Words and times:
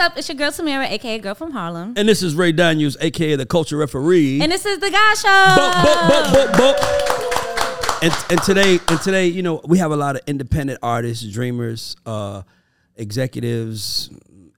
up? 0.00 0.16
It's 0.16 0.28
your 0.28 0.36
girl 0.36 0.50
Tamara, 0.50 0.86
aka 0.86 1.18
Girl 1.18 1.34
from 1.34 1.52
Harlem. 1.52 1.92
And 1.96 2.08
this 2.08 2.22
is 2.22 2.34
Ray 2.34 2.52
Daniels, 2.52 2.96
aka 3.00 3.36
the 3.36 3.44
Culture 3.44 3.76
Referee. 3.76 4.40
And 4.40 4.50
this 4.50 4.64
is 4.64 4.78
the 4.78 4.90
Guy 4.90 5.14
Show. 5.14 5.28
Boop, 5.28 6.24
boop, 6.24 6.52
boop. 6.54 8.02
And, 8.02 8.14
and 8.30 8.42
today, 8.42 8.80
and 8.88 9.00
today, 9.02 9.26
you 9.26 9.42
know, 9.42 9.60
we 9.62 9.76
have 9.76 9.92
a 9.92 9.96
lot 9.96 10.16
of 10.16 10.22
independent 10.26 10.78
artists, 10.82 11.22
dreamers, 11.30 11.96
uh, 12.06 12.42
executives, 12.96 14.08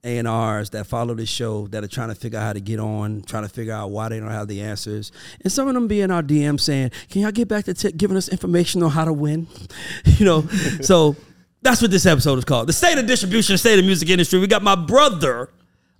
A 0.05 0.17
and 0.17 0.29
R's 0.29 0.69
that 0.69 0.87
follow 0.87 1.13
this 1.13 1.27
show 1.27 1.67
that 1.67 1.83
are 1.83 1.89
trying 1.89 2.07
to 2.07 2.15
figure 2.15 2.39
out 2.39 2.43
how 2.43 2.53
to 2.53 2.61
get 2.61 2.79
on, 2.79 3.21
trying 3.23 3.43
to 3.43 3.49
figure 3.49 3.73
out 3.73 3.91
why 3.91 4.07
they 4.07 4.21
don't 4.21 4.29
have 4.29 4.47
the 4.47 4.61
answers, 4.61 5.11
and 5.41 5.51
some 5.51 5.67
of 5.67 5.73
them 5.73 5.89
be 5.89 5.99
in 5.99 6.09
our 6.09 6.23
DM 6.23 6.57
saying, 6.57 6.91
"Can 7.09 7.21
y'all 7.21 7.31
get 7.31 7.49
back 7.49 7.65
to 7.65 7.73
t- 7.73 7.91
giving 7.91 8.15
us 8.15 8.29
information 8.29 8.81
on 8.81 8.91
how 8.91 9.03
to 9.03 9.13
win?" 9.13 9.47
you 10.05 10.25
know, 10.25 10.47
so 10.81 11.17
that's 11.63 11.81
what 11.81 11.89
this 11.89 12.05
episode 12.05 12.37
is 12.37 12.45
called: 12.45 12.67
the 12.67 12.73
state 12.73 12.97
of 12.97 13.07
distribution, 13.07 13.57
state 13.57 13.79
of 13.79 13.85
music 13.85 14.09
industry. 14.09 14.39
We 14.39 14.47
got 14.47 14.61
my 14.61 14.75
brother, 14.75 15.49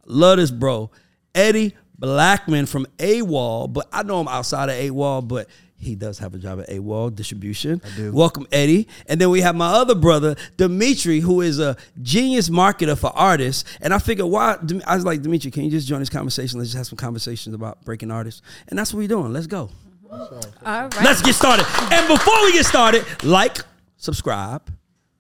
love 0.06 0.38
this 0.38 0.52
bro, 0.52 0.92
Eddie 1.34 1.76
Blackmon 2.00 2.68
from 2.68 2.86
AWAL, 3.00 3.70
but 3.70 3.88
I 3.92 4.04
know 4.04 4.20
him 4.20 4.28
outside 4.28 4.70
of 4.70 4.76
AWAL, 4.76 5.22
but 5.28 5.48
he 5.78 5.96
does 5.96 6.20
have 6.20 6.34
a 6.34 6.38
job 6.38 6.62
at 6.62 6.70
AWAL 6.70 7.10
distribution. 7.14 7.82
I 7.84 7.96
do. 7.98 8.14
Welcome, 8.14 8.48
Eddie. 8.52 8.88
And 9.08 9.20
then 9.20 9.30
we 9.30 9.42
have 9.42 9.56
my 9.56 9.68
other 9.68 9.96
brother, 9.96 10.36
Dimitri, 10.56 11.20
who 11.20 11.42
is 11.42 11.60
a 11.60 11.76
genius 12.02 12.50
marketer 12.50 12.98
for 12.98 13.12
artists. 13.14 13.66
And 13.82 13.94
I 13.94 14.00
figured, 14.00 14.28
why? 14.28 14.58
I 14.86 14.96
was 14.96 15.04
like, 15.04 15.22
Dimitri, 15.22 15.52
can 15.52 15.66
you 15.66 15.72
just 15.72 15.88
join 15.88 16.00
this 16.00 16.10
conversation? 16.10 16.58
Let's 16.60 16.70
just 16.72 16.78
have 16.78 16.88
some 16.88 16.98
conversations 16.98 17.54
about 17.54 17.84
breaking 17.84 18.12
artists. 18.12 18.42
And 18.70 18.80
that's 18.80 18.94
what 18.94 19.00
we're 19.00 19.10
doing. 19.10 19.34
Let's 19.34 19.48
go. 19.48 19.70
All 20.10 20.30
right. 20.66 20.96
Let's 21.04 21.22
get 21.22 21.36
started. 21.36 21.66
And 21.92 22.08
before 22.08 22.42
we 22.44 22.54
get 22.54 22.66
started, 22.66 23.06
like, 23.24 23.58
subscribe, 23.98 24.62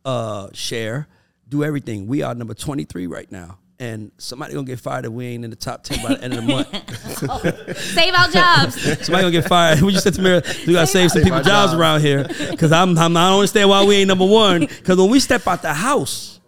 uh, 0.05 0.49
share, 0.53 1.07
do 1.49 1.63
everything. 1.63 2.07
We 2.07 2.21
are 2.21 2.33
number 2.35 2.53
23 2.53 3.07
right 3.07 3.31
now. 3.31 3.59
And 3.79 4.11
somebody 4.17 4.53
gonna 4.53 4.65
get 4.65 4.79
fired 4.79 5.05
if 5.05 5.11
we 5.11 5.25
ain't 5.25 5.43
in 5.43 5.49
the 5.49 5.55
top 5.57 5.83
10 5.83 6.03
by 6.03 6.15
the 6.15 6.23
end 6.23 6.33
of 6.33 6.45
the 6.45 6.47
month. 6.47 7.77
Save 7.77 8.13
our 8.13 8.27
jobs. 8.29 8.75
Somebody 9.05 9.23
gonna 9.23 9.31
get 9.31 9.47
fired. 9.47 9.81
We 9.81 9.91
just 9.91 10.03
said 10.03 10.13
to 10.13 10.21
Mira, 10.21 10.41
we 10.65 10.73
gotta 10.73 10.87
save 10.87 11.11
some 11.11 11.21
Save 11.21 11.23
people 11.25 11.39
jobs 11.39 11.71
jobs. 11.71 11.73
around 11.73 12.01
here. 12.01 12.23
Cause 12.57 12.71
I'm, 12.71 12.97
I'm 12.97 13.17
I 13.17 13.29
don't 13.29 13.39
understand 13.39 13.69
why 13.69 13.83
we 13.83 13.95
ain't 13.95 14.07
number 14.07 14.25
one. 14.25 14.67
Cause 14.83 14.97
when 14.97 15.09
we 15.09 15.19
step 15.19 15.45
out 15.47 15.61
the 15.63 15.73
house, 15.73 16.39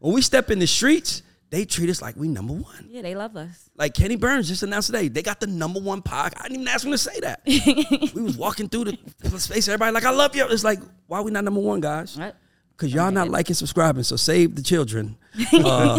when 0.00 0.12
we 0.14 0.20
step 0.20 0.50
in 0.50 0.58
the 0.58 0.66
streets, 0.66 1.22
they 1.50 1.64
treat 1.64 1.88
us 1.88 2.02
like 2.02 2.16
we 2.16 2.26
number 2.28 2.52
one. 2.52 2.88
yeah, 2.90 3.00
they 3.00 3.14
love 3.14 3.36
us. 3.36 3.70
Like 3.76 3.94
Kenny 3.94 4.16
Burns 4.16 4.48
just 4.48 4.62
announced 4.64 4.88
today, 4.88 5.08
they 5.08 5.22
got 5.22 5.38
the 5.40 5.46
number 5.46 5.80
one 5.80 6.02
podcast. 6.02 6.40
I 6.40 6.48
didn't 6.48 6.62
even 6.62 6.68
ask 6.68 6.84
him 6.84 6.90
to 6.92 6.98
say 6.98 7.20
that. 7.20 7.42
we 8.14 8.22
was 8.22 8.36
walking 8.36 8.68
through 8.68 8.84
the 8.84 9.38
space, 9.38 9.68
everybody 9.68 9.92
like, 9.92 10.04
I 10.04 10.10
love 10.10 10.34
you. 10.34 10.44
It's 10.48 10.64
like, 10.64 10.80
why 11.06 11.20
we 11.20 11.30
not 11.30 11.44
number 11.44 11.60
one, 11.60 11.80
guys? 11.80 12.18
Right. 12.18 12.34
Cause 12.76 12.92
y'all 12.92 13.12
not 13.12 13.28
liking, 13.28 13.54
subscribing. 13.54 14.02
So 14.02 14.16
save 14.16 14.56
the 14.56 14.62
children. 14.62 15.16
Uh, 15.52 15.98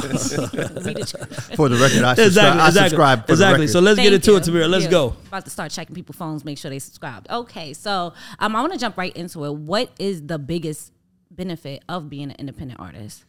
For 1.56 1.70
the 1.70 1.78
record, 1.80 2.04
I 2.04 2.16
subscribe. 2.16 2.18
exactly, 2.18 2.62
I 2.62 2.68
exactly, 2.68 2.90
subscribe. 2.90 3.26
For 3.26 3.32
exactly. 3.34 3.68
So 3.68 3.80
let's 3.80 3.98
get 3.98 4.04
Thank 4.12 4.14
into 4.28 4.36
it, 4.36 4.48
you. 4.48 4.54
Tamira. 4.54 4.70
Let's 4.70 4.86
Yeah. 4.86 4.92
go. 4.92 5.16
About 5.28 5.44
to 5.46 5.50
start 5.52 5.72
checking 5.72 5.96
people's 5.96 6.16
phones, 6.18 6.46
make 6.46 6.58
sure 6.58 6.70
they 6.72 6.80
subscribed. 6.80 7.30
Okay, 7.30 7.74
so 7.74 8.14
um, 8.40 8.56
I 8.56 8.62
want 8.62 8.74
to 8.74 8.80
jump 8.80 8.98
right 8.98 9.16
into 9.16 9.44
it. 9.46 9.54
What 9.56 9.90
is 10.00 10.26
the 10.26 10.38
biggest 10.40 10.92
benefit 11.32 11.84
of 11.90 12.10
being 12.10 12.24
an 12.32 12.36
independent 12.40 12.80
artist? 12.80 13.26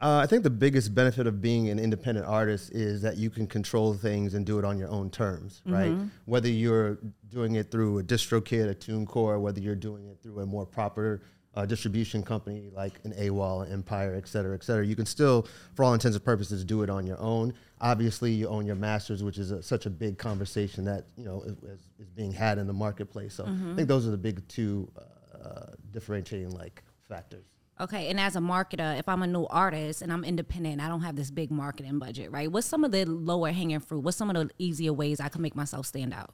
Uh, 0.00 0.20
I 0.22 0.26
think 0.26 0.42
the 0.44 0.50
biggest 0.50 0.94
benefit 0.94 1.26
of 1.26 1.40
being 1.40 1.70
an 1.70 1.78
independent 1.78 2.26
artist 2.26 2.70
is 2.72 3.02
that 3.02 3.16
you 3.16 3.30
can 3.30 3.46
control 3.48 3.94
things 3.94 4.34
and 4.34 4.46
do 4.46 4.58
it 4.58 4.64
on 4.64 4.78
your 4.78 4.88
own 4.90 5.10
terms, 5.10 5.60
right? 5.66 5.92
Whether 6.26 6.48
you're 6.48 6.98
doing 7.30 7.56
it 7.56 7.70
through 7.70 7.98
a 7.98 8.02
distro 8.04 8.40
DistroKid, 8.40 8.70
a 8.70 8.74
TuneCore, 8.74 9.40
whether 9.40 9.60
you're 9.60 9.74
doing 9.74 10.06
it 10.06 10.18
through 10.22 10.38
a 10.40 10.46
more 10.46 10.64
proper 10.66 11.22
uh, 11.58 11.66
distribution 11.66 12.22
company 12.22 12.70
like 12.72 13.00
an 13.04 13.12
AWAL, 13.18 13.62
an 13.62 13.72
Empire, 13.72 14.14
et 14.14 14.28
cetera, 14.28 14.54
et 14.54 14.62
cetera, 14.62 14.86
you 14.86 14.94
can 14.94 15.06
still, 15.06 15.46
for 15.74 15.84
all 15.84 15.92
intents 15.92 16.14
and 16.16 16.24
purposes, 16.24 16.64
do 16.64 16.82
it 16.84 16.88
on 16.90 17.04
your 17.04 17.18
own. 17.20 17.52
Obviously, 17.80 18.30
you 18.32 18.46
own 18.48 18.64
your 18.64 18.76
masters, 18.76 19.22
which 19.24 19.38
is 19.38 19.50
a, 19.50 19.60
such 19.62 19.84
a 19.84 19.90
big 19.90 20.18
conversation 20.18 20.84
that 20.84 21.06
you 21.16 21.24
know 21.24 21.42
is, 21.42 21.52
is- 21.64 21.80
is 21.98 22.08
being 22.14 22.32
had 22.32 22.58
in 22.58 22.66
the 22.68 22.72
marketplace. 22.72 23.34
So 23.34 23.44
I 23.44 23.74
think 23.74 23.88
those 23.88 24.06
are 24.06 24.10
the 24.12 24.16
big 24.16 24.46
two 24.46 24.88
uh, 25.34 25.72
differentiating 25.92 26.52
like 26.52 26.82
factors. 27.08 27.44
Okay, 27.80 28.08
and 28.10 28.18
as 28.20 28.34
a 28.36 28.40
marketer, 28.40 28.98
if 28.98 29.08
I'm 29.08 29.22
a 29.22 29.26
new 29.26 29.46
artist 29.46 30.02
and 30.02 30.12
I'm 30.12 30.24
independent, 30.24 30.80
I 30.80 30.88
don't 30.88 31.02
have 31.02 31.16
this 31.16 31.30
big 31.30 31.50
marketing 31.50 31.98
budget, 31.98 32.30
right? 32.32 32.50
What's 32.50 32.66
some 32.68 32.82
of 32.84 32.90
the 32.92 33.04
lower 33.04 33.50
hanging 33.52 33.80
fruit? 33.80 34.00
What's 34.00 34.16
some 34.16 34.30
of 34.30 34.34
the 34.36 34.50
easier 34.58 34.92
ways 34.92 35.18
I 35.20 35.28
can 35.28 35.42
make 35.42 35.54
myself 35.56 35.86
stand 35.86 36.12
out? 36.14 36.30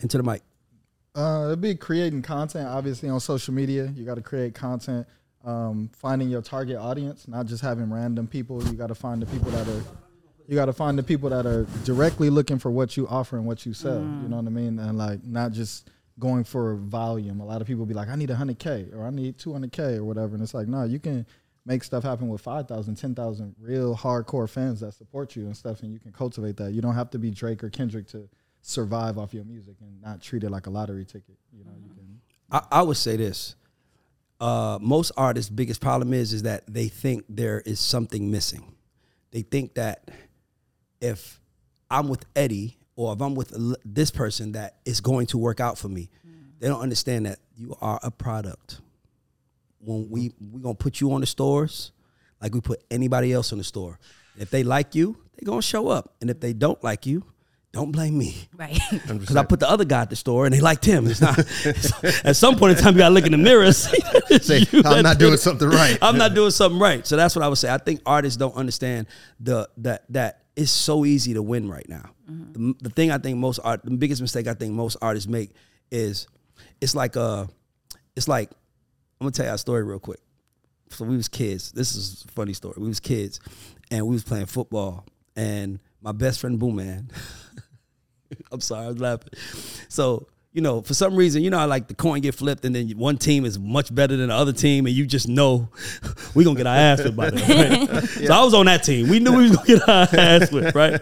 Into 0.00 0.16
the 0.18 0.22
mic. 0.22 0.42
Uh, 1.14 1.46
it'd 1.46 1.60
be 1.60 1.74
creating 1.74 2.22
content, 2.22 2.68
obviously 2.68 3.08
on 3.08 3.20
social 3.20 3.52
media. 3.52 3.92
You 3.96 4.04
got 4.04 4.14
to 4.14 4.22
create 4.22 4.54
content, 4.54 5.06
um, 5.44 5.90
finding 5.92 6.28
your 6.28 6.42
target 6.42 6.76
audience, 6.76 7.26
not 7.26 7.46
just 7.46 7.62
having 7.62 7.90
random 7.90 8.26
people. 8.26 8.62
You 8.64 8.74
got 8.74 8.88
to 8.88 8.94
find 8.94 9.20
the 9.20 9.26
people 9.26 9.50
that 9.50 9.66
are, 9.66 9.82
you 10.46 10.54
got 10.54 10.66
to 10.66 10.72
find 10.72 10.96
the 10.96 11.02
people 11.02 11.30
that 11.30 11.46
are 11.46 11.66
directly 11.84 12.30
looking 12.30 12.58
for 12.58 12.70
what 12.70 12.96
you 12.96 13.08
offer 13.08 13.36
and 13.36 13.46
what 13.46 13.66
you 13.66 13.74
sell. 13.74 14.00
You 14.00 14.28
know 14.28 14.36
what 14.36 14.46
I 14.46 14.50
mean? 14.50 14.78
And 14.78 14.96
like 14.96 15.24
not 15.24 15.52
just 15.52 15.90
going 16.20 16.44
for 16.44 16.76
volume. 16.76 17.40
A 17.40 17.44
lot 17.44 17.60
of 17.60 17.66
people 17.66 17.86
be 17.86 17.94
like, 17.94 18.08
I 18.08 18.14
need 18.14 18.28
100k 18.28 18.94
or 18.94 19.04
I 19.04 19.10
need 19.10 19.38
200k 19.38 19.96
or 19.96 20.04
whatever, 20.04 20.34
and 20.34 20.42
it's 20.42 20.54
like, 20.54 20.68
no, 20.68 20.84
you 20.84 21.00
can 21.00 21.26
make 21.66 21.82
stuff 21.82 22.04
happen 22.04 22.28
with 22.28 22.40
5,000, 22.40 22.94
10,000 22.94 23.54
real 23.60 23.96
hardcore 23.96 24.48
fans 24.48 24.80
that 24.80 24.92
support 24.92 25.34
you 25.34 25.46
and 25.46 25.56
stuff, 25.56 25.82
and 25.82 25.92
you 25.92 25.98
can 25.98 26.12
cultivate 26.12 26.56
that. 26.58 26.72
You 26.72 26.82
don't 26.82 26.94
have 26.94 27.10
to 27.10 27.18
be 27.18 27.30
Drake 27.30 27.64
or 27.64 27.70
Kendrick 27.70 28.06
to 28.08 28.28
survive 28.62 29.18
off 29.18 29.34
your 29.34 29.44
music 29.44 29.74
and 29.80 30.00
not 30.02 30.20
treat 30.20 30.44
it 30.44 30.50
like 30.50 30.66
a 30.66 30.70
lottery 30.70 31.04
ticket. 31.04 31.36
You 31.52 31.64
know, 31.64 31.72
you 31.82 31.94
can. 31.94 32.20
I, 32.50 32.80
I 32.80 32.82
would 32.82 32.96
say 32.96 33.16
this. 33.16 33.54
Uh, 34.40 34.78
most 34.80 35.12
artists' 35.16 35.50
biggest 35.50 35.80
problem 35.80 36.14
is 36.14 36.32
is 36.32 36.42
that 36.44 36.64
they 36.66 36.88
think 36.88 37.24
there 37.28 37.60
is 37.60 37.78
something 37.78 38.30
missing. 38.30 38.74
They 39.32 39.42
think 39.42 39.74
that 39.74 40.10
if 41.00 41.40
I'm 41.90 42.08
with 42.08 42.24
Eddie 42.34 42.78
or 42.96 43.12
if 43.12 43.20
I'm 43.20 43.34
with 43.34 43.54
this 43.84 44.10
person, 44.10 44.52
that 44.52 44.76
it's 44.84 45.00
going 45.00 45.26
to 45.28 45.38
work 45.38 45.60
out 45.60 45.78
for 45.78 45.88
me. 45.88 46.10
They 46.58 46.68
don't 46.68 46.80
understand 46.80 47.26
that 47.26 47.38
you 47.56 47.76
are 47.80 47.98
a 48.02 48.10
product. 48.10 48.80
When 49.78 50.10
we 50.10 50.32
we 50.52 50.60
gonna 50.60 50.74
put 50.74 51.00
you 51.00 51.12
on 51.12 51.20
the 51.20 51.26
stores, 51.26 51.92
like 52.40 52.54
we 52.54 52.60
put 52.60 52.82
anybody 52.90 53.32
else 53.32 53.52
on 53.52 53.58
the 53.58 53.64
store. 53.64 53.98
If 54.38 54.50
they 54.50 54.62
like 54.62 54.94
you, 54.94 55.16
they 55.36 55.44
gonna 55.44 55.62
show 55.62 55.88
up, 55.88 56.14
and 56.20 56.28
if 56.28 56.40
they 56.40 56.52
don't 56.52 56.82
like 56.84 57.06
you, 57.06 57.24
don't 57.72 57.92
blame 57.92 58.18
me. 58.18 58.36
Right. 58.56 58.78
Because 59.06 59.36
I 59.36 59.44
put 59.44 59.60
the 59.60 59.70
other 59.70 59.84
guy 59.84 60.02
at 60.02 60.10
the 60.10 60.16
store 60.16 60.44
and 60.44 60.52
they 60.54 60.60
liked 60.60 60.84
him. 60.84 61.06
It's 61.06 61.20
not. 61.20 61.38
it's- 61.64 62.24
at 62.24 62.34
some 62.36 62.56
point 62.56 62.76
in 62.76 62.82
time, 62.82 62.94
you 62.94 62.98
gotta 62.98 63.14
look 63.14 63.26
in 63.26 63.32
the 63.32 63.38
mirror. 63.38 63.62
and 63.64 63.74
see 63.76 64.00
Say, 64.40 64.66
I'm 64.84 65.02
not 65.04 65.18
doing 65.18 65.34
it. 65.34 65.38
something 65.38 65.68
right. 65.68 65.96
I'm 66.02 66.18
not 66.18 66.34
doing 66.34 66.50
something 66.50 66.80
right. 66.80 67.06
So 67.06 67.16
that's 67.16 67.36
what 67.36 67.44
I 67.44 67.48
would 67.48 67.58
say. 67.58 67.72
I 67.72 67.78
think 67.78 68.00
artists 68.06 68.36
don't 68.36 68.54
understand 68.56 69.06
the 69.38 69.68
that 69.78 70.04
that 70.12 70.42
it's 70.56 70.72
so 70.72 71.04
easy 71.04 71.34
to 71.34 71.42
win 71.42 71.68
right 71.70 71.88
now. 71.88 72.10
The, 72.26 72.74
the 72.80 72.90
thing 72.90 73.10
I 73.10 73.18
think 73.18 73.38
most 73.38 73.58
art, 73.64 73.84
the 73.84 73.90
biggest 73.92 74.20
mistake 74.20 74.46
I 74.46 74.54
think 74.54 74.72
most 74.74 74.96
artists 75.02 75.28
make 75.28 75.50
is 75.90 76.26
it's 76.80 76.94
like 76.94 77.16
uh 77.16 77.46
it's 78.16 78.28
like 78.28 78.50
I'm 79.20 79.26
gonna 79.26 79.30
tell 79.32 79.46
you 79.46 79.52
a 79.52 79.58
story 79.58 79.82
real 79.84 79.98
quick. 80.00 80.20
So 80.90 81.04
we 81.04 81.16
was 81.16 81.28
kids. 81.28 81.70
This 81.72 81.94
is 81.94 82.24
a 82.28 82.32
funny 82.32 82.52
story. 82.52 82.74
We 82.78 82.88
was 82.88 82.98
kids, 83.00 83.38
and 83.92 84.06
we 84.06 84.12
was 84.14 84.24
playing 84.24 84.46
football, 84.46 85.04
and 85.36 85.78
my 86.00 86.12
best 86.12 86.40
friend 86.40 86.58
Boom 86.58 86.76
Man. 86.76 87.10
I'm 88.52 88.60
sorry, 88.60 88.86
I 88.86 88.88
was 88.88 89.00
laughing. 89.00 89.30
So, 89.88 90.28
you 90.52 90.60
know, 90.62 90.82
for 90.82 90.94
some 90.94 91.14
reason, 91.14 91.42
you 91.42 91.50
know, 91.50 91.58
I 91.58 91.64
like 91.64 91.88
the 91.88 91.94
coin 91.94 92.20
get 92.20 92.34
flipped 92.34 92.64
and 92.64 92.74
then 92.74 92.88
one 92.90 93.16
team 93.18 93.44
is 93.44 93.58
much 93.58 93.94
better 93.94 94.16
than 94.16 94.28
the 94.28 94.34
other 94.34 94.52
team, 94.52 94.86
and 94.86 94.94
you 94.94 95.06
just 95.06 95.28
know 95.28 95.68
we 96.34 96.44
gonna 96.44 96.56
get 96.56 96.66
our 96.66 96.76
ass 96.76 97.02
whipped 97.02 97.16
by 97.16 97.30
them. 97.30 97.88
Right? 97.88 98.04
So 98.10 98.32
I 98.34 98.44
was 98.44 98.54
on 98.54 98.66
that 98.66 98.82
team. 98.82 99.08
We 99.08 99.20
knew 99.20 99.36
we 99.36 99.42
was 99.48 99.56
gonna 99.56 99.66
get 99.66 99.88
our 99.88 100.08
ass 100.12 100.50
whipped, 100.52 100.74
right? 100.74 101.00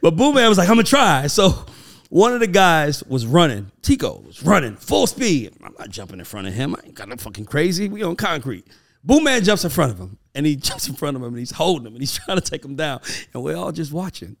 But 0.00 0.16
Boom 0.16 0.34
Man 0.34 0.48
was 0.48 0.58
like, 0.58 0.68
I'm 0.68 0.76
gonna 0.76 0.84
try. 0.84 1.26
So 1.26 1.64
one 2.10 2.32
of 2.32 2.40
the 2.40 2.46
guys 2.46 3.02
was 3.04 3.26
running. 3.26 3.70
Tico 3.82 4.20
was 4.20 4.42
running 4.42 4.76
full 4.76 5.06
speed. 5.06 5.52
I'm 5.62 5.74
not 5.78 5.90
jumping 5.90 6.18
in 6.18 6.24
front 6.24 6.46
of 6.46 6.54
him. 6.54 6.74
I 6.76 6.86
ain't 6.86 6.94
got 6.94 7.08
no 7.08 7.16
fucking 7.16 7.46
crazy. 7.46 7.88
We 7.88 8.02
on 8.02 8.16
concrete. 8.16 8.66
Boom 9.02 9.24
Man 9.24 9.42
jumps 9.42 9.64
in 9.64 9.70
front 9.70 9.92
of 9.92 9.98
him, 9.98 10.18
and 10.34 10.46
he 10.46 10.56
jumps 10.68 10.88
in 10.88 10.94
front 10.94 11.16
of 11.16 11.22
him, 11.22 11.28
and 11.28 11.38
he's 11.38 11.52
holding 11.52 11.86
him, 11.86 11.94
and 11.94 12.02
he's 12.02 12.18
trying 12.24 12.38
to 12.38 12.50
take 12.50 12.64
him 12.64 12.76
down, 12.76 13.00
and 13.32 13.42
we're 13.42 13.56
all 13.56 13.72
just 13.72 13.92
watching. 13.92 14.36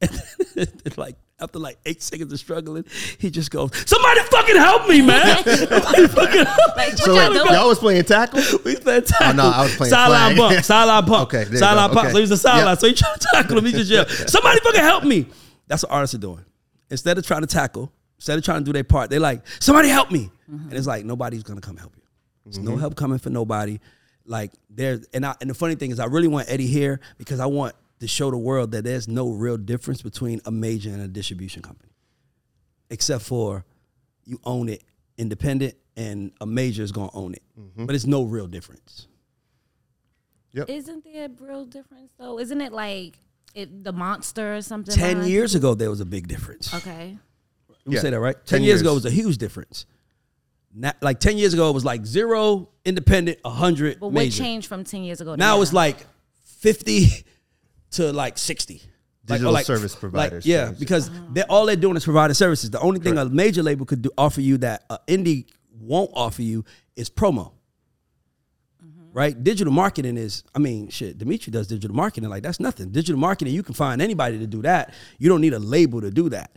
And 0.56 0.66
then, 0.66 0.92
like 0.96 1.16
after 1.40 1.58
like 1.58 1.78
eight 1.86 2.02
seconds 2.02 2.32
of 2.32 2.38
struggling, 2.38 2.84
he 3.18 3.30
just 3.30 3.50
goes, 3.50 3.70
"Somebody 3.86 4.20
fucking 4.22 4.56
help 4.56 4.88
me, 4.88 5.02
man! 5.02 5.44
Somebody 5.44 6.06
fucking 6.08 6.44
help 6.44 6.76
me!" 6.76 6.90
So 6.96 7.14
y'all 7.14 7.30
wait, 7.30 7.50
y'all 7.52 7.68
was 7.68 7.78
playing 7.78 8.04
tackle? 8.04 8.40
We 8.64 8.76
playing 8.76 9.02
tackle. 9.02 9.40
Oh, 9.40 9.50
no, 9.50 9.56
I 9.56 9.62
was 9.62 9.76
playing 9.76 9.90
sideline 9.90 10.36
flag. 10.36 10.50
bump, 10.54 10.64
sideline 10.64 11.04
pump, 11.04 11.22
Okay, 11.28 11.44
there 11.44 11.52
you 11.52 11.58
sideline 11.58 11.94
go. 11.94 12.00
Okay. 12.00 12.12
So 12.12 12.18
he's 12.18 12.28
the 12.28 12.36
sideline. 12.36 12.72
Yep. 12.72 12.78
So 12.78 12.86
he 12.88 12.94
trying 12.94 13.18
to 13.18 13.28
tackle 13.32 13.58
him. 13.58 13.64
He 13.66 13.72
just 13.72 13.90
yell, 13.90 14.06
"Somebody 14.08 14.60
fucking 14.60 14.80
help 14.80 15.04
me!" 15.04 15.26
That's 15.66 15.82
what 15.84 15.92
artists 15.92 16.14
are 16.14 16.18
doing. 16.18 16.44
Instead 16.90 17.18
of 17.18 17.26
trying 17.26 17.42
to 17.42 17.46
tackle, 17.46 17.92
instead 18.16 18.38
of 18.38 18.44
trying 18.44 18.60
to 18.60 18.64
do 18.64 18.72
their 18.72 18.84
part, 18.84 19.10
they're 19.10 19.20
like, 19.20 19.46
"Somebody 19.60 19.88
help 19.88 20.10
me!" 20.10 20.30
Mm-hmm. 20.50 20.70
And 20.70 20.72
it's 20.74 20.86
like 20.86 21.04
nobody's 21.04 21.42
gonna 21.42 21.60
come 21.60 21.76
help 21.76 21.92
you. 21.96 22.02
There's 22.44 22.58
mm-hmm. 22.58 22.68
no 22.74 22.76
help 22.76 22.96
coming 22.96 23.18
for 23.18 23.30
nobody. 23.30 23.78
Like 24.28 24.52
there, 24.68 25.00
and 25.12 25.24
I, 25.26 25.34
and 25.40 25.48
the 25.50 25.54
funny 25.54 25.74
thing 25.74 25.90
is, 25.90 25.98
I 25.98 26.04
really 26.04 26.28
want 26.28 26.48
Eddie 26.50 26.66
here 26.66 27.00
because 27.16 27.40
I 27.40 27.46
want 27.46 27.74
to 28.00 28.06
show 28.06 28.30
the 28.30 28.36
world 28.38 28.70
that 28.72 28.84
there's 28.84 29.08
no 29.08 29.30
real 29.30 29.56
difference 29.56 30.02
between 30.02 30.40
a 30.44 30.50
major 30.50 30.90
and 30.90 31.00
a 31.00 31.08
distribution 31.08 31.62
company, 31.62 31.92
except 32.90 33.24
for 33.24 33.64
you 34.24 34.38
own 34.44 34.68
it 34.68 34.84
independent, 35.16 35.74
and 35.96 36.30
a 36.40 36.46
major 36.46 36.82
is 36.82 36.92
gonna 36.92 37.10
own 37.14 37.32
it. 37.34 37.42
Mm-hmm. 37.58 37.86
But 37.86 37.94
it's 37.94 38.06
no 38.06 38.22
real 38.22 38.46
difference. 38.46 39.08
Yep. 40.52 40.68
Isn't 40.70 41.04
there 41.04 41.26
a 41.26 41.44
real 41.44 41.64
difference 41.64 42.12
though? 42.18 42.38
Isn't 42.38 42.60
it 42.60 42.72
like 42.72 43.18
it, 43.54 43.82
the 43.84 43.92
monster 43.92 44.56
or 44.56 44.62
something. 44.62 44.94
Ten 44.94 45.14
behind- 45.16 45.30
years 45.30 45.54
ago, 45.54 45.74
there 45.74 45.90
was 45.90 46.00
a 46.00 46.04
big 46.06 46.28
difference. 46.28 46.72
Okay. 46.74 47.18
You 47.86 47.94
Yeah, 47.94 48.00
say 48.00 48.10
that 48.10 48.20
right. 48.20 48.34
10 48.34 48.58
Ten, 48.58 48.62
years 48.62 48.80
ago 48.82 48.94
was 48.94 49.06
a 49.06 49.10
huge 49.10 49.38
difference. 49.38 49.86
Now, 50.74 50.92
like 51.00 51.18
ten 51.20 51.38
years 51.38 51.54
ago, 51.54 51.70
it 51.70 51.72
was 51.74 51.84
like 51.84 52.04
zero 52.06 52.68
independent, 52.84 53.38
hundred 53.44 53.98
But 54.00 54.08
what 54.08 54.14
major. 54.14 54.38
changed 54.42 54.68
from 54.68 54.84
ten 54.84 55.02
years 55.02 55.20
ago? 55.20 55.32
to 55.32 55.36
Now 55.36 55.60
it's 55.62 55.72
like 55.72 55.96
fifty 56.44 57.08
to 57.92 58.12
like 58.12 58.38
sixty. 58.38 58.74
Like- 58.74 59.36
Digital 59.38 59.52
like- 59.52 59.66
service 59.66 59.92
like, 59.94 60.00
providers 60.00 60.46
yeah, 60.46 60.66
changed. 60.66 60.80
because 60.80 61.10
they're 61.32 61.44
all 61.50 61.66
they're 61.66 61.76
doing 61.76 61.96
is 61.96 62.04
providing 62.04 62.34
services. 62.34 62.70
The 62.70 62.80
only 62.80 62.98
thing 63.00 63.18
a 63.18 63.26
major 63.26 63.62
label 63.62 63.84
could 63.86 64.00
do 64.02 64.10
offer 64.16 64.40
you 64.40 64.56
that 64.58 64.84
uh, 64.88 64.98
indie 65.06 65.46
won't 65.80 66.10
offer 66.14 66.42
you 66.42 66.64
is 66.96 67.10
promo. 67.10 67.52
Right? 69.12 69.42
Digital 69.42 69.72
marketing 69.72 70.16
is, 70.16 70.44
I 70.54 70.60
mean, 70.60 70.88
shit, 70.90 71.18
Dimitri 71.18 71.50
does 71.50 71.66
digital 71.66 71.96
marketing. 71.96 72.28
Like, 72.30 72.42
that's 72.42 72.60
nothing. 72.60 72.90
Digital 72.90 73.18
marketing, 73.18 73.52
you 73.54 73.62
can 73.62 73.74
find 73.74 74.00
anybody 74.00 74.38
to 74.38 74.46
do 74.46 74.62
that. 74.62 74.94
You 75.18 75.28
don't 75.28 75.40
need 75.40 75.54
a 75.54 75.58
label 75.58 76.00
to 76.02 76.10
do 76.10 76.28
that. 76.28 76.52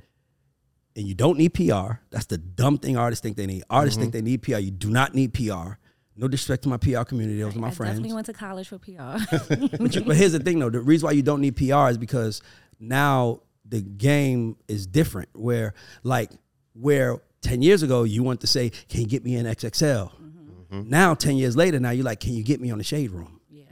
And 0.95 1.07
you 1.07 1.13
don't 1.13 1.37
need 1.37 1.53
PR. 1.53 1.99
That's 2.09 2.25
the 2.25 2.37
dumb 2.37 2.77
thing 2.77 2.97
artists 2.97 3.23
think 3.23 3.37
they 3.37 3.45
need. 3.45 3.63
Artists 3.69 3.97
think 3.97 4.13
mm-hmm. 4.13 4.25
they 4.25 4.31
need 4.31 4.41
PR. 4.41 4.57
You 4.57 4.71
do 4.71 4.89
not 4.89 5.15
need 5.15 5.33
PR. 5.33 5.73
No 6.17 6.27
disrespect 6.27 6.63
to 6.63 6.69
my 6.69 6.77
PR 6.77 7.03
community. 7.03 7.41
Those 7.41 7.55
are 7.55 7.59
my 7.59 7.71
friends. 7.71 7.73
I 7.73 7.75
friends. 7.75 7.89
definitely 7.99 8.13
went 8.13 8.25
to 8.27 8.33
college 8.33 8.67
for 8.67 8.77
PR. 8.77 9.77
But, 9.77 9.95
you- 9.95 10.01
but 10.01 10.17
here's 10.17 10.33
the 10.33 10.39
thing, 10.39 10.59
though. 10.59 10.69
The 10.69 10.81
reason 10.81 11.07
why 11.07 11.13
you 11.13 11.21
don't 11.21 11.41
need 11.41 11.55
PR 11.55 11.89
is 11.89 11.97
because 11.97 12.41
now 12.79 13.41
the 13.65 13.81
game 13.81 14.57
is 14.67 14.85
different. 14.85 15.29
Where, 15.33 15.73
like, 16.03 16.31
where 16.73 17.21
10 17.41 17.61
years 17.61 17.83
ago 17.83 18.03
you 18.03 18.23
want 18.23 18.41
to 18.41 18.47
say, 18.47 18.69
can 18.89 19.01
you 19.01 19.07
get 19.07 19.23
me 19.23 19.35
in 19.35 19.45
XXL? 19.45 20.11
Mm-hmm. 20.11 20.75
Mm-hmm. 20.75 20.89
Now, 20.89 21.13
10 21.13 21.37
years 21.37 21.55
later, 21.55 21.79
now 21.79 21.91
you're 21.91 22.05
like, 22.05 22.19
can 22.19 22.33
you 22.33 22.43
get 22.43 22.59
me 22.59 22.71
on 22.71 22.77
the 22.77 22.83
Shade 22.83 23.11
Room? 23.11 23.39
yeah. 23.49 23.65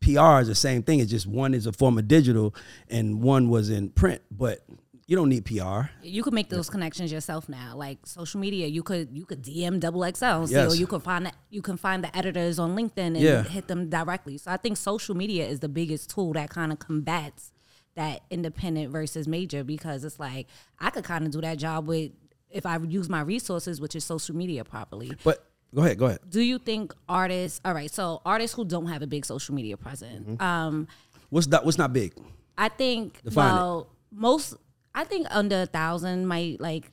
PR 0.00 0.40
is 0.40 0.48
the 0.48 0.54
same 0.54 0.82
thing. 0.82 0.98
It's 0.98 1.10
just 1.10 1.26
one 1.26 1.52
is 1.52 1.66
a 1.66 1.72
form 1.72 1.98
of 1.98 2.08
digital 2.08 2.54
and 2.88 3.22
one 3.22 3.50
was 3.50 3.68
in 3.70 3.90
print. 3.90 4.22
But 4.30 4.64
you 5.10 5.16
don't 5.16 5.28
need 5.28 5.44
PR. 5.44 5.90
You 6.02 6.22
could 6.22 6.32
make 6.32 6.50
those 6.50 6.70
connections 6.70 7.10
yourself 7.10 7.48
now. 7.48 7.74
Like 7.76 7.98
social 8.06 8.38
media, 8.38 8.68
you 8.68 8.82
could 8.84 9.08
you 9.12 9.24
could 9.26 9.42
DM 9.42 9.80
double 9.80 10.02
XL 10.04 10.46
Yes. 10.46 10.72
or 10.72 10.76
you 10.76 10.86
could 10.86 11.02
find 11.02 11.26
the, 11.26 11.32
you 11.50 11.62
can 11.62 11.76
find 11.76 12.04
the 12.04 12.16
editors 12.16 12.60
on 12.60 12.76
LinkedIn 12.76 12.98
and 12.98 13.16
Yeah. 13.18 13.42
hit 13.42 13.66
them 13.66 13.90
directly. 13.90 14.38
So 14.38 14.52
I 14.52 14.56
think 14.56 14.76
social 14.76 15.16
media 15.16 15.46
is 15.48 15.58
the 15.60 15.68
biggest 15.68 16.10
tool 16.10 16.32
that 16.34 16.48
kind 16.50 16.70
of 16.70 16.78
combats 16.78 17.50
that 17.96 18.20
independent 18.30 18.92
versus 18.92 19.26
major 19.26 19.64
because 19.64 20.04
it's 20.04 20.20
like 20.20 20.46
I 20.78 20.90
could 20.90 21.02
kind 21.04 21.26
of 21.26 21.32
do 21.32 21.40
that 21.40 21.58
job 21.58 21.88
with 21.88 22.12
if 22.48 22.64
I 22.64 22.78
use 22.78 23.08
my 23.08 23.20
resources, 23.22 23.80
which 23.80 23.96
is 23.96 24.04
social 24.04 24.36
media 24.36 24.62
properly. 24.64 25.10
But 25.24 25.44
go 25.74 25.82
ahead, 25.82 25.98
go 25.98 26.06
ahead. 26.06 26.20
Do 26.28 26.40
you 26.40 26.58
think 26.58 26.94
artists? 27.08 27.60
All 27.64 27.74
right, 27.74 27.90
so 27.90 28.22
artists 28.24 28.54
who 28.56 28.64
don't 28.64 28.86
have 28.86 29.02
a 29.02 29.08
big 29.08 29.26
social 29.26 29.56
media 29.56 29.76
presence, 29.76 30.28
Mm-hmm. 30.28 30.40
um, 30.42 30.86
What's 31.30 31.48
that? 31.48 31.64
What's 31.64 31.78
not 31.78 31.92
big? 31.92 32.12
I 32.56 32.68
think 32.68 33.20
Define 33.24 33.50
it. 33.50 33.54
well, 33.56 33.88
most 34.12 34.54
I 34.94 35.04
think 35.04 35.26
under 35.30 35.62
a 35.62 35.66
thousand 35.66 36.26
might 36.26 36.60
like 36.60 36.90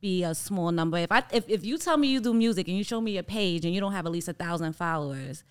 be 0.00 0.24
a 0.24 0.34
small 0.34 0.72
number. 0.72 0.98
If 0.98 1.12
I 1.12 1.22
if, 1.32 1.48
if 1.48 1.64
you 1.64 1.78
tell 1.78 1.96
me 1.96 2.08
you 2.08 2.20
do 2.20 2.34
music 2.34 2.68
and 2.68 2.76
you 2.76 2.84
show 2.84 3.00
me 3.00 3.12
your 3.12 3.22
page 3.22 3.64
and 3.64 3.74
you 3.74 3.80
don't 3.80 3.92
have 3.92 4.06
at 4.06 4.12
least 4.12 4.28
a 4.28 4.32
thousand 4.32 4.74
followers, 4.74 5.44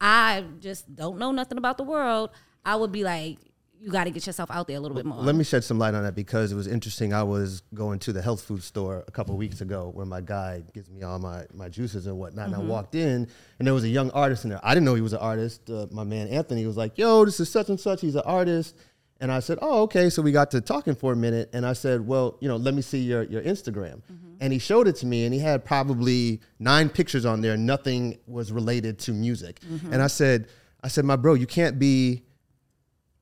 I 0.00 0.44
just 0.60 0.94
don't 0.94 1.18
know 1.18 1.32
nothing 1.32 1.58
about 1.58 1.78
the 1.78 1.84
world. 1.84 2.30
I 2.64 2.76
would 2.76 2.92
be 2.92 3.02
like, 3.02 3.38
you 3.80 3.90
got 3.90 4.04
to 4.04 4.10
get 4.10 4.26
yourself 4.26 4.50
out 4.50 4.66
there 4.66 4.76
a 4.76 4.80
little 4.80 4.96
bit 4.96 5.06
more. 5.06 5.18
Let 5.18 5.34
me 5.34 5.44
shed 5.44 5.62
some 5.62 5.78
light 5.78 5.94
on 5.94 6.02
that 6.02 6.14
because 6.14 6.50
it 6.50 6.56
was 6.56 6.66
interesting. 6.66 7.12
I 7.12 7.22
was 7.22 7.62
going 7.74 8.00
to 8.00 8.12
the 8.12 8.20
health 8.20 8.42
food 8.42 8.62
store 8.62 9.04
a 9.06 9.10
couple 9.10 9.36
weeks 9.36 9.60
ago 9.60 9.90
where 9.94 10.06
my 10.06 10.20
guy 10.20 10.64
gives 10.74 10.90
me 10.90 11.02
all 11.02 11.18
my, 11.18 11.44
my 11.54 11.68
juices 11.68 12.06
and 12.06 12.18
whatnot. 12.18 12.46
And 12.46 12.56
I 12.56 12.58
walked 12.58 12.94
in 12.94 13.28
and 13.58 13.66
there 13.66 13.74
was 13.74 13.84
a 13.84 13.88
young 13.88 14.10
artist 14.10 14.44
in 14.44 14.50
there. 14.50 14.60
I 14.62 14.74
didn't 14.74 14.84
know 14.84 14.94
he 14.94 15.00
was 15.00 15.12
an 15.12 15.20
artist. 15.20 15.70
Uh, 15.70 15.86
my 15.90 16.04
man 16.04 16.28
Anthony 16.28 16.66
was 16.66 16.76
like, 16.76 16.98
yo, 16.98 17.24
this 17.24 17.38
is 17.38 17.50
such 17.50 17.68
and 17.68 17.78
such. 17.78 18.00
He's 18.00 18.16
an 18.16 18.22
artist. 18.24 18.76
And 19.20 19.32
I 19.32 19.40
said, 19.40 19.58
oh, 19.60 19.82
okay. 19.82 20.10
So 20.10 20.22
we 20.22 20.30
got 20.30 20.50
to 20.52 20.60
talking 20.60 20.94
for 20.94 21.12
a 21.12 21.16
minute. 21.16 21.50
And 21.52 21.66
I 21.66 21.72
said, 21.72 22.06
well, 22.06 22.38
you 22.40 22.48
know, 22.48 22.56
let 22.56 22.74
me 22.74 22.82
see 22.82 23.00
your, 23.00 23.24
your 23.24 23.42
Instagram. 23.42 23.96
Mm-hmm. 23.96 24.34
And 24.40 24.52
he 24.52 24.60
showed 24.60 24.86
it 24.86 24.94
to 24.96 25.06
me 25.06 25.24
and 25.24 25.34
he 25.34 25.40
had 25.40 25.64
probably 25.64 26.40
nine 26.60 26.88
pictures 26.88 27.24
on 27.26 27.40
there. 27.40 27.56
Nothing 27.56 28.18
was 28.26 28.52
related 28.52 28.98
to 29.00 29.12
music. 29.12 29.60
Mm-hmm. 29.60 29.92
And 29.92 30.02
I 30.02 30.06
said, 30.06 30.48
I 30.84 30.88
said, 30.88 31.04
my 31.04 31.16
bro, 31.16 31.34
you 31.34 31.46
can't 31.46 31.78
be 31.78 32.22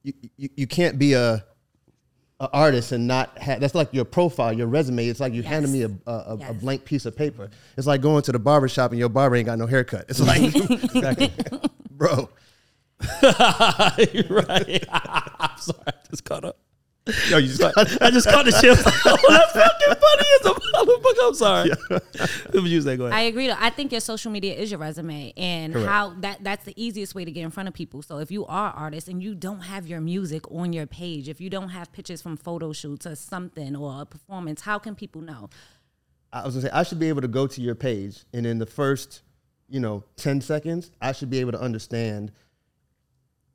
you, 0.02 0.12
you, 0.37 0.48
you 0.56 0.66
can't 0.66 0.98
be 0.98 1.14
a, 1.14 1.44
artist 2.52 2.92
and 2.92 3.06
not 3.06 3.38
have 3.38 3.60
that's 3.60 3.75
like 3.75 3.88
your 3.94 4.04
profile, 4.04 4.52
your 4.52 4.66
resume. 4.66 5.06
It's 5.06 5.20
like 5.20 5.32
you 5.32 5.42
handed 5.42 5.70
me 5.70 5.84
a, 5.84 5.90
a, 6.06 6.12
a, 6.12 6.38
a 6.50 6.52
blank 6.52 6.84
piece 6.84 7.06
of 7.06 7.16
paper. 7.16 7.49
It's 7.78 7.87
like 7.87 8.02
going 8.02 8.20
to 8.25 8.32
the 8.32 8.38
barber 8.38 8.69
shop 8.69 8.90
and 8.90 9.00
your 9.00 9.08
barber 9.08 9.37
ain't 9.37 9.46
got 9.46 9.56
no 9.58 9.66
haircut. 9.66 10.04
It's 10.10 10.20
like, 10.20 10.52
bro, 11.90 12.28
right. 14.31 14.84
I'm 14.90 15.58
sorry. 15.58 15.82
I 15.87 15.93
just 16.10 16.25
caught 16.25 16.44
up. 16.44 16.58
yo, 17.28 17.38
you 17.38 17.46
just 17.46 17.62
I 17.62 18.10
just 18.10 18.28
caught 18.28 18.44
the 18.44 18.52
shit. 18.52 18.76
oh, 19.06 19.19
that's 19.28 19.52
fucking 19.52 19.94
funny 20.02 20.28
as 20.34 20.46
a 20.46 20.54
motherfucker. 20.75 21.26
I'm 21.28 21.34
sorry. 21.34 21.70
Who 22.52 22.62
was 22.62 22.72
you 22.72 22.81
say? 22.81 22.96
Go 22.96 23.06
ahead. 23.06 23.16
I 23.16 23.22
agree. 23.22 23.46
Though. 23.46 23.56
I 23.58 23.70
think 23.70 23.93
your 23.93 24.00
social 24.00 24.32
media 24.32 24.54
is 24.54 24.72
your 24.72 24.81
resume, 24.81 25.32
and 25.37 25.72
Correct. 25.72 25.88
how 25.88 26.14
that 26.20 26.43
that's 26.43 26.64
the 26.64 26.75
easiest 26.82 27.14
way 27.14 27.25
to 27.25 27.31
get 27.31 27.43
in 27.43 27.50
front 27.50 27.69
of 27.69 27.75
people. 27.75 28.02
So 28.02 28.19
if 28.19 28.32
you 28.32 28.44
are 28.46 28.72
artist 28.72 29.08
and 29.08 29.22
you 29.22 29.37
don't 29.37 29.60
have 29.60 29.87
your 29.87 30.00
music 30.00 30.50
on 30.50 30.72
your 30.72 30.87
page, 30.87 31.28
if 31.28 31.40
you 31.40 31.49
don't 31.49 31.69
have 31.69 31.92
pictures 31.92 32.20
from 32.20 32.37
photo 32.37 32.72
shoots 32.72 33.06
or 33.06 33.14
something 33.14 33.76
or 33.76 34.02
a 34.02 34.06
performance, 34.06 34.62
how 34.62 34.78
can 34.81 34.96
people 34.96 35.20
know? 35.20 35.49
I 36.32 36.44
was 36.44 36.54
gonna 36.54 36.66
say 36.66 36.72
I 36.72 36.82
should 36.82 36.99
be 36.99 37.08
able 37.08 37.20
to 37.22 37.28
go 37.28 37.46
to 37.46 37.60
your 37.60 37.76
page 37.76 38.25
and 38.32 38.44
in 38.44 38.58
the 38.58 38.66
first, 38.66 39.22
you 39.69 39.78
know, 39.78 40.02
ten 40.16 40.40
seconds, 40.40 40.90
I 41.00 41.12
should 41.12 41.31
be 41.31 41.38
able 41.38 41.52
to 41.52 41.60
understand 41.60 42.32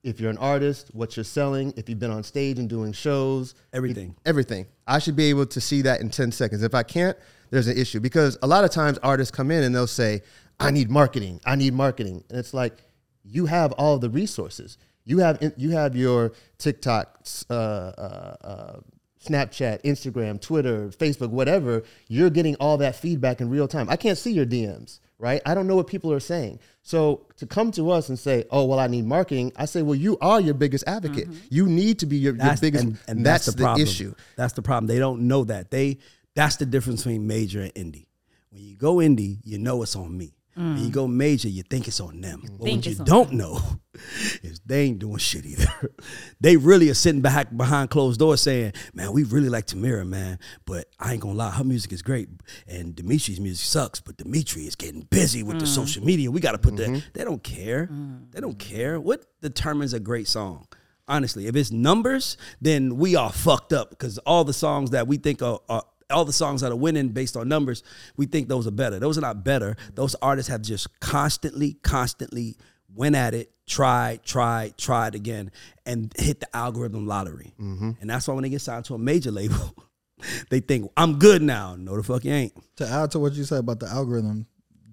if 0.03 0.19
you're 0.19 0.31
an 0.31 0.37
artist, 0.37 0.89
what 0.93 1.15
you're 1.15 1.23
selling, 1.23 1.73
if 1.77 1.87
you've 1.87 1.99
been 1.99 2.11
on 2.11 2.23
stage 2.23 2.57
and 2.59 2.67
doing 2.69 2.91
shows, 2.91 3.53
Everything. 3.73 4.15
everything. 4.25 4.65
I 4.87 4.99
should 4.99 5.15
be 5.15 5.25
able 5.25 5.45
to 5.47 5.61
see 5.61 5.81
that 5.83 6.01
in 6.01 6.09
10 6.09 6.31
seconds. 6.31 6.63
If 6.63 6.73
I 6.73 6.83
can't, 6.83 7.17
there's 7.51 7.67
an 7.67 7.77
issue 7.77 7.99
because 7.99 8.37
a 8.41 8.47
lot 8.47 8.63
of 8.63 8.71
times 8.71 8.97
artists 9.03 9.35
come 9.35 9.51
in 9.51 9.63
and 9.63 9.75
they'll 9.75 9.85
say, 9.87 10.21
"I 10.59 10.71
need 10.71 10.89
marketing. 10.89 11.39
I 11.45 11.55
need 11.55 11.73
marketing." 11.73 12.23
And 12.29 12.39
it's 12.39 12.53
like 12.53 12.77
you 13.23 13.45
have 13.45 13.71
all 13.73 13.99
the 13.99 14.09
resources. 14.09 14.77
You 15.03 15.19
have 15.19 15.53
you 15.57 15.71
have 15.71 15.95
your 15.95 16.31
TikTok, 16.57 17.25
uh, 17.49 17.53
uh, 17.53 18.35
uh, 18.43 18.79
Snapchat, 19.23 19.83
Instagram, 19.83 20.39
Twitter, 20.41 20.89
Facebook, 20.89 21.29
whatever. 21.29 21.83
You're 22.07 22.29
getting 22.29 22.55
all 22.55 22.77
that 22.77 22.95
feedback 22.95 23.41
in 23.41 23.49
real 23.49 23.67
time. 23.67 23.89
I 23.89 23.95
can't 23.97 24.17
see 24.17 24.31
your 24.31 24.45
DMs, 24.45 24.99
right? 25.21 25.41
I 25.45 25.53
don't 25.53 25.67
know 25.67 25.75
what 25.75 25.87
people 25.87 26.11
are 26.11 26.19
saying. 26.19 26.59
So 26.81 27.27
to 27.37 27.45
come 27.45 27.71
to 27.73 27.91
us 27.91 28.09
and 28.09 28.17
say, 28.17 28.43
"Oh, 28.49 28.65
well, 28.65 28.79
I 28.79 28.87
need 28.87 29.05
marketing," 29.05 29.53
I 29.55 29.65
say, 29.65 29.83
"Well, 29.83 29.95
you 29.95 30.17
are 30.19 30.41
your 30.41 30.55
biggest 30.55 30.83
advocate. 30.87 31.29
Mm-hmm. 31.29 31.45
You 31.49 31.67
need 31.67 31.99
to 31.99 32.07
be 32.07 32.17
your, 32.17 32.35
your 32.35 32.57
biggest." 32.59 32.83
and, 32.83 32.97
and 33.07 33.25
that's, 33.25 33.45
the, 33.45 33.53
problem. 33.53 33.81
issue. 33.81 34.15
That's 34.35 34.53
the 34.53 34.63
problem. 34.63 34.87
They 34.87 34.99
don't 34.99 35.27
know 35.27 35.43
that. 35.45 35.69
They 35.69 35.99
that's 36.35 36.55
the 36.57 36.65
difference 36.65 37.03
between 37.03 37.27
major 37.27 37.61
and 37.61 37.73
indie. 37.75 38.07
When 38.49 38.63
you 38.63 38.75
go 38.75 38.95
indie, 38.95 39.37
you 39.43 39.59
know 39.59 39.83
it's 39.83 39.95
on 39.95 40.17
me. 40.17 40.33
When 40.61 40.83
you 40.85 40.89
go 40.89 41.07
major, 41.07 41.49
you 41.49 41.63
think 41.63 41.87
it's 41.87 41.99
on 41.99 42.21
them. 42.21 42.41
But 42.41 42.65
Think 42.65 42.85
what 42.85 42.87
you 42.87 43.03
don't 43.03 43.33
know 43.33 43.59
is 44.43 44.61
they 44.65 44.83
ain't 44.83 44.99
doing 44.99 45.17
shit 45.17 45.45
either. 45.45 45.91
they 46.39 46.57
really 46.57 46.89
are 46.89 46.95
sitting 46.95 47.21
back 47.21 47.55
behind 47.55 47.89
closed 47.89 48.19
doors 48.19 48.41
saying, 48.41 48.73
"Man, 48.93 49.11
we 49.11 49.23
really 49.23 49.49
like 49.49 49.67
Tamira, 49.67 50.07
man, 50.07 50.39
but 50.65 50.87
I 50.99 51.13
ain't 51.13 51.21
gonna 51.21 51.35
lie, 51.35 51.51
her 51.51 51.63
music 51.63 51.91
is 51.91 52.01
great, 52.01 52.29
and 52.67 52.95
Dimitri's 52.95 53.39
music 53.39 53.65
sucks, 53.65 53.99
but 53.99 54.17
Dimitri 54.17 54.67
is 54.67 54.75
getting 54.75 55.01
busy 55.01 55.43
with 55.43 55.59
the 55.59 55.67
social 55.67 56.03
media. 56.03 56.31
We 56.31 56.39
got 56.39 56.53
to 56.53 56.57
put 56.57 56.77
that. 56.77 56.89
Mm-hmm. 56.89 57.09
They 57.13 57.23
don't 57.23 57.43
care. 57.43 57.89
They 58.31 58.39
don't 58.39 58.59
care. 58.59 58.99
What 58.99 59.25
determines 59.41 59.93
a 59.93 59.99
great 59.99 60.27
song? 60.27 60.67
honestly. 61.07 61.45
If 61.47 61.55
it's 61.55 61.71
numbers, 61.71 62.37
then 62.61 62.97
we 62.97 63.15
are 63.15 63.31
fucked 63.31 63.73
up 63.73 63.89
because 63.89 64.17
all 64.19 64.45
the 64.45 64.53
songs 64.53 64.91
that 64.91 65.07
we 65.07 65.17
think 65.17 65.41
are, 65.41 65.59
are 65.67 65.83
all 66.11 66.25
the 66.25 66.33
songs 66.33 66.61
that 66.61 66.71
are 66.71 66.75
winning 66.75 67.09
based 67.09 67.37
on 67.37 67.47
numbers, 67.47 67.83
we 68.17 68.25
think 68.25 68.47
those 68.47 68.67
are 68.67 68.71
better. 68.71 68.99
Those 68.99 69.17
are 69.17 69.21
not 69.21 69.43
better. 69.43 69.75
Those 69.95 70.15
artists 70.21 70.49
have 70.49 70.61
just 70.61 70.99
constantly, 70.99 71.73
constantly 71.81 72.57
went 72.93 73.15
at 73.15 73.33
it, 73.33 73.51
tried, 73.65 74.23
tried, 74.23 74.77
tried 74.77 75.15
again, 75.15 75.51
and 75.85 76.13
hit 76.17 76.39
the 76.39 76.55
algorithm 76.55 77.07
lottery. 77.07 77.53
Mm-hmm. 77.59 77.91
And 78.01 78.09
that's 78.09 78.27
why 78.27 78.33
when 78.33 78.43
they 78.43 78.49
get 78.49 78.61
signed 78.61 78.85
to 78.85 78.95
a 78.95 78.97
major 78.97 79.31
label, 79.31 79.75
they 80.49 80.59
think 80.59 80.91
I'm 80.97 81.19
good 81.19 81.41
now. 81.41 81.75
No, 81.75 81.95
the 81.95 82.03
fuck 82.03 82.25
you 82.25 82.33
ain't. 82.33 82.53
To 82.77 82.87
add 82.87 83.11
to 83.11 83.19
what 83.19 83.33
you 83.33 83.43
said 83.43 83.59
about 83.59 83.79
the 83.79 83.87
algorithm, 83.87 84.45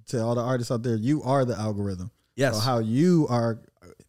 to 0.08 0.22
all 0.22 0.34
the 0.34 0.42
artists 0.42 0.70
out 0.70 0.82
there, 0.82 0.96
you 0.96 1.22
are 1.22 1.44
the 1.44 1.58
algorithm. 1.58 2.10
Yes. 2.36 2.54
So 2.54 2.60
how 2.60 2.78
you 2.78 3.26
are, 3.28 3.58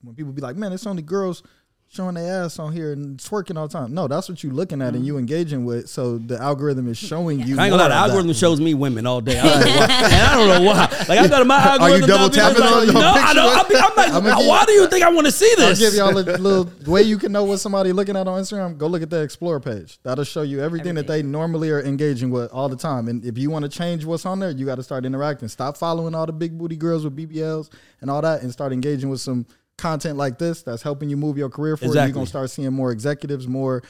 when 0.01 0.15
people 0.15 0.31
be 0.31 0.41
like, 0.41 0.55
man, 0.55 0.71
it's 0.71 0.85
only 0.85 1.01
girls 1.01 1.43
showing 1.91 2.13
their 2.13 2.43
ass 2.45 2.59
on 2.59 2.71
here 2.71 2.93
and 2.93 3.17
twerking 3.17 3.57
all 3.57 3.67
the 3.67 3.73
time. 3.73 3.93
No, 3.93 4.07
that's 4.07 4.29
what 4.29 4.43
you're 4.43 4.53
looking 4.53 4.79
at 4.79 4.93
and 4.93 5.03
you 5.03 5.13
mm-hmm. 5.13 5.21
engaging 5.21 5.65
with. 5.65 5.89
So 5.89 6.19
the 6.19 6.37
algorithm 6.37 6.87
is 6.87 6.99
showing 6.99 7.39
you. 7.39 7.59
I 7.59 7.65
ain't 7.65 7.71
gonna 7.71 7.89
lie, 7.89 8.07
the 8.07 8.17
of 8.19 8.27
that. 8.27 8.33
shows 8.35 8.61
me 8.61 8.75
women 8.75 9.07
all 9.07 9.21
day. 9.21 9.39
I 9.39 9.43
don't 9.43 9.57
know 9.59 9.79
why. 9.79 9.85
and 10.03 10.13
I 10.13 10.35
don't 10.35 10.47
know 10.47 10.69
why. 10.69 11.05
Like 11.09 11.19
I 11.19 11.27
got 11.27 11.47
my 11.47 11.57
algorithm. 11.57 11.81
Are 11.81 11.97
you 11.97 12.07
double 12.07 12.29
tapping 12.29 12.61
like, 12.61 12.73
on 12.73 12.85
your 12.85 12.93
No, 12.93 13.09
I 13.09 13.33
don't. 13.33 13.49
I'm? 13.49 14.27
I'm 14.27 14.47
why 14.47 14.65
do 14.65 14.71
you 14.73 14.87
think 14.87 15.03
I 15.03 15.09
want 15.09 15.25
to 15.25 15.31
see 15.31 15.51
I'll 15.57 15.69
this? 15.69 15.79
give 15.79 15.95
y'all 15.95 16.15
a 16.15 16.21
little 16.37 16.71
way 16.85 17.01
you 17.01 17.17
can 17.17 17.31
know 17.31 17.43
what 17.43 17.57
somebody 17.57 17.91
looking 17.91 18.15
at 18.15 18.27
on 18.27 18.39
Instagram. 18.39 18.77
Go 18.77 18.85
look 18.85 19.01
at 19.01 19.09
the 19.09 19.21
explore 19.21 19.59
page. 19.59 19.99
That'll 20.03 20.23
show 20.23 20.43
you 20.43 20.61
everything, 20.61 20.93
that 20.95 21.07
they 21.07 21.23
normally 21.23 21.71
are 21.71 21.81
engaging 21.81 22.29
with 22.29 22.51
all 22.51 22.69
the 22.69 22.75
time. 22.75 23.07
And 23.07 23.25
if 23.25 23.37
you 23.37 23.49
want 23.49 23.63
to 23.63 23.69
change 23.69 24.05
what's 24.05 24.25
on 24.27 24.39
there, 24.39 24.51
you 24.51 24.65
got 24.65 24.75
to 24.75 24.83
start 24.83 25.05
interacting. 25.05 25.47
Stop 25.47 25.75
following 25.77 26.13
all 26.13 26.27
the 26.27 26.33
big 26.33 26.57
booty 26.57 26.75
girls 26.75 27.03
with 27.03 27.17
BBLs 27.17 27.69
and 28.01 28.11
all 28.11 28.21
that, 28.21 28.43
and 28.43 28.51
start 28.51 28.73
engaging 28.73 29.09
with 29.09 29.21
some 29.21 29.47
content 29.79 30.17
like 30.17 30.37
this 30.37 30.61
that's 30.61 30.81
helping 30.83 31.09
you 31.09 31.17
move 31.17 31.37
your 31.37 31.49
career 31.49 31.77
forward, 31.77 31.93
Exactly. 31.93 32.09
you're 32.09 32.13
gonna 32.15 32.27
start 32.27 32.49
seeing 32.49 32.71
more 32.73 32.91
executives, 32.91 33.47
more 33.47 33.81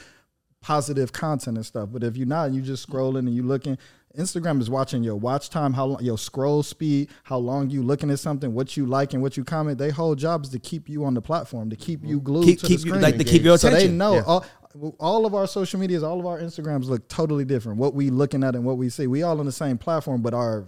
positive 0.62 1.12
content 1.12 1.56
and 1.56 1.66
stuff. 1.66 1.88
But 1.92 2.04
if 2.04 2.16
you're 2.16 2.26
not, 2.26 2.52
you 2.52 2.62
just 2.62 2.88
scrolling 2.88 3.20
and 3.20 3.34
you 3.34 3.42
looking. 3.42 3.78
Instagram 4.18 4.60
is 4.60 4.68
watching 4.68 5.04
your 5.04 5.14
watch 5.16 5.50
time, 5.50 5.72
how 5.72 5.86
long 5.86 6.02
your 6.02 6.18
scroll 6.18 6.62
speed, 6.64 7.10
how 7.22 7.38
long 7.38 7.70
you 7.70 7.82
looking 7.82 8.10
at 8.10 8.18
something, 8.18 8.52
what 8.52 8.76
you 8.76 8.84
like 8.84 9.12
and 9.14 9.22
what 9.22 9.36
you 9.36 9.44
comment. 9.44 9.78
They 9.78 9.90
whole 9.90 10.14
job 10.16 10.42
is 10.44 10.50
to 10.50 10.58
keep 10.58 10.88
you 10.88 11.04
on 11.04 11.14
the 11.14 11.22
platform, 11.22 11.70
to 11.70 11.76
keep 11.76 12.04
you 12.04 12.20
glued 12.20 12.44
Keep- 12.44 12.60
to 12.60 12.66
keep 12.66 12.80
the 12.80 12.84
you- 12.86 12.90
screen. 12.90 13.02
like, 13.02 13.18
to 13.18 13.24
keep 13.24 13.42
your 13.42 13.56
So 13.56 13.70
they 13.70 13.88
know 13.88 14.14
Yeah. 14.14 14.22
all, 14.26 14.44
all 14.98 15.26
of 15.26 15.34
our 15.34 15.46
social 15.46 15.78
medias, 15.80 16.02
all 16.02 16.18
of 16.18 16.26
our 16.26 16.40
Instagrams 16.40 16.86
look 16.86 17.08
totally 17.08 17.44
different. 17.44 17.78
What 17.78 17.94
we 17.94 18.10
looking 18.10 18.42
at 18.42 18.54
and 18.56 18.64
what 18.64 18.76
we 18.78 18.88
see, 18.88 19.06
we 19.06 19.22
all 19.22 19.38
on 19.38 19.46
the 19.46 19.52
same 19.52 19.78
platform, 19.78 20.22
but 20.22 20.34
our 20.34 20.66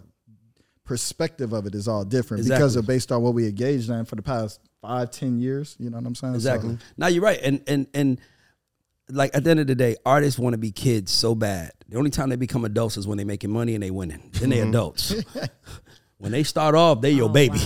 perspective 0.85 1.53
of 1.53 1.67
it 1.67 1.75
is 1.75 1.87
all 1.89 2.05
different 2.05 2.45
because 2.47 2.77
of 2.77 2.87
based 2.87 3.13
on 3.13 3.23
what 3.23 3.35
we 3.35 3.47
engaged 3.47 3.91
in 3.91 4.05
for 4.05 4.17
the 4.17 4.23
past 4.23 4.61
five, 4.83 5.11
ten 5.11 5.39
years. 5.39 5.77
You 5.79 5.89
know 5.89 5.97
what 5.97 6.07
I'm 6.07 6.15
saying? 6.15 6.35
So- 6.35 6.37
Exactly. 6.37 6.79
Now 6.99 7.07
you're 7.07 7.23
right, 7.23 7.41
and 7.43 7.63
and 7.67 7.87
and 7.95 8.21
like 9.09 9.31
at 9.35 9.45
the 9.45 9.51
end 9.51 9.61
of 9.61 9.67
the 9.67 9.75
day, 9.75 9.97
artists 10.05 10.39
want 10.39 10.55
to 10.55 10.59
be 10.59 10.71
kids 10.73 11.11
so 11.13 11.35
bad. 11.35 11.73
The 11.89 11.97
only 11.99 12.11
time 12.11 12.29
they 12.29 12.37
become 12.37 12.65
adults 12.65 12.97
is 12.97 13.07
when 13.07 13.19
they 13.19 13.25
making 13.25 13.51
money 13.51 13.75
and 13.75 13.83
they 13.83 13.91
winning. 13.91 14.31
Then 14.33 14.51
they 14.51 14.59
mm-hmm. 14.59 14.71
adults. 14.71 15.15
when 16.19 16.33
they 16.33 16.43
start 16.45 16.75
off, 16.75 17.01
they 17.01 17.11
your 17.11 17.29
Oh, 17.29 17.33
baby. 17.33 17.59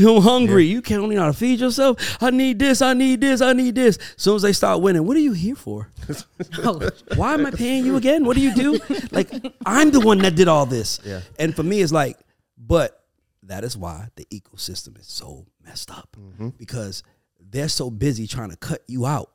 wow. 0.00 0.16
I'm 0.16 0.22
hungry. 0.22 0.64
You 0.64 0.82
can't 0.82 1.02
only 1.02 1.14
know 1.16 1.22
how 1.22 1.26
to 1.28 1.32
feed 1.34 1.60
yourself. 1.60 2.16
I 2.20 2.30
need 2.30 2.58
this. 2.58 2.82
I 2.82 2.94
need 2.94 3.20
this. 3.20 3.40
I 3.40 3.52
need 3.52 3.74
this. 3.74 3.98
As 3.98 4.22
soon 4.22 4.36
as 4.36 4.42
they 4.42 4.52
start 4.52 4.80
winning, 4.80 5.06
what 5.06 5.16
are 5.16 5.20
you 5.20 5.32
here 5.32 5.54
for? 5.54 5.88
Oh, 6.64 6.90
Why 7.14 7.34
am 7.34 7.46
I 7.46 7.50
paying 7.52 7.86
you 7.86 7.96
again? 7.96 8.24
What 8.24 8.36
do 8.36 8.42
you 8.42 8.54
do? 8.54 8.80
Like 9.12 9.30
I'm 9.64 9.90
the 9.92 10.00
one 10.00 10.18
that 10.18 10.34
did 10.34 10.48
all 10.48 10.66
this. 10.66 10.98
Yeah. 11.04 11.20
And 11.38 11.54
for 11.54 11.62
me, 11.62 11.80
it's 11.80 11.92
like, 11.92 12.18
but 12.58 13.04
that 13.44 13.62
is 13.64 13.76
why 13.76 14.08
the 14.16 14.24
ecosystem 14.26 14.98
is 14.98 15.06
so 15.06 15.46
messed 15.70 15.90
up 15.90 16.16
mm-hmm. 16.18 16.48
because 16.58 17.04
they're 17.38 17.68
so 17.68 17.90
busy 17.90 18.26
trying 18.26 18.50
to 18.50 18.56
cut 18.56 18.82
you 18.88 19.06
out. 19.06 19.30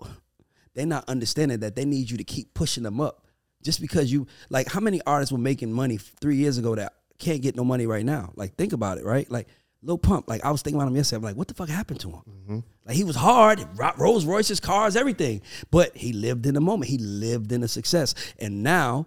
They're 0.74 0.86
not 0.86 1.08
understanding 1.08 1.62
that 1.62 1.76
they 1.78 1.86
need 1.86 2.12
you 2.12 2.18
to 2.18 2.26
keep 2.26 2.54
pushing 2.54 2.84
them 2.84 3.00
up. 3.00 3.26
Just 3.64 3.80
because 3.80 4.12
you 4.12 4.28
like, 4.50 4.68
how 4.68 4.82
many 4.82 5.02
artists 5.08 5.32
were 5.32 5.40
making 5.40 5.72
money 5.72 5.98
three 5.98 6.36
years 6.36 6.58
ago 6.58 6.76
that 6.76 6.94
can't 7.18 7.42
get 7.42 7.56
no 7.56 7.64
money 7.64 7.88
right 7.88 8.06
now? 8.06 8.32
Like, 8.36 8.56
think 8.56 8.74
about 8.74 8.98
it, 8.98 9.06
right? 9.06 9.30
Like. 9.32 9.48
Lil 9.82 10.00
Pump, 10.00 10.28
like 10.28 10.44
I 10.44 10.50
was 10.50 10.64
thinking 10.64 10.82
about 10.82 10.88
him 10.88 10.96
yesterday. 10.96 11.18
I'm 11.18 11.24
like, 11.24 11.36
what 11.36 11.48
the 11.48 11.54
fuck 11.54 11.70
happened 11.70 12.00
to 12.00 12.10
him? 12.10 12.22
Mm-hmm. 12.28 12.60
Like 12.88 12.96
he 12.96 13.04
was 13.04 13.16
hard, 13.16 13.64
Rolls 13.98 14.26
Royces, 14.26 14.60
cars, 14.60 14.96
everything, 14.96 15.44
but 15.70 15.96
he 15.96 16.12
lived 16.12 16.48
in 16.48 16.56
the 16.56 16.62
moment. 16.62 16.90
He 16.90 16.98
lived 16.98 17.52
in 17.52 17.62
the 17.62 17.68
success, 17.68 18.16
and 18.40 18.64
now 18.64 19.06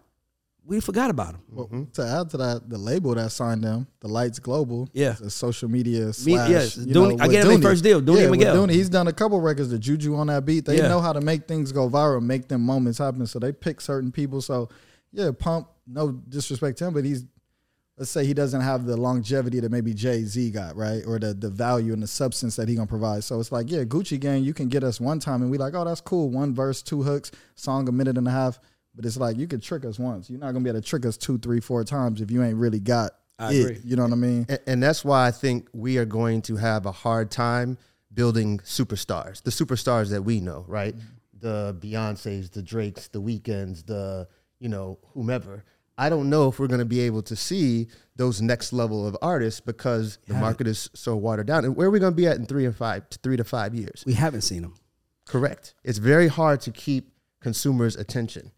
we 0.69 0.81
forgot 0.81 1.09
about 1.11 1.35
him. 1.35 1.41
Well, 1.51 1.87
to 1.95 2.03
add 2.07 2.31
to 2.31 2.37
that, 2.37 2.69
the 2.69 2.77
label 2.77 3.15
that 3.15 3.33
signed 3.33 3.65
them, 3.65 3.87
the 4.01 4.09
Lights 4.09 4.39
Global, 4.39 4.87
Yeah. 4.93 5.17
a 5.25 5.31
social 5.31 5.69
media 5.69 6.07
Me- 6.07 6.13
slash. 6.13 6.51
yes, 6.51 6.77
you 6.77 6.95
Dooney- 6.95 7.17
know, 7.17 7.25
I 7.25 7.29
him 7.29 7.49
their 7.49 7.59
first 7.71 7.83
deal, 7.83 8.03
Dooney 8.03 8.21
yeah, 8.23 8.31
Miguel. 8.31 8.57
Dooney, 8.57 8.73
he's 8.73 8.91
done 8.91 9.09
a 9.09 9.13
couple 9.13 9.41
records. 9.41 9.71
The 9.71 9.79
Juju 9.79 10.15
on 10.15 10.27
that 10.27 10.45
beat, 10.45 10.67
they 10.67 10.77
Yeah. 10.77 10.89
know 10.89 11.01
how 11.01 11.13
to 11.15 11.21
make 11.23 11.49
things 11.49 11.73
go 11.73 11.89
viral, 11.89 12.23
make 12.23 12.49
them 12.49 12.61
moments 12.63 12.99
happen. 12.99 13.27
So 13.27 13.39
they 13.39 13.51
pick 13.53 13.81
certain 13.81 14.13
people. 14.13 14.43
So 14.43 14.69
yeah, 15.13 15.31
Pump, 15.37 15.69
no 15.87 16.13
disrespect 16.13 16.77
to 16.79 16.87
him, 16.89 16.93
but 16.95 17.05
he's 17.05 17.25
let's 17.97 18.11
say 18.13 18.25
he 18.25 18.33
doesn't 18.33 18.61
have 18.61 18.87
the 18.87 18.97
longevity 18.97 19.59
that 19.59 19.73
maybe 19.73 19.93
Jay 19.93 20.23
Z 20.23 20.51
got, 20.53 20.77
right? 20.77 21.03
Or 21.05 21.19
the 21.19 21.35
the 21.35 21.51
value 21.51 21.93
and 21.93 22.03
the 22.03 22.07
substance 22.07 22.55
that 22.57 22.69
he 22.69 22.75
gonna 22.77 22.87
provide. 22.87 23.25
So 23.25 23.41
it's 23.41 23.51
like, 23.51 23.71
yeah, 23.71 23.83
Gucci 23.85 24.21
Gang, 24.21 24.45
you 24.45 24.55
can 24.55 24.69
get 24.69 24.85
us 24.85 25.01
one 25.01 25.19
time 25.19 25.43
and 25.43 25.51
we 25.51 25.59
like, 25.59 25.75
oh, 25.75 25.85
that's 25.85 26.01
cool. 26.03 26.29
One 26.31 26.55
verse, 26.55 26.81
two 26.83 27.03
hooks, 27.03 27.31
song 27.57 27.89
a 27.89 27.93
minute 27.93 28.17
and 28.19 28.29
a 28.29 28.31
half. 28.31 28.61
But 28.99 29.07
it's 29.07 29.17
like 29.17 29.37
you 29.37 29.47
could 29.47 29.63
trick 29.63 29.85
us 29.85 29.97
once. 29.97 30.29
You're 30.29 30.41
not 30.41 30.51
gonna 30.51 30.65
be 30.65 30.71
able 30.71 30.81
to 30.81 30.87
trick 30.87 31.07
us 31.07 31.17
two, 31.17 31.39
three, 31.39 31.61
four 31.61 31.85
times 31.85 32.21
if 32.21 32.33
you 32.33 32.43
ain't 32.43 32.57
really 32.57 32.81
got 32.81 33.13
I 33.39 33.53
it. 33.53 33.61
agree. 33.61 33.81
You 33.85 33.95
know 33.95 34.03
what 34.03 34.13
I 34.13 34.17
mean? 34.17 34.45
And, 34.49 34.59
and 34.67 34.83
that's 34.83 35.05
why 35.05 35.29
I 35.29 35.31
think 35.31 35.69
we 35.73 35.99
are 35.99 36.05
going 36.05 36.43
to 36.43 36.57
have 36.57 36.85
a 36.85 36.91
hard 36.91 37.31
time 37.31 37.79
building 38.13 38.59
superstars, 38.59 39.41
the 39.45 39.53
superstars 39.53 40.11
that 40.11 40.23
we 40.23 40.41
know, 40.41 40.65
right? 40.67 40.97
Mm-hmm. 40.97 41.07
The 41.39 41.77
Beyonces, 41.79 42.51
the 42.51 42.61
Drakes, 42.61 43.07
the 43.07 43.23
Weeknds, 43.23 43.87
the 43.87 44.27
you 44.59 44.69
know 44.69 44.99
whomever. 45.15 45.63
I 45.97 46.09
don't 46.09 46.29
know 46.29 46.49
if 46.49 46.59
we're 46.59 46.67
going 46.67 46.81
to 46.81 46.85
be 46.85 46.99
able 47.03 47.23
to 47.23 47.37
see 47.37 47.87
those 48.17 48.43
next 48.43 48.73
level 48.73 49.07
of 49.07 49.17
artists 49.23 49.61
because 49.61 50.19
the 50.27 50.35
market 50.35 50.67
is 50.67 50.91
so 50.95 51.15
watered 51.15 51.47
down. 51.47 51.65
And 51.65 51.77
where 51.77 51.87
are 51.87 51.91
we 51.91 52.01
going 52.01 52.13
to 52.13 52.17
be 52.17 52.27
at 52.27 52.37
in 52.37 52.47
three 52.47 52.65
and 52.65 52.75
five, 52.75 53.05
three 53.23 53.37
to 53.37 53.45
five 53.45 53.77
years? 53.77 54.03
We 54.05 54.15
haven't 54.15 54.41
seen 54.41 54.63
them. 54.63 54.75
Correct. 55.25 55.75
It's 55.85 55.99
very 55.99 56.27
hard 56.27 56.61
to 56.63 56.73
keep 56.73 57.13
consumers' 57.41 57.95
attention. 57.95 58.51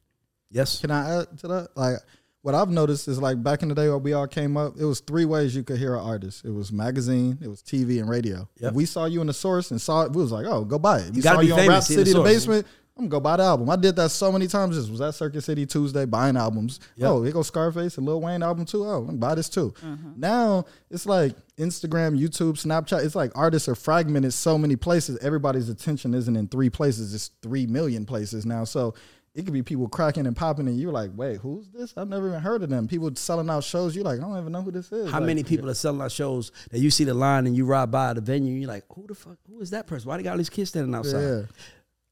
Yes. 0.50 0.80
Can 0.80 0.90
I 0.90 1.20
add 1.20 1.38
to 1.38 1.48
that? 1.48 1.68
Like 1.76 1.96
what 2.42 2.54
I've 2.54 2.70
noticed 2.70 3.06
is 3.08 3.20
like 3.20 3.42
back 3.42 3.62
in 3.62 3.68
the 3.68 3.74
day 3.74 3.88
when 3.88 4.02
we 4.02 4.12
all 4.12 4.26
came 4.26 4.56
up, 4.56 4.76
it 4.78 4.84
was 4.84 5.00
three 5.00 5.24
ways 5.24 5.54
you 5.54 5.62
could 5.62 5.78
hear 5.78 5.94
an 5.94 6.00
artist. 6.00 6.44
It 6.44 6.50
was 6.50 6.72
magazine, 6.72 7.38
it 7.42 7.48
was 7.48 7.62
TV, 7.62 8.00
and 8.00 8.08
radio. 8.08 8.48
Yep. 8.58 8.70
If 8.70 8.74
we 8.74 8.86
saw 8.86 9.04
you 9.04 9.20
in 9.20 9.26
the 9.26 9.32
source 9.32 9.70
and 9.70 9.80
saw 9.80 10.02
it, 10.02 10.12
we 10.12 10.22
was 10.22 10.32
like, 10.32 10.46
oh, 10.46 10.64
go 10.64 10.78
buy 10.78 11.00
it. 11.00 11.14
We 11.14 11.20
gotta 11.20 11.36
saw 11.36 11.40
be 11.40 11.46
you 11.48 11.54
on 11.54 11.68
Rap 11.68 11.82
City, 11.82 11.94
see 11.94 11.94
the 11.96 12.06
City, 12.06 12.10
the, 12.10 12.16
source. 12.16 12.30
basement. 12.30 12.66
I'm 12.96 13.08
gonna 13.08 13.10
go 13.18 13.20
buy 13.20 13.36
the 13.38 13.44
album. 13.44 13.70
I 13.70 13.76
did 13.76 13.96
that 13.96 14.10
so 14.10 14.30
many 14.30 14.46
times. 14.46 14.76
Just 14.76 14.90
was 14.90 15.00
at 15.00 15.14
Circuit 15.14 15.42
City 15.42 15.64
Tuesday 15.64 16.04
buying 16.04 16.36
albums. 16.36 16.80
Yep. 16.96 17.08
Oh, 17.08 17.22
here 17.22 17.32
goes 17.32 17.46
Scarface 17.46 17.96
and 17.96 18.06
Lil 18.06 18.20
Wayne 18.20 18.42
album 18.42 18.66
too. 18.66 18.84
Oh, 18.84 18.98
I'm 18.98 19.06
gonna 19.06 19.18
buy 19.18 19.34
this 19.34 19.48
too. 19.48 19.72
Mm-hmm. 19.82 20.12
Now 20.20 20.64
it's 20.90 21.06
like 21.06 21.34
Instagram, 21.56 22.18
YouTube, 22.18 22.62
Snapchat. 22.62 23.04
It's 23.04 23.14
like 23.14 23.32
artists 23.34 23.68
are 23.68 23.74
fragmented 23.74 24.34
so 24.34 24.58
many 24.58 24.76
places. 24.76 25.18
Everybody's 25.22 25.70
attention 25.70 26.12
isn't 26.12 26.36
in 26.36 26.48
three 26.48 26.68
places. 26.68 27.14
It's 27.14 27.30
three 27.40 27.66
million 27.66 28.04
places 28.04 28.44
now. 28.44 28.64
So 28.64 28.94
it 29.34 29.44
could 29.44 29.52
be 29.54 29.62
people 29.62 29.88
cracking 29.88 30.26
and 30.26 30.34
popping, 30.36 30.66
and 30.66 30.78
you're 30.78 30.90
like, 30.92 31.10
wait, 31.14 31.36
who's 31.38 31.68
this? 31.70 31.94
I've 31.96 32.08
never 32.08 32.28
even 32.28 32.40
heard 32.40 32.62
of 32.64 32.68
them. 32.68 32.88
People 32.88 33.14
selling 33.14 33.48
out 33.48 33.62
shows. 33.62 33.94
You're 33.94 34.04
like, 34.04 34.18
I 34.18 34.22
don't 34.22 34.36
even 34.38 34.50
know 34.52 34.62
who 34.62 34.72
this 34.72 34.90
is. 34.90 35.10
How 35.10 35.18
Like, 35.20 35.26
many 35.28 35.44
people 35.44 35.70
are 35.70 35.74
selling 35.74 36.00
out 36.00 36.10
shows 36.12 36.50
that 36.70 36.80
you 36.80 36.90
see 36.90 37.04
the 37.04 37.14
line 37.14 37.46
and 37.46 37.56
you 37.56 37.64
ride 37.64 37.90
by 37.92 38.12
the 38.12 38.20
venue 38.20 38.52
and 38.52 38.60
you're 38.62 38.70
like, 38.70 38.84
who 38.92 39.06
the 39.06 39.14
fuck, 39.14 39.36
who 39.48 39.60
is 39.60 39.70
that 39.70 39.86
person? 39.86 40.08
Why 40.08 40.16
they 40.16 40.22
got 40.24 40.32
all 40.32 40.36
these 40.38 40.50
kids 40.50 40.70
standing 40.70 40.94
outside? 40.94 41.20
Yeah. 41.22 41.42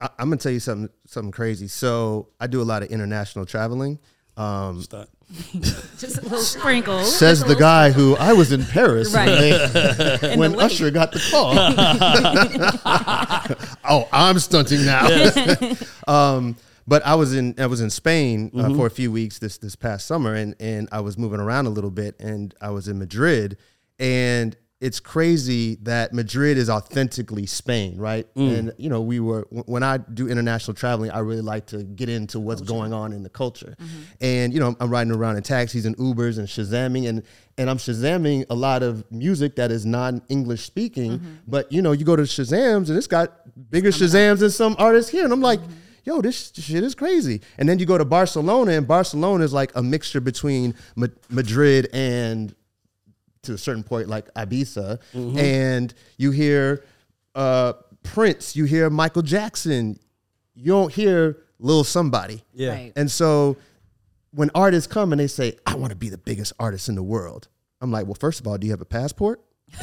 I, 0.00 0.08
I'm 0.20 0.28
going 0.28 0.38
to 0.38 0.42
tell 0.44 0.52
you 0.52 0.60
something 0.60 0.88
something 1.06 1.32
crazy. 1.32 1.66
So 1.66 2.28
I 2.38 2.46
do 2.46 2.62
a 2.62 2.64
lot 2.64 2.82
of 2.84 2.90
international 2.90 3.46
traveling. 3.46 3.98
Um, 4.36 4.80
Start. 4.82 5.08
just 5.98 6.18
a 6.18 6.22
little 6.22 6.38
sprinkle. 6.38 7.02
Says 7.02 7.40
the 7.40 7.48
little 7.48 7.60
guy 7.60 7.90
who 7.90 8.14
I 8.16 8.32
was 8.32 8.52
in 8.52 8.64
Paris 8.64 9.12
Right. 9.12 9.26
when, 9.28 9.40
they- 9.40 10.18
In 10.34 10.38
when 10.38 10.52
the. 10.52 10.58
Usher 10.58 10.92
got 10.92 11.10
the 11.10 11.18
call. 11.32 11.52
oh, 13.84 14.08
I'm 14.12 14.38
stunting 14.38 14.84
now. 14.86 15.08
um, 16.06 16.56
but 16.88 17.04
I 17.06 17.14
was 17.14 17.34
in 17.34 17.54
I 17.58 17.66
was 17.66 17.80
in 17.80 17.90
Spain 17.90 18.50
uh, 18.58 18.74
for 18.74 18.86
a 18.86 18.90
few 18.90 19.12
weeks 19.12 19.38
this 19.38 19.58
this 19.58 19.76
past 19.76 20.06
summer, 20.06 20.34
and 20.34 20.54
and 20.58 20.88
I 20.90 21.00
was 21.00 21.18
moving 21.18 21.38
around 21.40 21.66
a 21.66 21.70
little 21.70 21.90
bit, 21.90 22.18
and 22.18 22.54
I 22.60 22.70
was 22.70 22.88
in 22.88 22.98
Madrid, 22.98 23.58
and 23.98 24.56
it's 24.80 25.00
crazy 25.00 25.74
that 25.82 26.12
Madrid 26.12 26.56
is 26.56 26.70
authentically 26.70 27.46
Spain, 27.46 27.98
right? 27.98 28.28
And 28.36 28.72
you 28.78 28.88
know, 28.88 29.00
we 29.02 29.18
were 29.20 29.42
when 29.50 29.82
I 29.82 29.98
do 29.98 30.28
international 30.28 30.74
traveling, 30.76 31.10
I 31.10 31.18
really 31.18 31.42
like 31.42 31.66
to 31.66 31.82
get 31.82 32.08
into 32.08 32.38
what's 32.38 32.60
going 32.62 32.92
on 32.92 33.12
in 33.12 33.22
the 33.24 33.28
culture. 33.28 33.76
And 34.20 34.54
you 34.54 34.60
know, 34.60 34.76
I'm 34.80 34.88
riding 34.88 35.12
around 35.12 35.36
in 35.36 35.42
taxis 35.42 35.84
and 35.84 35.96
Ubers 35.98 36.38
and 36.38 36.46
Shazamming, 36.48 37.08
and 37.08 37.22
and 37.58 37.68
I'm 37.68 37.78
Shazamming 37.78 38.46
a 38.50 38.54
lot 38.54 38.82
of 38.84 39.04
music 39.10 39.56
that 39.56 39.70
is 39.72 39.84
non-English 39.84 40.62
speaking. 40.62 41.10
But 41.46 41.70
you 41.72 41.82
know, 41.82 41.92
you 41.92 42.04
go 42.04 42.16
to 42.16 42.22
Shazams 42.22 42.88
and 42.88 42.96
it's 42.96 43.08
got 43.08 43.32
bigger 43.70 43.90
Shazams 43.90 44.38
than 44.38 44.50
some 44.50 44.74
artists 44.78 45.10
here, 45.10 45.24
and 45.24 45.32
I'm 45.34 45.42
like. 45.42 45.60
Yo, 46.08 46.22
this 46.22 46.50
shit 46.54 46.82
is 46.82 46.94
crazy. 46.94 47.42
And 47.58 47.68
then 47.68 47.78
you 47.78 47.84
go 47.84 47.98
to 47.98 48.04
Barcelona, 48.06 48.72
and 48.72 48.88
Barcelona 48.88 49.44
is 49.44 49.52
like 49.52 49.70
a 49.74 49.82
mixture 49.82 50.22
between 50.22 50.74
Ma- 50.96 51.08
Madrid 51.28 51.86
and 51.92 52.54
to 53.42 53.52
a 53.52 53.58
certain 53.58 53.82
point 53.82 54.08
like 54.08 54.32
Ibiza, 54.32 55.00
and 55.38 55.92
you 56.16 56.30
hear 56.30 56.82
uh, 57.34 57.74
Prince, 58.02 58.56
you 58.56 58.64
hear 58.64 58.88
Michael 58.88 59.20
Jackson, 59.20 59.98
you 60.54 60.72
don't 60.72 60.90
hear 60.90 61.36
Lil 61.58 61.84
Somebody. 61.84 62.42
Yeah. 62.54 62.70
Right. 62.70 62.92
And 62.96 63.10
so 63.10 63.58
when 64.32 64.50
artists 64.54 64.90
come 64.90 65.12
and 65.12 65.20
they 65.20 65.26
say, 65.26 65.58
I 65.66 65.74
want 65.74 65.90
to 65.90 65.96
be 65.96 66.08
the 66.08 66.16
biggest 66.16 66.54
artist 66.58 66.88
in 66.88 66.94
the 66.94 67.02
world, 67.02 67.48
I'm 67.82 67.90
like, 67.92 68.06
well, 68.06 68.16
first 68.18 68.40
of 68.40 68.46
all, 68.46 68.56
do 68.56 68.66
you 68.66 68.72
have 68.72 68.80
a 68.80 68.86
passport? 68.86 69.42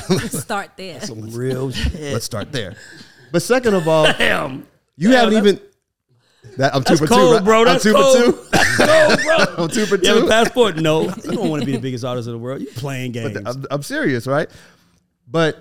Let's 0.09 0.39
start 0.41 0.71
there. 0.75 1.01
Some 1.01 1.29
real 1.29 1.69
shit. 1.83 2.13
Let's 2.13 2.25
start 2.25 2.51
there. 2.51 2.77
But 3.31 3.43
second 3.43 3.75
of 3.75 3.87
all, 3.87 4.05
Damn. 4.05 4.65
you 4.97 5.11
Damn, 5.11 5.31
haven't 5.31 5.37
even. 5.47 5.59
That, 6.57 6.73
I'm 6.75 6.83
two 6.83 6.95
That's 6.95 6.99
for 7.01 7.07
cold, 7.07 7.29
two, 7.31 7.35
right? 7.35 7.43
bro. 7.43 7.59
I'm 7.59 7.65
That's 7.65 7.83
two 7.83 7.93
cold. 7.93 8.17
for 8.17 8.31
two. 8.31 8.47
That's 8.51 9.23
cold, 9.23 9.47
bro. 9.55 9.55
I'm 9.65 9.69
two 9.69 9.85
for 9.85 9.95
You 9.97 10.07
have 10.07 10.17
a 10.17 10.21
two. 10.21 10.27
passport? 10.27 10.75
No. 10.77 11.01
You 11.25 11.31
don't 11.31 11.49
want 11.49 11.61
to 11.61 11.65
be 11.65 11.73
the 11.73 11.79
biggest 11.79 12.03
artist 12.05 12.27
in 12.27 12.33
the 12.33 12.39
world. 12.39 12.61
You 12.61 12.67
playing 12.67 13.11
games. 13.11 13.33
But 13.33 13.47
I'm, 13.47 13.65
I'm 13.71 13.83
serious, 13.83 14.25
right? 14.27 14.49
But 15.27 15.57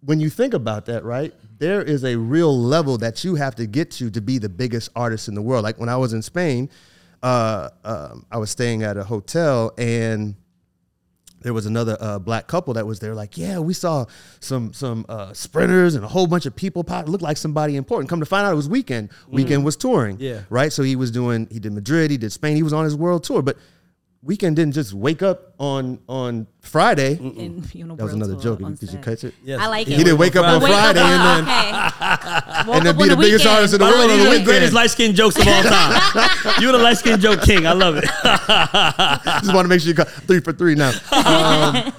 when 0.00 0.20
you 0.20 0.30
think 0.30 0.54
about 0.54 0.86
that, 0.86 1.04
right, 1.04 1.32
there 1.58 1.82
is 1.82 2.04
a 2.04 2.16
real 2.16 2.56
level 2.58 2.98
that 2.98 3.24
you 3.24 3.34
have 3.36 3.54
to 3.56 3.66
get 3.66 3.90
to 3.92 4.10
to 4.10 4.20
be 4.20 4.38
the 4.38 4.48
biggest 4.48 4.90
artist 4.96 5.28
in 5.28 5.34
the 5.34 5.42
world. 5.42 5.64
Like 5.64 5.78
when 5.78 5.88
I 5.88 5.96
was 5.96 6.12
in 6.12 6.22
Spain, 6.22 6.68
uh, 7.22 7.70
um, 7.84 8.26
I 8.30 8.38
was 8.38 8.50
staying 8.50 8.82
at 8.82 8.96
a 8.96 9.04
hotel 9.04 9.72
and 9.78 10.34
there 11.42 11.52
was 11.52 11.66
another 11.66 11.96
uh, 12.00 12.18
black 12.18 12.46
couple 12.46 12.74
that 12.74 12.86
was 12.86 12.98
there. 13.00 13.14
Like, 13.14 13.36
yeah, 13.38 13.58
we 13.58 13.74
saw 13.74 14.06
some 14.40 14.72
some 14.72 15.06
uh, 15.08 15.32
sprinters 15.32 15.94
and 15.94 16.04
a 16.04 16.08
whole 16.08 16.26
bunch 16.26 16.46
of 16.46 16.56
people 16.56 16.82
pop. 16.82 17.08
Looked 17.08 17.22
like 17.22 17.36
somebody 17.36 17.76
important. 17.76 18.08
Come 18.08 18.20
to 18.20 18.26
find 18.26 18.46
out, 18.46 18.52
it 18.52 18.56
was 18.56 18.68
Weeknd. 18.68 19.10
Weeknd 19.30 19.62
was 19.62 19.76
touring. 19.76 20.16
Yeah. 20.18 20.40
right. 20.50 20.72
So 20.72 20.82
he 20.82 20.96
was 20.96 21.10
doing. 21.10 21.46
He 21.50 21.58
did 21.58 21.72
Madrid. 21.72 22.10
He 22.10 22.16
did 22.16 22.32
Spain. 22.32 22.56
He 22.56 22.62
was 22.62 22.72
on 22.72 22.84
his 22.84 22.96
world 22.96 23.24
tour. 23.24 23.42
But 23.42 23.58
Weeknd 24.26 24.56
didn't 24.56 24.72
just 24.72 24.92
wake 24.92 25.22
up 25.22 25.54
on 25.58 26.00
on 26.08 26.48
Friday. 26.60 27.12
in 27.16 27.62
Funeral 27.62 27.96
That 27.96 28.04
was 28.04 28.12
another 28.14 28.34
joke. 28.34 28.60
on 28.60 28.74
Did 28.74 28.92
you 28.92 28.98
catch 28.98 29.22
it? 29.22 29.34
Yes. 29.44 29.60
I 29.60 29.68
like 29.68 29.86
He 29.86 29.94
it. 29.94 29.98
He 29.98 30.04
didn't 30.04 30.18
wake 30.18 30.34
up 30.34 30.44
on 30.46 30.60
Wake 30.60 30.72
Friday 30.72 31.00
up, 31.00 31.06
and 31.10 31.46
then 31.46 31.54
okay. 31.54 32.66
Woke 32.66 32.76
and 32.76 32.86
then 32.86 32.94
up 32.94 32.96
be 32.98 33.02
on 33.04 33.08
the 33.10 33.16
biggest 33.16 33.44
weekend. 33.44 33.54
artist 33.56 33.74
in 33.74 33.78
the 33.80 33.84
By 33.86 33.90
world 33.92 34.10
on 34.10 34.16
you're 34.18 34.32
the 34.32 34.38
the 34.40 34.44
greatest 34.44 34.72
light 34.72 34.90
skin 34.90 35.14
jokes 35.14 35.36
of 35.38 35.46
all 35.46 35.62
time. 35.62 36.30
you're 36.60 36.72
the 36.72 36.78
light 36.78 36.98
skin 36.98 37.20
joke 37.20 37.42
king. 37.42 37.66
I 37.68 37.72
love 37.72 37.96
it. 37.98 38.04
Just 39.42 39.54
want 39.54 39.64
to 39.64 39.68
make 39.68 39.80
sure 39.80 39.88
you 39.88 39.94
got 39.94 40.08
three 40.08 40.40
for 40.40 40.52
three 40.52 40.74
now. 40.74 40.90
Um, 41.12 41.92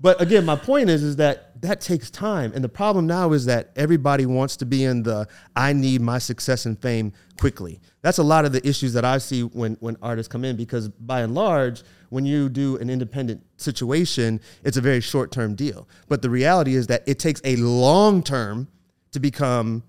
but 0.00 0.20
again, 0.20 0.44
my 0.44 0.56
point 0.56 0.88
is, 0.88 1.02
is 1.02 1.16
that 1.16 1.60
that 1.62 1.80
takes 1.80 2.10
time, 2.10 2.52
and 2.54 2.62
the 2.62 2.68
problem 2.68 3.06
now 3.06 3.32
is 3.32 3.46
that 3.46 3.70
everybody 3.76 4.26
wants 4.26 4.56
to 4.58 4.66
be 4.66 4.84
in 4.84 5.02
the 5.02 5.26
"I 5.56 5.72
need 5.72 6.00
my 6.00 6.18
success 6.18 6.64
and 6.66 6.80
fame 6.80 7.12
quickly." 7.38 7.80
That's 8.02 8.18
a 8.18 8.22
lot 8.22 8.44
of 8.44 8.52
the 8.52 8.66
issues 8.66 8.92
that 8.94 9.04
I 9.04 9.18
see 9.18 9.42
when 9.42 9.76
when 9.80 9.96
artists 10.02 10.30
come 10.30 10.44
in, 10.44 10.56
because 10.56 10.88
by 10.88 11.20
and 11.20 11.34
large, 11.34 11.84
when 12.10 12.26
you 12.26 12.48
do 12.48 12.76
an 12.78 12.90
independent 12.90 13.44
situation, 13.56 14.40
it's 14.64 14.76
a 14.76 14.80
very 14.80 15.00
short 15.00 15.30
term 15.30 15.54
deal. 15.54 15.88
But 16.08 16.20
the 16.20 16.28
reality 16.28 16.74
is 16.74 16.88
that 16.88 17.04
it 17.06 17.20
takes 17.20 17.40
a 17.44 17.56
long 17.56 18.22
term 18.22 18.66
to 19.12 19.20
become 19.20 19.84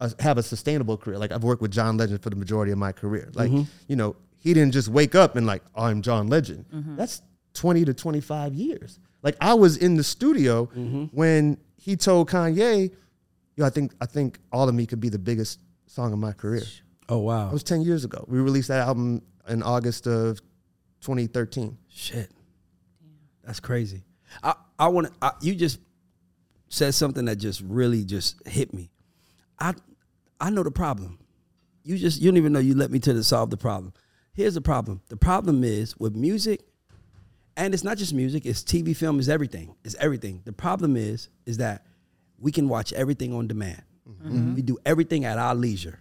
a, 0.00 0.12
have 0.20 0.38
a 0.38 0.42
sustainable 0.42 0.96
career. 0.96 1.18
Like 1.18 1.30
I've 1.30 1.44
worked 1.44 1.62
with 1.62 1.70
John 1.70 1.96
Legend 1.96 2.20
for 2.22 2.30
the 2.30 2.36
majority 2.36 2.72
of 2.72 2.78
my 2.78 2.90
career. 2.90 3.30
Like 3.34 3.50
mm-hmm. 3.50 3.70
you 3.86 3.94
know, 3.94 4.16
he 4.38 4.52
didn't 4.52 4.72
just 4.72 4.88
wake 4.88 5.14
up 5.14 5.36
and 5.36 5.46
like 5.46 5.62
oh, 5.76 5.84
I'm 5.84 6.02
John 6.02 6.26
Legend. 6.26 6.64
Mm-hmm. 6.74 6.96
That's 6.96 7.22
twenty 7.54 7.84
to 7.84 7.94
twenty 7.94 8.20
five 8.20 8.54
years. 8.54 8.98
Like 9.22 9.36
I 9.40 9.54
was 9.54 9.76
in 9.76 9.96
the 9.96 10.04
studio 10.04 10.66
mm-hmm. 10.66 11.04
when 11.12 11.58
he 11.76 11.94
told 11.94 12.28
Kanye, 12.28 12.92
"Yo, 13.54 13.64
I 13.64 13.70
think 13.70 13.92
I 14.00 14.06
think 14.06 14.40
All 14.50 14.68
of 14.68 14.74
Me 14.74 14.84
could 14.84 15.00
be 15.00 15.08
the 15.10 15.18
biggest 15.20 15.60
song 15.86 16.12
of 16.12 16.18
my 16.18 16.32
career." 16.32 16.64
Oh 17.12 17.18
wow. 17.18 17.48
it 17.48 17.52
was 17.52 17.62
ten 17.62 17.82
years 17.82 18.04
ago. 18.04 18.24
We 18.26 18.40
released 18.40 18.68
that 18.68 18.86
album 18.86 19.22
in 19.48 19.62
August 19.62 20.06
of 20.06 20.40
2013. 21.02 21.76
Shit. 21.88 22.30
That's 23.44 23.60
crazy. 23.60 24.04
I, 24.42 24.54
I 24.78 24.88
want 24.88 25.08
to, 25.20 25.34
you 25.42 25.54
just 25.54 25.80
said 26.68 26.94
something 26.94 27.24
that 27.26 27.36
just 27.36 27.60
really 27.60 28.04
just 28.04 28.46
hit 28.46 28.72
me. 28.72 28.90
I, 29.58 29.74
I 30.40 30.50
know 30.50 30.62
the 30.62 30.70
problem. 30.70 31.18
You 31.84 31.98
just, 31.98 32.20
you 32.20 32.30
don't 32.30 32.38
even 32.38 32.52
know 32.52 32.60
you 32.60 32.74
let 32.74 32.90
me 32.90 32.98
to 33.00 33.12
the 33.12 33.24
solve 33.24 33.50
the 33.50 33.56
problem. 33.56 33.92
Here's 34.32 34.54
the 34.54 34.60
problem. 34.60 35.02
The 35.08 35.16
problem 35.16 35.64
is 35.64 35.96
with 35.98 36.14
music, 36.14 36.62
and 37.56 37.74
it's 37.74 37.84
not 37.84 37.98
just 37.98 38.14
music, 38.14 38.46
it's 38.46 38.62
TV, 38.62 38.96
film, 38.96 39.18
is 39.18 39.28
everything. 39.28 39.74
It's 39.84 39.96
everything. 39.96 40.40
The 40.44 40.52
problem 40.52 40.96
is, 40.96 41.28
is 41.44 41.58
that 41.58 41.84
we 42.38 42.52
can 42.52 42.68
watch 42.68 42.92
everything 42.92 43.34
on 43.34 43.48
demand. 43.48 43.82
Mm-hmm. 44.08 44.54
We 44.54 44.62
do 44.62 44.78
everything 44.86 45.24
at 45.24 45.38
our 45.38 45.54
leisure, 45.54 46.00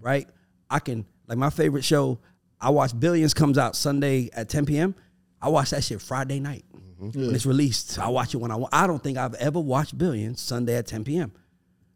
right? 0.00 0.28
I 0.72 0.78
can, 0.78 1.04
like 1.28 1.36
my 1.36 1.50
favorite 1.50 1.84
show, 1.84 2.18
I 2.58 2.70
watch 2.70 2.98
Billions 2.98 3.34
comes 3.34 3.58
out 3.58 3.76
Sunday 3.76 4.30
at 4.32 4.48
10 4.48 4.64
p.m. 4.66 4.94
I 5.40 5.48
watch 5.48 5.70
that 5.70 5.84
shit 5.84 6.00
Friday 6.00 6.40
night 6.40 6.64
mm-hmm. 6.98 7.26
when 7.26 7.34
it's 7.34 7.44
released. 7.44 7.98
I 7.98 8.08
watch 8.08 8.32
it 8.32 8.38
when 8.38 8.50
I 8.50 8.56
want. 8.56 8.72
I 8.74 8.86
don't 8.86 9.02
think 9.02 9.18
I've 9.18 9.34
ever 9.34 9.60
watched 9.60 9.98
Billions 9.98 10.40
Sunday 10.40 10.76
at 10.76 10.86
10 10.86 11.04
p.m. 11.04 11.32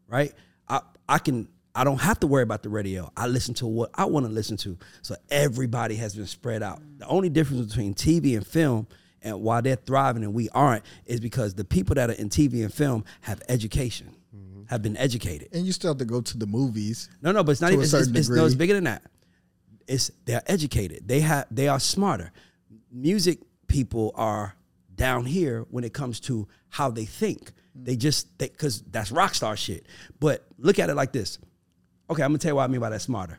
Right? 0.09 0.33
I 0.69 0.81
I 1.09 1.19
can. 1.19 1.49
I 1.75 1.85
don't 1.85 2.01
have 2.01 2.19
to 2.21 2.27
worry 2.27 2.43
about 2.43 2.63
the 2.63 2.71
radio. 2.71 3.11
I 3.17 3.27
listen 3.27 3.55
to 3.55 3.67
what 3.67 3.91
I 3.95 4.07
want 4.07 4.27
to 4.27 4.33
listen 4.33 4.57
to. 4.59 4.79
So 5.03 5.15
everybody 5.31 5.95
has 5.97 6.15
been 6.15 6.27
spread 6.27 6.63
out. 6.63 6.81
The 6.99 7.07
only 7.07 7.29
difference 7.29 7.67
between 7.67 7.95
TV 7.95 8.35
and 8.37 8.47
film 8.47 8.87
and 9.21 9.43
why 9.43 9.61
they're 9.61 9.77
thriving 9.77 10.23
and 10.25 10.33
we 10.33 10.49
aren't 10.51 10.85
is 11.05 11.21
because 11.21 11.55
the 11.55 11.65
people 11.65 11.95
that 11.97 12.09
are 12.09 12.15
in 12.15 12.31
TV 12.31 12.63
and 12.63 12.73
film 12.73 13.05
have 13.21 13.43
education, 13.49 14.15
have 14.69 14.83
been 14.83 14.97
educated. 14.97 15.49
And 15.53 15.67
you 15.67 15.73
still 15.73 15.91
have 15.91 15.99
to 15.99 16.05
go 16.05 16.21
to 16.21 16.39
the 16.39 16.47
movies. 16.47 17.09
No, 17.23 17.33
no, 17.33 17.43
but 17.45 17.53
it's 17.53 17.61
not 17.61 17.73
even. 17.73 17.83
It's, 17.85 17.93
it's, 17.95 18.09
it's- 18.09 18.29
no, 18.29 18.45
it's 18.45 18.55
bigger 18.55 18.75
than 18.75 18.85
that. 18.85 19.03
It's 19.87 20.11
they're 20.25 20.43
educated. 20.47 21.07
They 21.07 21.21
have 21.21 21.47
they 21.51 21.69
are 21.69 21.79
smarter. 21.79 22.33
Music 22.91 23.39
people 23.69 24.13
are 24.17 24.55
down 24.95 25.25
here 25.27 25.65
when 25.71 25.85
it 25.85 25.93
comes 25.93 26.19
to 26.21 26.49
how 26.71 26.91
they 26.91 27.05
think. 27.05 27.53
They 27.75 27.95
just 27.97 28.37
because 28.39 28.83
that's 28.83 29.13
rock 29.13 29.35
star 29.35 29.57
shit. 29.57 29.87
But 30.19 30.45
look 30.59 30.79
at 30.79 30.91
it 30.91 30.95
like 30.95 31.13
this. 31.13 31.39
Okay, 32.11 32.23
I'm 32.23 32.31
gonna 32.31 32.39
tell 32.39 32.53
you 32.53 32.57
what 32.57 32.65
I 32.65 32.67
mean 32.69 32.81
by 32.81 32.91
that 32.91 33.03
smarter. 33.03 33.39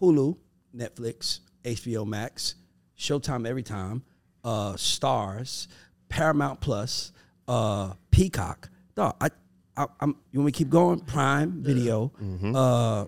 Hulu, 0.00 0.36
Netflix, 0.76 1.40
HBO 1.64 2.06
Max, 2.06 2.54
Showtime 2.98 3.46
every 3.46 3.62
time, 3.62 4.02
uh, 4.44 4.74
Starz, 4.74 5.66
Paramount 6.08 6.60
Plus, 6.60 7.12
uh, 7.46 7.94
Peacock. 8.10 8.68
Dog, 8.94 9.16
I, 9.20 9.28
I, 9.78 9.86
I'm. 10.00 10.16
You 10.32 10.40
want 10.40 10.46
me 10.46 10.52
to 10.52 10.58
keep 10.58 10.68
going? 10.70 11.00
Prime 11.00 11.62
Video, 11.62 12.12
uh, 12.54 13.06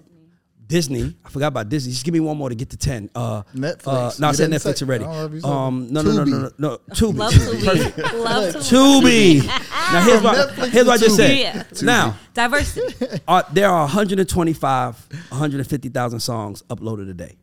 Disney. 0.66 1.16
I 1.24 1.28
forgot 1.30 1.48
about 1.48 1.68
Disney. 1.68 1.92
Just 1.92 2.04
give 2.04 2.14
me 2.14 2.20
one 2.20 2.36
more 2.36 2.48
to 2.48 2.54
get 2.54 2.70
to 2.70 2.76
ten. 2.76 3.10
Uh, 3.14 3.42
Netflix. 3.54 3.86
Uh, 3.88 4.12
no, 4.20 4.28
I 4.28 4.32
said 4.32 4.50
Netflix 4.50 4.78
say- 4.78 4.86
already. 4.86 5.04
I 5.04 5.08
don't 5.08 5.16
know 5.16 5.26
if 5.26 5.32
you 5.32 5.40
said 5.40 5.50
Um, 5.50 5.88
no, 5.90 6.02
no, 6.02 6.12
no, 6.12 6.24
no, 6.24 6.38
no, 6.38 6.50
no. 6.58 6.78
Tubi. 6.92 7.16
Love 7.18 7.32
Perfect. 7.34 7.96
Tubi. 7.98 8.24
Love 8.24 8.54
Tubi. 8.54 9.40
Tubi. 9.40 9.46
now 9.92 10.00
here's 10.04 10.22
what 10.22 10.48
Netflix 10.50 10.68
here's 10.70 10.86
what 10.86 10.94
I 10.94 10.98
just 10.98 11.16
said. 11.16 11.36
Yeah. 11.38 11.62
Now 11.82 12.16
Diversity. 12.34 13.20
uh, 13.28 13.42
there 13.52 13.68
are 13.68 13.80
125, 13.82 15.08
150,000 15.30 16.20
songs 16.20 16.62
uploaded 16.70 17.10
a 17.10 17.14
day, 17.14 17.36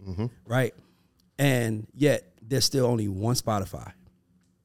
right? 0.46 0.74
And 1.38 1.86
yet 1.94 2.24
there's 2.42 2.64
still 2.66 2.86
only 2.86 3.10
one 3.10 3.36
Spotify, 3.36 3.92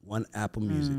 one 0.05 0.25
Apple 0.33 0.61
Music, 0.61 0.95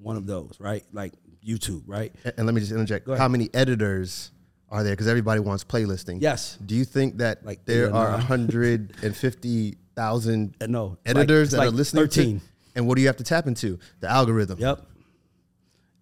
one 0.00 0.16
of 0.16 0.26
those, 0.26 0.56
right? 0.58 0.84
Like 0.92 1.12
YouTube, 1.46 1.82
right? 1.86 2.12
And 2.24 2.34
and 2.38 2.46
let 2.46 2.54
me 2.54 2.60
just 2.60 2.72
interject. 2.72 3.08
How 3.08 3.28
many 3.28 3.48
editors 3.54 4.30
are 4.70 4.82
there? 4.82 4.92
Because 4.92 5.08
everybody 5.08 5.40
wants 5.40 5.62
playlisting. 5.64 6.20
Yes. 6.22 6.58
Do 6.64 6.74
you 6.74 6.84
think 6.84 7.18
that 7.18 7.44
Like 7.44 7.64
there 7.64 7.94
are 7.94 8.10
nine. 8.12 8.20
150,000 8.20 10.54
Uh, 10.60 10.66
no, 10.66 10.96
it's 11.04 11.14
like- 11.14 11.24
editors 11.24 11.50
that 11.52 11.58
like 11.58 11.68
are 11.68 11.70
listening 11.70 12.04
13. 12.04 12.40
to? 12.40 12.46
And 12.76 12.86
what 12.88 12.96
do 12.96 13.02
you 13.02 13.06
have 13.08 13.16
to 13.18 13.24
tap 13.24 13.46
into? 13.46 13.78
The 14.00 14.08
algorithm. 14.10 14.58
Yep. 14.58 14.84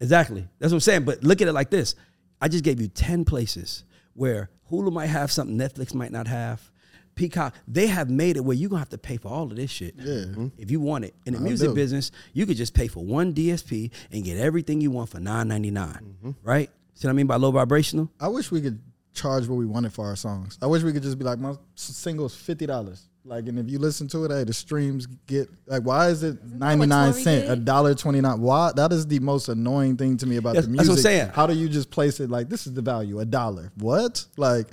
Exactly. 0.01 0.49
That's 0.59 0.73
what 0.73 0.77
I'm 0.77 0.81
saying. 0.81 1.05
But 1.05 1.23
look 1.23 1.41
at 1.43 1.49
it 1.49 1.53
like 1.53 1.71
this. 1.71 1.95
I 2.41 2.49
just 2.49 2.65
gave 2.65 2.81
you 2.81 2.89
10 2.89 3.25
places 3.25 3.85
where 4.15 4.51
Hulu 4.71 4.93
might 4.93 5.07
have 5.07 5.31
something 5.31 5.57
Netflix 5.59 5.95
might 5.95 6.11
not 6.13 6.27
have. 6.27 6.71
Peacock, 7.15 7.55
they 7.69 7.87
have 7.89 8.09
made 8.11 8.37
it 8.37 8.41
where 8.45 8.57
you're 8.57 8.71
gonna 8.71 8.81
have 8.81 8.89
to 8.91 8.99
pay 8.99 9.17
for 9.17 9.29
all 9.29 9.45
of 9.45 9.57
this 9.57 9.71
shit. 9.71 9.95
Yeah. 9.99 10.05
Mm-hmm. 10.05 10.47
If 10.59 10.71
you 10.71 10.81
want 10.81 11.05
it. 11.05 11.15
In 11.27 11.35
the 11.35 11.41
I 11.41 11.43
music 11.43 11.69
do. 11.69 11.75
business, 11.75 12.11
you 12.33 12.47
could 12.47 12.57
just 12.57 12.75
pay 12.75 12.89
for 12.89 13.05
one 13.05 13.35
DSP 13.35 13.91
and 14.11 14.25
get 14.25 14.39
everything 14.39 14.81
you 14.81 14.91
want 14.91 15.11
for 15.11 15.19
$9.99. 15.19 15.73
Mm-hmm. 15.73 16.31
Right? 16.43 16.71
See 16.95 17.07
what 17.07 17.11
I 17.11 17.15
mean 17.15 17.27
by 17.27 17.37
low 17.37 17.51
vibrational? 17.51 18.11
I 18.21 18.29
wish 18.29 18.51
we 18.51 18.61
could 18.61 18.81
charge 19.15 19.47
what 19.47 19.57
we 19.57 19.67
wanted 19.67 19.93
for 19.93 20.07
our 20.07 20.17
songs. 20.17 20.59
I 20.63 20.67
wish 20.67 20.83
we 20.83 20.93
could 20.93 21.03
just 21.03 21.19
be 21.19 21.25
like, 21.25 21.39
my 21.39 21.51
s- 21.51 21.59
single's 21.77 22.35
fifty 22.35 22.65
dollars. 22.67 23.09
Like, 23.25 23.47
and 23.47 23.57
if 23.59 23.69
you 23.71 23.79
listen 23.79 24.09
to 24.09 24.25
it, 24.25 24.31
hey, 24.33 24.43
the 24.45 24.53
streams 24.53 25.07
get 25.27 25.49
like, 25.67 25.83
why 25.83 26.09
is 26.09 26.23
it 26.25 26.43
ninety 26.45 26.87
nine 26.87 27.13
cent, 27.13 27.49
a 27.51 27.55
dollar 27.57 27.95
twenty 27.95 28.21
nine? 28.21 28.41
Why? 28.41 28.73
That 28.75 28.91
is 28.93 29.07
the 29.07 29.21
most 29.21 29.49
annoying 29.49 29.97
thing 29.97 30.17
to 30.17 30.27
me 30.27 30.37
about 30.39 30.55
Yes, 30.57 30.65
the 30.67 30.73
that's 30.73 30.89
music. 30.89 30.91
what 30.91 30.99
I'm 30.99 31.03
saying. 31.03 31.29
How 31.35 31.47
do 31.47 31.55
you 31.55 31.69
just 31.69 31.91
place 31.91 32.19
it 32.21 32.31
like 32.31 32.49
this 32.49 32.67
is 32.67 32.73
the 32.75 32.83
value, 32.83 33.21
a 33.21 33.25
dollar? 33.25 33.71
What? 33.77 34.25
Like, 34.37 34.67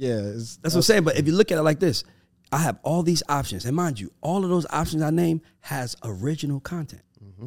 yeah, 0.00 0.16
it's, 0.34 0.56
That's 0.56 0.74
what 0.74 0.78
I'm 0.78 0.82
saying. 0.82 1.04
But 1.04 1.18
if 1.18 1.26
you 1.26 1.34
look 1.34 1.52
at 1.52 1.58
it 1.58 1.62
like 1.62 1.78
this, 1.78 2.04
I 2.50 2.58
have 2.58 2.78
all 2.82 3.02
these 3.02 3.22
options. 3.28 3.66
And 3.66 3.76
mind 3.76 4.00
you, 4.00 4.10
all 4.22 4.42
of 4.42 4.50
those 4.50 4.66
options 4.70 5.02
I 5.02 5.10
name 5.10 5.42
has 5.60 5.94
original 6.02 6.58
content. 6.58 7.02
Mm-hmm. 7.22 7.46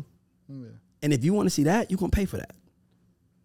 Oh, 0.51 0.67
and 1.01 1.11
if 1.11 1.25
you 1.25 1.33
want 1.33 1.47
to 1.47 1.49
see 1.49 1.63
that, 1.63 1.89
you're 1.89 1.97
gonna 1.97 2.11
pay 2.11 2.25
for 2.25 2.37
that. 2.37 2.53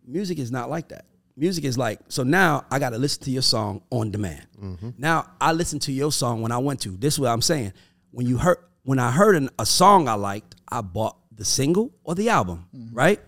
Music 0.06 0.38
is 0.38 0.52
not 0.52 0.68
like 0.68 0.88
that. 0.88 1.06
Music 1.36 1.64
is 1.64 1.78
like, 1.78 2.00
so 2.08 2.22
now 2.22 2.66
I 2.70 2.78
gotta 2.78 2.98
listen 2.98 3.22
to 3.24 3.30
your 3.30 3.42
song 3.42 3.82
on 3.90 4.10
demand. 4.10 4.46
Mm-hmm. 4.60 4.90
Now 4.98 5.30
I 5.40 5.52
listen 5.52 5.78
to 5.80 5.92
your 5.92 6.12
song 6.12 6.42
when 6.42 6.52
I 6.52 6.58
went 6.58 6.80
to. 6.82 6.90
This 6.90 7.14
is 7.14 7.20
what 7.20 7.30
I'm 7.30 7.42
saying. 7.42 7.72
When 8.10 8.26
you 8.26 8.36
heard 8.36 8.58
when 8.82 8.98
I 8.98 9.10
heard 9.10 9.36
an, 9.36 9.48
a 9.58 9.64
song 9.64 10.06
I 10.06 10.14
liked, 10.14 10.54
I 10.68 10.82
bought 10.82 11.16
the 11.32 11.46
single 11.46 11.94
or 12.04 12.14
the 12.14 12.28
album, 12.28 12.66
mm-hmm. 12.76 12.94
right? 12.94 13.20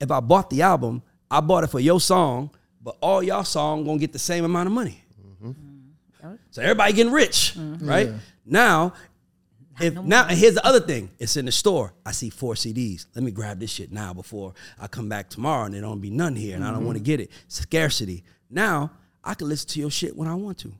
If 0.00 0.10
I 0.10 0.20
bought 0.20 0.48
the 0.48 0.62
album, 0.62 1.02
I 1.30 1.40
bought 1.40 1.64
it 1.64 1.68
for 1.68 1.80
your 1.80 2.00
song, 2.00 2.50
but 2.80 2.96
all 3.02 3.22
y'all 3.22 3.44
song 3.44 3.84
gonna 3.84 3.98
get 3.98 4.12
the 4.12 4.18
same 4.18 4.44
amount 4.44 4.68
of 4.68 4.72
money. 4.72 5.01
So 6.50 6.62
everybody 6.62 6.92
getting 6.92 7.12
rich, 7.12 7.54
mm-hmm. 7.56 7.86
right? 7.86 8.10
Now, 8.44 8.94
if 9.80 9.94
now 9.94 10.26
and 10.26 10.38
here's 10.38 10.54
the 10.54 10.66
other 10.66 10.80
thing. 10.80 11.10
It's 11.18 11.36
in 11.36 11.46
the 11.46 11.52
store. 11.52 11.92
I 12.04 12.12
see 12.12 12.30
four 12.30 12.54
CDs. 12.54 13.06
Let 13.14 13.24
me 13.24 13.30
grab 13.30 13.58
this 13.58 13.70
shit 13.70 13.90
now 13.90 14.12
before 14.12 14.54
I 14.78 14.86
come 14.86 15.08
back 15.08 15.30
tomorrow 15.30 15.64
and 15.64 15.74
there 15.74 15.80
don't 15.80 16.00
be 16.00 16.10
none 16.10 16.36
here 16.36 16.54
and 16.54 16.64
I 16.64 16.68
don't 16.68 16.78
mm-hmm. 16.78 16.86
want 16.86 16.98
to 16.98 17.04
get 17.04 17.20
it. 17.20 17.30
Scarcity. 17.48 18.24
Now 18.50 18.92
I 19.24 19.34
can 19.34 19.48
listen 19.48 19.68
to 19.70 19.80
your 19.80 19.90
shit 19.90 20.16
when 20.16 20.28
I 20.28 20.34
want 20.34 20.58
to. 20.58 20.72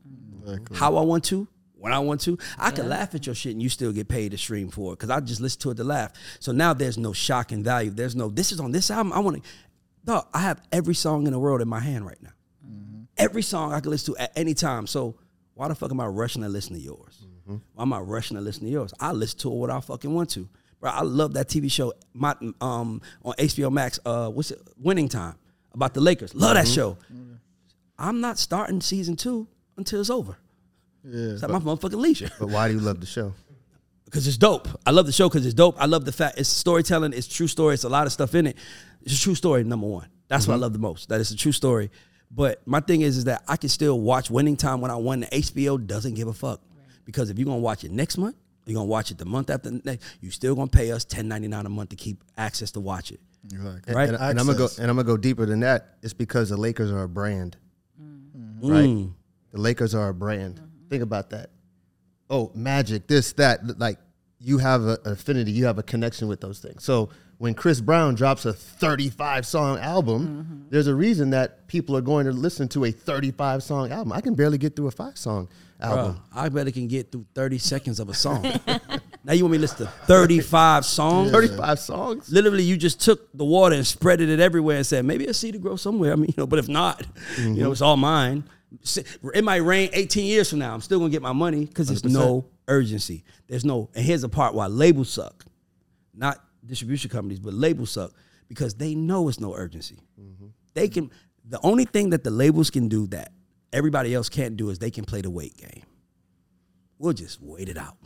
How 0.73 0.97
I 0.97 1.01
want 1.01 1.23
to, 1.25 1.47
when 1.75 1.93
I 1.93 1.99
want 1.99 2.21
to. 2.21 2.37
I 2.59 2.71
can 2.71 2.89
laugh 2.89 3.15
at 3.15 3.25
your 3.25 3.35
shit 3.35 3.53
and 3.53 3.61
you 3.61 3.69
still 3.69 3.91
get 3.91 4.07
paid 4.07 4.31
to 4.31 4.37
stream 4.37 4.69
for 4.69 4.93
it. 4.93 4.99
Cause 4.99 5.09
I 5.09 5.19
just 5.21 5.41
listen 5.41 5.61
to 5.61 5.71
it 5.71 5.75
to 5.75 5.83
laugh. 5.83 6.11
So 6.39 6.51
now 6.51 6.73
there's 6.73 6.97
no 6.97 7.13
shock 7.13 7.51
and 7.51 7.63
value. 7.63 7.89
There's 7.89 8.15
no, 8.15 8.29
this 8.29 8.51
is 8.51 8.59
on 8.59 8.71
this 8.71 8.91
album. 8.91 9.13
I 9.13 9.19
want 9.19 9.43
to 9.43 9.49
dog, 10.05 10.27
I 10.33 10.39
have 10.39 10.61
every 10.71 10.95
song 10.95 11.25
in 11.25 11.33
the 11.33 11.39
world 11.39 11.61
in 11.61 11.67
my 11.67 11.79
hand 11.79 12.05
right 12.05 12.21
now. 12.21 12.31
Mm-hmm. 12.65 13.03
Every 13.17 13.41
song 13.41 13.73
I 13.73 13.79
can 13.79 13.91
listen 13.91 14.13
to 14.13 14.21
at 14.21 14.31
any 14.35 14.53
time. 14.53 14.85
So 14.85 15.15
why 15.55 15.67
the 15.67 15.75
fuck 15.75 15.91
am 15.91 15.99
I 15.99 16.07
rushing 16.07 16.41
to 16.41 16.49
listen 16.49 16.73
to 16.73 16.79
yours? 16.81 17.25
Why 17.45 17.83
am 17.83 17.93
I 17.93 17.99
rushing 17.99 18.35
to 18.37 18.41
listen 18.41 18.63
to 18.63 18.69
yours? 18.69 18.93
I 18.99 19.11
listen 19.11 19.39
to 19.39 19.51
it 19.51 19.55
what 19.55 19.69
I 19.69 19.79
fucking 19.79 20.13
want 20.13 20.29
to. 20.31 20.47
Bro, 20.79 20.91
I 20.91 21.01
love 21.03 21.33
that 21.35 21.47
TV 21.47 21.71
show 21.71 21.93
my, 22.13 22.35
um, 22.59 23.01
on 23.23 23.33
HBO 23.37 23.71
Max. 23.71 23.99
Uh, 24.05 24.29
what's 24.29 24.51
it? 24.51 24.59
Winning 24.77 25.07
Time 25.09 25.35
about 25.73 25.93
the 25.93 26.01
Lakers. 26.01 26.33
Love 26.35 26.55
that 26.55 26.67
show. 26.67 26.97
I'm 27.97 28.21
not 28.21 28.39
starting 28.39 28.81
season 28.81 29.15
two 29.15 29.47
until 29.77 29.99
it's 30.01 30.09
over. 30.09 30.35
yeah. 31.03 31.33
It's 31.33 31.43
at 31.43 31.49
my 31.49 31.59
motherfucking 31.59 31.95
leisure 31.99 32.29
But 32.39 32.49
why 32.49 32.67
do 32.67 32.73
you 32.73 32.79
love 32.79 32.99
the 32.99 33.05
show? 33.05 33.33
because 34.05 34.27
it's 34.27 34.37
dope. 34.37 34.67
I 34.85 34.91
love 34.91 35.05
the 35.05 35.11
show 35.11 35.29
because 35.29 35.45
it's 35.45 35.53
dope. 35.55 35.75
I 35.79 35.85
love 35.85 36.05
the 36.05 36.11
fact 36.11 36.39
it's 36.39 36.49
storytelling. 36.49 37.13
It's 37.13 37.27
true 37.27 37.47
story. 37.47 37.75
It's 37.75 37.83
a 37.83 37.89
lot 37.89 38.05
of 38.07 38.13
stuff 38.13 38.35
in 38.35 38.47
it. 38.47 38.57
It's 39.03 39.17
a 39.17 39.21
true 39.21 39.35
story. 39.35 39.63
Number 39.63 39.87
one. 39.87 40.07
That's 40.27 40.47
what 40.47 40.55
I 40.55 40.57
love 40.57 40.73
the 40.73 40.79
most. 40.79 41.09
That 41.09 41.21
it's 41.21 41.31
a 41.31 41.37
true 41.37 41.51
story. 41.51 41.91
But 42.35 42.61
my 42.65 42.79
thing 42.79 43.01
is, 43.01 43.17
is 43.17 43.25
that 43.25 43.43
I 43.47 43.57
can 43.57 43.69
still 43.69 43.99
watch 43.99 44.31
Winning 44.31 44.55
Time 44.57 44.81
when 44.81 44.89
I 44.91 44.95
won. 44.95 45.19
The 45.21 45.27
HBO 45.27 45.85
doesn't 45.85 46.15
give 46.15 46.27
a 46.27 46.33
fuck 46.33 46.61
because 47.05 47.29
if 47.29 47.37
you're 47.37 47.45
gonna 47.45 47.57
watch 47.59 47.83
it 47.83 47.91
next 47.91 48.17
month, 48.17 48.35
you're 48.65 48.75
gonna 48.75 48.85
watch 48.85 49.11
it 49.11 49.17
the 49.17 49.25
month 49.25 49.49
after 49.49 49.71
next. 49.83 50.03
You 50.21 50.31
still 50.31 50.55
gonna 50.55 50.67
pay 50.67 50.91
us 50.91 51.05
ten 51.05 51.27
ninety 51.27 51.47
nine 51.47 51.65
a 51.65 51.69
month 51.69 51.89
to 51.89 51.95
keep 51.95 52.23
access 52.37 52.71
to 52.71 52.79
watch 52.79 53.11
it. 53.11 53.19
Exactly. 53.45 53.93
Right. 53.93 54.09
and, 54.09 54.17
and 54.17 54.39
I'm 54.39 54.45
gonna 54.47 54.57
go 54.57 54.67
and 54.79 54.89
I'm 54.89 54.95
gonna 54.95 55.03
go 55.03 55.17
deeper 55.17 55.45
than 55.45 55.59
that. 55.59 55.97
It's 56.01 56.13
because 56.13 56.49
the 56.49 56.57
Lakers 56.57 56.91
are 56.91 57.03
a 57.03 57.09
brand, 57.09 57.57
Mm. 58.01 58.57
right? 58.63 59.09
The 59.51 59.59
Lakers 59.61 59.93
are 59.93 60.09
a 60.09 60.13
brand. 60.13 60.59
Think 60.89 61.03
about 61.03 61.29
that. 61.31 61.49
Oh, 62.29 62.51
Magic, 62.55 63.05
this, 63.07 63.33
that. 63.33 63.79
Like 63.79 63.99
you 64.39 64.57
have 64.57 64.81
a, 64.83 64.97
an 65.05 65.11
affinity, 65.11 65.51
you 65.51 65.65
have 65.65 65.77
a 65.77 65.83
connection 65.83 66.27
with 66.27 66.41
those 66.41 66.59
things. 66.59 66.83
So 66.83 67.09
when 67.37 67.53
Chris 67.53 67.81
Brown 67.81 68.15
drops 68.15 68.45
a 68.45 68.53
35 68.53 69.45
song 69.45 69.79
album, 69.79 70.67
there's 70.69 70.87
a 70.87 70.95
reason 70.95 71.31
that 71.31 71.67
people 71.67 71.97
are 71.97 72.01
going 72.01 72.25
to 72.25 72.31
listen 72.31 72.67
to 72.69 72.85
a 72.85 72.91
35 72.91 73.63
song 73.63 73.91
album. 73.91 74.13
I 74.13 74.21
can 74.21 74.35
barely 74.35 74.57
get 74.57 74.75
through 74.75 74.87
a 74.87 74.91
five 74.91 75.17
song 75.17 75.49
album. 75.81 76.13
Bro, 76.13 76.21
I 76.41 76.49
better 76.49 76.71
can 76.71 76.87
get 76.87 77.11
through 77.11 77.25
30 77.35 77.57
seconds 77.57 77.99
of 77.99 78.09
a 78.09 78.13
song. 78.13 78.43
now 79.23 79.33
you 79.33 79.43
want 79.43 79.53
me 79.53 79.57
to 79.57 79.61
listen 79.61 79.85
to 79.85 79.91
35 80.05 80.85
songs? 80.85 81.31
35 81.31 81.79
songs. 81.79 82.31
Literally, 82.31 82.63
you 82.63 82.77
just 82.77 83.01
took 83.01 83.35
the 83.35 83.45
water 83.45 83.75
and 83.75 83.83
spreaded 83.83 84.29
it 84.29 84.39
everywhere 84.39 84.77
and 84.77 84.85
said, 84.85 85.05
maybe 85.05 85.25
a 85.25 85.33
seed 85.33 85.53
to 85.53 85.59
grow 85.59 85.75
somewhere. 85.75 86.13
I 86.13 86.15
mean, 86.15 86.27
you 86.27 86.35
know, 86.37 86.47
but 86.47 86.59
if 86.59 86.69
not, 86.69 87.01
you 87.37 87.49
know, 87.49 87.55
mm-hmm. 87.55 87.71
it's 87.71 87.81
all 87.81 87.97
mine. 87.97 88.43
It 89.35 89.43
might 89.43 89.57
rain 89.57 89.89
18 89.93 90.25
years 90.25 90.49
from 90.49 90.59
now. 90.59 90.73
I'm 90.73 90.81
still 90.81 90.99
gonna 90.99 91.11
get 91.11 91.21
my 91.21 91.33
money 91.33 91.65
because 91.65 91.87
there's 91.87 92.03
no 92.03 92.45
urgency. 92.67 93.23
There's 93.47 93.65
no, 93.65 93.89
and 93.93 94.03
here's 94.03 94.21
the 94.21 94.29
part 94.29 94.55
why 94.55 94.67
labels 94.67 95.09
suck. 95.09 95.45
Not 96.15 96.43
distribution 96.65 97.09
companies, 97.09 97.39
but 97.39 97.53
labels 97.53 97.91
suck 97.91 98.11
because 98.47 98.75
they 98.75 98.95
know 98.95 99.27
it's 99.29 99.39
no 99.39 99.53
urgency. 99.55 99.99
They 100.73 100.87
can, 100.87 101.11
the 101.47 101.59
only 101.63 101.85
thing 101.85 102.11
that 102.11 102.23
the 102.23 102.31
labels 102.31 102.69
can 102.69 102.87
do 102.87 103.07
that 103.07 103.31
everybody 103.73 104.13
else 104.13 104.29
can't 104.29 104.55
do 104.55 104.69
is 104.69 104.79
they 104.79 104.91
can 104.91 105.03
play 105.03 105.21
the 105.21 105.29
wait 105.29 105.57
game. 105.57 105.83
We'll 106.99 107.13
just 107.13 107.41
wait 107.41 107.67
it 107.67 107.77
out. 107.77 107.97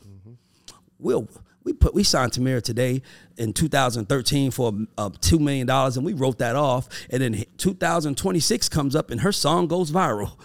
We'll 0.98 1.30
we 1.64 1.74
put 1.74 1.94
we 1.94 2.04
signed 2.04 2.32
Tamira 2.32 2.62
today 2.62 3.02
in 3.38 3.54
2013 3.54 4.52
for 4.52 4.74
uh, 4.98 5.10
two 5.22 5.38
million 5.38 5.68
dollars, 5.68 5.98
and 5.98 6.06
we 6.06 6.14
wrote 6.14 6.40
that 6.40 6.56
off. 6.56 6.88
And 7.12 7.22
then 7.22 7.44
2026 7.58 8.70
comes 8.70 8.96
up, 8.96 9.12
and 9.12 9.22
her 9.22 9.32
song 9.32 9.68
goes 9.68 9.92
viral. 9.92 10.40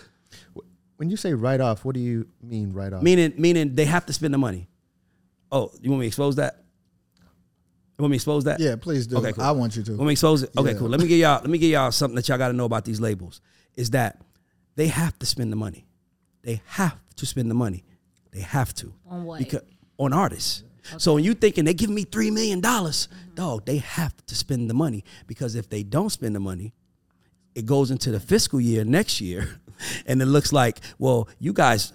When 0.96 1.08
you 1.08 1.16
say 1.16 1.32
write 1.32 1.60
off, 1.60 1.84
what 1.84 1.94
do 1.94 2.00
you 2.00 2.28
mean 2.42 2.72
write 2.72 2.92
off? 2.92 3.02
Meaning, 3.02 3.34
meaning 3.38 3.74
they 3.74 3.86
have 3.86 4.04
to 4.06 4.12
spend 4.12 4.34
the 4.34 4.38
money. 4.38 4.68
Oh, 5.50 5.70
you 5.80 5.90
want 5.90 6.00
me 6.00 6.04
to 6.04 6.08
expose 6.08 6.36
that? 6.36 6.61
You 7.98 8.02
want 8.02 8.10
me 8.12 8.16
to 8.16 8.20
expose 8.20 8.44
that? 8.44 8.58
Yeah, 8.58 8.76
please 8.76 9.06
do. 9.06 9.18
Okay, 9.18 9.32
cool. 9.32 9.44
I 9.44 9.50
want 9.50 9.76
you 9.76 9.82
to. 9.82 9.92
Want 9.92 10.06
me 10.06 10.12
expose 10.12 10.42
it? 10.42 10.50
Okay, 10.56 10.72
Yeah. 10.72 10.78
cool. 10.78 10.88
Let 10.88 11.00
me 11.00 11.06
give 11.06 11.18
y'all. 11.18 11.40
Let 11.40 11.50
me 11.50 11.58
give 11.58 11.70
y'all 11.70 11.92
something 11.92 12.16
that 12.16 12.28
y'all 12.28 12.38
got 12.38 12.48
to 12.48 12.54
know 12.54 12.64
about 12.64 12.84
these 12.84 13.00
labels. 13.00 13.40
Is 13.76 13.90
that 13.90 14.20
they 14.76 14.88
have 14.88 15.18
to 15.18 15.26
spend 15.26 15.52
the 15.52 15.56
money. 15.56 15.86
They 16.42 16.60
have 16.66 16.98
to 17.16 17.26
spend 17.26 17.50
the 17.50 17.54
money. 17.54 17.84
They 18.32 18.40
have 18.40 18.74
to. 18.76 18.92
On 19.08 19.24
what? 19.24 19.38
Because 19.38 19.62
on 19.98 20.12
artists. 20.12 20.64
So 20.98 21.14
when 21.14 21.22
you 21.22 21.34
thinking 21.34 21.64
they 21.64 21.74
give 21.74 21.90
me 21.90 22.02
three 22.02 22.30
million 22.30 22.60
dollars, 22.60 23.08
dog, 23.34 23.66
they 23.66 23.76
have 23.76 24.14
to 24.26 24.34
spend 24.34 24.68
the 24.68 24.74
money 24.74 25.04
because 25.28 25.54
if 25.54 25.68
they 25.68 25.84
don't 25.84 26.10
spend 26.10 26.34
the 26.34 26.40
money, 26.40 26.72
it 27.54 27.66
goes 27.66 27.90
into 27.92 28.10
the 28.10 28.18
fiscal 28.18 28.60
year 28.60 28.84
next 28.84 29.20
year, 29.20 29.60
and 30.06 30.20
it 30.20 30.26
looks 30.26 30.52
like, 30.52 30.80
well, 30.98 31.28
you 31.38 31.52
guys, 31.52 31.92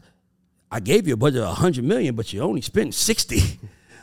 I 0.72 0.80
gave 0.80 1.06
you 1.08 1.16
a 1.16 1.18
budget 1.18 1.42
of 1.42 1.50
a 1.50 1.54
hundred 1.56 1.84
million, 1.84 2.16
but 2.16 2.32
you 2.32 2.42
only 2.42 2.62
spent 2.62 2.94
sixty. 2.94 3.60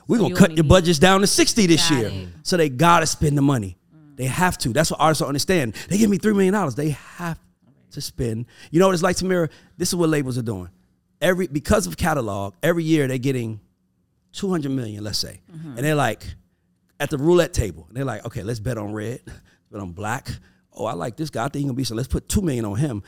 We're 0.06 0.18
gonna 0.18 0.34
cut 0.34 0.56
your 0.56 0.64
budgets 0.64 0.98
down 0.98 1.20
to 1.22 1.26
sixty 1.26 1.66
this 1.66 1.90
year. 1.90 2.08
it. 2.08 2.28
So 2.42 2.56
they 2.56 2.68
gotta 2.68 3.06
spend 3.06 3.36
the 3.38 3.42
money. 3.42 3.76
They 4.16 4.26
have 4.26 4.58
to. 4.58 4.68
That's 4.72 4.90
what 4.90 5.00
artists 5.00 5.20
don't 5.20 5.28
understand. 5.28 5.74
They 5.88 5.98
give 5.98 6.10
me 6.10 6.18
three 6.18 6.34
million 6.34 6.54
dollars. 6.54 6.74
They 6.74 6.90
have 6.90 7.38
to 7.92 8.00
spend. 8.00 8.46
You 8.70 8.80
know 8.80 8.86
what 8.86 8.92
it's 8.94 9.02
like, 9.02 9.16
Tamira? 9.16 9.50
This 9.76 9.88
is 9.88 9.96
what 9.96 10.08
labels 10.08 10.38
are 10.38 10.42
doing. 10.42 10.68
Every 11.20 11.46
because 11.46 11.86
of 11.86 11.96
catalog, 11.96 12.54
every 12.62 12.84
year 12.84 13.08
they're 13.08 13.18
getting 13.18 13.60
two 14.32 14.50
hundred 14.50 14.72
million, 14.72 15.02
let's 15.02 15.18
say, 15.18 15.40
and 15.52 15.78
they're 15.78 15.94
like 15.94 16.24
at 17.00 17.10
the 17.10 17.18
roulette 17.18 17.52
table. 17.52 17.88
They're 17.90 18.04
like, 18.04 18.24
okay, 18.26 18.42
let's 18.42 18.60
bet 18.60 18.78
on 18.78 18.92
red, 18.92 19.20
bet 19.70 19.80
on 19.80 19.92
black. 19.92 20.28
Oh, 20.72 20.86
I 20.86 20.94
like 20.94 21.16
this 21.16 21.30
guy. 21.30 21.44
I 21.44 21.48
think 21.48 21.62
he's 21.62 21.64
gonna 21.64 21.74
be 21.74 21.84
so. 21.84 21.94
Let's 21.94 22.08
put 22.08 22.28
two 22.28 22.42
million 22.42 22.64
on 22.64 22.76
him. 22.76 23.02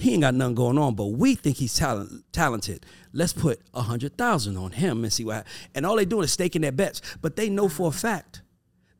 He 0.00 0.12
ain't 0.14 0.22
got 0.22 0.34
nothing 0.34 0.54
going 0.54 0.78
on, 0.78 0.94
but 0.94 1.06
we 1.06 1.34
think 1.34 1.58
he's 1.58 1.74
talent, 1.74 2.24
talented. 2.32 2.86
Let's 3.12 3.32
put 3.32 3.60
a 3.74 3.82
hundred 3.82 4.16
thousand 4.16 4.56
on 4.56 4.72
him 4.72 5.04
and 5.04 5.12
see 5.12 5.24
what. 5.24 5.34
hap- 5.36 5.46
And 5.74 5.84
all 5.86 5.96
they 5.96 6.04
doing 6.04 6.24
is 6.24 6.32
staking 6.32 6.62
their 6.62 6.72
bets. 6.72 7.00
But 7.20 7.36
they 7.36 7.48
know 7.50 7.68
for 7.68 7.88
a 7.88 7.92
fact 7.92 8.42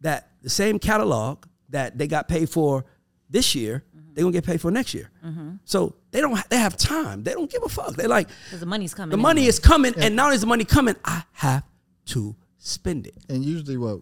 that 0.03 0.29
the 0.43 0.51
same 0.51 0.79
catalog 0.79 1.45
that 1.71 1.99
they 1.99 2.07
got 2.07 2.29
paid 2.29 2.51
for 2.51 2.85
this 3.29 3.55
year, 3.55 3.85
mm-hmm. 3.97 4.15
they're 4.15 4.25
gonna 4.25 4.33
get 4.33 4.45
paid 4.45 4.61
for 4.61 4.71
next 4.71 4.93
year. 4.95 5.11
Mm-hmm. 5.25 5.51
So 5.65 5.95
they 6.11 6.21
don't. 6.21 6.37
They 6.51 6.59
have 6.59 6.77
time. 6.77 7.23
They 7.23 7.33
don't 7.33 7.51
give 7.51 7.63
a 7.63 7.69
fuck. 7.69 7.95
They're 7.95 8.09
like, 8.09 8.29
Because 8.47 8.61
the 8.61 8.67
money's 8.67 8.93
coming. 8.95 9.11
the 9.11 9.17
in. 9.17 9.23
money 9.23 9.47
is 9.47 9.59
coming, 9.59 9.95
and 9.97 10.17
not 10.17 10.25
only 10.27 10.35
is 10.37 10.41
the 10.43 10.47
money 10.49 10.65
coming, 10.65 10.97
I 11.05 11.23
have 11.33 11.63
to 12.07 12.35
spend 12.59 13.07
it. 13.07 13.15
and 13.29 13.45
usually 13.45 13.77
what 13.77 14.01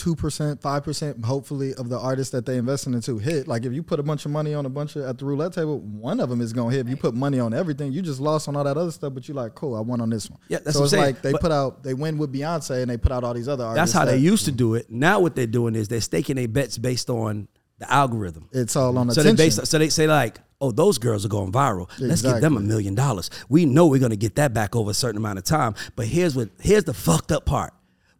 two 0.00 0.16
percent, 0.16 0.62
five 0.62 0.82
percent, 0.82 1.24
hopefully, 1.24 1.74
of 1.74 1.88
the 1.88 1.98
artists 1.98 2.32
that 2.32 2.46
they 2.46 2.56
investing 2.56 2.94
into 2.94 3.18
hit. 3.18 3.46
Like 3.46 3.64
if 3.64 3.72
you 3.72 3.82
put 3.82 4.00
a 4.00 4.02
bunch 4.02 4.24
of 4.24 4.30
money 4.30 4.54
on 4.54 4.64
a 4.64 4.68
bunch 4.68 4.96
of 4.96 5.04
at 5.04 5.18
the 5.18 5.24
roulette 5.26 5.52
table, 5.52 5.78
one 5.80 6.20
of 6.20 6.28
them 6.30 6.40
is 6.40 6.52
gonna 6.52 6.70
hit. 6.74 6.80
If 6.80 6.88
you 6.88 6.96
put 6.96 7.14
money 7.14 7.38
on 7.38 7.52
everything, 7.52 7.92
you 7.92 8.00
just 8.02 8.18
lost 8.20 8.48
on 8.48 8.56
all 8.56 8.64
that 8.64 8.76
other 8.76 8.90
stuff. 8.90 9.12
But 9.14 9.28
you 9.28 9.34
like, 9.34 9.54
cool, 9.54 9.76
I 9.76 9.80
won 9.80 10.00
on 10.00 10.08
this 10.10 10.30
one. 10.30 10.40
Yeah, 10.48 10.58
that's 10.64 10.72
so 10.74 10.80
what 10.80 10.84
it's 10.86 10.92
I'm 10.94 10.98
saying. 11.00 11.14
like 11.14 11.22
they 11.22 11.32
But- 11.32 11.40
put 11.42 11.52
out, 11.52 11.82
they 11.82 11.94
win 11.94 12.16
with 12.18 12.32
Beyonce, 12.32 12.82
and 12.82 12.90
they 12.90 12.96
put 12.96 13.12
out 13.12 13.24
all 13.24 13.34
these 13.34 13.48
other 13.48 13.64
artists. 13.64 13.92
That's 13.92 14.04
how 14.04 14.10
they 14.10 14.18
used 14.18 14.46
to 14.46 14.52
do 14.52 14.74
it. 14.74 14.90
Now 14.90 15.20
what 15.20 15.34
they're 15.36 15.46
doing 15.46 15.74
is 15.74 15.88
they're 15.88 16.00
staking 16.00 16.36
their 16.36 16.48
bets 16.48 16.78
based 16.78 17.10
on 17.10 17.48
the 17.78 17.92
algorithm. 17.92 18.48
It's 18.52 18.76
all 18.76 18.96
on 18.98 19.10
So 19.10 19.22
they 19.22 19.30
attention. 19.30 19.64
so 19.66 19.78
they 19.78 19.88
say 19.88 20.06
like, 20.06 20.40
oh, 20.60 20.70
those 20.70 20.98
girls 20.98 21.24
are 21.24 21.28
going 21.30 21.50
viral. 21.52 21.88
Let's 21.98 22.20
give 22.22 22.40
them 22.40 22.56
a 22.56 22.60
million 22.60 22.94
dollars. 22.94 23.30
We 23.48 23.64
know 23.64 23.86
we're 23.86 24.00
gonna 24.00 24.16
get 24.16 24.34
that 24.36 24.52
back 24.52 24.76
over 24.76 24.90
a 24.90 24.94
certain 24.94 25.16
amount 25.16 25.38
of 25.38 25.44
time. 25.44 25.74
But 25.96 26.06
here's 26.06 26.36
what 26.36 26.50
here's 26.60 26.84
the 26.84 26.94
fucked 26.94 27.32
up 27.32 27.44
part. 27.46 27.72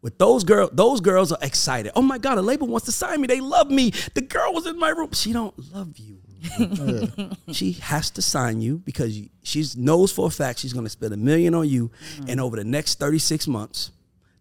With 0.02 0.16
those 0.18 0.44
girls, 0.44 0.70
those 0.72 1.00
girls 1.00 1.30
are 1.30 1.38
excited. 1.42 1.92
Oh 1.94 2.02
my 2.02 2.16
god, 2.16 2.38
a 2.38 2.42
label 2.42 2.66
wants 2.66 2.86
to 2.86 2.92
sign 2.92 3.20
me. 3.20 3.26
They 3.26 3.40
love 3.40 3.70
me. 3.70 3.90
The 4.14 4.22
girl 4.22 4.54
was 4.54 4.66
in 4.66 4.78
my 4.78 4.88
room. 4.90 5.12
She 5.12 5.32
don't 5.32 5.54
love 5.72 5.98
you. 5.98 6.18
Oh, 6.58 7.52
she 7.52 7.72
has 7.72 8.10
to 8.12 8.22
sign 8.22 8.62
you 8.62 8.78
because 8.78 9.14
she 9.42 9.64
knows 9.76 10.10
for 10.10 10.26
a 10.26 10.30
fact 10.30 10.60
she's 10.60 10.72
going 10.72 10.86
to 10.86 10.90
spend 10.90 11.12
a 11.12 11.16
million 11.18 11.54
on 11.54 11.68
you, 11.68 11.90
and 12.26 12.40
over 12.40 12.56
the 12.56 12.64
next 12.64 12.98
thirty 12.98 13.18
six 13.18 13.46
months, 13.46 13.90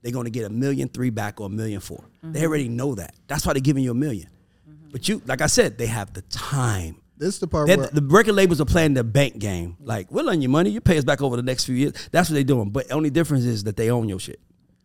they're 0.02 0.12
going 0.12 0.26
to 0.26 0.32
get 0.32 0.46
a 0.46 0.50
million 0.50 0.88
three 0.88 1.10
back 1.10 1.42
or 1.42 1.48
a 1.48 1.50
million 1.50 1.82
4 1.82 2.04
They 2.24 2.46
already 2.46 2.68
mm-hmm. 2.68 2.76
know 2.78 2.96
that. 2.96 3.16
That's 3.28 3.46
why 3.46 3.54
they're 3.54 3.62
giving 3.62 3.84
you 3.84 3.92
a 3.92 3.96
1000000 3.96 4.26
mm-hmm. 4.26 4.90
But 4.92 5.08
you, 5.10 5.22
like 5.26 5.42
I 5.42 5.48
said, 5.48 5.78
they 5.78 5.88
have 5.88 6.14
the 6.14 6.22
time. 6.24 7.02
this 7.18 7.36
is 7.36 7.40
the 7.40 7.48
part 7.48 7.68
where 7.68 7.78
the 7.78 8.02
record 8.02 8.34
labels 8.34 8.62
are 8.62 8.66
playing 8.66 8.94
the 8.94 9.04
bank 9.04 9.38
game. 9.38 9.76
Like, 9.82 10.12
we'll 10.12 10.26
lend 10.26 10.42
you 10.42 10.50
money, 10.50 10.70
you 10.70 10.82
pay 10.82 10.98
us 10.98 11.04
back 11.04 11.22
over 11.22 11.36
the 11.36 11.44
next 11.44 11.66
few 11.66 11.76
years. 11.76 11.94
That's 12.12 12.30
what 12.30 12.36
they're 12.36 12.44
doing. 12.44 12.70
But 12.70 12.88
the 12.88 12.94
only 12.94 13.10
difference 13.10 13.44
is 13.44 13.66
that 13.66 13.76
they 13.76 13.90
own 13.90 14.08
your 14.08 14.20
shit. 14.20 14.40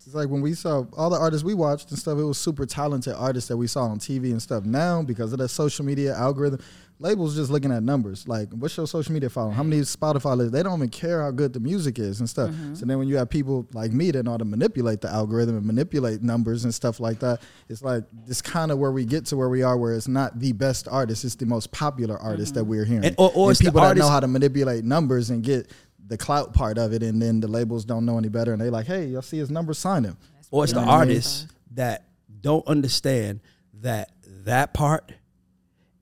It's 0.07 0.15
like 0.15 0.29
when 0.29 0.43
we 0.43 0.55
saw 0.55 0.85
all 0.97 1.09
the 1.09 1.19
artists 1.19 1.45
we 1.45 1.55
watched 1.55 1.91
and 1.91 1.99
stuff, 1.99 2.19
it 2.19 2.25
was 2.25 2.37
super 2.39 2.67
talented 2.67 3.15
artists 3.15 3.49
that 3.49 3.57
we 3.57 3.67
saw 3.67 3.85
on 3.85 3.99
TV 3.99 4.31
and 4.31 4.43
stuff. 4.43 4.65
Now, 4.65 5.03
because 5.03 5.33
of 5.33 5.39
that 5.39 5.49
social 5.49 5.85
media 5.85 6.15
algorithm, 6.15 6.61
labels 6.99 7.35
just 7.35 7.51
looking 7.51 7.73
at 7.73 7.83
numbers. 7.83 8.29
Like, 8.29 8.51
what's 8.53 8.77
your 8.77 8.87
social 8.87 9.13
media 9.13 9.29
following? 9.29 9.55
How 9.55 9.63
many 9.63 9.83
Spotify 9.83 10.37
lists? 10.37 10.53
They 10.53 10.63
don't 10.63 10.79
even 10.79 10.91
care 10.91 11.23
how 11.23 11.31
good 11.31 11.53
the 11.53 11.61
music 11.61 11.99
is 11.99 12.21
and 12.21 12.29
stuff. 12.29 12.51
Mm-hmm. 12.51 12.75
So 12.75 12.87
then 12.87 12.99
when 12.99 13.09
you 13.09 13.17
have 13.17 13.29
people 13.29 13.67
like 13.73 13.93
me 13.93 14.11
that 14.11 14.23
know 14.23 14.33
how 14.33 14.37
to 14.37 14.45
manipulate 14.45 15.01
the 15.01 15.09
algorithm 15.09 15.57
and 15.57 15.67
manipulate 15.67 16.23
numbers 16.23 16.65
and 16.65 16.75
stuff 16.75 17.01
like 17.01 17.21
that, 17.21 17.41
it's 17.69 17.83
like 17.83 18.05
it's 18.29 18.43
kind 18.43 18.71
of 18.71 18.79
where 18.79 18.93
we 18.93 19.05
get 19.05 19.27
to 19.27 19.37
where 19.37 19.49
we 19.49 19.63
are, 19.63 19.77
where 19.77 19.95
it's 19.95 20.09
not 20.09 20.39
the 20.39 20.53
best 20.53 20.87
artist, 20.89 21.25
it's 21.25 21.35
the 21.35 21.47
most 21.47 21.73
popular 21.73 22.19
artist 22.19 22.55
that 22.55 22.61
mm-hmm. 22.61 22.71
we're 22.71 22.85
hearing. 22.85 23.05
And- 23.07 23.17
or- 23.19 23.33
or 23.35 23.51
it's 23.51 23.61
the 23.61 23.67
people 23.67 23.81
that 23.81 23.89
artist- 23.89 24.05
know 24.07 24.11
how 24.11 24.21
to 24.21 24.29
manipulate 24.29 24.85
numbers 24.85 25.31
and 25.31 25.43
get 25.43 25.71
the 26.07 26.17
clout 26.17 26.53
part 26.55 26.79
of 26.79 26.93
it, 26.93 27.03
and 27.03 27.21
then 27.21 27.41
the 27.41 27.49
labels 27.49 27.85
don't 27.85 28.05
know 28.05 28.19
any 28.19 28.29
better, 28.29 28.53
and 28.53 28.61
they 28.61 28.71
like, 28.71 28.87
hey, 28.87 29.07
y'all 29.07 29.23
see 29.23 29.39
his 29.39 29.51
numbers, 29.51 29.79
sign 29.79 30.05
him. 30.05 30.17
Or 30.51 30.65
it's 30.65 30.73
the 30.73 30.81
You 30.81 30.87
know 30.87 30.93
what 30.93 31.01
I 31.01 31.05
mean? 31.05 31.11
artists 31.11 31.47
that 31.73 32.05
don't 32.41 32.67
understand 32.67 33.41
that 33.81 34.11
that 34.45 34.75
part 34.75 35.13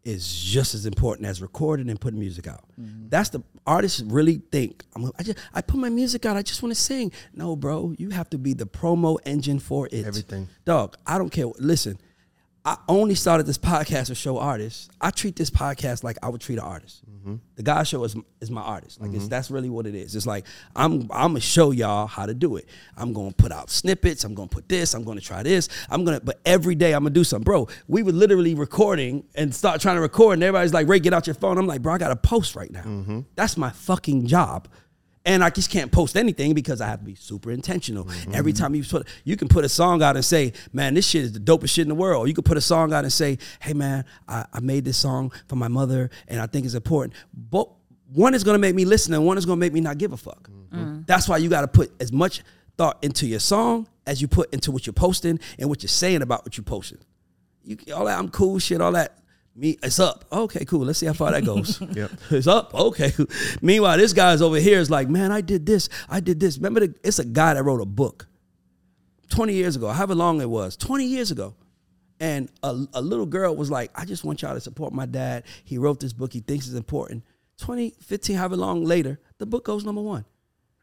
is 0.05 0.43
just 0.43 0.75
as 0.75 0.85
important 0.85 1.29
as 1.29 1.41
recording 1.41 1.89
and 1.89 2.01
putting 2.01 2.19
music 2.19 2.49
out. 2.49 2.65
Mm-hmm. 2.81 3.09
That's 3.09 3.29
the 3.29 3.43
artists 3.67 4.01
really 4.01 4.43
think. 4.51 4.85
I'm, 4.97 5.13
I 5.17 5.23
just 5.23 5.39
I 5.55 5.63
put 5.63 5.79
my 5.79 5.89
music 5.91 6.27
out. 6.27 6.37
I 6.37 6.43
just 6.43 6.63
want 6.63 6.75
to 6.75 6.81
sing. 6.81 7.13
No, 7.33 7.55
bro, 7.55 7.95
you 7.99 8.11
have 8.11 8.29
to 8.31 8.39
be 8.39 8.53
the 8.53 8.67
promo 8.67 9.19
engine 9.25 9.61
for 9.61 9.89
it. 9.93 10.05
Everything. 10.05 10.49
dog. 10.65 10.97
I 11.07 11.19
don't 11.19 11.31
care. 11.31 11.47
Listen, 11.59 11.99
I 12.65 12.77
only 12.89 13.17
started 13.17 13.47
this 13.47 13.59
podcast 13.59 14.07
to 14.07 14.15
show 14.15 14.39
artists. 14.39 14.89
I 15.01 15.11
treat 15.11 15.35
this 15.35 15.51
podcast 15.51 16.05
like 16.05 16.17
I 16.23 16.29
would 16.29 16.41
treat 16.41 16.59
an 16.59 16.65
artist. 16.65 17.03
Mm-hmm. 17.11 17.37
The 17.57 17.63
GAUDS 17.63 17.89
Show 17.89 18.05
is 18.05 18.17
is 18.41 18.51
my 18.51 18.61
artist. 18.61 19.01
Like 19.01 19.11
it's, 19.11 19.25
mm-hmm. 19.25 19.29
that's 19.29 19.51
really 19.51 19.69
what 19.69 19.87
it 19.87 19.97
is. 19.97 20.15
It's 20.15 20.27
like 20.27 20.47
I'm 20.77 21.03
I'm 21.11 21.31
gonna 21.31 21.41
show 21.41 21.73
y'all 21.73 22.07
how 22.07 22.27
to 22.27 22.35
do 22.35 22.57
it. 22.57 22.69
I'm 22.97 23.13
gonna 23.13 23.33
put 23.33 23.51
out 23.51 23.69
snippets. 23.69 24.23
I'm 24.23 24.35
gonna 24.35 24.49
put 24.49 24.69
this. 24.69 24.95
I'm 24.95 25.03
gonna 25.03 25.21
try 25.21 25.43
this. 25.43 25.69
I'm 25.91 26.05
gonna. 26.05 26.21
But 26.21 26.41
every 26.45 26.77
day 26.77 26.93
I'm 26.93 27.03
gonna 27.03 27.11
do 27.11 27.25
something, 27.25 27.45
bro. 27.45 27.67
We 27.89 28.05
were 28.05 28.13
literally 28.13 28.55
recording 28.55 29.25
and 29.35 29.53
start 29.53 29.81
trying 29.81 29.97
to 29.97 30.03
record, 30.03 30.35
and 30.35 30.45
everybody's 30.45 30.73
like, 30.73 30.89
"Ray, 30.89 31.01
get 31.01 31.13
out 31.13 31.27
your 31.27 31.35
phone." 31.35 31.59
I'm 31.59 31.67
like, 31.67 31.83
"Bro, 31.83 31.95
I 31.95 31.99
got 31.99 32.09
to 32.09 32.17
post 32.17 32.55
right 32.55 32.71
now. 32.71 32.83
Mm-hmm. 32.83 33.21
That's 33.35 33.57
my 33.57 33.71
fucking 33.71 34.29
job." 34.29 34.69
And 35.25 35.45
I 35.45 35.51
just 35.51 35.71
can't 35.71 35.93
post 35.93 36.17
anything 36.17 36.53
because 36.53 36.81
I 36.81 36.89
have 36.89 36.99
to 36.99 37.05
be 37.05 37.15
super 37.15 37.53
intentional. 37.53 38.07
Mm-hmm. 38.07 38.35
Every 38.35 38.53
time 38.53 38.75
you 38.75 38.83
put, 38.83 39.07
you 39.23 39.37
can 39.37 39.47
put 39.47 39.65
a 39.65 39.69
song 39.69 40.03
out 40.03 40.17
and 40.17 40.25
say, 40.25 40.53
"Man, 40.73 40.95
this 40.95 41.07
shit 41.07 41.23
is 41.23 41.33
the 41.33 41.39
dopest 41.39 41.71
shit 41.71 41.83
in 41.83 41.89
the 41.89 41.95
world." 41.95 42.25
Or 42.25 42.29
you 42.29 42.35
can 42.35 42.43
put 42.43 42.57
a 42.57 42.61
song 42.61 42.93
out 42.93 43.05
and 43.05 43.13
say, 43.13 43.39
"Hey, 43.61 43.73
man, 43.73 44.05
I, 44.27 44.47
I 44.53 44.59
made 44.61 44.85
this 44.85 44.97
song 44.97 45.33
for 45.47 45.55
my 45.55 45.69
mother, 45.69 46.11
and 46.27 46.41
I 46.41 46.47
think 46.47 46.65
it's 46.65 46.75
important." 46.75 47.15
But 47.33 47.69
one 48.13 48.35
is 48.35 48.43
gonna 48.43 48.59
make 48.59 48.75
me 48.75 48.85
listen, 48.85 49.15
and 49.15 49.25
one 49.25 49.39
is 49.39 49.47
gonna 49.47 49.61
make 49.61 49.73
me 49.73 49.81
not 49.81 49.99
give 49.99 50.13
a 50.13 50.17
fuck. 50.17 50.51
Mm-hmm. 50.73 51.03
That's 51.07 51.29
why 51.29 51.37
you 51.37 51.49
got 51.49 51.61
to 51.63 51.69
put 51.69 51.93
as 52.01 52.13
much 52.13 52.43
thought 52.77 52.99
into 53.03 53.27
your 53.27 53.41
song 53.41 53.87
as 54.07 54.21
you 54.21 54.29
put 54.29 54.53
into 54.53 54.73
what 54.73 54.87
you're 54.87 54.93
posting 54.93 55.39
and 55.59 55.69
what 55.69 55.83
you're 55.83 55.89
saying 55.89 56.23
about 56.23 56.45
what 56.45 56.57
you're 56.57 56.65
posting. 56.65 56.99
You 57.65 57.77
all 57.95 58.07
that 58.07 58.19
I'm 58.19 58.29
cool 58.29 58.59
shit, 58.59 58.81
all 58.81 58.93
that. 58.93 59.19
Me, 59.55 59.77
it's 59.83 60.01
up. 60.01 60.25
Okay, 60.33 60.65
cool. 60.65 60.81
Let's 60.87 60.99
see 60.99 61.07
how 61.07 61.13
far 61.13 61.31
that 61.33 61.45
goes. 61.45 61.81
Yep. 61.95 62.11
It's 62.31 62.47
up. 62.47 62.75
Okay. 62.75 63.13
Meanwhile, 63.61 63.99
this 63.99 64.13
guy's 64.15 64.41
over 64.41 64.57
here 64.57 64.79
is 64.79 64.91
like, 64.91 65.09
man, 65.11 65.31
I 65.31 65.43
did 65.43 65.67
this. 65.67 65.89
I 66.09 66.21
did 66.21 66.41
this. 66.41 66.57
Remember, 66.57 66.81
the, 66.81 66.95
it's 67.05 67.19
a 67.19 67.25
guy 67.25 67.53
that 67.55 67.63
wrote 67.63 67.81
a 67.83 67.87
book 67.87 68.27
20 69.29 69.53
years 69.53 69.77
ago, 69.77 69.89
however 69.89 70.15
long 70.15 70.41
it 70.41 70.49
was, 70.49 70.77
20 70.77 71.05
years 71.05 71.31
ago. 71.31 71.55
And 72.19 72.51
a, 72.63 72.85
a 72.95 73.03
little 73.03 73.27
girl 73.27 73.55
was 73.57 73.71
like, 73.71 73.91
I 73.95 74.05
just 74.05 74.25
want 74.25 74.41
y'all 74.43 74.55
to 74.55 74.61
support 74.61 74.93
my 74.93 75.07
dad. 75.07 75.45
He 75.65 75.77
wrote 75.77 76.01
this 76.01 76.13
book. 76.13 76.33
He 76.33 76.41
thinks 76.41 76.67
it's 76.67 76.77
important. 76.77 77.25
20, 77.59 77.95
15, 78.01 78.37
however 78.37 78.57
long 78.57 78.85
later, 78.85 79.21
the 79.39 79.45
book 79.47 79.65
goes 79.65 79.85
number 79.85 80.01
one. 80.01 80.25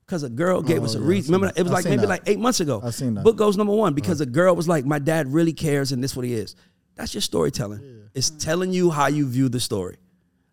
Because 0.06 0.24
a 0.24 0.30
girl 0.30 0.62
gave 0.62 0.82
Oh, 0.82 0.86
us 0.86 0.96
a 0.96 1.00
yeah, 1.00 1.06
reason. 1.06 1.34
Remember, 1.34 1.54
that. 1.54 1.60
it 1.60 1.64
was 1.64 1.72
I've 1.72 1.76
like 1.78 1.86
maybe 1.86 2.02
that. 2.02 2.08
like 2.10 2.24
eight 2.26 2.40
months 2.40 2.60
ago. 2.60 2.82
I've 2.84 2.96
seen 2.96 3.14
that. 3.14 3.24
Book 3.24 3.38
goes 3.38 3.58
number 3.58 3.74
one 3.74 3.94
because 3.94 4.22
a 4.22 4.26
girl 4.26 4.56
was 4.56 4.68
like, 4.68 4.84
my 4.86 5.00
dad 5.00 5.32
really 5.32 5.54
cares 5.54 5.92
and 5.92 6.04
this 6.04 6.16
what 6.16 6.26
he 6.26 6.34
is. 6.34 6.56
That's 7.00 7.14
your 7.14 7.22
storytelling. 7.22 8.10
It's 8.14 8.30
telling 8.30 8.74
you 8.74 8.92
how 8.92 9.08
you 9.08 9.26
view 9.26 9.48
the 9.48 9.62
story. 9.62 9.96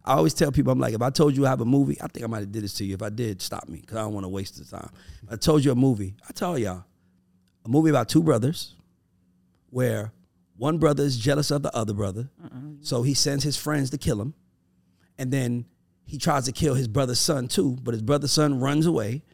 I 0.05 0.15
always 0.15 0.33
tell 0.33 0.53
people, 0.53 0.73
I'm 0.73 0.79
like, 0.79 0.95
if 0.95 1.03
I 1.03 1.11
told 1.11 1.37
you 1.37 1.45
I 1.45 1.49
have 1.49 1.61
a 1.61 1.65
movie, 1.65 1.99
I 2.01 2.07
think 2.07 2.25
I 2.25 2.29
might 2.29 2.39
have 2.39 2.53
did 2.53 2.63
this 2.63 2.75
to 2.75 2.85
you. 2.85 2.95
If 2.95 3.03
I 3.03 3.09
did, 3.09 3.43
stop 3.43 3.69
me 3.69 3.81
because 3.81 3.97
I 3.97 4.03
don't 4.03 4.15
want 4.15 4.23
to 4.23 4.29
waste 4.29 4.57
the 4.57 4.65
time. 4.65 4.89
If 5.25 5.33
I 5.33 5.37
told 5.37 5.65
you 5.65 5.73
a 5.73 5.75
movie. 5.75 6.15
I 6.29 6.33
tell 6.33 6.57
y'all, 6.57 6.85
a 7.65 7.69
movie 7.69 7.91
about 7.91 8.09
two 8.09 8.23
brothers 8.23 8.77
where 9.71 10.13
one 10.57 10.79
brother 10.79 11.03
is 11.03 11.19
jealous 11.19 11.51
of 11.51 11.65
the 11.65 11.77
other 11.77 11.93
brother, 11.93 12.31
so 12.81 13.03
he 13.03 13.13
sends 13.13 13.43
his 13.43 13.57
friends 13.57 13.91
to 13.91 13.99
kill 13.99 14.21
him, 14.21 14.33
and 15.19 15.33
then 15.33 15.67
he 16.05 16.17
tries 16.17 16.45
to 16.45 16.53
kill 16.53 16.75
his 16.75 16.87
brother's 16.87 17.19
son 17.19 17.49
too, 17.49 17.77
but 17.83 17.93
his 17.93 18.03
brother's 18.03 18.31
son 18.31 18.61
runs 18.61 18.87
away, 18.87 19.25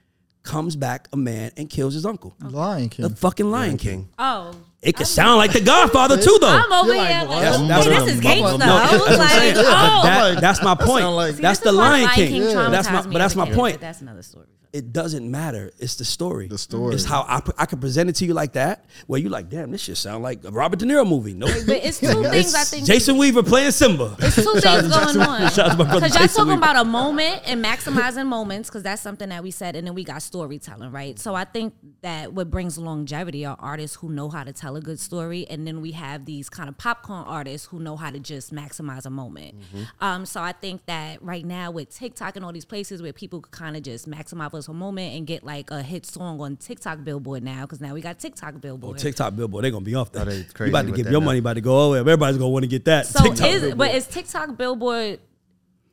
comes 0.43 0.75
back 0.75 1.07
a 1.13 1.17
man 1.19 1.53
and 1.59 1.69
kills 1.69 1.93
his 1.93 2.07
uncle. 2.07 2.35
Lion 2.41 2.89
King. 2.89 3.07
The 3.07 3.15
fucking 3.15 3.51
Lion 3.51 3.77
King. 3.77 4.09
Oh, 4.19 4.57
It 4.83 4.97
could 4.97 5.07
sound 5.07 5.39
like 5.39 5.53
The 5.53 5.61
Godfather 5.61 6.17
too, 6.21 6.39
though. 6.41 6.49
I'm 6.49 6.73
over 6.73 6.89
You're 6.89 6.97
like, 6.97 7.09
here 7.17 7.19
what? 7.21 7.29
like, 7.29 7.43
That's- 7.43 7.61
hey, 7.61 7.69
that's 7.69 7.87
this 7.87 8.01
what 8.01 8.09
is 8.09 8.15
I'm- 8.15 8.23
gangsta. 8.23 8.59
No, 8.59 8.75
I 8.77 8.93
was 8.97 9.19
like, 9.19 9.55
But 9.55 9.65
oh. 9.65 10.03
that- 10.03 10.41
that's 10.41 10.63
my 10.63 10.75
point. 10.75 11.03
sound 11.03 11.17
like- 11.17 11.35
See, 11.37 11.43
that's 11.43 11.59
this 11.61 11.65
the 11.65 11.71
is 11.71 11.77
why 11.77 11.89
Lion 11.89 12.03
Lion 12.05 12.15
King. 12.17 12.33
King 12.43 12.71
That's 12.73 12.91
my, 12.91 13.03
me 13.03 13.13
but 13.13 13.19
that's 13.21 13.35
a 13.35 13.39
my 13.39 13.47
kid, 13.47 13.55
point. 13.55 13.75
but 13.75 13.81
That's 13.81 14.01
another 14.01 14.23
story. 14.23 14.47
It 14.73 14.91
doesn't 14.91 15.31
matter. 15.31 15.71
It's 15.79 15.97
the 15.97 16.05
story. 16.07 16.49
The 16.49 16.57
story. 16.57 16.95
It's 16.95 17.05
how 17.05 17.23
I, 17.29 17.43
I 17.59 17.67
can 17.67 17.79
present 17.79 18.09
it 18.09 18.15
to 18.17 18.25
you 18.25 18.33
like 18.33 18.53
that, 18.55 18.87
where 19.07 19.21
you 19.21 19.29
like, 19.29 19.51
damn, 19.51 19.71
this 19.71 19.83
shit 19.83 19.99
sound 19.99 20.23
like 20.23 20.43
a 20.45 20.51
Robert 20.51 20.79
De 20.79 20.87
Niro 20.87 21.07
movie. 21.07 21.35
No, 21.35 21.45
But 21.67 21.85
it's 21.85 22.01
two 22.01 22.07
things 22.31 22.55
I 22.55 22.65
think. 22.65 22.87
Jason 22.87 23.19
Weaver 23.19 23.43
playing 23.43 23.73
Simba. 23.73 24.17
It's 24.19 24.37
two 24.37 24.43
things 24.53 24.63
going 24.65 24.91
Jason- 24.91 25.21
on. 25.21 25.41
shout 25.51 25.59
out 25.59 25.71
to 25.73 25.77
my 25.77 25.85
brother 25.85 26.01
Because 26.07 26.15
y'all 26.19 26.27
talking 26.27 26.45
Weaver. 26.47 26.59
about 26.59 26.77
a 26.77 26.85
moment 26.85 27.43
and 27.45 27.63
maximizing 27.63 28.27
moments, 28.27 28.71
because 28.71 28.83
that's 28.83 29.03
something 29.03 29.29
that 29.29 29.43
we 29.43 29.51
said, 29.51 29.77
and 29.77 29.87
then 29.87 29.93
we 29.95 30.05
got 30.05 30.23
storytelling, 30.23 30.91
right? 30.91 31.19
So 31.19 31.35
I 31.35 31.45
think 31.45 31.75
that 32.01 32.33
what 32.33 32.51
brings 32.51 32.79
longevity 32.79 33.45
are 33.45 33.57
artists 33.61 33.97
who 33.99 34.09
know 34.09 34.31
how 34.31 34.43
to 34.43 34.55
tell 34.55 34.77
a 34.77 34.81
good 34.81 34.99
story, 34.99 35.47
and 35.51 35.67
then 35.67 35.83
we 35.83 35.93
have 35.93 36.25
these 36.25 36.49
kind 36.49 36.71
of 36.71 36.79
popcorn 36.79 37.25
artists 37.27 37.67
who 37.67 37.79
know 37.79 37.97
how 37.97 38.09
to 38.11 38.19
just 38.19 38.55
maximize 38.55 39.05
a 39.05 39.11
moment. 39.11 39.61
Mm-hmm. 39.61 39.83
Um, 40.01 40.25
so 40.25 40.41
I 40.41 40.53
think 40.53 40.87
that 40.87 41.23
right 41.23 41.45
now 41.45 41.71
with 41.71 41.91
TikTok 41.95 42.37
and 42.37 42.45
all 42.45 42.53
these 42.53 42.65
places 42.65 43.03
where 43.03 43.13
people 43.13 43.43
kind 43.43 43.77
of 43.77 43.83
just 43.83 44.09
maximize 44.09 44.62
a 44.69 44.73
moment 44.73 45.15
and 45.17 45.27
get 45.27 45.45
like 45.45 45.71
a 45.71 45.83
hit 45.83 46.07
song 46.07 46.41
on 46.41 46.57
TikTok 46.57 47.05
Billboard 47.05 47.43
now, 47.43 47.63
because 47.63 47.81
now 47.81 47.95
we 47.95 48.01
got 48.01 48.19
TikTok 48.19 48.55
oh, 48.57 48.59
Billboard. 48.59 48.97
Oh, 48.97 48.99
TikTok 48.99 49.37
billboard, 49.37 49.65
they're 49.65 49.71
gonna 49.71 49.85
be 49.85 49.95
off 49.95 50.13
that. 50.13 50.27
Oh, 50.27 50.31
they 50.31 50.37
you 50.39 50.45
crazy 50.55 50.71
about 50.71 50.83
to 50.83 50.87
with 50.93 50.97
give 50.97 51.11
your 51.11 51.21
now. 51.21 51.27
money, 51.27 51.39
about 51.39 51.55
to 51.55 51.61
go. 51.61 51.77
Oh, 51.79 51.93
everybody's 51.95 52.39
gonna 52.39 52.51
want 52.51 52.65
to 52.65 52.69
get 52.69 52.85
that. 52.87 53.07
So 53.07 53.23
TikTok 53.23 53.49
is 53.49 53.61
billboard. 53.61 53.79
but 53.79 53.95
is 53.95 54.07
TikTok 54.07 54.57
Billboard 54.57 55.21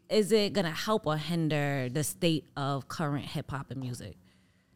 is 0.10 0.32
it 0.32 0.54
gonna 0.54 0.72
help 0.72 1.06
or 1.06 1.18
hinder 1.18 1.90
the 1.92 2.04
state 2.04 2.46
of 2.58 2.88
current 2.88 3.26
hip 3.26 3.52
hop 3.52 3.72
and 3.72 3.80
music? 3.80 4.16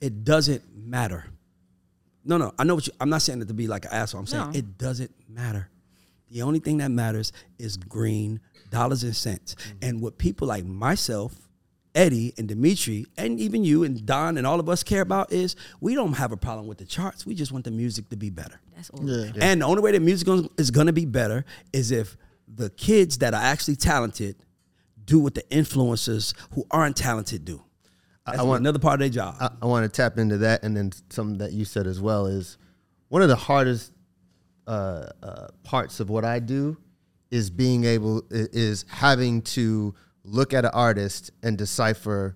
it 0.03 0.25
doesn't 0.25 0.61
matter. 0.75 1.25
No, 2.25 2.37
no, 2.37 2.53
I 2.59 2.65
know 2.65 2.75
what 2.75 2.87
you. 2.87 2.93
I'm 2.99 3.09
not 3.09 3.21
saying 3.21 3.41
it 3.41 3.47
to 3.47 3.53
be 3.53 3.67
like 3.67 3.85
an 3.85 3.91
asshole. 3.93 4.19
I'm 4.19 4.27
saying 4.27 4.51
No. 4.51 4.57
it 4.57 4.77
doesn't 4.77 5.11
matter. 5.29 5.69
The 6.29 6.41
only 6.41 6.59
thing 6.59 6.79
that 6.79 6.91
matters 6.91 7.31
is 7.57 7.77
green 7.77 8.41
dollars 8.69 9.03
and 9.03 9.15
cents. 9.15 9.55
Mm. 9.55 9.87
And 9.87 10.01
what 10.01 10.17
people 10.17 10.47
like 10.47 10.65
myself, 10.65 11.42
Eddie 11.95 12.33
and 12.37 12.47
Dimitri, 12.47 13.05
and 13.17 13.39
even 13.39 13.63
you 13.63 13.83
and 13.83 14.03
Don 14.05 14.37
and 14.37 14.47
all 14.47 14.59
of 14.59 14.67
us 14.67 14.83
care 14.83 15.01
about 15.01 15.31
is 15.31 15.55
we 15.79 15.93
don't 15.93 16.13
have 16.13 16.31
a 16.31 16.37
problem 16.37 16.67
with 16.67 16.79
the 16.79 16.85
charts. 16.85 17.25
We 17.25 17.35
just 17.35 17.51
want 17.51 17.65
the 17.65 17.71
music 17.71 18.09
to 18.09 18.17
be 18.17 18.29
better. 18.29 18.59
That's 18.75 18.89
all. 18.89 19.07
Yeah. 19.07 19.31
And 19.39 19.61
the 19.61 19.65
only 19.65 19.81
way 19.81 19.91
that 19.91 20.01
music 20.01 20.27
is 20.57 20.71
going 20.71 20.87
to 20.87 20.93
be 20.93 21.05
better 21.05 21.45
is 21.71 21.91
if 21.91 22.17
the 22.47 22.69
kids 22.71 23.19
that 23.19 23.33
are 23.33 23.41
actually 23.41 23.75
talented 23.75 24.35
do 25.05 25.19
what 25.19 25.35
the 25.35 25.43
influencers 25.43 26.33
who 26.53 26.65
aren't 26.71 26.95
talented 26.95 27.45
do. 27.45 27.63
That's 28.25 28.41
want- 28.41 28.61
another 28.61 28.79
part 28.79 28.95
of 28.95 28.99
their 29.01 29.09
job. 29.09 29.35
I, 29.39 29.49
I 29.61 29.65
want 29.65 29.83
to 29.85 29.95
tap 29.95 30.17
into 30.17 30.37
that, 30.39 30.63
and 30.63 30.75
then 30.75 30.91
something 31.09 31.39
that 31.39 31.51
you 31.51 31.65
said 31.65 31.87
as 31.87 31.99
well 31.99 32.25
is 32.25 32.57
one 33.09 33.21
of 33.21 33.27
the 33.27 33.35
hardest 33.35 33.91
uh, 34.65 35.07
uh, 35.21 35.47
parts 35.63 35.99
of 35.99 36.09
what 36.09 36.23
I 36.23 36.39
do 36.39 36.77
is 37.31 37.49
being 37.49 37.83
able 37.83 38.23
is 38.29 38.85
having 38.87 39.41
to 39.41 39.93
look 40.23 40.53
at 40.53 40.65
an 40.65 40.71
artist 40.73 41.31
and 41.41 41.57
decipher 41.57 42.35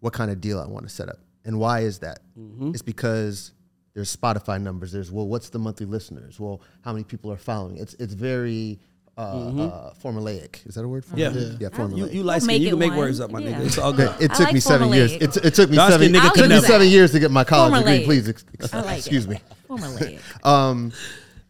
what 0.00 0.12
kind 0.12 0.30
of 0.30 0.40
deal 0.40 0.60
I 0.60 0.66
want 0.66 0.86
to 0.86 0.92
set 0.92 1.08
up, 1.08 1.18
and 1.44 1.58
why 1.58 1.80
is 1.80 1.98
that? 2.00 2.20
It's 2.60 2.82
because 2.82 3.52
there's 3.94 4.14
Spotify 4.14 4.60
numbers. 4.60 4.92
There's 4.92 5.10
well, 5.12 5.26
what's 5.26 5.50
the 5.50 5.58
monthly 5.58 5.86
listeners? 5.86 6.40
Well, 6.40 6.60
how 6.82 6.92
many 6.92 7.04
people 7.04 7.30
are 7.32 7.36
following? 7.36 7.76
It's 7.76 7.94
it's 7.94 8.14
very 8.14 8.78
uh, 9.18 9.20
uh, 9.20 9.94
formulaic. 10.02 10.66
Is 10.66 10.76
that 10.76 10.84
a 10.84 10.88
word? 10.88 11.04
Yeah. 11.14 11.28
Formulaic? 11.30 11.60
yeah, 11.60 11.68
you, 11.68 11.70
formulaic. 11.70 12.14
you 12.14 12.22
like 12.22 12.42
make 12.44 12.62
you 12.62 12.70
can 12.70 12.78
make 12.78 12.90
one. 12.90 12.98
words 13.00 13.20
up, 13.20 13.30
my 13.30 13.40
Yeah. 13.40 13.58
nigga. 13.58 13.66
It's 13.66 13.78
all 13.78 13.92
good. 13.92 14.14
It 14.20 14.28
took 14.30 14.40
like 14.40 14.54
me 14.54 14.60
seven 14.60 14.88
years. 14.90 15.12
It, 15.12 15.32
t- 15.32 15.40
it 15.44 15.54
took 15.54 15.68
me 15.68 15.76
Dark 15.76 15.92
seven. 15.92 16.08
nigga 16.12 16.20
I'll 16.20 16.30
can 16.30 16.48
took 16.48 16.62
me 16.62 16.66
seven 16.66 16.88
years 16.88 17.12
to 17.12 17.18
get 17.20 17.30
my 17.30 17.44
college 17.44 17.74
degree. 17.84 18.04
Please, 18.04 18.28
ex- 18.28 18.44
ex- 18.58 18.72
like 18.72 18.98
excuse 18.98 19.26
it. 19.26 19.30
me. 19.30 19.38
Formulaic. 19.68 20.20
Um, 20.46 20.92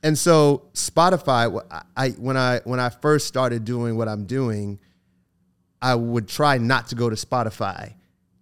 and 0.03 0.19
so 0.19 0.63
Spotify, 0.75 1.63
I, 1.71 1.83
I 1.97 2.09
when 2.11 2.37
I 2.37 2.61
when 2.65 2.81
I 2.81 2.89
first 2.89 3.27
started 3.29 3.65
doing 3.65 3.97
what 3.97 4.09
I'm 4.09 4.25
doing, 4.25 4.81
I 5.83 5.95
would 5.95 6.29
try 6.29 6.59
not 6.59 6.89
to 6.89 6.95
go 6.95 7.09
to 7.11 7.17
Spotify 7.17 7.95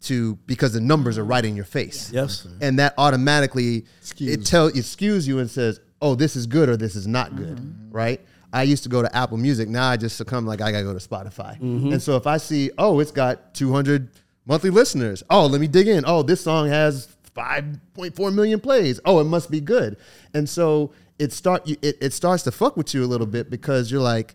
to 0.03 0.37
because 0.46 0.72
the 0.72 0.81
numbers 0.81 1.18
are 1.18 1.24
right 1.24 1.44
in 1.44 1.57
your 1.57 1.64
face. 1.64 2.12
Yes. 2.12 2.46
and 2.61 2.79
that 2.79 2.94
automatically 2.98 3.85
Skews. 4.03 4.29
it 4.29 4.46
tell 4.46 4.66
it 4.68 4.74
skews 4.77 5.27
you 5.27 5.38
and 5.38 5.51
says, 5.51 5.81
"Oh, 6.01 6.14
this 6.14 6.37
is 6.37 6.46
good" 6.46 6.68
or 6.68 6.77
"This 6.77 6.96
is 6.96 7.07
not 7.07 7.37
good." 7.37 7.59
Mm-hmm. 7.59 7.90
Right? 7.90 8.20
I 8.53 8.62
used 8.62 8.83
to 8.85 8.88
go 8.88 9.03
to 9.03 9.14
Apple 9.14 9.37
Music. 9.37 9.68
Now 9.68 9.88
I 9.88 9.96
just 9.96 10.16
succumb 10.16 10.46
like 10.46 10.61
I 10.61 10.72
gotta 10.72 10.85
go 10.85 10.96
to 10.96 11.09
Spotify. 11.09 11.61
Mm-hmm. 11.61 11.92
And 11.92 12.03
so 12.03 12.16
if 12.16 12.27
I 12.27 12.38
see, 12.38 12.70
oh, 12.79 13.01
it's 13.01 13.11
got 13.11 13.55
200 13.55 14.09
monthly 14.46 14.70
listeners. 14.70 15.22
Oh, 15.29 15.46
let 15.46 15.61
me 15.61 15.66
dig 15.66 15.87
in. 15.88 16.05
Oh, 16.07 16.22
this 16.22 16.40
song 16.40 16.68
has 16.68 17.14
5.4 17.37 18.35
million 18.35 18.59
plays. 18.61 19.01
Oh, 19.05 19.20
it 19.20 19.24
must 19.24 19.51
be 19.51 19.61
good. 19.61 19.96
And 20.33 20.48
so 20.48 20.92
it 21.18 21.33
start 21.33 21.66
you, 21.66 21.77
it, 21.83 21.98
it 22.01 22.12
starts 22.12 22.42
to 22.44 22.51
fuck 22.53 22.77
with 22.77 22.94
you 22.94 23.05
a 23.05 23.07
little 23.07 23.27
bit 23.27 23.51
because 23.51 23.90
you're 23.92 24.01
like, 24.01 24.35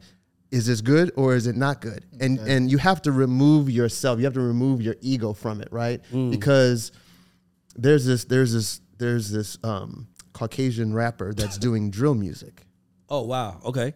is 0.54 0.68
this 0.68 0.82
good 0.82 1.12
or 1.16 1.36
is 1.36 1.48
it 1.48 1.56
not 1.58 1.82
good? 1.82 2.06
And 2.22 2.38
and 2.39 2.70
you 2.72 2.78
have 2.78 3.02
to 3.02 3.12
remove 3.12 3.70
yourself. 3.70 4.20
You 4.20 4.26
have 4.26 4.36
to 4.36 4.42
remove 4.42 4.82
your 4.82 4.96
ego 5.02 5.34
from 5.34 5.60
it, 5.62 5.68
right? 5.72 6.00
Because 6.12 6.92
there's 7.76 8.06
this 8.06 8.26
there's 8.26 8.54
this 8.54 8.80
there's 9.00 9.32
this 9.32 9.58
um, 9.63 10.08
Caucasian 10.34 10.94
rapper 10.94 11.34
that's 11.34 11.58
doing 11.68 11.89
drill 11.89 12.13
music, 12.13 12.62
Oh 13.10 13.24
wow. 13.24 13.60
Okay. 13.66 13.94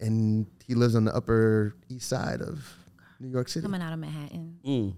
and 0.00 0.46
he 0.66 0.74
lives 0.74 0.94
on 0.96 1.04
the 1.04 1.14
Upper 1.14 1.74
East 1.88 2.08
Side 2.08 2.40
of 2.42 2.64
New 3.20 3.28
York 3.28 3.48
City. 3.48 3.62
Coming 3.62 3.82
out 3.82 3.92
of 3.92 3.98
Manhattan. 4.00 4.58
Mm. 4.66 4.94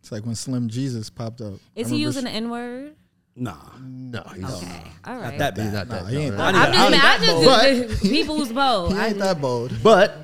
It's 0.00 0.12
like 0.12 0.26
when 0.26 0.34
Slim 0.34 0.68
Jesus 0.68 1.08
popped 1.10 1.40
up. 1.40 1.54
I 1.76 1.80
Is 1.80 1.88
he 1.88 1.96
using 1.96 2.22
sh- 2.22 2.24
the 2.24 2.30
N 2.30 2.50
word? 2.50 2.94
Nah. 3.34 3.56
No, 3.80 4.22
he's 4.34 4.44
Okay. 4.44 4.82
All 5.04 5.16
right. 5.18 5.38
Not 5.38 5.54
that 5.54 5.62
he's 5.62 5.72
bad. 5.72 5.72
not 5.72 5.88
that. 5.88 6.02
Nah, 6.04 6.08
he 6.08 6.16
ain't 6.18 6.36
no, 6.36 6.44
I 6.44 6.52
no. 6.52 6.58
need 6.58 6.64
I'm 6.66 6.72
just, 6.72 6.84
I 6.86 6.90
man, 6.90 7.00
I 7.02 7.72
need 7.80 7.88
just 7.88 8.02
people's 8.16 8.52
bold. 8.52 8.92
He 8.92 8.98
I 8.98 9.06
ain't 9.08 9.18
that 9.18 9.40
bold. 9.40 9.72
But 9.82 10.16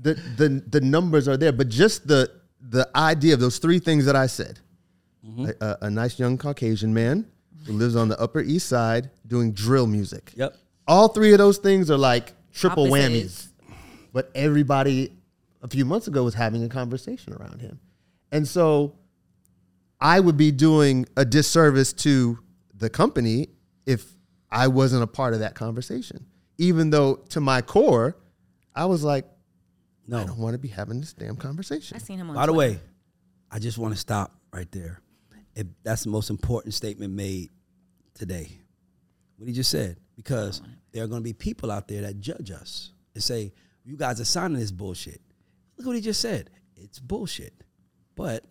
the 0.00 0.14
the 0.36 0.62
the 0.68 0.80
numbers 0.80 1.28
are 1.28 1.36
there. 1.36 1.52
But 1.52 1.68
just 1.68 2.06
the 2.08 2.30
the 2.60 2.88
idea 2.96 3.34
of 3.34 3.40
those 3.40 3.58
three 3.58 3.78
things 3.78 4.06
that 4.06 4.16
I 4.16 4.26
said: 4.26 4.58
Mm-hmm. 5.26 5.46
a, 5.60 5.66
a, 5.66 5.78
a 5.82 5.90
nice 5.90 6.18
young 6.18 6.36
Caucasian 6.38 6.92
man 6.92 7.26
who 7.66 7.72
lives 7.72 7.96
on 7.96 8.08
the 8.08 8.20
Upper 8.20 8.40
East 8.40 8.68
Side 8.68 9.10
doing 9.26 9.52
drill 9.52 9.86
music. 9.86 10.32
Yep. 10.36 10.56
All 10.86 11.08
three 11.08 11.32
of 11.32 11.38
those 11.38 11.56
things 11.58 11.90
are 11.90 11.96
like 11.96 12.32
triple 12.52 12.84
Opposites. 12.92 13.48
whammies. 13.48 13.48
But 14.12 14.30
everybody 14.34 15.12
a 15.62 15.68
few 15.68 15.84
months 15.86 16.08
ago 16.08 16.22
was 16.24 16.34
having 16.34 16.62
a 16.62 16.68
conversation 16.68 17.32
around 17.32 17.60
him. 17.62 17.80
And 18.32 18.46
so 18.46 18.94
I 20.00 20.20
would 20.20 20.36
be 20.36 20.50
doing 20.50 21.06
a 21.16 21.24
disservice 21.24 21.92
to 21.94 22.38
the 22.74 22.90
company 22.90 23.48
if 23.86 24.12
I 24.50 24.68
wasn't 24.68 25.02
a 25.02 25.06
part 25.06 25.34
of 25.34 25.40
that 25.40 25.54
conversation. 25.54 26.26
Even 26.58 26.90
though 26.90 27.16
to 27.30 27.40
my 27.40 27.62
core, 27.62 28.16
I 28.74 28.84
was 28.86 29.02
like, 29.02 29.26
no, 30.06 30.18
I 30.18 30.24
don't 30.24 30.38
want 30.38 30.54
to 30.54 30.58
be 30.58 30.68
having 30.68 31.00
this 31.00 31.12
damn 31.12 31.36
conversation. 31.36 31.96
I 31.96 31.98
seen 31.98 32.18
him 32.18 32.30
on 32.30 32.36
By 32.36 32.46
the 32.46 32.52
way, 32.52 32.78
I 33.50 33.58
just 33.58 33.78
want 33.78 33.94
to 33.94 34.00
stop 34.00 34.32
right 34.52 34.70
there. 34.70 35.00
If 35.54 35.66
that's 35.82 36.04
the 36.04 36.10
most 36.10 36.30
important 36.30 36.74
statement 36.74 37.12
made 37.14 37.50
today. 38.14 38.60
What 39.36 39.48
he 39.48 39.54
just 39.54 39.70
said. 39.70 39.96
Because 40.16 40.62
there 40.92 41.02
are 41.04 41.06
going 41.06 41.20
to 41.20 41.24
be 41.24 41.32
people 41.32 41.70
out 41.70 41.88
there 41.88 42.02
that 42.02 42.20
judge 42.20 42.50
us 42.50 42.92
and 43.14 43.22
say, 43.22 43.52
you 43.84 43.96
guys 43.96 44.20
are 44.20 44.24
signing 44.24 44.58
this 44.58 44.70
bullshit. 44.70 45.20
Look 45.76 45.86
what 45.86 45.96
he 45.96 46.02
just 46.02 46.20
said. 46.20 46.50
It's 46.76 46.98
bullshit. 46.98 47.52
But 48.14 48.44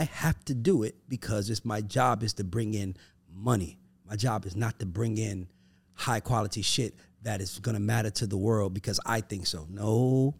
I 0.00 0.04
have 0.04 0.42
to 0.46 0.54
do 0.54 0.82
it 0.82 0.94
because 1.10 1.50
it's 1.50 1.62
my 1.62 1.82
job 1.82 2.22
is 2.22 2.32
to 2.34 2.44
bring 2.44 2.72
in 2.72 2.96
money. 3.30 3.78
My 4.08 4.16
job 4.16 4.46
is 4.46 4.56
not 4.56 4.78
to 4.78 4.86
bring 4.86 5.18
in 5.18 5.46
high 5.92 6.20
quality 6.20 6.62
shit 6.62 6.94
that 7.22 7.42
is 7.42 7.58
going 7.58 7.74
to 7.74 7.80
matter 7.80 8.08
to 8.08 8.26
the 8.26 8.38
world 8.38 8.72
because 8.72 8.98
I 9.04 9.20
think 9.20 9.46
so. 9.46 9.66
No, 9.68 10.34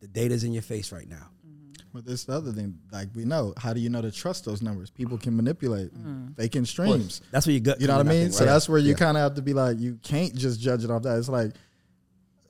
the 0.00 0.06
data's 0.06 0.44
in 0.44 0.52
your 0.52 0.62
face 0.62 0.92
right 0.92 1.08
now. 1.08 1.30
Mm-hmm. 1.48 1.72
But 1.94 2.04
this 2.04 2.24
the 2.24 2.34
other 2.34 2.52
thing, 2.52 2.78
like 2.92 3.08
we 3.14 3.24
know, 3.24 3.54
how 3.56 3.72
do 3.72 3.80
you 3.80 3.88
know 3.88 4.02
to 4.02 4.12
trust 4.12 4.44
those 4.44 4.60
numbers? 4.60 4.90
People 4.90 5.16
can 5.16 5.34
manipulate, 5.34 5.94
mm-hmm. 5.94 6.34
faking 6.34 6.66
streams. 6.66 7.22
That's 7.30 7.46
where 7.46 7.54
you 7.54 7.60
gut. 7.60 7.80
You 7.80 7.86
know 7.86 7.96
what 7.96 8.06
I 8.06 8.10
mean? 8.10 8.22
think, 8.24 8.34
So 8.34 8.44
that's 8.44 8.68
where 8.68 8.78
you 8.78 8.90
Yeah. 8.90 8.96
kind 8.96 9.16
of 9.16 9.22
have 9.22 9.34
to 9.36 9.42
be 9.42 9.54
like, 9.54 9.80
you 9.80 9.98
can't 10.02 10.34
just 10.34 10.60
judge 10.60 10.84
it 10.84 10.90
off 10.90 11.04
that. 11.04 11.16
It's 11.16 11.30
like, 11.30 11.52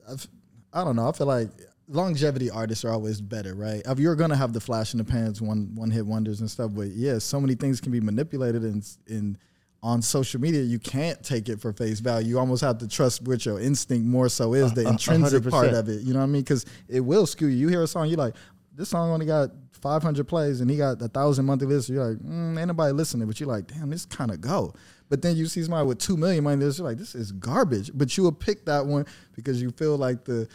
I've, 0.09 0.27
I 0.73 0.83
don't 0.83 0.97
know. 0.97 1.07
I 1.07 1.13
feel 1.13 1.27
like 1.27 1.49
longevity 1.87 2.49
artists 2.49 2.83
are 2.83 2.91
always 2.91 3.21
better, 3.21 3.55
right? 3.55 3.81
If 3.85 3.99
you're 3.99 4.15
gonna 4.15 4.35
have 4.35 4.53
the 4.53 4.59
flash 4.59 4.93
in 4.93 4.97
the 4.97 5.03
pans, 5.03 5.41
one 5.41 5.73
one 5.75 5.91
hit 5.91 6.05
wonders 6.05 6.41
and 6.41 6.49
stuff, 6.49 6.71
but 6.73 6.87
yeah, 6.87 7.17
so 7.19 7.39
many 7.39 7.55
things 7.55 7.79
can 7.81 7.91
be 7.91 7.99
manipulated 7.99 8.63
and 8.63 8.87
in 9.07 9.37
on 9.83 10.01
social 10.01 10.41
media. 10.41 10.61
You 10.61 10.79
can't 10.79 11.21
take 11.23 11.49
it 11.49 11.61
for 11.61 11.71
face 11.71 11.99
value. 11.99 12.29
You 12.29 12.39
almost 12.39 12.63
have 12.63 12.79
to 12.79 12.87
trust 12.87 13.21
what 13.23 13.45
your 13.45 13.59
instinct 13.59 14.05
more 14.05 14.29
so 14.29 14.53
is 14.53 14.73
the 14.73 14.85
a 14.85 14.89
intrinsic 14.89 15.43
hundred 15.43 15.51
part 15.51 15.73
of 15.73 15.89
it. 15.89 16.01
You 16.01 16.13
know 16.13 16.19
what 16.19 16.25
I 16.25 16.27
mean? 16.27 16.41
Because 16.41 16.65
it 16.87 16.99
will 16.99 17.25
skew 17.25 17.47
you. 17.47 17.57
You 17.57 17.67
hear 17.69 17.83
a 17.83 17.87
song, 17.87 18.07
you're 18.07 18.17
like, 18.17 18.35
this 18.73 18.89
song 18.89 19.09
only 19.11 19.25
got 19.25 19.49
500 19.71 20.27
plays 20.27 20.61
and 20.61 20.69
he 20.69 20.77
got 20.77 21.01
a 21.01 21.07
thousand 21.07 21.45
monthly 21.45 21.67
listeners. 21.67 21.95
You're 21.95 22.09
like, 22.09 22.17
mm, 22.17 22.57
ain't 22.57 22.67
nobody 22.67 22.93
listening, 22.93 23.27
but 23.27 23.39
you're 23.39 23.49
like, 23.49 23.67
damn, 23.67 23.89
this 23.89 24.05
kind 24.05 24.31
of 24.31 24.41
go. 24.41 24.73
But 25.09 25.21
then 25.21 25.35
you 25.35 25.45
see 25.45 25.61
somebody 25.61 25.87
with 25.87 25.99
two 25.99 26.17
million 26.17 26.43
monthly 26.43 26.65
listeners, 26.65 26.79
you're 26.79 26.87
like, 26.87 26.97
this 26.97 27.15
is 27.15 27.31
garbage. 27.31 27.91
But 27.93 28.17
you 28.17 28.23
will 28.23 28.31
pick 28.31 28.65
that 28.65 28.85
one 28.85 29.05
because 29.35 29.61
you 29.61 29.71
feel 29.71 29.97
like 29.97 30.25
the, 30.25 30.47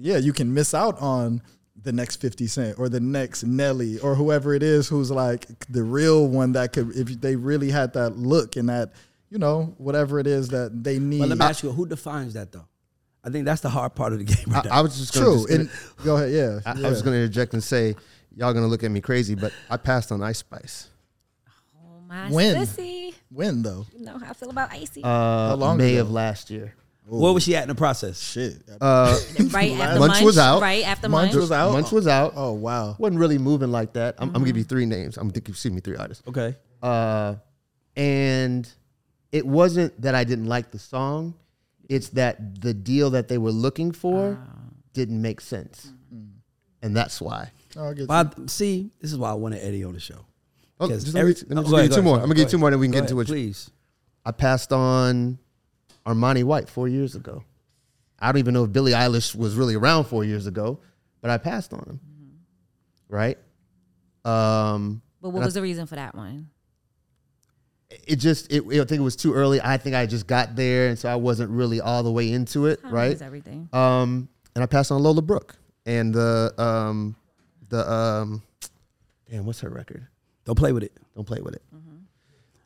yeah, 0.00 0.16
you 0.18 0.32
can 0.32 0.52
miss 0.54 0.74
out 0.74 0.98
on 1.00 1.42
the 1.80 1.92
next 1.92 2.16
50 2.20 2.46
Cent 2.48 2.78
or 2.78 2.88
the 2.88 3.00
next 3.00 3.44
Nelly 3.44 3.98
or 4.00 4.14
whoever 4.14 4.52
it 4.54 4.62
is 4.62 4.88
who's 4.88 5.10
like 5.10 5.46
the 5.68 5.82
real 5.82 6.26
one 6.28 6.52
that 6.52 6.72
could, 6.72 6.90
if 6.96 7.20
they 7.20 7.36
really 7.36 7.70
had 7.70 7.92
that 7.94 8.16
look 8.16 8.56
and 8.56 8.68
that, 8.68 8.92
you 9.30 9.38
know, 9.38 9.74
whatever 9.78 10.18
it 10.18 10.26
is 10.26 10.48
that 10.48 10.82
they 10.84 10.98
need. 10.98 11.20
But 11.20 11.28
let 11.28 11.38
me 11.38 11.44
ask 11.44 11.62
you, 11.62 11.70
who 11.70 11.86
defines 11.86 12.34
that 12.34 12.50
though? 12.52 12.66
I 13.24 13.30
think 13.30 13.44
that's 13.44 13.60
the 13.60 13.68
hard 13.68 13.94
part 13.94 14.12
of 14.12 14.18
the 14.18 14.24
game. 14.34 14.46
Right 14.48 14.66
I. 14.66 14.78
I 14.78 14.80
was 14.80 14.98
just 14.98 15.14
gonna 15.14 15.26
True. 15.26 15.46
just- 15.46 15.50
And 15.50 16.04
go 16.04 16.16
ahead. 16.16 16.32
Yeah. 16.32 16.60
I, 16.66 16.86
I 16.86 16.90
was 16.90 17.02
going 17.02 17.14
to 17.14 17.20
interject 17.22 17.52
and 17.52 17.62
say, 17.62 17.94
y'all 18.34 18.52
going 18.52 18.64
to 18.64 18.68
look 18.70 18.82
at 18.84 18.90
me 18.90 19.00
crazy, 19.00 19.34
but 19.34 19.52
I 19.70 19.76
passed 19.76 20.10
on 20.12 20.22
Ice 20.22 20.38
Spice. 20.38 20.88
Oh 21.76 22.00
my 22.08 22.30
When? 22.30 22.56
sissy. 22.56 23.14
When 23.30 23.62
though? 23.62 23.86
You 23.96 24.04
know 24.04 24.18
how 24.18 24.30
I 24.30 24.32
feel 24.32 24.50
about 24.50 24.72
icy. 24.72 25.02
Uh, 25.04 25.54
long 25.56 25.76
May 25.76 25.94
ago? 25.94 26.02
of 26.02 26.10
last 26.10 26.50
year. 26.50 26.74
Where 27.08 27.32
was 27.32 27.42
she 27.42 27.56
at 27.56 27.62
in 27.62 27.68
the 27.68 27.74
process? 27.74 28.20
Shit. 28.20 28.62
Uh, 28.80 29.18
right 29.50 29.72
after 29.72 29.98
Munch 29.98 30.12
Munch 30.12 30.22
was 30.22 30.38
out. 30.38 30.60
Right 30.60 30.84
after 30.86 31.08
Munch 31.08 31.32
Munch. 31.32 31.40
was 31.40 31.52
out. 31.52 31.72
Munch 31.72 31.90
was 31.92 32.06
out. 32.06 32.32
Oh 32.36 32.52
wow. 32.52 32.96
Wasn't 32.98 33.18
really 33.18 33.38
moving 33.38 33.70
like 33.72 33.94
that. 33.94 34.16
I'm, 34.18 34.28
I'm 34.28 34.32
gonna 34.34 34.46
give 34.46 34.56
you 34.58 34.64
three 34.64 34.86
names. 34.86 35.16
I'm 35.16 35.28
gonna 35.28 35.40
give 35.40 35.72
me 35.72 35.80
three 35.80 35.96
artists. 35.96 36.22
Okay. 36.28 36.54
Uh, 36.82 37.36
and 37.96 38.70
it 39.32 39.46
wasn't 39.46 40.00
that 40.02 40.14
I 40.14 40.24
didn't 40.24 40.46
like 40.46 40.70
the 40.70 40.78
song. 40.78 41.34
It's 41.88 42.10
that 42.10 42.60
the 42.60 42.74
deal 42.74 43.10
that 43.10 43.28
they 43.28 43.38
were 43.38 43.50
looking 43.52 43.92
for 43.92 44.38
didn't 44.92 45.20
make 45.22 45.40
sense, 45.40 45.90
and 46.82 46.94
that's 46.96 47.20
why. 47.20 47.50
Oh, 47.76 47.86
I 47.86 47.90
get 47.94 48.00
you. 48.00 48.06
Well, 48.08 48.30
I- 48.38 48.46
see, 48.46 48.90
this 49.00 49.10
is 49.12 49.18
why 49.18 49.30
I 49.30 49.34
wanted 49.34 49.64
Eddie 49.64 49.84
on 49.84 49.94
the 49.94 50.00
show. 50.00 50.24
Oh, 50.80 50.88
'Cause 50.88 51.04
just 51.04 51.16
every- 51.16 51.32
let 51.34 51.42
me, 51.42 51.48
let 51.48 51.56
me 51.56 51.60
Oh, 51.60 51.62
just 51.62 51.70
go 51.70 51.70
give 51.70 51.78
ahead, 51.78 51.90
you 51.90 51.96
two 51.96 51.96
go 51.96 52.02
more. 52.02 52.14
ahead, 52.16 52.22
I'm 52.24 52.28
gonna 52.28 52.34
go 52.34 52.34
give 52.34 52.38
you 52.38 52.50
two 52.50 52.56
ahead. 52.56 52.60
more, 52.60 52.70
then 52.70 52.80
we 52.80 52.86
can 52.86 52.92
Go 52.92 52.96
get 52.96 53.00
into 53.04 53.14
ahead, 53.14 53.16
what. 53.16 53.26
Please. 53.26 53.70
I 54.24 54.30
passed 54.32 54.72
on 54.72 55.38
Armani 56.06 56.44
White 56.44 56.68
four 56.68 56.88
years 56.88 57.14
ago. 57.14 57.44
I 58.18 58.32
don't 58.32 58.38
even 58.38 58.54
know 58.54 58.64
if 58.64 58.72
Billie 58.72 58.92
Eilish 58.92 59.34
was 59.34 59.54
really 59.54 59.74
around 59.74 60.04
four 60.04 60.24
years 60.24 60.46
ago, 60.46 60.80
but 61.20 61.30
I 61.30 61.38
passed 61.38 61.72
on 61.72 61.80
him. 61.80 62.00
Right. 63.08 63.38
Um, 64.24 65.02
But 65.20 65.28
And 65.28 65.34
what 65.34 65.42
I- 65.42 65.46
was 65.46 65.54
the 65.54 65.62
reason 65.62 65.86
for 65.86 65.96
that 65.96 66.14
one? 66.14 66.50
it 68.06 68.16
just 68.16 68.52
it, 68.52 68.62
I 68.66 68.84
think 68.84 68.92
it 68.92 69.00
was 69.00 69.16
too 69.16 69.32
early. 69.32 69.60
I 69.62 69.78
think 69.78 69.96
I 69.96 70.04
just 70.06 70.26
got 70.26 70.54
there, 70.56 70.88
and 70.88 70.98
so 70.98 71.08
I 71.08 71.16
wasn't 71.16 71.50
really 71.50 71.80
all 71.80 72.02
the 72.02 72.12
way 72.12 72.30
into 72.32 72.66
it. 72.66 72.80
Timing 72.82 72.94
right. 72.94 73.22
everything. 73.22 73.68
Um, 73.72 74.28
and 74.54 74.62
I 74.62 74.66
passed 74.66 74.92
on 74.92 75.02
Lola 75.02 75.22
Brooke 75.22 75.56
and 75.86 76.12
the 76.14 76.52
um, 76.58 77.16
the 77.70 77.90
um, 77.90 78.42
damn, 79.30 79.46
what's 79.46 79.60
her 79.60 79.70
record? 79.70 80.06
Don't 80.44 80.56
play 80.58 80.72
with 80.72 80.82
it. 80.82 80.92
Don't 81.14 81.26
play 81.26 81.40
with 81.40 81.54
it. 81.54 81.62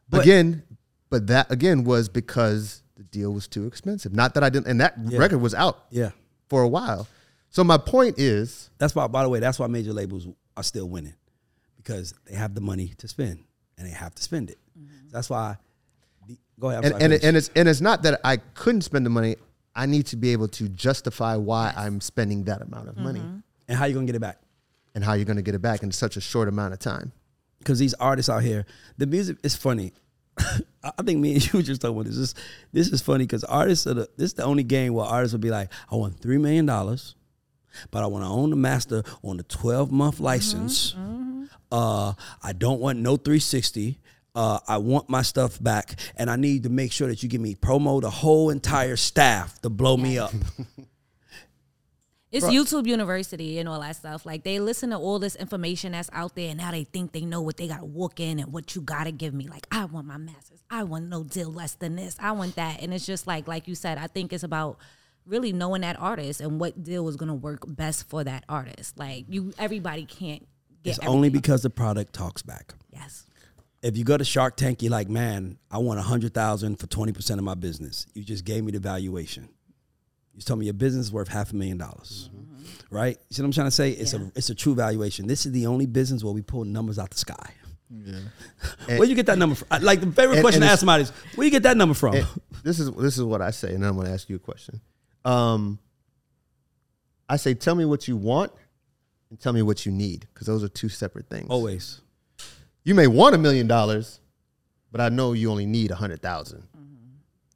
But- 0.08 0.22
again, 0.22 0.62
but 1.08 1.28
that 1.28 1.50
again 1.52 1.84
was 1.84 2.08
because 2.08 2.81
the 3.02 3.18
deal 3.18 3.32
was 3.32 3.48
too 3.48 3.66
expensive. 3.66 4.12
Not 4.14 4.34
that 4.34 4.44
I 4.44 4.50
didn't, 4.50 4.66
and 4.66 4.80
that 4.80 4.94
Yeah. 4.98 5.18
record 5.18 5.38
was 5.38 5.54
out 5.54 5.86
Yeah. 5.90 6.10
for 6.48 6.62
a 6.62 6.68
while. 6.68 7.08
So 7.50 7.62
my 7.64 7.76
point 7.76 8.18
is, 8.18 8.70
That's 8.78 8.94
why, 8.94 9.06
by 9.06 9.22
the 9.22 9.28
way, 9.28 9.40
that's 9.40 9.58
why 9.58 9.66
major 9.66 9.92
labels 9.92 10.26
are 10.56 10.62
still 10.62 10.88
winning 10.88 11.14
because 11.76 12.14
they 12.26 12.34
have 12.34 12.54
the 12.54 12.60
money 12.60 12.94
to 12.98 13.08
spend 13.08 13.44
and 13.76 13.86
they 13.86 13.92
have 13.92 14.14
to 14.14 14.22
spend 14.22 14.50
it. 14.50 14.58
Mm-hmm. 14.78 15.08
That's 15.10 15.28
why. 15.28 15.56
The, 16.26 16.38
go 16.58 16.70
ahead. 16.70 16.84
I'm 16.84 16.92
and 16.92 17.02
and, 17.02 17.12
it, 17.12 17.24
and 17.24 17.36
it's 17.36 17.50
and 17.54 17.68
it's 17.68 17.80
not 17.80 18.02
that 18.04 18.20
I 18.24 18.38
couldn't 18.38 18.82
spend 18.82 19.04
the 19.04 19.10
money. 19.10 19.36
I 19.74 19.86
need 19.86 20.06
to 20.06 20.16
be 20.16 20.32
able 20.32 20.48
to 20.48 20.68
justify 20.68 21.36
why 21.36 21.72
I'm 21.76 22.00
spending 22.00 22.44
that 22.44 22.62
amount 22.62 22.88
of 22.88 22.96
money 22.96 23.20
mm-hmm. 23.20 23.38
and 23.68 23.78
how 23.78 23.86
you're 23.86 23.94
gonna 23.94 24.06
get 24.06 24.16
it 24.16 24.20
back? 24.20 24.38
and 24.94 25.02
how 25.04 25.14
you're 25.14 25.24
going 25.24 25.36
to 25.36 25.42
get 25.42 25.54
it 25.54 25.62
back 25.62 25.82
in 25.82 25.90
such 25.90 26.16
a 26.16 26.20
short 26.20 26.48
amount 26.48 26.72
of 26.72 26.78
time. 26.78 27.12
Because 27.58 27.78
these 27.78 27.94
artists 27.94 28.28
out 28.28 28.42
here, 28.42 28.66
the 28.98 29.06
music 29.06 29.38
is 29.42 29.54
funny. 29.54 29.92
I 30.38 31.02
think 31.04 31.20
me 31.20 31.34
and 31.34 31.44
you 31.52 31.58
were 31.58 31.62
just 31.62 31.80
talking 31.80 31.96
about 31.96 32.06
this. 32.06 32.16
This, 32.16 32.34
this 32.72 32.88
is 32.88 33.00
funny 33.00 33.24
because 33.24 33.44
artists 33.44 33.86
are 33.86 33.94
the, 33.94 34.08
this 34.16 34.26
is 34.26 34.34
the 34.34 34.44
only 34.44 34.62
game 34.62 34.94
where 34.94 35.06
artists 35.06 35.32
will 35.32 35.40
be 35.40 35.50
like, 35.50 35.70
I 35.90 35.96
want 35.96 36.18
three 36.20 36.38
million 36.38 36.66
dollars, 36.66 37.14
but 37.90 38.02
I 38.02 38.06
want 38.06 38.24
to 38.24 38.28
own 38.28 38.50
the 38.50 38.56
master 38.56 39.02
on 39.22 39.36
the 39.36 39.42
twelve 39.44 39.92
month 39.92 40.20
license. 40.20 40.94
Uh, 41.70 42.12
I 42.42 42.52
don't 42.52 42.80
want 42.80 42.98
no 42.98 43.16
three 43.16 43.38
sixty. 43.38 43.98
Uh, 44.34 44.58
I 44.66 44.78
want 44.78 45.10
my 45.10 45.20
stuff 45.20 45.62
back, 45.62 45.98
and 46.16 46.30
I 46.30 46.36
need 46.36 46.62
to 46.62 46.70
make 46.70 46.90
sure 46.90 47.08
that 47.08 47.22
you 47.22 47.28
give 47.28 47.42
me 47.42 47.54
promo 47.54 48.00
the 48.00 48.08
whole 48.08 48.48
entire 48.48 48.96
staff 48.96 49.60
to 49.60 49.68
blow 49.68 49.96
me 49.96 50.18
up. 50.18 50.32
It's 52.32 52.46
YouTube 52.46 52.86
University 52.86 53.58
and 53.58 53.68
all 53.68 53.80
that 53.80 53.94
stuff. 53.96 54.24
Like 54.24 54.42
they 54.42 54.58
listen 54.58 54.90
to 54.90 54.96
all 54.96 55.18
this 55.18 55.36
information 55.36 55.92
that's 55.92 56.08
out 56.12 56.34
there, 56.34 56.48
and 56.48 56.58
now 56.58 56.70
they 56.70 56.84
think 56.84 57.12
they 57.12 57.26
know 57.26 57.42
what 57.42 57.58
they 57.58 57.68
got 57.68 57.80
to 57.80 57.84
walk 57.84 58.20
in 58.20 58.38
and 58.38 58.52
what 58.52 58.74
you 58.74 58.80
got 58.80 59.04
to 59.04 59.12
give 59.12 59.34
me. 59.34 59.48
Like 59.48 59.66
I 59.70 59.84
want 59.84 60.06
my 60.06 60.16
masters. 60.16 60.62
I 60.70 60.84
want 60.84 61.08
no 61.08 61.22
deal 61.24 61.52
less 61.52 61.74
than 61.74 61.96
this. 61.96 62.16
I 62.18 62.32
want 62.32 62.56
that. 62.56 62.80
And 62.82 62.94
it's 62.94 63.04
just 63.04 63.26
like, 63.26 63.46
like 63.46 63.68
you 63.68 63.74
said, 63.74 63.98
I 63.98 64.06
think 64.06 64.32
it's 64.32 64.44
about 64.44 64.78
really 65.26 65.52
knowing 65.52 65.82
that 65.82 66.00
artist 66.00 66.40
and 66.40 66.58
what 66.58 66.82
deal 66.82 67.06
is 67.08 67.16
going 67.16 67.28
to 67.28 67.34
work 67.34 67.64
best 67.66 68.08
for 68.08 68.24
that 68.24 68.44
artist. 68.48 68.98
Like 68.98 69.26
you, 69.28 69.52
everybody 69.58 70.06
can't 70.06 70.48
get. 70.82 70.96
It's 70.96 71.06
only 71.06 71.28
because 71.28 71.62
the 71.62 71.70
product 71.70 72.14
talks 72.14 72.40
back. 72.42 72.74
yes. 72.90 73.26
if 73.82 73.96
you 73.98 74.04
go 74.04 74.16
to 74.16 74.24
Shark 74.24 74.56
Tank, 74.56 74.80
you're 74.82 74.90
like, 74.90 75.08
man, 75.10 75.58
I 75.70 75.78
want 75.78 75.98
a 75.98 76.02
hundred 76.02 76.32
thousand 76.32 76.76
for 76.80 76.86
twenty 76.86 77.12
percent 77.12 77.38
of 77.38 77.44
my 77.44 77.54
business. 77.54 78.06
You 78.14 78.24
just 78.24 78.44
gave 78.46 78.64
me 78.64 78.72
the 78.72 78.80
valuation. 78.80 79.50
You 80.34 80.42
told 80.42 80.60
me 80.60 80.66
your 80.66 80.74
business 80.74 81.06
is 81.06 81.12
worth 81.12 81.28
half 81.28 81.52
a 81.52 81.56
million 81.56 81.76
dollars, 81.78 82.30
right? 82.90 83.18
You 83.28 83.34
see 83.34 83.42
what 83.42 83.46
I'm 83.46 83.52
trying 83.52 83.66
to 83.66 83.70
say? 83.70 83.90
It's 83.90 84.12
Yeah. 84.12 84.20
a 84.20 84.32
it's 84.34 84.50
a 84.50 84.54
true 84.54 84.74
valuation. 84.74 85.26
This 85.26 85.44
is 85.46 85.52
the 85.52 85.66
only 85.66 85.86
business 85.86 86.24
where 86.24 86.32
we 86.32 86.42
pull 86.42 86.64
numbers 86.64 86.98
out 86.98 87.10
the 87.10 87.18
sky. 87.18 87.54
Yeah. 87.90 88.18
where 88.96 89.04
you 89.04 89.14
get 89.14 89.26
that 89.26 89.38
number 89.38 89.54
from? 89.54 89.82
Like 89.82 90.00
the 90.00 90.10
favorite 90.10 90.36
and- 90.36 90.42
question 90.42 90.62
and 90.62 90.68
to 90.68 90.72
ask 90.72 90.80
somebody 90.80 91.02
is, 91.02 91.10
where 91.34 91.44
you 91.44 91.50
get 91.50 91.64
that 91.64 91.76
number 91.76 91.94
from? 91.94 92.14
This 92.64 92.80
is 92.80 92.90
this 92.92 93.18
is 93.18 93.24
what 93.24 93.42
I 93.42 93.50
say, 93.50 93.74
and 93.74 93.82
then 93.82 93.90
I'm 93.90 93.96
going 93.96 94.06
to 94.06 94.12
ask 94.12 94.28
you 94.30 94.36
a 94.36 94.38
question. 94.38 94.80
Um, 95.24 95.78
I 97.28 97.36
say, 97.36 97.54
tell 97.54 97.74
me 97.74 97.84
what 97.84 98.08
you 98.08 98.16
want, 98.16 98.52
and 99.30 99.38
tell 99.40 99.52
me 99.52 99.62
what 99.62 99.84
you 99.84 99.92
need, 99.92 100.26
because 100.32 100.46
those 100.46 100.62
are 100.62 100.68
two 100.68 100.88
separate 100.88 101.28
things. 101.28 101.48
Always. 101.50 102.00
you 102.84 102.94
may 102.94 103.06
want 103.06 103.34
a 103.34 103.38
million 103.38 103.66
dollars, 103.66 104.20
but 104.90 105.00
I 105.00 105.08
know 105.08 105.32
you 105.32 105.50
only 105.50 105.66
need 105.66 105.90
a 105.90 105.94
hundred 105.94 106.20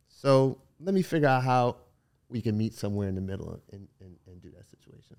So 0.09 0.59
let 0.81 0.95
me 0.95 1.03
figure 1.03 1.29
out 1.29 1.43
how 1.45 1.77
we 2.29 2.41
can 2.43 2.57
meet 2.57 2.75
somewhere 2.75 3.09
in 3.09 3.15
the 3.15 3.21
middle 3.21 3.61
and, 3.73 3.89
and, 4.01 4.17
and 4.27 4.43
do 4.43 4.51
that 4.51 4.69
situation. 4.69 5.17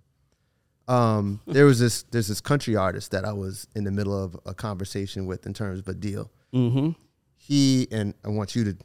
Um, 0.87 1.41
there 1.45 1.65
was 1.65 1.79
this 1.79 2.03
there's 2.03 2.27
this 2.27 2.39
country 2.39 2.75
artist 2.75 3.11
that 3.11 3.25
I 3.25 3.33
was 3.33 3.67
in 3.75 3.83
the 3.83 3.91
middle 3.91 4.21
of 4.23 4.37
a 4.45 4.53
conversation 4.53 5.25
with 5.25 5.45
in 5.45 5.53
terms 5.53 5.79
of 5.79 5.87
a 5.89 5.93
deal. 5.93 6.31
Mm-hmm. 6.53 6.91
He 7.35 7.87
and 7.91 8.13
I 8.23 8.29
want 8.29 8.55
you 8.55 8.63
to 8.65 8.77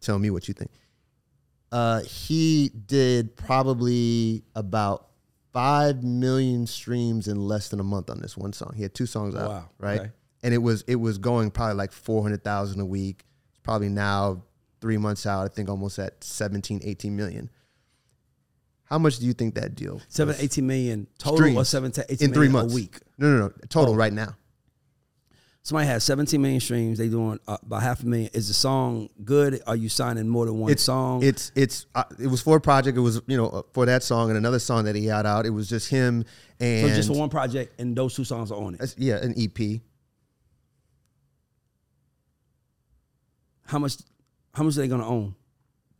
tell 0.00 0.18
me 0.18 0.30
what 0.30 0.48
you 0.48 0.54
think. 0.54 0.70
Uh, 1.72 2.00
he 2.02 2.70
did 2.86 3.36
probably 3.36 4.42
about 4.54 5.06
five 5.52 6.02
million 6.02 6.66
streams 6.66 7.26
in 7.26 7.36
less 7.40 7.68
than 7.68 7.80
a 7.80 7.84
month 7.84 8.10
on 8.10 8.20
this 8.20 8.36
one 8.36 8.52
song. 8.52 8.72
He 8.76 8.82
had 8.82 8.94
two 8.94 9.06
songs 9.06 9.34
out, 9.34 9.48
Wow. 9.48 9.70
right? 9.78 10.00
Okay. 10.00 10.10
And 10.42 10.52
it 10.54 10.58
was 10.58 10.82
it 10.86 10.96
was 10.96 11.16
going 11.18 11.50
probably 11.50 11.74
like 11.76 11.92
four 11.92 12.22
hundred 12.22 12.44
thousand 12.44 12.80
a 12.80 12.86
week. 12.86 13.24
It's 13.50 13.60
probably 13.62 13.88
now 13.88 14.42
three 14.80 14.96
months 14.96 15.26
out. 15.26 15.44
I 15.44 15.48
think 15.48 15.68
almost 15.68 15.98
at 15.98 16.22
17, 16.24 16.80
18 16.82 17.14
million. 17.16 17.50
How 18.84 18.98
much 18.98 19.18
do 19.18 19.26
you 19.26 19.32
think 19.34 19.54
that 19.54 19.74
deal? 19.76 20.00
Seven, 20.08 20.34
18 20.38 20.66
million 20.66 21.06
total 21.18 21.38
or 21.38 21.64
Streams. 21.64 21.68
seven 21.68 21.92
to 21.92 22.12
18 22.12 22.28
in 22.28 22.34
three 22.34 22.48
months 22.48 22.72
a 22.72 22.74
week? 22.74 22.98
No, 23.18 23.28
no, 23.30 23.38
no. 23.46 23.52
Total 23.68 23.94
Oh. 23.94 23.96
right 23.96 24.12
now. 24.12 24.34
somebody 25.62 25.86
has 25.86 26.02
17 26.02 26.40
million 26.42 26.58
streams. 26.58 26.98
They 26.98 27.08
doing 27.08 27.38
uh, 27.46 27.58
about 27.62 27.82
half 27.82 28.02
a 28.02 28.06
million. 28.06 28.30
Is 28.32 28.48
the 28.48 28.54
song 28.54 29.08
good? 29.24 29.60
Are 29.66 29.76
you 29.76 29.88
signing 29.88 30.26
more 30.26 30.46
than 30.46 30.58
one 30.58 30.72
it's 30.72 30.82
song? 30.82 31.22
It's 31.22 31.52
it's 31.54 31.86
uh, 31.94 32.02
it 32.18 32.26
was 32.26 32.40
for 32.40 32.56
a 32.56 32.60
project. 32.60 32.96
It 32.98 33.02
was 33.02 33.20
you 33.28 33.36
know 33.36 33.48
uh, 33.48 33.62
for 33.74 33.86
that 33.86 34.02
song 34.02 34.30
and 34.30 34.36
another 34.38 34.58
song 34.58 34.84
that 34.86 34.96
he 34.96 35.06
had 35.06 35.24
out. 35.26 35.46
It 35.46 35.50
was 35.50 35.68
just 35.68 35.88
him 35.90 36.24
and 36.58 36.88
so 36.88 36.96
just 36.96 37.08
for 37.10 37.16
one 37.18 37.28
project, 37.28 37.78
and 37.78 37.94
those 37.94 38.14
two 38.16 38.24
songs 38.24 38.50
are 38.50 38.58
on 38.60 38.74
it. 38.74 38.94
Yeah 38.98 39.18
an 39.22 39.34
EP. 39.38 39.80
How 43.66 43.78
much? 43.78 43.94
How 44.54 44.62
much 44.62 44.76
are 44.76 44.80
they 44.80 44.88
gonna 44.88 45.08
own? 45.08 45.34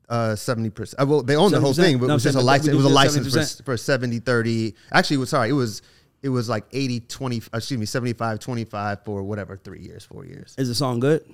Uh, 0.09 0.35
seventy 0.35 0.71
percent. 0.71 1.09
Well, 1.09 1.23
they 1.23 1.37
own 1.37 1.53
the 1.53 1.61
whole 1.61 1.73
70%? 1.73 1.77
thing, 1.77 1.99
but 1.99 2.07
No, 2.07 2.13
it 2.13 2.17
was 2.17 2.23
just 2.25 2.35
a 2.35 2.39
saying, 2.39 2.47
license. 2.47 2.69
It 2.69 2.75
was 2.75 2.85
a 2.85 2.89
we 2.89 2.95
license 2.95 3.33
do 3.33 3.39
70%. 3.39 3.57
for, 3.59 3.63
for 3.65 3.77
70, 3.77 4.19
30. 4.21 4.75
Actually, 4.93 5.15
it 5.17 5.19
was 5.21 5.31
sorry. 5.31 5.49
It 5.51 5.53
was 5.53 5.83
it 6.23 6.29
was 6.29 6.49
like 6.49 6.65
80, 6.73 7.01
20, 7.01 7.37
excuse 7.55 7.81
me, 7.81 7.87
75, 7.87 8.41
25 8.41 9.05
for 9.05 9.23
whatever, 9.23 9.57
three 9.57 9.81
years, 9.81 10.05
four 10.05 10.27
years. 10.27 10.55
Is 10.59 10.69
the 10.69 10.75
song 10.75 11.01
good? 11.01 11.25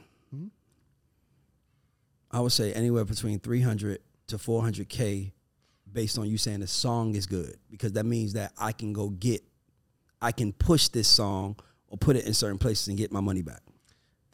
I 2.30 2.40
would 2.40 2.52
say 2.52 2.72
anywhere 2.72 3.04
between 3.04 3.38
300 3.40 3.98
to 4.28 4.36
400k, 4.36 5.32
based 5.92 6.18
on 6.18 6.28
you 6.28 6.36
saying 6.38 6.60
the 6.60 6.66
song 6.66 7.14
is 7.14 7.26
good, 7.26 7.56
because 7.70 7.92
that 7.92 8.04
means 8.04 8.34
that 8.34 8.52
I 8.58 8.72
can 8.72 8.92
go 8.92 9.08
get, 9.08 9.42
I 10.20 10.32
can 10.32 10.52
push 10.52 10.88
this 10.88 11.08
song 11.08 11.56
or 11.88 11.96
put 11.98 12.14
it 12.16 12.26
in 12.26 12.34
certain 12.34 12.58
places 12.58 12.88
and 12.88 12.98
get 12.98 13.10
my 13.10 13.20
money 13.20 13.42
back. 13.42 13.60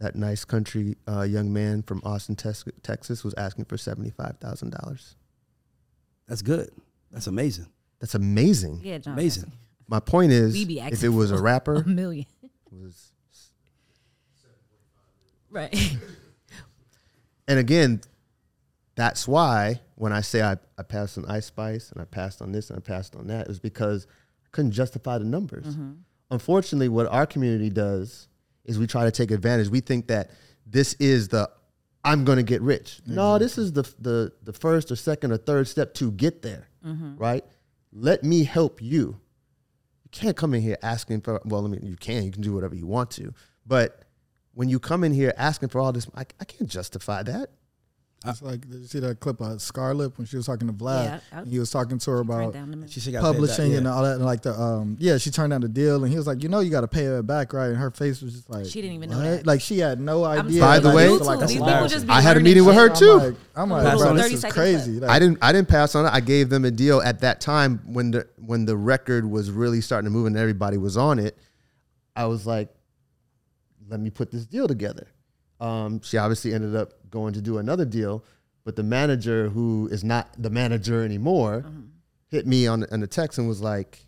That 0.03 0.16
nice 0.16 0.44
country 0.44 0.96
uh, 1.07 1.22
young 1.22 1.53
man 1.53 1.82
from 1.82 2.03
Austin, 2.05 2.34
Texas, 2.34 3.22
was 3.22 3.34
asking 3.34 3.66
for 3.66 3.76
seventy 3.76 4.11
five 4.11 4.36
thousand 4.40 4.70
dollars. 4.70 5.14
That's 6.26 6.42
good. 6.42 6.70
That's 7.12 7.28
amazing. 7.28 7.66
That's 8.00 8.16
amazing. 8.16 8.80
Yeah, 8.82 8.98
John. 8.98 9.12
Amazing. 9.14 9.53
My 9.86 10.00
point 10.00 10.32
is, 10.32 10.57
if 10.61 11.05
it 11.05 11.11
was 11.11 11.30
a 11.30 11.40
rapper, 11.40 11.76
A 11.76 11.84
million. 11.86 12.26
was 12.72 13.12
Right. 15.50 15.96
and 17.46 17.59
again, 17.61 18.00
that's 18.96 19.28
why 19.28 19.82
when 19.94 20.12
I 20.12 20.22
say 20.22 20.42
I, 20.42 20.57
I 20.78 20.82
passed 20.82 21.16
on 21.16 21.26
Ice 21.26 21.46
Spice 21.46 21.92
and 21.92 22.00
I 22.03 22.07
passed 22.07 22.42
on 22.42 22.50
this 22.50 22.70
and 22.70 22.78
I 22.78 22.80
passed 22.80 23.14
on 23.14 23.28
that, 23.28 23.42
it 23.42 23.48
was 23.48 23.61
because 23.61 24.07
I 24.44 24.48
couldn't 24.50 24.72
justify 24.72 25.18
the 25.18 25.24
numbers. 25.26 25.76
Unfortunately, 26.30 26.88
what 26.88 27.07
our 27.07 27.26
community 27.26 27.70
does 27.70 28.26
is 28.64 28.78
we 28.78 28.86
try 28.86 29.04
to 29.04 29.10
take 29.10 29.30
advantage. 29.30 29.68
We 29.68 29.80
think 29.80 30.06
that 30.08 30.30
this 30.66 30.94
is 30.94 31.28
the 31.28 31.50
I'm 32.04 32.24
going 32.24 32.36
to 32.36 32.42
get 32.42 32.62
rich. 32.62 33.00
No, 33.06 33.38
this 33.38 33.58
is 33.58 33.72
the, 33.72 33.82
the 34.00 34.32
the 34.42 34.52
first 34.52 34.90
or 34.90 34.96
second 34.96 35.32
or 35.32 35.36
third 35.36 35.68
step 35.68 35.94
to 35.94 36.10
get 36.10 36.42
there, 36.42 36.68
right? 37.16 37.44
Let 37.92 38.24
me 38.24 38.44
help 38.44 38.82
you. 38.82 39.20
You 40.04 40.10
can't 40.10 40.36
come 40.36 40.54
in 40.54 40.62
here 40.62 40.78
asking 40.82 41.20
for. 41.20 41.40
Well, 41.44 41.64
I 41.64 41.68
mean, 41.68 41.82
you 41.84 41.96
can. 41.96 42.24
You 42.24 42.32
can 42.32 42.42
do 42.42 42.52
whatever 42.52 42.74
you 42.74 42.86
want 42.86 43.10
to, 43.12 43.32
but 43.66 44.02
when 44.54 44.68
you 44.68 44.78
come 44.78 45.04
in 45.04 45.12
here 45.12 45.32
asking 45.36 45.68
for 45.70 45.80
all 45.80 45.92
this, 45.92 46.06
I, 46.14 46.22
I 46.40 46.44
can't 46.44 46.68
justify 46.68 47.22
that. 47.22 47.50
It's 48.24 48.42
like 48.42 48.60
did 48.68 48.80
you 48.80 48.86
see 48.86 49.00
that 49.00 49.18
clip 49.20 49.40
of 49.40 49.60
Scarlett 49.60 50.16
when 50.16 50.26
she 50.26 50.36
was 50.36 50.46
talking 50.46 50.68
to 50.68 50.72
Vlad? 50.72 51.04
Yeah, 51.04 51.20
I- 51.32 51.40
and 51.40 51.48
he 51.48 51.58
was 51.58 51.70
talking 51.70 51.98
to 51.98 52.10
her 52.10 52.22
Right 52.22 52.42
about 52.42 52.52
down 52.52 52.70
the 52.70 52.76
middle. 52.76 52.92
She 52.92 53.00
should 53.00 53.12
got 53.12 53.20
paid 53.20 53.26
back, 53.26 53.32
publishing 53.34 53.72
yeah. 53.72 53.78
and 53.78 53.88
all 53.88 54.02
that, 54.02 54.16
and 54.16 54.24
like 54.24 54.42
the 54.42 54.52
um 54.58 54.96
yeah, 55.00 55.18
she 55.18 55.30
turned 55.30 55.50
down 55.50 55.60
the 55.60 55.68
deal, 55.68 56.02
and 56.02 56.10
he 56.10 56.16
was 56.16 56.26
like, 56.26 56.42
you 56.42 56.48
know, 56.48 56.60
you 56.60 56.70
got 56.70 56.82
to 56.82 56.88
pay 56.88 57.04
her 57.04 57.22
back, 57.22 57.52
right? 57.52 57.68
And 57.68 57.76
her 57.76 57.90
face 57.90 58.22
was 58.22 58.34
just 58.34 58.50
like, 58.50 58.66
She 58.66 58.80
didn't 58.80 58.94
even 58.96 59.10
know 59.10 59.20
that. 59.20 59.46
Like 59.46 59.60
she 59.60 59.78
had 59.78 60.00
no 60.00 60.24
idea. 60.24 60.60
By 60.60 60.78
the 60.78 60.90
you, 60.90 60.96
way- 60.96 61.08
like 61.08 61.40
these 61.40 61.52
people 61.52 61.88
just 61.88 62.08
I 62.08 62.20
had 62.20 62.36
a 62.36 62.40
learning 62.40 62.44
meeting 62.44 62.64
with 62.64 62.76
her, 62.76 62.88
too. 62.88 63.36
I'm 63.56 63.70
like, 63.70 63.86
I'm 63.86 63.96
like, 63.96 63.98
bro, 63.98 64.14
this 64.14 64.44
is 64.44 64.52
crazy. 64.52 65.00
Like, 65.00 65.10
I 65.10 65.18
didn't 65.18 65.38
I 65.42 65.52
didn't 65.52 65.68
pass 65.68 65.94
on 65.94 66.06
it. 66.06 66.10
I 66.12 66.20
gave 66.20 66.48
them 66.48 66.64
a 66.64 66.70
deal 66.70 67.02
at 67.02 67.20
that 67.20 67.40
time 67.40 67.80
when 67.86 68.12
the 68.12 68.28
when 68.38 68.64
the 68.64 68.76
record 68.76 69.28
was 69.28 69.50
really 69.50 69.80
starting 69.80 70.06
to 70.06 70.10
move 70.10 70.26
and 70.26 70.36
everybody 70.36 70.76
was 70.76 70.96
on 70.96 71.18
it. 71.18 71.36
I 72.14 72.26
was 72.26 72.46
like, 72.46 72.68
let 73.88 74.00
me 74.00 74.10
put 74.10 74.30
this 74.30 74.46
deal 74.46 74.68
together. 74.68 75.08
Um, 75.60 76.00
she 76.02 76.18
obviously 76.18 76.52
ended 76.54 76.74
up 76.74 76.92
going 77.12 77.32
to 77.34 77.40
do 77.40 77.58
another 77.58 77.84
deal, 77.84 78.24
but 78.64 78.74
the 78.74 78.82
manager 78.82 79.48
who 79.50 79.88
is 79.92 80.02
not 80.02 80.34
the 80.42 80.50
manager 80.50 81.04
anymore 81.04 81.64
hit 82.28 82.44
me 82.46 82.66
on 82.66 82.84
on 82.90 82.98
the 83.00 83.06
text 83.06 83.38
and 83.38 83.46
was 83.46 83.60
like, 83.60 84.04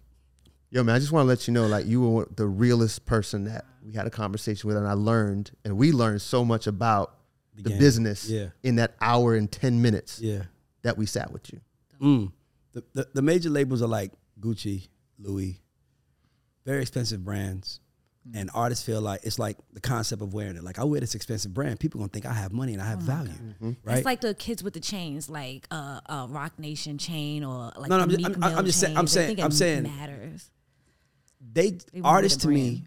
"Yo, 0.70 0.82
man, 0.82 0.96
I 0.96 0.98
just 0.98 1.12
want 1.12 1.24
to 1.24 1.28
let 1.28 1.46
you 1.46 1.55
know, 1.55 1.66
like, 1.68 1.86
you 1.86 2.00
were 2.09 2.28
the 2.34 2.46
realest 2.46 3.05
person 3.07 3.44
that 3.44 3.64
we 3.84 3.92
had 3.92 4.07
a 4.07 4.11
conversation 4.11 4.66
with, 4.66 4.76
and 4.76 4.88
I 4.88 4.94
learned, 4.94 5.52
and 5.64 5.76
we 5.76 5.92
learned 5.92 6.22
so 6.22 6.44
much 6.44 6.66
about 6.66 7.18
The 7.55 7.62
the 7.70 7.78
business 7.78 8.28
Yeah. 8.28 8.48
in 8.64 8.76
that 8.76 8.96
hour 9.00 9.36
and 9.36 9.48
ten 9.52 9.80
minutes 9.80 10.20
Yeah. 10.20 10.44
that 10.82 10.96
we 10.98 11.07
sat 11.07 11.30
with 11.30 11.52
you." 11.52 11.61
Mm. 12.00 12.32
The, 12.72 12.82
the 12.94 13.09
the 13.14 13.22
major 13.22 13.50
labels 13.50 13.82
are 13.82 13.86
like 14.00 14.12
Gucci, 14.40 14.88
Louis, 15.18 15.61
very 16.64 16.80
expensive 16.82 17.22
brands, 17.24 17.78
and 18.32 18.50
artists 18.54 18.84
feel 18.84 19.00
like 19.02 19.20
it's 19.24 19.38
like 19.38 19.58
the 19.74 19.80
concept 19.80 20.22
of 20.22 20.32
wearing 20.32 20.56
it. 20.56 20.64
Like 20.64 20.78
I 20.78 20.84
wear 20.84 20.98
this 21.00 21.14
expensive 21.14 21.52
brand, 21.52 21.78
people 21.78 21.98
gonna 21.98 22.08
think 22.08 22.24
I 22.24 22.32
have 22.32 22.52
money 22.52 22.72
and 22.72 22.80
I 22.80 22.86
have 22.86 23.00
value, 23.00 23.32
right? 23.84 23.96
It's 23.98 24.06
like 24.06 24.20
the 24.22 24.32
kids 24.34 24.62
with 24.62 24.72
the 24.72 24.80
chains, 24.80 25.28
like 25.28 25.66
uh, 25.70 26.00
a 26.06 26.26
Roc 26.30 26.58
Nation 26.58 26.96
chain 26.96 27.44
or 27.44 27.70
like 27.76 27.90
No, 27.90 27.98
no, 27.98 28.04
I'm 28.04 28.08
just- 28.08 28.18
Meek 28.26 28.42
I'm- 28.42 28.58
I'm 28.58 28.64
just 28.64 28.80
saying- 28.80 28.96
I'm 28.96 29.06
saying- 29.06 29.38
it 29.38 29.44
I'm 29.44 29.50
saying- 29.50 29.82
matters. 29.82 30.50
they, 31.52 31.70
They 31.92 32.00
artists 32.02 32.42
to 32.44 32.48
me, 32.48 32.84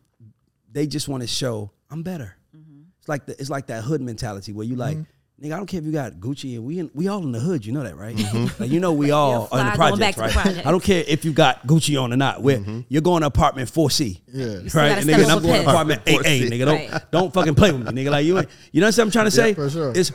they 0.72 0.88
just 0.88 1.08
want 1.08 1.22
to 1.22 1.28
show 1.28 1.72
I'm 1.92 2.02
better. 2.04 2.36
Mm-hmm. 2.56 2.82
It's 3.00 3.08
like 3.08 3.26
the, 3.28 3.40
it's 3.40 3.50
like 3.50 3.68
that 3.68 3.84
hood 3.84 4.02
mentality 4.02 4.54
where 4.54 4.66
you 4.66 4.76
like. 4.76 4.98
Nigga, 5.42 5.54
I 5.54 5.58
don't 5.58 5.68
care 5.68 5.80
if 5.80 5.86
you 5.86 5.92
got 5.92 6.14
Gucci 6.14 6.56
and 6.56 6.66
we 6.66 6.80
in, 6.80 6.90
we 6.96 7.08
all 7.08 7.22
in 7.22 7.32
the 7.32 7.40
hood. 7.40 7.64
You 7.64 7.72
know 7.72 7.84
that, 7.84 7.96
right? 7.96 8.16
Like, 8.60 8.72
you 8.72 8.80
know 8.80 8.94
we 8.94 9.12
all 9.12 9.48
You're 9.52 9.60
in 9.62 9.66
the 9.68 9.72
fly 9.74 9.90
going 9.90 10.00
back 10.00 10.16
projects, 10.16 10.16
to 10.16 10.22
right? 10.22 10.30
the 10.34 10.40
projects. 10.42 10.68
I 10.68 10.72
don't 10.72 10.84
care 10.84 11.04
if 11.08 11.24
you 11.26 11.32
got 11.32 11.68
Gucci 11.68 12.02
on 12.02 12.12
or 12.12 12.18
not. 12.18 12.42
Where 12.42 12.64
you're 12.90 13.04
going 13.04 13.22
to 13.22 13.28
apartment 13.28 13.72
4C. 13.72 14.22
Yeah. 14.34 14.46
Right? 14.46 14.98
And 14.98 15.06
nigga, 15.08 15.22
and 15.24 15.32
I'm 15.32 15.42
going 15.44 15.62
to 15.64 15.70
apartment 15.70 16.06
8A, 16.06 16.50
nigga. 16.50 16.66
Don't 16.66 16.92
Right. 16.92 17.02
don't 17.12 17.32
fucking 17.34 17.54
play 17.54 17.72
with 17.72 17.84
me, 17.94 18.04
nigga. 18.04 18.10
Like 18.10 18.26
you, 18.26 18.40
ain't- 18.40 18.50
you 18.72 18.82
know 18.82 18.88
what 18.88 18.98
I'm 18.98 19.12
trying 19.12 19.26
to 19.26 19.32
say? 19.32 19.54
for 19.54 19.70
sure. 19.70 19.94
It's 19.96 20.12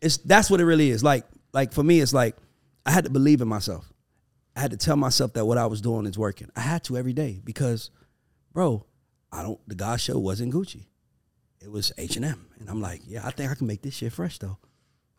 it's 0.00 0.16
that's 0.18 0.50
what 0.50 0.60
it 0.60 0.64
really 0.64 0.90
is. 0.90 1.04
Like 1.04 1.24
like 1.52 1.72
for 1.72 1.82
me, 1.84 2.00
it's 2.00 2.12
like 2.12 2.36
I 2.84 2.90
had 2.90 3.04
to 3.04 3.10
believe 3.10 3.40
in 3.40 3.46
myself. 3.48 3.92
I 4.56 4.60
had 4.60 4.72
to 4.72 4.76
tell 4.76 4.96
myself 4.96 5.34
that 5.34 5.44
what 5.44 5.58
I 5.58 5.66
was 5.66 5.80
doing 5.80 6.06
is 6.06 6.18
working. 6.18 6.50
I 6.56 6.60
had 6.60 6.82
to 6.84 6.96
every 6.96 7.12
day 7.12 7.40
because, 7.44 7.90
bro, 8.52 8.84
I 9.30 9.42
don't. 9.44 9.60
The 9.68 9.76
GAUDS 9.76 10.00
show 10.02 10.18
wasn't 10.18 10.52
Gucci. 10.52 10.86
It 11.68 11.72
was 11.72 11.92
H 11.98 12.16
and 12.16 12.24
M, 12.24 12.46
and 12.60 12.70
I'm 12.70 12.80
like, 12.80 13.02
yeah, 13.06 13.26
I 13.26 13.30
think 13.30 13.50
I 13.50 13.54
can 13.54 13.66
make 13.66 13.82
this 13.82 13.92
shit 13.92 14.10
fresh 14.10 14.38
though. 14.38 14.56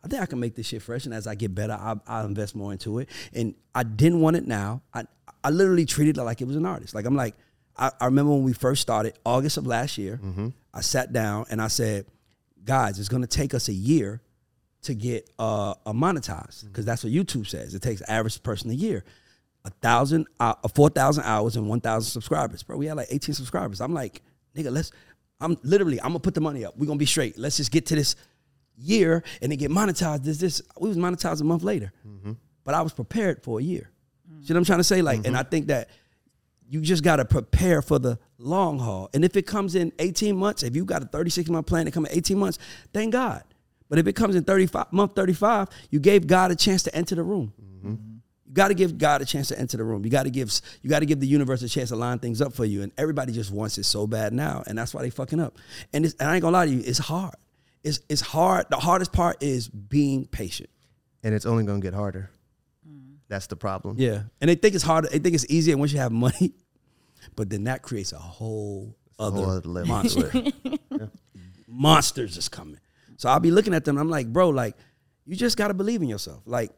I 0.03 0.07
think 0.07 0.23
I 0.23 0.25
can 0.25 0.39
make 0.39 0.55
this 0.55 0.65
shit 0.65 0.81
fresh, 0.81 1.05
and 1.05 1.13
as 1.13 1.27
I 1.27 1.35
get 1.35 1.53
better, 1.53 1.73
I, 1.73 1.95
I'll 2.07 2.25
invest 2.25 2.55
more 2.55 2.71
into 2.71 2.97
it. 2.97 3.09
And 3.35 3.53
I 3.75 3.83
didn't 3.83 4.19
want 4.21 4.35
it 4.35 4.47
now. 4.47 4.81
I 4.91 5.03
I 5.43 5.51
literally 5.51 5.85
treated 5.85 6.17
it 6.17 6.23
like 6.23 6.41
it 6.41 6.47
was 6.47 6.55
an 6.55 6.65
artist. 6.65 6.95
Like 6.95 7.05
I'm 7.05 7.15
like, 7.15 7.35
I, 7.77 7.91
I 8.01 8.05
remember 8.05 8.31
when 8.31 8.41
we 8.41 8.53
first 8.53 8.81
started, 8.81 9.13
August 9.23 9.57
of 9.57 9.67
last 9.67 9.99
year. 9.99 10.19
I 10.73 10.81
sat 10.81 11.13
down 11.13 11.45
and 11.51 11.61
I 11.61 11.67
said, 11.67 12.07
guys, 12.65 12.97
it's 12.97 13.09
gonna 13.09 13.27
take 13.27 13.53
us 13.53 13.67
a 13.67 13.73
year 13.73 14.19
to 14.81 14.95
get 14.95 15.29
uh, 15.37 15.75
a 15.85 15.93
monetized 15.93 16.65
because 16.65 16.83
that's 16.83 17.03
what 17.03 17.13
YouTube 17.13 17.45
says. 17.45 17.75
It 17.75 17.83
takes 17.83 18.01
average 18.09 18.41
person 18.41 18.71
a 18.71 18.73
year, 18.73 19.03
a 19.65 19.69
thousand, 19.69 20.25
uh, 20.39 20.55
four 20.73 20.89
thousand 20.89 21.25
hours 21.25 21.57
and 21.57 21.69
one 21.69 21.79
thousand 21.79 22.09
subscribers. 22.09 22.63
Bro, 22.63 22.77
we 22.77 22.87
had 22.87 22.97
like 22.97 23.09
eighteen 23.11 23.35
subscribers. 23.35 23.81
I'm 23.81 23.93
like, 23.93 24.23
nigga, 24.55 24.71
let's. 24.71 24.91
I'm 25.41 25.57
literally, 25.63 25.99
I'm 26.01 26.09
gonna 26.09 26.19
put 26.19 26.35
the 26.35 26.41
money 26.41 26.65
up. 26.65 26.77
We're 26.77 26.87
gonna 26.87 26.97
be 26.97 27.05
straight. 27.05 27.37
Let's 27.37 27.57
just 27.57 27.71
get 27.71 27.85
to 27.87 27.95
this 27.95 28.15
year 28.77 29.23
and 29.41 29.51
then 29.51 29.57
get 29.57 29.71
monetized. 29.71 30.23
This, 30.23 30.37
this. 30.37 30.61
We 30.79 30.89
was 30.89 30.97
monetized 30.97 31.41
a 31.41 31.43
month 31.43 31.63
later, 31.63 31.93
mm-hmm. 32.07 32.33
but 32.63 32.75
I 32.75 32.81
was 32.81 32.93
prepared 32.93 33.43
for 33.43 33.59
a 33.59 33.63
year. 33.63 33.89
Mm. 34.31 34.45
See 34.45 34.53
what 34.53 34.59
I'm 34.59 34.65
trying 34.65 34.79
to 34.79 34.83
say? 34.83 35.01
Like, 35.01 35.25
and 35.25 35.35
I 35.35 35.41
mm-hmm. 35.41 35.49
think 35.49 35.67
that 35.67 35.89
you 36.69 36.81
just 36.81 37.03
got 37.03 37.17
to 37.17 37.25
prepare 37.25 37.81
for 37.81 37.97
the 37.99 38.19
long 38.37 38.79
haul. 38.79 39.09
And 39.13 39.25
if 39.25 39.35
it 39.35 39.43
comes 39.43 39.75
in 39.75 39.91
18 39.97 40.37
months, 40.37 40.61
if 40.63 40.75
you 40.75 40.85
got 40.85 41.01
a 41.01 41.05
36 41.05 41.49
month 41.49 41.65
plan 41.65 41.85
to 41.85 41.91
come 41.91 42.05
in 42.05 42.11
18 42.15 42.37
months, 42.37 42.59
thank 42.93 43.11
God. 43.11 43.43
But 43.89 43.97
if 43.97 44.05
it 44.07 44.13
comes 44.13 44.35
in 44.35 44.43
35 44.43 44.93
month 44.93 45.15
35, 45.15 45.69
you 45.89 45.99
gave 45.99 46.27
God 46.27 46.51
a 46.51 46.55
chance 46.55 46.83
to 46.83 46.95
enter 46.95 47.15
the 47.15 47.23
room. 47.23 47.53
Mm-hmm. 47.59 48.17
You 48.49 48.55
got 48.55 48.69
to 48.69 48.73
give 48.73 48.97
God 48.97 49.21
a 49.21 49.25
chance 49.25 49.47
to 49.49 49.59
enter 49.59 49.77
the 49.77 49.83
room. 49.83 50.03
You 50.03 50.09
got 50.11 50.23
to 50.23 50.31
give 50.31 50.51
you 50.81 50.89
got 50.89 50.99
to 50.99 51.05
give 51.05 51.19
the 51.19 51.27
universe 51.27 51.61
a 51.61 51.69
chance 51.69 51.89
to 51.89 51.95
line 51.95 52.17
things 52.19 52.41
up 52.41 52.51
for 52.51 52.65
you. 52.65 52.81
And 52.81 52.91
everybody 52.97 53.31
just 53.31 53.51
wants 53.51 53.77
it 53.77 53.83
so 53.85 54.07
bad 54.07 54.33
now, 54.33 54.63
and 54.65 54.77
that's 54.77 54.93
why 54.93 55.03
they 55.03 55.11
fucking 55.11 55.39
up. 55.39 55.57
And, 55.93 56.03
it's, 56.03 56.15
and 56.19 56.27
I 56.27 56.33
ain't 56.35 56.41
gonna 56.41 56.57
lie 56.57 56.65
to 56.65 56.71
you, 56.71 56.81
it's 56.83 56.97
hard. 56.97 57.35
It's 57.83 57.99
it's 58.09 58.21
hard. 58.21 58.65
The 58.69 58.77
hardest 58.77 59.13
part 59.13 59.41
is 59.41 59.69
being 59.69 60.25
patient. 60.25 60.69
and 61.23 61.33
it's 61.33 61.45
only 61.45 61.63
going 61.63 61.79
to 61.79 61.85
get 61.85 61.93
harder. 61.93 62.29
That's 63.29 63.45
the 63.47 63.55
problem. 63.55 63.95
Yeah, 63.99 64.23
and 64.41 64.49
they 64.49 64.55
think 64.55 64.73
it's 64.73 64.83
harder. 64.83 65.07
They 65.07 65.19
think 65.19 65.35
it's 65.35 65.45
easier 65.47 65.77
once 65.77 65.93
you 65.93 65.99
have 65.99 66.11
money, 66.11 66.53
but 67.35 67.49
then 67.51 67.65
that 67.65 67.83
creates 67.83 68.11
a 68.11 68.17
whole 68.17 68.95
other 69.19 69.37
whole 69.37 69.49
other 69.51 69.69
level. 69.69 69.87
monster. 69.89 70.31
Monsters 71.67 72.37
is 72.37 72.49
coming. 72.49 72.79
So 73.17 73.29
I'll 73.29 73.39
be 73.39 73.51
looking 73.51 73.73
at 73.73 73.85
them. 73.85 73.97
I'm 73.97 74.09
like, 74.09 74.27
bro, 74.27 74.49
like 74.49 74.75
you 75.25 75.35
just 75.35 75.57
got 75.57 75.67
to 75.67 75.73
believe 75.73 76.01
in 76.01 76.09
yourself. 76.09 76.41
Like 76.45 76.71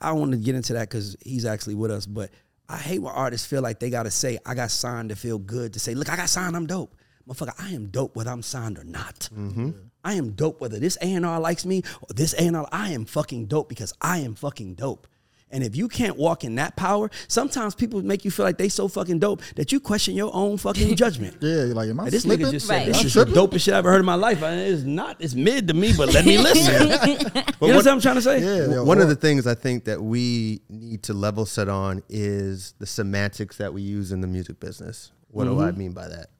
I 0.00 0.12
want 0.12 0.32
to 0.32 0.38
get 0.38 0.54
into 0.54 0.74
that 0.74 0.88
because 0.88 1.16
he's 1.24 1.44
actually 1.44 1.74
with 1.74 1.90
us, 1.90 2.06
but 2.06 2.30
I 2.68 2.76
hate 2.78 3.00
when 3.00 3.12
artists 3.12 3.46
feel 3.46 3.62
like 3.62 3.80
they 3.80 3.90
got 3.90 4.04
to 4.04 4.10
say, 4.10 4.38
"I 4.46 4.54
got 4.54 4.70
signed 4.70 5.10
to 5.10 5.16
feel 5.16 5.38
good." 5.38 5.74
To 5.74 5.80
say, 5.80 5.94
"Look, 5.94 6.10
I 6.10 6.16
got 6.16 6.28
signed. 6.28 6.56
I'm 6.56 6.66
dope." 6.66 6.94
Motherfucker, 7.28 7.54
I 7.58 7.70
am 7.70 7.86
dope 7.86 8.16
whether 8.16 8.30
I'm 8.30 8.42
signed 8.42 8.78
or 8.78 8.84
not. 8.84 9.28
Mm-hmm. 9.34 9.70
I 10.04 10.14
am 10.14 10.32
dope 10.32 10.60
whether 10.60 10.78
this 10.78 10.98
A&R 11.00 11.40
likes 11.40 11.64
me 11.64 11.82
or 12.02 12.14
this 12.14 12.34
A&R. 12.34 12.68
I 12.70 12.90
am 12.90 13.06
fucking 13.06 13.46
dope 13.46 13.70
because 13.70 13.94
I 14.02 14.18
am 14.18 14.34
fucking 14.34 14.74
dope. 14.74 15.06
And 15.54 15.62
if 15.62 15.76
you 15.76 15.86
can't 15.86 16.16
walk 16.16 16.42
in 16.42 16.56
that 16.56 16.74
power, 16.74 17.08
sometimes 17.28 17.76
people 17.76 18.02
make 18.02 18.24
you 18.24 18.32
feel 18.32 18.44
like 18.44 18.58
they 18.58 18.68
so 18.68 18.88
fucking 18.88 19.20
dope 19.20 19.40
that 19.54 19.70
you 19.70 19.78
question 19.78 20.16
your 20.16 20.34
own 20.34 20.56
fucking 20.58 20.96
judgment. 21.04 21.36
Yeah, 21.40 21.66
you're 21.66 21.74
like, 21.74 21.88
am 21.88 22.00
I 22.00 22.02
Like, 22.04 22.12
this 22.12 22.24
slipping? 22.24 22.46
nigga 22.46 22.50
just 22.50 22.66
said 22.66 22.74
Right. 22.78 22.86
this 22.88 23.00
I'm 23.00 23.06
is 23.06 23.14
the 23.14 23.24
dopest 23.26 23.60
shit 23.60 23.72
I 23.74 23.78
ever 23.78 23.92
heard 23.92 24.00
in 24.00 24.04
my 24.04 24.16
life. 24.16 24.42
And 24.42 24.60
It's 24.60 24.82
not. 24.82 25.16
It's 25.20 25.34
mid 25.34 25.68
to 25.68 25.74
me, 25.74 25.92
but 25.96 26.12
let 26.12 26.26
me 26.26 26.38
listen. 26.48 26.88
you 26.88 27.68
know 27.68 27.76
what 27.76 27.86
I'm 27.86 28.00
trying 28.00 28.16
to 28.16 28.22
say? 28.22 28.40
Yeah, 28.40 28.74
yeah, 28.74 28.80
One 28.80 28.98
or- 28.98 29.02
of 29.02 29.08
the 29.08 29.14
things 29.14 29.46
I 29.46 29.54
think 29.54 29.84
that 29.84 30.02
we 30.02 30.60
need 30.68 31.04
to 31.04 31.14
level 31.14 31.46
set 31.46 31.68
on 31.68 32.02
is 32.08 32.74
the 32.80 32.86
semantics 32.86 33.56
that 33.58 33.72
we 33.72 33.80
use 33.80 34.10
in 34.10 34.20
the 34.22 34.26
music 34.26 34.58
business. 34.58 35.12
What 35.28 35.44
do 35.44 35.60
I 35.60 35.68
mm-hmm. 35.68 35.78
mean 35.78 35.92
by 35.92 36.08
that? 36.08 36.30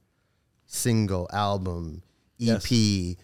Single, 0.67 1.29
album, 1.33 2.03
EP, 2.41 2.69
Yes. 2.71 3.17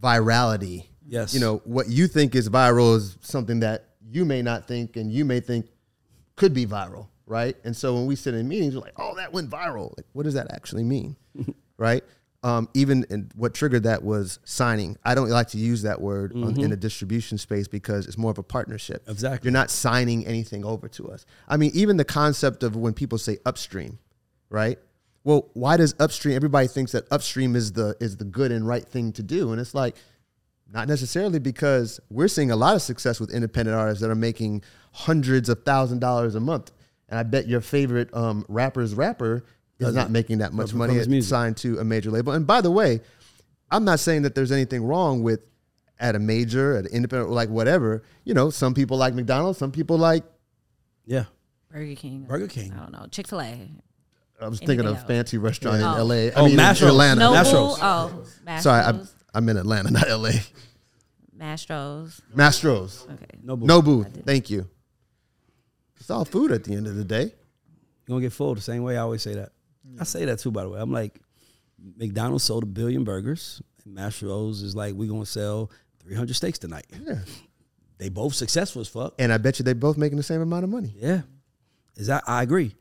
virality. 0.00 0.86
Yes. 1.08 1.34
You 1.34 1.40
know, 1.40 1.60
what 1.64 1.88
you 1.88 2.06
think 2.06 2.36
is 2.36 2.48
viral 2.48 2.96
is 2.96 3.18
something 3.22 3.60
that 3.60 3.86
you 4.12 4.24
may 4.24 4.42
not 4.42 4.68
think 4.68 4.96
and 4.96 5.10
you 5.10 5.24
may 5.24 5.40
think 5.40 5.66
could 6.36 6.54
be 6.54 6.66
viral, 6.66 7.08
right? 7.26 7.56
And 7.64 7.76
so 7.76 7.94
when 7.94 8.06
we 8.06 8.16
sit 8.16 8.34
in 8.34 8.48
meetings, 8.48 8.74
we're 8.74 8.82
like, 8.82 8.98
oh, 8.98 9.14
that 9.16 9.32
went 9.32 9.50
viral. 9.50 9.96
Like, 9.96 10.06
what 10.12 10.24
does 10.24 10.34
that 10.34 10.52
actually 10.52 10.84
mean? 10.84 11.16
right? 11.78 12.04
Um, 12.44 12.68
even 12.74 13.06
in, 13.08 13.30
what 13.36 13.54
triggered 13.54 13.84
that 13.84 14.02
was 14.02 14.40
signing. 14.44 14.96
I 15.04 15.14
don't 15.14 15.28
like 15.28 15.48
to 15.48 15.58
use 15.58 15.82
that 15.82 16.00
word 16.00 16.32
on, 16.34 16.60
in 16.60 16.72
a 16.72 16.76
distribution 16.76 17.38
space 17.38 17.68
because 17.68 18.06
it's 18.06 18.18
more 18.18 18.32
of 18.32 18.38
a 18.38 18.42
partnership. 18.42 19.04
Exactly. 19.08 19.46
You're 19.46 19.52
not 19.52 19.70
signing 19.70 20.26
anything 20.26 20.64
over 20.64 20.88
to 20.88 21.08
us. 21.12 21.24
I 21.46 21.56
mean, 21.56 21.70
even 21.74 21.98
the 21.98 22.04
concept 22.04 22.64
of 22.64 22.74
when 22.74 22.94
people 22.94 23.18
say 23.18 23.38
upstream, 23.46 24.00
right? 24.50 24.78
Well, 25.24 25.50
why 25.54 25.76
does 25.76 25.94
upstream? 26.00 26.34
Everybody 26.34 26.66
thinks 26.66 26.92
that 26.92 27.04
upstream 27.12 27.54
is 27.54 27.72
the 27.72 27.96
is 28.00 28.16
the 28.16 28.24
good 28.24 28.50
and 28.50 28.66
right 28.66 28.84
thing 28.84 29.12
to 29.12 29.22
do, 29.22 29.52
and 29.52 29.60
it's 29.60 29.72
like 29.72 29.94
not 30.72 30.88
necessarily 30.88 31.38
because 31.38 32.00
we're 32.10 32.28
seeing 32.28 32.50
a 32.50 32.56
lot 32.56 32.74
of 32.74 32.82
success 32.82 33.20
with 33.20 33.30
independent 33.32 33.76
artists 33.76 34.00
that 34.00 34.10
are 34.10 34.14
making 34.14 34.62
hundreds 34.92 35.48
of 35.48 35.62
thousand 35.64 35.98
dollars 36.00 36.34
a 36.34 36.40
month. 36.40 36.72
And 37.08 37.18
I 37.18 37.22
bet 37.24 37.46
your 37.46 37.60
favorite 37.60 38.08
um, 38.14 38.46
rapper's 38.48 38.94
rapper 38.94 39.44
is 39.78 39.94
not 39.94 40.10
making 40.10 40.38
that 40.38 40.52
much 40.52 40.72
money 40.72 40.94
his 40.94 41.08
music. 41.08 41.28
signed 41.28 41.56
to 41.58 41.78
a 41.78 41.84
major 41.84 42.10
label. 42.10 42.32
And 42.32 42.46
by 42.46 42.60
the 42.60 42.70
way, 42.70 43.00
I'm 43.70 43.84
not 43.84 44.00
saying 44.00 44.22
that 44.22 44.34
there's 44.34 44.52
anything 44.52 44.84
wrong 44.84 45.22
with 45.22 45.40
at 45.98 46.14
a 46.14 46.18
major, 46.18 46.76
at 46.76 46.86
an 46.86 46.92
independent, 46.92 47.30
like 47.30 47.48
whatever. 47.48 48.02
You 48.24 48.32
know, 48.34 48.48
some 48.50 48.74
people 48.74 48.96
like 48.96 49.12
McDonald's, 49.14 49.58
some 49.58 49.72
people 49.72 49.98
like. 49.98 50.24
Yeah. 51.04 51.24
Burger 51.70 51.94
King. 51.96 52.24
Burger 52.28 52.46
King. 52.48 52.72
I 52.72 52.76
don't 52.80 52.92
know. 52.92 53.06
Chick 53.10 53.26
Fil 53.28 53.40
A. 53.40 53.70
I 54.40 54.48
was 54.48 54.58
thinking 54.58 54.80
of 54.86 54.96
else? 54.96 55.04
fancy 55.04 55.38
restaurant 55.38 55.78
in 55.78 55.84
Oh. 55.84 55.96
L.A. 55.96 56.30
I 56.32 56.34
Oh, 56.34 56.42
mean, 56.44 56.52
in 56.52 56.58
Mastro's. 56.58 56.82
Atlanta. 56.82 57.20
Noble. 57.20 57.36
Mastros. 57.36 57.78
Oh, 57.80 58.24
Mastros. 58.46 58.60
Sorry, 58.60 58.82
I'm, 58.84 59.08
I'm 59.34 59.48
in 59.48 59.56
Atlanta, 59.56 59.90
not 59.90 60.08
L.A. 60.08 60.32
Mastros. 61.36 62.20
Mastros. 62.34 63.10
Okay. 63.10 63.38
No, 63.42 63.56
boo. 63.56 63.66
Nobu. 63.66 64.24
Thank 64.24 64.50
you. 64.50 64.68
It's 65.98 66.10
all 66.10 66.24
food 66.24 66.52
at 66.52 66.64
the 66.64 66.74
end 66.74 66.86
of 66.86 66.96
the 66.96 67.04
day. 67.04 67.22
You're 67.22 68.08
gonna 68.08 68.20
get 68.20 68.32
full 68.32 68.54
the 68.54 68.60
same 68.60 68.82
way 68.82 68.96
I 68.96 69.00
always 69.00 69.22
say 69.22 69.34
that. 69.34 69.50
I 70.00 70.04
say 70.04 70.24
that 70.24 70.38
too, 70.38 70.50
by 70.50 70.62
the 70.62 70.68
way. 70.68 70.80
I'm 70.80 70.92
like, 70.92 71.20
McDonald's 71.96 72.44
sold 72.44 72.62
a 72.64 72.66
billion 72.66 73.04
burgers, 73.04 73.62
and 73.84 73.96
Mastro's 73.96 74.62
is 74.62 74.76
like, 74.76 74.94
we're 74.94 75.08
gonna 75.08 75.26
sell 75.26 75.70
300 76.02 76.34
steaks 76.34 76.58
tonight. 76.58 76.86
Yeah. 76.90 77.18
They 77.98 78.08
both 78.08 78.34
successful 78.34 78.80
as 78.80 78.88
fuck. 78.88 79.14
And 79.18 79.32
I 79.32 79.38
bet 79.38 79.58
you 79.58 79.64
they 79.64 79.74
both 79.74 79.96
making 79.96 80.16
the 80.16 80.24
same 80.24 80.40
amount 80.40 80.64
of 80.64 80.70
money. 80.70 80.92
Yeah. 80.96 81.22
Is 81.96 82.08
that 82.08 82.24
I 82.26 82.42
agree. 82.42 82.74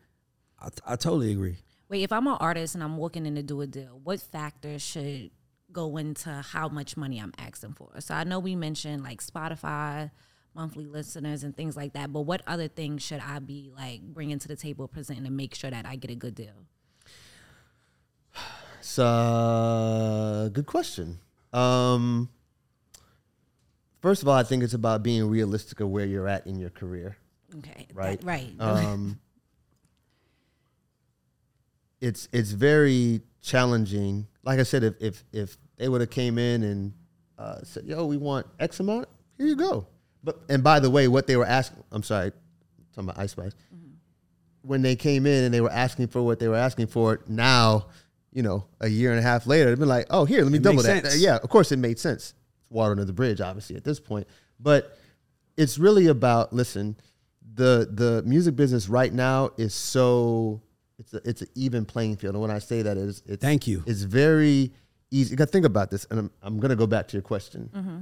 I, 0.60 0.70
I 0.86 0.96
totally 0.96 1.32
agree. 1.32 1.58
Wait, 1.90 2.04
if 2.04 2.12
I'm 2.12 2.26
an 2.26 2.38
artist 2.40 2.74
and 2.74 2.84
I'm 2.84 3.00
looking 3.00 3.26
in 3.26 3.36
to 3.36 3.44
do 3.44 3.62
a 3.62 3.68
deal, 3.68 4.00
what 4.04 4.20
factors 4.20 4.82
should 4.82 5.30
go 5.74 5.98
into 5.98 6.30
how 6.32 6.68
much 6.70 6.96
money 6.98 7.20
I'm 7.20 7.34
asking 7.38 7.74
for? 7.74 7.90
So 8.00 8.14
I 8.14 8.24
know 8.24 8.40
we 8.40 8.56
mentioned 8.56 9.04
like 9.04 9.22
Spotify, 9.24 10.12
monthly 10.54 10.86
listeners, 10.86 11.44
and 11.44 11.56
things 11.56 11.76
like 11.78 11.94
that. 11.94 12.12
But 12.12 12.22
what 12.22 12.42
other 12.48 12.68
things 12.68 13.02
should 13.04 13.20
I 13.22 13.40
be 13.40 13.72
like 13.76 14.02
bringing 14.02 14.40
to 14.40 14.48
the 14.48 14.56
table, 14.56 14.88
presenting 14.88 15.24
to 15.26 15.32
make 15.32 15.56
sure 15.56 15.70
that 15.72 15.86
I 15.86 15.96
get 15.96 16.12
a 16.12 16.16
good 16.16 16.36
deal? 16.36 16.66
It's 18.80 18.98
a 18.98 20.50
good 20.52 20.66
question. 20.66 21.20
Um, 21.54 22.30
first 24.02 24.22
of 24.24 24.28
all, 24.28 24.34
I 24.36 24.44
think 24.44 24.64
it's 24.64 24.74
about 24.74 25.04
being 25.04 25.30
realistic 25.30 25.80
of 25.80 25.90
where 25.90 26.06
you're 26.06 26.28
at 26.28 26.48
in 26.48 26.58
your 26.60 26.72
career. 26.72 27.18
Okay, 27.60 27.86
that- 27.90 27.96
Right. 27.96 28.24
right. 28.24 28.56
Um, 28.60 29.20
it's 32.00 32.28
it's 32.32 32.52
very 32.52 33.22
challenging. 33.42 34.28
Like 34.44 34.60
I 34.60 34.64
said, 34.64 34.84
if 34.84 34.96
if 35.00 35.24
if 35.32 35.58
they 35.78 35.90
would 35.90 36.02
have 36.02 36.10
came 36.10 36.38
in 36.38 36.64
and 36.64 36.94
uh, 37.38 37.60
said, 37.64 37.86
"Yo, 37.86 38.06
we 38.06 38.18
want 38.18 38.48
X 38.60 38.80
amount," 38.80 39.08
here 39.38 39.48
you 39.48 39.56
go. 39.56 39.88
But 40.24 40.40
and 40.50 40.64
by 40.64 40.80
the 40.80 40.90
way, 40.90 41.08
what 41.08 41.28
they 41.28 41.36
were 41.36 41.46
asking, 41.46 41.84
I'm 41.92 42.04
sorry, 42.04 42.32
talking 42.94 43.10
about 43.10 43.20
Ice 43.20 43.32
Spice. 43.32 43.54
When 44.62 44.84
they 44.84 44.96
came 44.96 45.26
in 45.26 45.44
and 45.44 45.54
they 45.54 45.62
were 45.62 45.72
asking 45.72 46.08
for 46.08 46.22
what 46.22 46.40
they 46.40 46.48
were 46.48 46.56
asking 46.56 46.88
for, 46.88 47.22
now, 47.28 47.88
you 48.32 48.44
know, 48.44 48.66
a 48.80 48.88
year 48.88 49.10
and 49.10 49.20
a 49.20 49.24
half 49.24 49.48
later, 49.48 49.70
they've 49.70 49.80
been 49.80 49.90
like, 49.90 50.08
"Oh, 50.10 50.26
here, 50.26 50.44
let 50.44 50.52
me 50.52 50.60
It 50.60 50.64
double 50.64 50.84
that." 50.84 51.04
sense. 51.06 51.20
Yeah, 51.20 51.38
of 51.38 51.50
course, 51.50 51.72
it 51.72 51.80
made 51.80 51.98
sense. 52.00 52.34
It's 52.62 52.72
water 52.72 52.92
under 52.92 53.06
the 53.06 53.14
bridge, 53.14 53.42
obviously, 53.42 53.76
at 53.76 53.84
this 53.84 54.00
point. 54.00 54.28
But 54.60 54.98
it's 55.58 55.78
really 55.78 56.08
about 56.08 56.54
listen 56.54 56.96
the 57.54 57.88
the 57.92 58.24
music 58.24 58.56
business 58.56 58.88
right 58.88 59.14
now 59.14 59.52
is 59.58 59.74
so 59.74 60.62
it's 61.02 61.14
a, 61.14 61.22
it's 61.30 61.42
an 61.42 61.48
even 61.56 61.86
playing 61.86 62.16
field 62.16 62.36
and 62.36 62.42
when 62.42 62.52
i 62.52 62.60
say 62.60 62.82
that 62.82 62.98
is 62.98 63.22
it's 63.26 63.42
Thank 63.42 63.68
you. 63.68 63.84
it's 63.86 64.04
very 64.04 64.72
easy 65.10 65.32
you 65.32 65.36
got 65.36 65.46
to 65.46 65.52
think 65.52 65.66
about 65.66 65.90
this 65.92 66.06
and 66.10 66.20
i'm, 66.20 66.32
I'm 66.42 66.60
going 66.60 66.70
to 66.70 66.76
go 66.76 66.88
back 66.88 67.08
to 67.10 67.14
your 67.14 67.22
question 67.24 67.70
mm-hmm. 67.76 67.98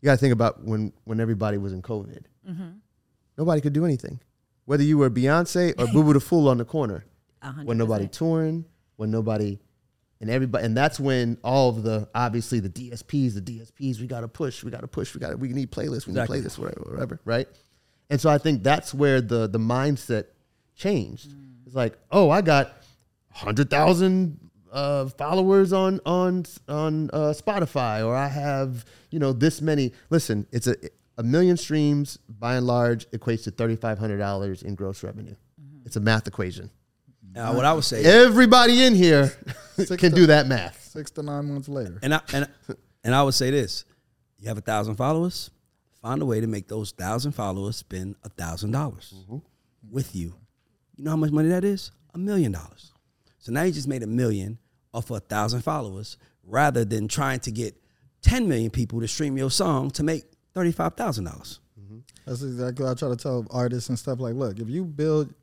you 0.00 0.06
got 0.06 0.12
to 0.12 0.18
think 0.18 0.32
about 0.32 0.64
when 0.64 0.92
when 1.04 1.20
everybody 1.20 1.58
was 1.58 1.72
in 1.72 1.82
covid 1.82 2.24
mm-hmm. 2.48 2.70
nobody 3.38 3.60
could 3.60 3.72
do 3.72 3.84
anything 3.84 4.20
whether 4.64 4.82
you 4.82 4.98
were 4.98 5.10
beyonce 5.10 5.78
or 5.78 5.86
boo 5.88 6.02
boo 6.02 6.12
the 6.12 6.20
fool 6.20 6.48
on 6.48 6.58
the 6.58 6.64
corner 6.64 7.04
A 7.42 7.48
hundred 7.48 7.66
when 7.66 7.78
nobody 7.78 8.06
percent. 8.06 8.12
touring, 8.14 8.64
when 8.96 9.10
nobody, 9.10 9.58
and 10.20 10.30
everybody, 10.30 10.64
and 10.64 10.76
that's 10.76 10.98
when 10.98 11.36
all 11.44 11.68
of 11.68 11.82
the 11.82 12.08
obviously 12.14 12.60
the 12.60 12.70
DSPs, 12.70 13.34
the 13.34 13.42
DSPs, 13.42 14.00
we 14.00 14.06
got 14.06 14.20
to 14.20 14.28
push, 14.28 14.64
we 14.64 14.70
got 14.70 14.80
to 14.80 14.88
push, 14.88 15.14
we 15.14 15.20
got 15.20 15.30
to, 15.30 15.36
we 15.36 15.48
need 15.48 15.70
playlists, 15.70 16.06
we 16.06 16.12
Exactly. 16.12 16.40
need 16.40 16.46
playlists, 16.46 16.58
whatever, 16.58 16.90
whatever, 16.90 17.20
right? 17.24 17.46
And 18.08 18.20
so 18.20 18.30
I 18.30 18.38
think 18.38 18.62
that's 18.62 18.94
where 18.94 19.20
the 19.20 19.46
the 19.46 19.58
mindset 19.58 20.26
changed. 20.74 21.30
Mm. 21.30 21.53
It's 21.66 21.74
like, 21.74 21.96
oh, 22.10 22.30
I 22.30 22.40
got 22.42 22.72
hundred 23.32 23.70
thousand 23.70 24.38
uh, 24.72 25.06
followers 25.06 25.72
on 25.72 26.00
on 26.06 26.44
on 26.68 27.10
uh, 27.12 27.32
Spotify, 27.36 28.04
or 28.06 28.14
I 28.14 28.28
have 28.28 28.84
you 29.10 29.18
know 29.18 29.32
this 29.32 29.60
many. 29.60 29.92
Listen, 30.10 30.46
it's 30.52 30.66
a 30.66 30.76
a 31.16 31.22
million 31.22 31.56
streams 31.56 32.18
by 32.28 32.56
and 32.56 32.66
large 32.66 33.08
equates 33.10 33.44
to 33.44 33.50
thirty 33.50 33.76
five 33.76 33.98
hundred 33.98 34.18
dollars 34.18 34.62
in 34.62 34.74
gross 34.74 35.02
revenue. 35.02 35.34
It's 35.84 35.96
a 35.96 36.00
math 36.00 36.26
equation. 36.26 36.70
Now, 37.32 37.54
what 37.54 37.64
I 37.64 37.72
would 37.72 37.84
say, 37.84 38.04
Everybody 38.04 38.84
in 38.84 38.94
here 38.94 39.32
can 39.98 40.12
do 40.12 40.26
that 40.26 40.46
math. 40.46 40.80
Six 40.84 41.10
to 41.12 41.22
nine 41.22 41.46
months 41.52 41.68
later. 41.68 41.98
and 42.02 42.14
I 42.14 42.20
and 42.32 42.48
and 43.02 43.14
I 43.14 43.22
would 43.22 43.34
say 43.34 43.50
this: 43.50 43.84
you 44.38 44.48
have 44.48 44.58
a 44.58 44.60
thousand 44.62 44.94
followers, 44.96 45.50
find 46.00 46.22
a 46.22 46.24
way 46.26 46.40
to 46.40 46.46
make 46.46 46.68
those 46.68 46.92
thousand 46.92 47.32
followers 47.32 47.76
spend 47.76 48.14
a 48.22 48.28
thousand 48.28 48.70
dollars 48.70 49.12
with 49.90 50.14
you. 50.14 50.34
You 50.96 51.04
know 51.04 51.10
how 51.10 51.16
much 51.16 51.30
money 51.30 51.48
that 51.48 51.64
is? 51.64 51.90
A 52.14 52.18
million 52.18 52.52
dollars. 52.52 52.92
So 53.38 53.52
now 53.52 53.62
you 53.62 53.72
just 53.72 53.88
made 53.88 54.02
a 54.02 54.06
million 54.06 54.58
off 54.92 55.10
of 55.10 55.16
a 55.16 55.20
thousand 55.20 55.62
followers, 55.62 56.16
rather 56.44 56.84
than 56.84 57.08
trying 57.08 57.40
to 57.40 57.50
get 57.50 57.74
ten 58.22 58.48
million 58.48 58.70
people 58.70 59.00
to 59.00 59.08
stream 59.08 59.36
your 59.36 59.50
song 59.50 59.90
to 59.90 60.02
make 60.02 60.24
thirty 60.54 60.72
five 60.72 60.94
thousand 60.94 61.24
dollars. 61.24 61.60
Mm-hmm. 61.80 61.98
That's 62.26 62.42
exactly 62.42 62.84
what 62.84 62.92
I 62.92 62.94
try 62.94 63.08
to 63.08 63.16
tell 63.16 63.46
artists 63.50 63.88
and 63.88 63.98
stuff 63.98 64.20
like, 64.20 64.34
look, 64.34 64.58
if 64.60 64.68
you 64.68 64.84
build, 64.84 65.34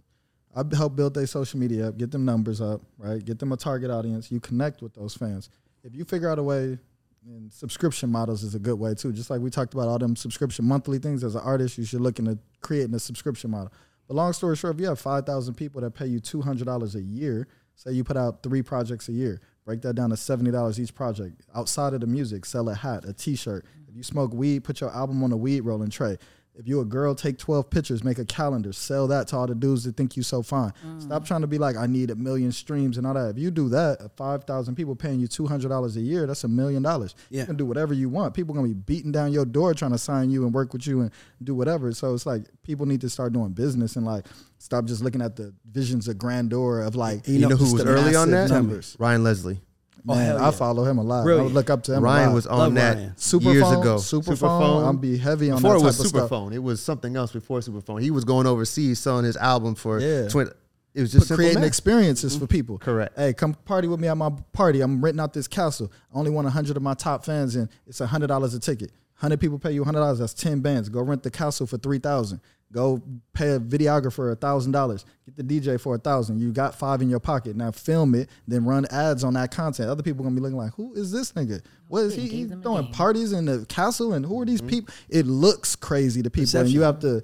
I 0.55 0.63
help 0.75 0.95
build 0.95 1.13
their 1.13 1.27
social 1.27 1.59
media 1.59 1.89
up, 1.89 1.97
get 1.97 2.11
them 2.11 2.23
numbers 2.23 2.61
up, 2.61 2.81
right? 2.97 3.23
Get 3.23 3.39
them 3.39 3.51
a 3.51 3.57
target 3.57 3.91
audience. 3.91 4.31
You 4.31 4.39
connect 4.39 4.81
with 4.81 4.93
those 4.93 5.13
fans. 5.13 5.49
If 5.83 5.95
you 5.95 6.05
figure 6.05 6.29
out 6.29 6.39
a 6.39 6.43
way, 6.43 6.79
and 7.25 7.53
subscription 7.53 8.09
models 8.09 8.41
is 8.41 8.55
a 8.55 8.59
good 8.59 8.79
way 8.79 8.95
too. 8.95 9.11
Just 9.11 9.29
like 9.29 9.41
we 9.41 9.51
talked 9.51 9.73
about 9.73 9.87
all 9.87 9.99
them 9.99 10.15
subscription 10.15 10.65
monthly 10.65 10.97
things. 10.97 11.23
As 11.23 11.35
an 11.35 11.41
artist, 11.41 11.77
you 11.77 11.83
should 11.85 12.01
look 12.01 12.17
into 12.17 12.39
creating 12.61 12.95
a 12.95 12.99
subscription 12.99 13.51
model. 13.51 13.71
But 14.07 14.15
long 14.15 14.33
story 14.33 14.55
short, 14.55 14.75
if 14.75 14.81
you 14.81 14.87
have 14.87 14.99
five 14.99 15.25
thousand 15.25 15.55
people 15.55 15.81
that 15.81 15.91
pay 15.91 16.07
you 16.07 16.19
two 16.19 16.41
hundred 16.41 16.65
dollars 16.65 16.95
a 16.95 17.01
year, 17.01 17.47
say 17.75 17.91
you 17.91 18.03
put 18.03 18.17
out 18.17 18.43
three 18.43 18.61
projects 18.61 19.07
a 19.09 19.13
year, 19.13 19.41
break 19.65 19.81
that 19.81 19.93
down 19.93 20.09
to 20.09 20.17
seventy 20.17 20.51
dollars 20.51 20.79
each 20.79 20.93
project. 20.93 21.41
Outside 21.55 21.93
of 21.93 22.01
the 22.01 22.07
music, 22.07 22.45
sell 22.45 22.67
a 22.69 22.75
hat, 22.75 23.05
a 23.05 23.13
T-shirt. 23.13 23.65
If 23.87 23.95
you 23.95 24.03
smoke 24.03 24.33
weed, 24.33 24.63
put 24.63 24.81
your 24.81 24.91
album 24.91 25.23
on 25.23 25.31
a 25.31 25.37
weed 25.37 25.61
rolling 25.61 25.89
tray. 25.89 26.17
If 26.53 26.67
you 26.67 26.81
a 26.81 26.85
girl, 26.85 27.15
take 27.15 27.37
12 27.37 27.69
pictures, 27.69 28.03
make 28.03 28.19
a 28.19 28.25
calendar, 28.25 28.73
sell 28.73 29.07
that 29.07 29.29
to 29.29 29.37
all 29.37 29.47
the 29.47 29.55
dudes 29.55 29.85
that 29.85 29.95
think 29.95 30.17
you 30.17 30.23
so 30.23 30.43
fine. 30.43 30.73
Stop 30.99 31.25
trying 31.25 31.41
to 31.41 31.47
be 31.47 31.57
like, 31.57 31.77
I 31.77 31.87
need 31.87 32.11
a 32.11 32.15
million 32.15 32.51
streams 32.51 32.97
and 32.97 33.07
all 33.07 33.13
that. 33.13 33.29
If 33.29 33.37
you 33.37 33.51
do 33.51 33.69
that, 33.69 34.11
5,000 34.17 34.75
people 34.75 34.93
paying 34.93 35.21
you 35.21 35.29
$200 35.29 35.95
a 35.95 35.99
year, 36.01 36.27
that's 36.27 36.43
a 36.43 36.49
million 36.49 36.83
dollars. 36.83 37.15
Yeah. 37.29 37.41
You 37.41 37.45
can 37.47 37.55
do 37.55 37.65
whatever 37.65 37.93
you 37.93 38.09
want. 38.09 38.33
People 38.33 38.53
going 38.53 38.67
to 38.67 38.75
be 38.75 38.81
beating 38.81 39.13
down 39.13 39.31
your 39.31 39.45
door 39.45 39.73
trying 39.73 39.91
to 39.91 39.97
sign 39.97 40.29
you 40.29 40.43
and 40.43 40.53
work 40.53 40.73
with 40.73 40.85
you 40.85 41.01
and 41.01 41.11
do 41.41 41.55
whatever. 41.55 41.93
So 41.93 42.13
it's 42.13 42.25
like 42.25 42.43
people 42.63 42.85
need 42.85 43.01
to 43.01 43.09
start 43.09 43.31
doing 43.31 43.51
business 43.53 43.95
and 43.95 44.05
like 44.05 44.25
stop 44.57 44.85
just 44.85 45.01
looking 45.01 45.21
at 45.21 45.37
the 45.37 45.53
visions 45.71 46.09
of 46.09 46.17
grandeur 46.17 46.81
of 46.81 46.95
like, 46.95 47.27
You 47.27 47.39
know, 47.39 47.55
who 47.55 47.73
was 47.73 47.85
early 47.85 48.13
on 48.13 48.29
that? 48.31 48.49
Numbers. 48.49 48.97
Ryan 48.99 49.23
Leslie. 49.23 49.61
Oh, 50.07 50.15
Man, 50.15 50.37
I 50.37 50.51
follow 50.51 50.83
him 50.83 50.97
a 50.97 51.03
lot. 51.03 51.21
I 51.21 51.23
Brilliant. 51.23 51.45
would 51.45 51.53
look 51.53 51.69
up 51.69 51.83
to 51.83 51.93
him. 51.93 51.99
a 51.99 52.01
Ryan 52.01 52.29
lot. 52.29 52.35
was 52.35 52.47
on 52.47 52.57
Love 52.57 52.73
that 52.75 52.95
Ryan. 52.95 53.13
Superphone, 53.17 53.53
years 53.53 53.71
ago. 53.71 53.95
Superphone, 53.97 54.87
I'm 54.87 54.97
be 54.97 55.17
heavy 55.17 55.51
on 55.51 55.57
before 55.57 55.73
that 55.75 55.81
it 55.81 55.85
was 55.85 55.97
type 55.97 56.05
of 56.05 56.09
stuff. 56.09 56.29
Superphone. 56.29 56.53
It 56.53 56.59
was 56.59 56.81
something 56.81 57.15
else 57.15 57.31
before 57.31 57.59
Superphone. 57.59 58.01
He 58.01 58.11
was 58.11 58.25
going 58.25 58.47
overseas 58.47 58.99
selling 58.99 59.25
his 59.25 59.37
album 59.37 59.75
for 59.75 59.99
Yeah. 59.99 60.27
20. 60.27 60.51
It 60.93 61.01
was 61.01 61.11
just 61.11 61.31
creating 61.31 61.59
math. 61.59 61.67
experiences 61.67 62.35
for 62.35 62.43
mm-hmm. 62.43 62.51
people. 62.51 62.77
Correct. 62.77 63.17
Hey, 63.17 63.33
come 63.33 63.53
party 63.53 63.87
with 63.87 63.99
me 63.99 64.09
at 64.09 64.17
my 64.17 64.29
party. 64.51 64.81
I'm 64.81 65.01
renting 65.01 65.21
out 65.21 65.33
this 65.33 65.47
castle. 65.47 65.91
I 66.13 66.17
only 66.17 66.31
want 66.31 66.49
hundred 66.49 66.75
of 66.75 66.83
my 66.83 66.93
top 66.95 67.23
fans 67.23 67.55
in. 67.55 67.69
It's 67.87 67.99
hundred 67.99 68.27
dollars 68.27 68.53
a 68.53 68.59
ticket. 68.59 68.91
Hundred 69.21 69.39
people 69.39 69.59
pay 69.59 69.71
you 69.71 69.83
hundred 69.83 69.99
dollars. 69.99 70.17
That's 70.17 70.33
ten 70.33 70.61
bands. 70.61 70.89
Go 70.89 70.99
rent 70.99 71.21
the 71.21 71.29
castle 71.29 71.67
for 71.67 71.77
three 71.77 71.99
thousand. 71.99 72.41
Go 72.71 72.99
pay 73.33 73.51
a 73.51 73.59
videographer 73.59 74.31
a 74.31 74.35
thousand 74.35 74.71
dollars. 74.71 75.05
Get 75.27 75.35
the 75.35 75.43
DJ 75.43 75.79
for 75.79 75.93
a 75.93 75.99
thousand. 75.99 76.39
You 76.39 76.51
got 76.51 76.73
five 76.73 77.03
in 77.03 77.09
your 77.09 77.19
pocket. 77.19 77.55
Now 77.55 77.69
film 77.69 78.15
it. 78.15 78.31
Then 78.47 78.65
run 78.65 78.87
ads 78.89 79.23
on 79.23 79.35
that 79.35 79.51
content. 79.51 79.91
Other 79.91 80.01
people 80.01 80.23
gonna 80.23 80.33
be 80.33 80.41
looking 80.41 80.57
like, 80.57 80.73
who 80.73 80.95
is 80.95 81.11
this 81.11 81.33
nigga? 81.33 81.61
What 81.87 82.05
is 82.05 82.15
he, 82.15 82.29
Gave 82.29 82.49
he 82.49 82.55
throwing 82.63 82.87
parties 82.87 83.31
in 83.31 83.45
the 83.45 83.63
castle? 83.67 84.13
And 84.13 84.25
who 84.25 84.41
are 84.41 84.45
these 84.45 84.59
mm-hmm. 84.59 84.69
people? 84.69 84.93
It 85.07 85.27
looks 85.27 85.75
crazy 85.75 86.23
to 86.23 86.31
people, 86.31 86.59
and 86.59 86.69
you 86.69 86.81
have 86.81 86.97
to 87.01 87.21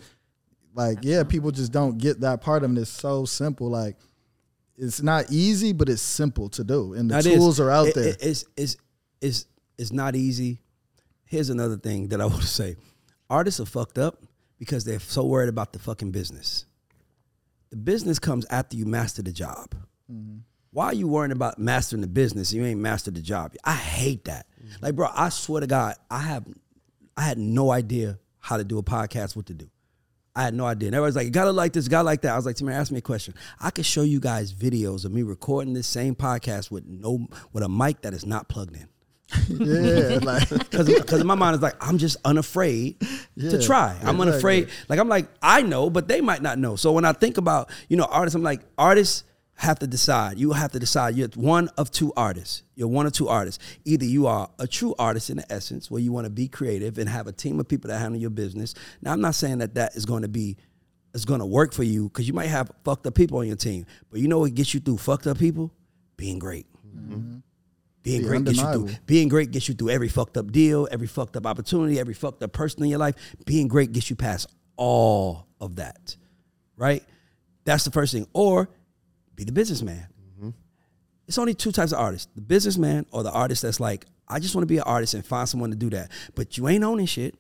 like, 0.75 0.99
yeah, 1.01 1.23
people 1.23 1.49
just 1.49 1.71
don't 1.71 1.97
get 1.97 2.19
that 2.19 2.41
part 2.41 2.63
of 2.63 2.71
it. 2.77 2.79
It's 2.79 2.91
so 2.91 3.25
simple. 3.25 3.71
Like 3.71 3.95
it's 4.77 5.01
not 5.01 5.31
easy, 5.31 5.73
but 5.73 5.89
it's 5.89 6.03
simple 6.03 6.49
to 6.49 6.63
do, 6.63 6.93
and 6.93 7.09
the 7.09 7.15
Now, 7.15 7.19
it 7.21 7.25
is. 7.25 7.39
tools 7.39 7.59
are 7.59 7.71
out 7.71 7.87
It- 7.87 7.95
there. 7.95 8.07
it- 8.09 8.17
it's, 8.21 8.45
it's, 8.55 8.77
it's, 9.19 9.45
it's 9.79 9.91
not 9.91 10.15
easy. 10.15 10.61
Here's 11.27 11.49
another 11.49 11.77
thing 11.77 12.07
that 12.09 12.21
I 12.21 12.25
want 12.27 12.41
to 12.41 12.47
say. 12.47 12.75
Artists 13.29 13.59
are 13.59 13.65
fucked 13.65 13.97
up 13.97 14.23
because 14.57 14.85
they're 14.85 14.99
so 14.99 15.25
worried 15.25 15.49
about 15.49 15.73
the 15.73 15.79
fucking 15.79 16.11
business. 16.11 16.65
The 17.69 17.77
business 17.77 18.17
comes 18.17 18.45
after 18.49 18.77
you 18.77 18.85
master 18.85 19.21
the 19.21 19.33
job. 19.33 19.75
Mm-hmm. 20.11 20.37
Why 20.71 20.85
are 20.87 20.93
you 20.93 21.07
worrying 21.07 21.31
about 21.31 21.59
mastering 21.59 22.01
the 22.01 22.07
business? 22.07 22.53
You 22.53 22.63
ain't 22.65 22.79
mastered 22.79 23.15
the 23.15 23.21
job. 23.21 23.53
I 23.63 23.73
hate 23.73 24.25
that. 24.25 24.47
Mm-hmm. 24.59 24.85
Like, 24.85 24.95
bro, 24.95 25.09
I 25.13 25.29
swear 25.29 25.61
to 25.61 25.67
God, 25.67 25.95
I 26.09 26.19
have, 26.19 26.45
I 27.15 27.21
had 27.21 27.37
no 27.37 27.71
idea 27.71 28.19
how 28.39 28.57
to 28.57 28.63
do 28.63 28.77
a 28.77 28.83
podcast, 28.83 29.35
what 29.35 29.47
to 29.47 29.53
do. 29.53 29.69
I 30.35 30.43
had 30.43 30.53
no 30.53 30.65
idea. 30.65 30.87
And 30.87 30.95
everybody's 30.95 31.15
like, 31.15 31.25
you 31.25 31.31
gotta 31.31 31.51
like 31.51 31.73
this, 31.73 31.87
gotta 31.87 32.05
like 32.05 32.21
that. 32.21 32.33
I 32.33 32.35
was 32.35 32.45
like, 32.45 32.55
Timmy, 32.55 32.71
ask 32.71 32.91
me 32.91 32.99
a 32.99 33.01
question. 33.01 33.33
I 33.59 33.71
could 33.71 33.87
show 33.87 34.03
you 34.03 34.19
guys 34.19 34.53
videos 34.53 35.03
of 35.03 35.11
me 35.11 35.23
recording 35.23 35.73
this 35.73 35.87
same 35.87 36.13
podcast 36.13 36.69
with 36.69 36.85
no 36.85 37.27
with 37.53 37.63
a 37.63 37.69
mic 37.69 38.01
that 38.03 38.13
is 38.13 38.23
not 38.23 38.47
plugged 38.47 38.75
in. 38.75 38.87
yeah, 39.49 40.19
like 40.21 40.49
Because 40.71 41.19
in 41.21 41.27
my 41.27 41.35
mind, 41.35 41.55
it's 41.55 41.63
like, 41.63 41.75
I'm 41.81 41.97
just 41.97 42.17
unafraid 42.23 42.95
Yeah, 43.35 43.51
to 43.51 43.61
try. 43.61 43.91
I'm 44.01 44.15
exactly. 44.15 44.21
unafraid. 44.31 44.69
Like, 44.87 44.99
I'm 44.99 45.09
like, 45.09 45.27
I 45.41 45.61
know, 45.61 45.89
but 45.89 46.07
they 46.07 46.21
might 46.21 46.41
not 46.41 46.57
know. 46.57 46.75
So 46.75 46.91
when 46.93 47.05
I 47.05 47.13
think 47.13 47.37
about, 47.37 47.69
you 47.89 47.97
know, 47.97 48.05
artists, 48.05 48.35
I'm 48.35 48.43
like, 48.43 48.61
artists 48.77 49.23
have 49.55 49.79
to 49.79 49.87
decide. 49.87 50.37
You 50.37 50.51
have 50.53 50.71
to 50.73 50.79
decide. 50.79 51.15
You're 51.15 51.29
one 51.29 51.69
of 51.77 51.91
two 51.91 52.13
artists. 52.15 52.63
You're 52.75 52.87
one 52.87 53.05
of 53.07 53.11
two 53.11 53.27
artists. 53.27 53.61
Either 53.85 54.05
you 54.05 54.27
are 54.27 54.49
a 54.59 54.67
true 54.67 54.93
artist 54.99 55.29
in 55.29 55.37
the 55.37 55.51
essence, 55.51 55.89
where 55.91 55.99
you 56.01 56.11
want 56.11 56.25
to 56.25 56.29
be 56.29 56.47
creative 56.47 56.97
and 56.99 57.09
have 57.09 57.27
a 57.27 57.31
team 57.31 57.59
of 57.59 57.67
people 57.67 57.89
that 57.89 57.97
handle 57.99 58.21
your 58.21 58.29
business. 58.29 58.75
Now, 59.01 59.13
I'm 59.13 59.21
not 59.21 59.35
saying 59.35 59.57
that 59.57 59.73
that 59.75 59.95
is 59.95 60.05
going 60.05 60.21
to 60.21 60.27
be 60.27 60.57
is 61.13 61.25
going 61.25 61.39
to 61.39 61.45
work 61.45 61.73
for 61.73 61.83
you 61.83 62.03
because 62.09 62.27
you 62.27 62.33
might 62.33 62.47
have 62.47 62.69
fucked 62.83 63.07
up 63.07 63.15
people 63.15 63.39
on 63.39 63.47
your 63.47 63.55
team. 63.55 63.85
But 64.11 64.19
you 64.19 64.27
know 64.27 64.39
what 64.39 64.53
gets 64.53 64.73
you 64.75 64.79
through 64.79 64.97
fucked 64.97 65.25
up 65.25 65.39
people? 65.39 65.71
Being 66.17 66.37
great. 66.37 66.67
Mm-hmm. 66.95 67.37
Being 68.07 68.21
Be 68.21 68.27
great 68.27 68.45
gets 68.45 68.57
you 68.57 68.71
through. 68.71 68.89
Being 69.05 69.27
great 69.27 69.51
gets 69.51 69.67
you 69.67 69.75
through 69.75 69.89
every 69.89 70.07
fucked 70.07 70.37
up 70.37 70.51
deal, 70.51 70.87
every 70.91 71.07
fucked 71.07 71.35
up 71.35 71.45
opportunity, 71.45 71.99
every 71.99 72.13
fucked 72.13 72.41
up 72.41 72.53
person 72.53 72.83
in 72.83 72.89
your 72.89 72.99
life. 72.99 73.15
Being 73.45 73.67
great 73.67 73.91
gets 73.91 74.09
you 74.09 74.15
past 74.15 74.47
all 74.77 75.47
of 75.59 75.75
that, 75.75 76.15
right? 76.77 77.03
That's 77.65 77.83
the 77.83 77.91
first 77.91 78.13
thing. 78.13 78.25
Or 78.31 78.69
be 79.35 79.43
the 79.43 79.51
businessman. 79.51 80.07
Mm-hmm. 80.39 80.49
It's 81.27 81.37
only 81.37 81.53
two 81.53 81.73
types 81.73 81.91
of 81.91 81.99
artists: 81.99 82.29
the 82.33 82.41
businessman 82.41 83.05
or 83.11 83.23
the 83.23 83.31
artist 83.31 83.61
that's 83.63 83.81
like, 83.81 84.05
I 84.27 84.39
just 84.39 84.55
want 84.55 84.63
to 84.63 84.67
be 84.67 84.77
an 84.77 84.83
artist 84.83 85.13
and 85.13 85.25
find 85.25 85.49
someone 85.49 85.71
to 85.71 85.75
do 85.75 85.89
that. 85.89 86.11
But 86.33 86.57
you 86.57 86.67
ain't 86.69 86.83
owning 86.83 87.07
shit. 87.07 87.35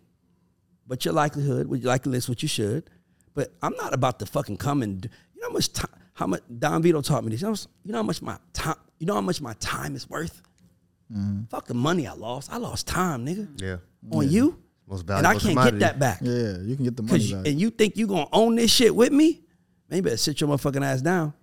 But 0.85 1.05
your 1.05 1.13
likelihood, 1.13 1.69
your 1.69 1.79
likelihood 1.79 2.17
is 2.17 2.29
what 2.29 2.41
you 2.41 2.47
should. 2.47 2.89
But 3.33 3.53
I'm 3.61 3.75
not 3.75 3.93
about 3.93 4.19
to 4.19 4.25
fucking 4.25 4.57
come 4.57 4.81
and 4.81 5.01
do- 5.01 5.09
you 5.33 5.41
know 5.41 5.49
how 5.49 5.53
much 5.53 5.71
time, 5.71 5.91
how 6.13 6.27
much 6.27 6.41
Don 6.59 6.81
Vito 6.81 7.01
taught 7.01 7.23
me 7.23 7.31
this. 7.31 7.41
You 7.41 7.49
know, 7.49 7.55
you 7.83 7.91
know 7.91 7.99
how 7.99 8.03
much 8.03 8.21
my 8.21 8.37
time, 8.53 8.77
you 8.99 9.05
know 9.05 9.13
how 9.15 9.21
much 9.21 9.41
my 9.41 9.53
time 9.59 9.95
is 9.95 10.09
worth. 10.09 10.41
Mm-hmm. 11.11 11.45
Fuck 11.45 11.67
the 11.67 11.73
money 11.73 12.07
I 12.07 12.13
lost. 12.13 12.51
I 12.51 12.57
lost 12.57 12.87
time, 12.87 13.25
nigga. 13.25 13.47
Yeah. 13.61 13.77
On 14.11 14.29
you, 14.29 14.59
Most 14.87 15.09
and 15.09 15.25
I 15.25 15.33
can't 15.33 15.43
commodity. 15.43 15.79
get 15.79 15.85
that 15.85 15.99
back. 15.99 16.19
yeah, 16.21 16.57
you 16.61 16.75
can 16.75 16.85
get 16.85 16.95
the 16.97 17.03
money 17.03 17.33
back. 17.33 17.47
and 17.47 17.59
you 17.59 17.69
think 17.69 17.97
you 17.97 18.07
gonna 18.07 18.27
own 18.31 18.55
this 18.55 18.71
shit 18.71 18.95
with 18.95 19.11
me? 19.11 19.41
Man, 19.89 19.97
you 19.97 20.03
better 20.03 20.17
sit 20.17 20.39
your 20.41 20.49
motherfucking 20.49 20.83
ass 20.83 21.01
down 21.01 21.33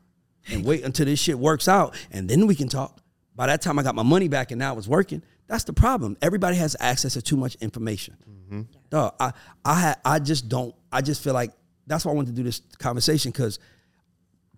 and 0.51 0.65
wait 0.65 0.85
until 0.85 1.07
this 1.07 1.19
shit 1.19 1.39
works 1.39 1.67
out, 1.69 1.95
and 2.11 2.29
then 2.29 2.47
we 2.47 2.55
can 2.55 2.69
talk. 2.69 3.01
By 3.35 3.47
that 3.49 3.63
time, 3.63 3.79
I 3.79 3.83
got 3.83 3.95
my 3.95 4.03
money 4.03 4.29
back, 4.29 4.51
and 4.53 4.59
now 4.59 4.77
it's 4.79 4.87
working. 4.87 5.23
That's 5.47 5.65
the 5.65 5.73
problem. 5.73 6.17
Everybody 6.23 6.57
has 6.57 6.77
access 6.79 7.15
to 7.15 7.23
too 7.23 7.37
much 7.37 7.55
information. 7.57 8.17
Mm-hmm. 8.31 8.63
Dog, 8.91 9.15
I, 9.19 9.33
I, 9.65 9.75
had, 9.75 9.99
I 10.05 10.19
just 10.21 10.49
don't. 10.49 10.75
I 10.93 11.01
just 11.01 11.23
feel 11.23 11.35
like 11.35 11.51
that's 11.87 12.05
why 12.05 12.13
I 12.13 12.15
wanted 12.15 12.31
to 12.31 12.37
do 12.37 12.45
this 12.45 12.63
conversation 12.79 13.31
because 13.33 13.59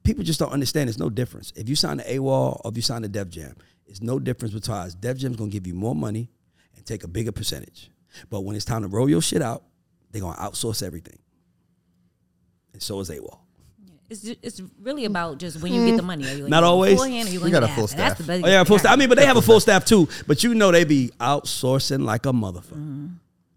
people 0.06 0.24
just 0.24 0.38
don't 0.40 0.52
understand. 0.52 0.88
There's 0.88 0.98
no 0.98 1.10
difference. 1.10 1.52
If 1.56 1.68
you 1.68 1.76
sign 1.76 1.98
the 1.98 2.04
AWAL 2.04 2.60
or 2.64 2.70
if 2.70 2.76
you 2.76 2.82
sign 2.82 3.02
the 3.02 3.08
Def 3.08 3.28
Jam, 3.28 3.54
it's 3.86 4.00
no 4.00 4.18
difference 4.18 4.54
because 4.54 4.94
Def 4.94 5.18
Jam's 5.18 5.36
gonna 5.36 5.50
give 5.50 5.66
you 5.66 5.74
more 5.74 5.94
money 5.94 6.30
and 6.76 6.86
take 6.86 7.04
a 7.04 7.08
bigger 7.08 7.32
percentage. 7.32 7.90
But 8.30 8.40
when 8.40 8.56
it's 8.56 8.64
time 8.64 8.82
to 8.82 8.88
roll 8.88 9.08
your 9.10 9.20
shit 9.22 9.42
out, 9.42 9.62
they're 10.10 10.22
gonna 10.22 10.38
outsource 10.38 10.82
everything. 10.82 11.18
And 12.72 12.82
so 12.82 13.00
is 13.00 13.10
AWAL. 13.10 13.40
It's 14.08 14.22
ju- 14.22 14.36
it's 14.40 14.62
really 14.80 15.04
about 15.04 15.38
just 15.38 15.60
when 15.60 15.72
you 15.74 15.84
get 15.86 15.96
the 15.96 16.02
money. 16.02 16.24
Are 16.24 16.30
you 16.30 16.38
gonna 16.38 16.48
Not 16.50 16.62
always. 16.64 16.94
beforehand 16.94 17.28
or 17.28 17.32
you 17.32 17.40
We 17.40 17.50
got 17.50 17.64
a 17.64 17.68
full 17.68 17.84
after? 17.84 17.96
That's 17.96 18.14
staff. 18.14 18.18
the 18.18 18.24
best- 18.24 18.44
Oh 18.44 18.48
yeah, 18.48 18.62
full 18.64 18.78
staff. 18.78 18.92
I 18.92 18.96
mean, 18.96 19.08
but 19.08 19.18
they 19.18 19.26
have 19.26 19.36
a 19.36 19.42
full 19.42 19.58
staff 19.60 19.84
too. 19.84 20.08
But 20.28 20.44
you 20.44 20.54
know 20.54 20.70
they 20.70 20.84
be 20.84 21.10
outsourcing 21.18 22.04
like 22.04 22.24
a 22.26 22.32
motherfucker. 22.32 22.74
Mm-hmm. 22.76 23.06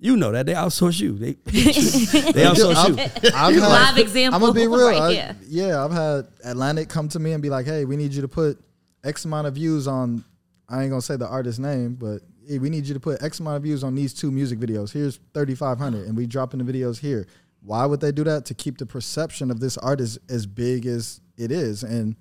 You 0.01 0.15
know 0.15 0.31
that 0.31 0.45
they 0.45 0.53
outsource 0.53 0.99
you. 1.01 1.13
They 1.17 1.33
they 1.45 2.43
outsource 2.45 2.87
you. 2.89 3.31
I've 3.35 3.53
had, 3.55 3.61
Live 3.61 3.97
example 3.97 4.35
I'm 4.35 4.41
gonna 4.41 4.53
be 4.53 4.67
real. 4.67 4.87
right 4.87 5.01
I- 5.01 5.11
here. 5.13 5.35
yeah, 5.47 5.83
I've 5.83 5.91
had 5.91 6.27
Atlantic 6.45 6.87
come 6.89 7.09
to 7.09 7.19
me 7.19 7.33
and 7.33 7.43
be 7.43 7.49
like, 7.49 7.65
"Hey, 7.65 7.85
we 7.85 7.97
need 7.97 8.13
you 8.13 8.21
to 8.21 8.27
put 8.27 8.59
X 9.03 9.25
amount 9.25 9.47
of 9.47 9.55
views 9.55 9.87
on." 9.87 10.23
I 10.69 10.83
ain't 10.83 10.89
gonna 10.91 11.01
say 11.01 11.15
the 11.17 11.27
artist's 11.27 11.59
name, 11.59 11.95
but 11.95 12.21
hey, 12.47 12.59
we 12.59 12.69
need 12.69 12.85
you 12.87 12.93
to 12.93 12.99
put 12.99 13.21
X 13.23 13.39
amount 13.39 13.57
of 13.57 13.63
views 13.63 13.83
on 13.83 13.95
these 13.95 14.13
two 14.13 14.31
music 14.31 14.59
videos. 14.59 14.93
Here's 14.93 15.19
3,500, 15.33 16.07
and 16.07 16.15
we 16.15 16.25
dropping 16.27 16.63
the 16.63 16.71
videos 16.71 16.99
here. 16.99 17.27
Why 17.61 17.85
would 17.85 17.99
they 17.99 18.11
do 18.13 18.23
that? 18.23 18.45
To 18.45 18.53
keep 18.53 18.77
the 18.77 18.85
perception 18.85 19.51
of 19.51 19.59
this 19.59 19.77
artist 19.77 20.19
as 20.29 20.45
big 20.45 20.85
as 20.85 21.19
it 21.37 21.51
is 21.51 21.83
and 21.83 22.15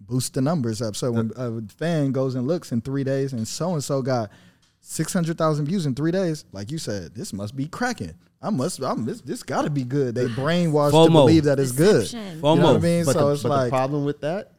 boost 0.00 0.34
the 0.34 0.40
numbers 0.42 0.82
up. 0.82 0.96
So 0.96 1.12
when 1.12 1.30
a 1.36 1.62
fan 1.78 2.12
goes 2.12 2.34
and 2.34 2.46
looks 2.46 2.72
in 2.72 2.80
three 2.82 3.04
days, 3.04 3.32
and 3.32 3.46
so 3.48 3.72
and 3.72 3.82
so 3.82 4.02
got 4.02 4.30
six 4.82 5.12
hundred 5.14 5.38
thousand 5.38 5.64
views 5.66 5.86
in 5.86 5.94
three 5.94 6.10
days, 6.10 6.44
like 6.52 6.70
you 6.70 6.76
said, 6.76 7.14
this 7.14 7.32
must 7.32 7.56
be 7.56 7.66
cracking. 7.66 8.12
I 8.42 8.50
must. 8.50 8.82
I'm 8.82 9.04
this. 9.06 9.20
This 9.22 9.42
got 9.42 9.62
to 9.62 9.70
be 9.70 9.84
good. 9.84 10.14
They 10.14 10.26
brainwashed 10.26 11.06
to 11.06 11.10
believe 11.10 11.44
that 11.44 11.58
it's 11.58 11.72
good. 11.72 12.02
Perception. 12.02 12.36
You 12.36 12.42
know 12.42 12.54
what 12.56 12.76
I 12.76 12.78
mean? 12.80 13.04
But, 13.04 13.12
so 13.14 13.28
the, 13.28 13.32
it's 13.34 13.42
but 13.44 13.48
like 13.50 13.64
the 13.66 13.70
problem 13.70 14.04
with 14.04 14.20
that 14.20 14.52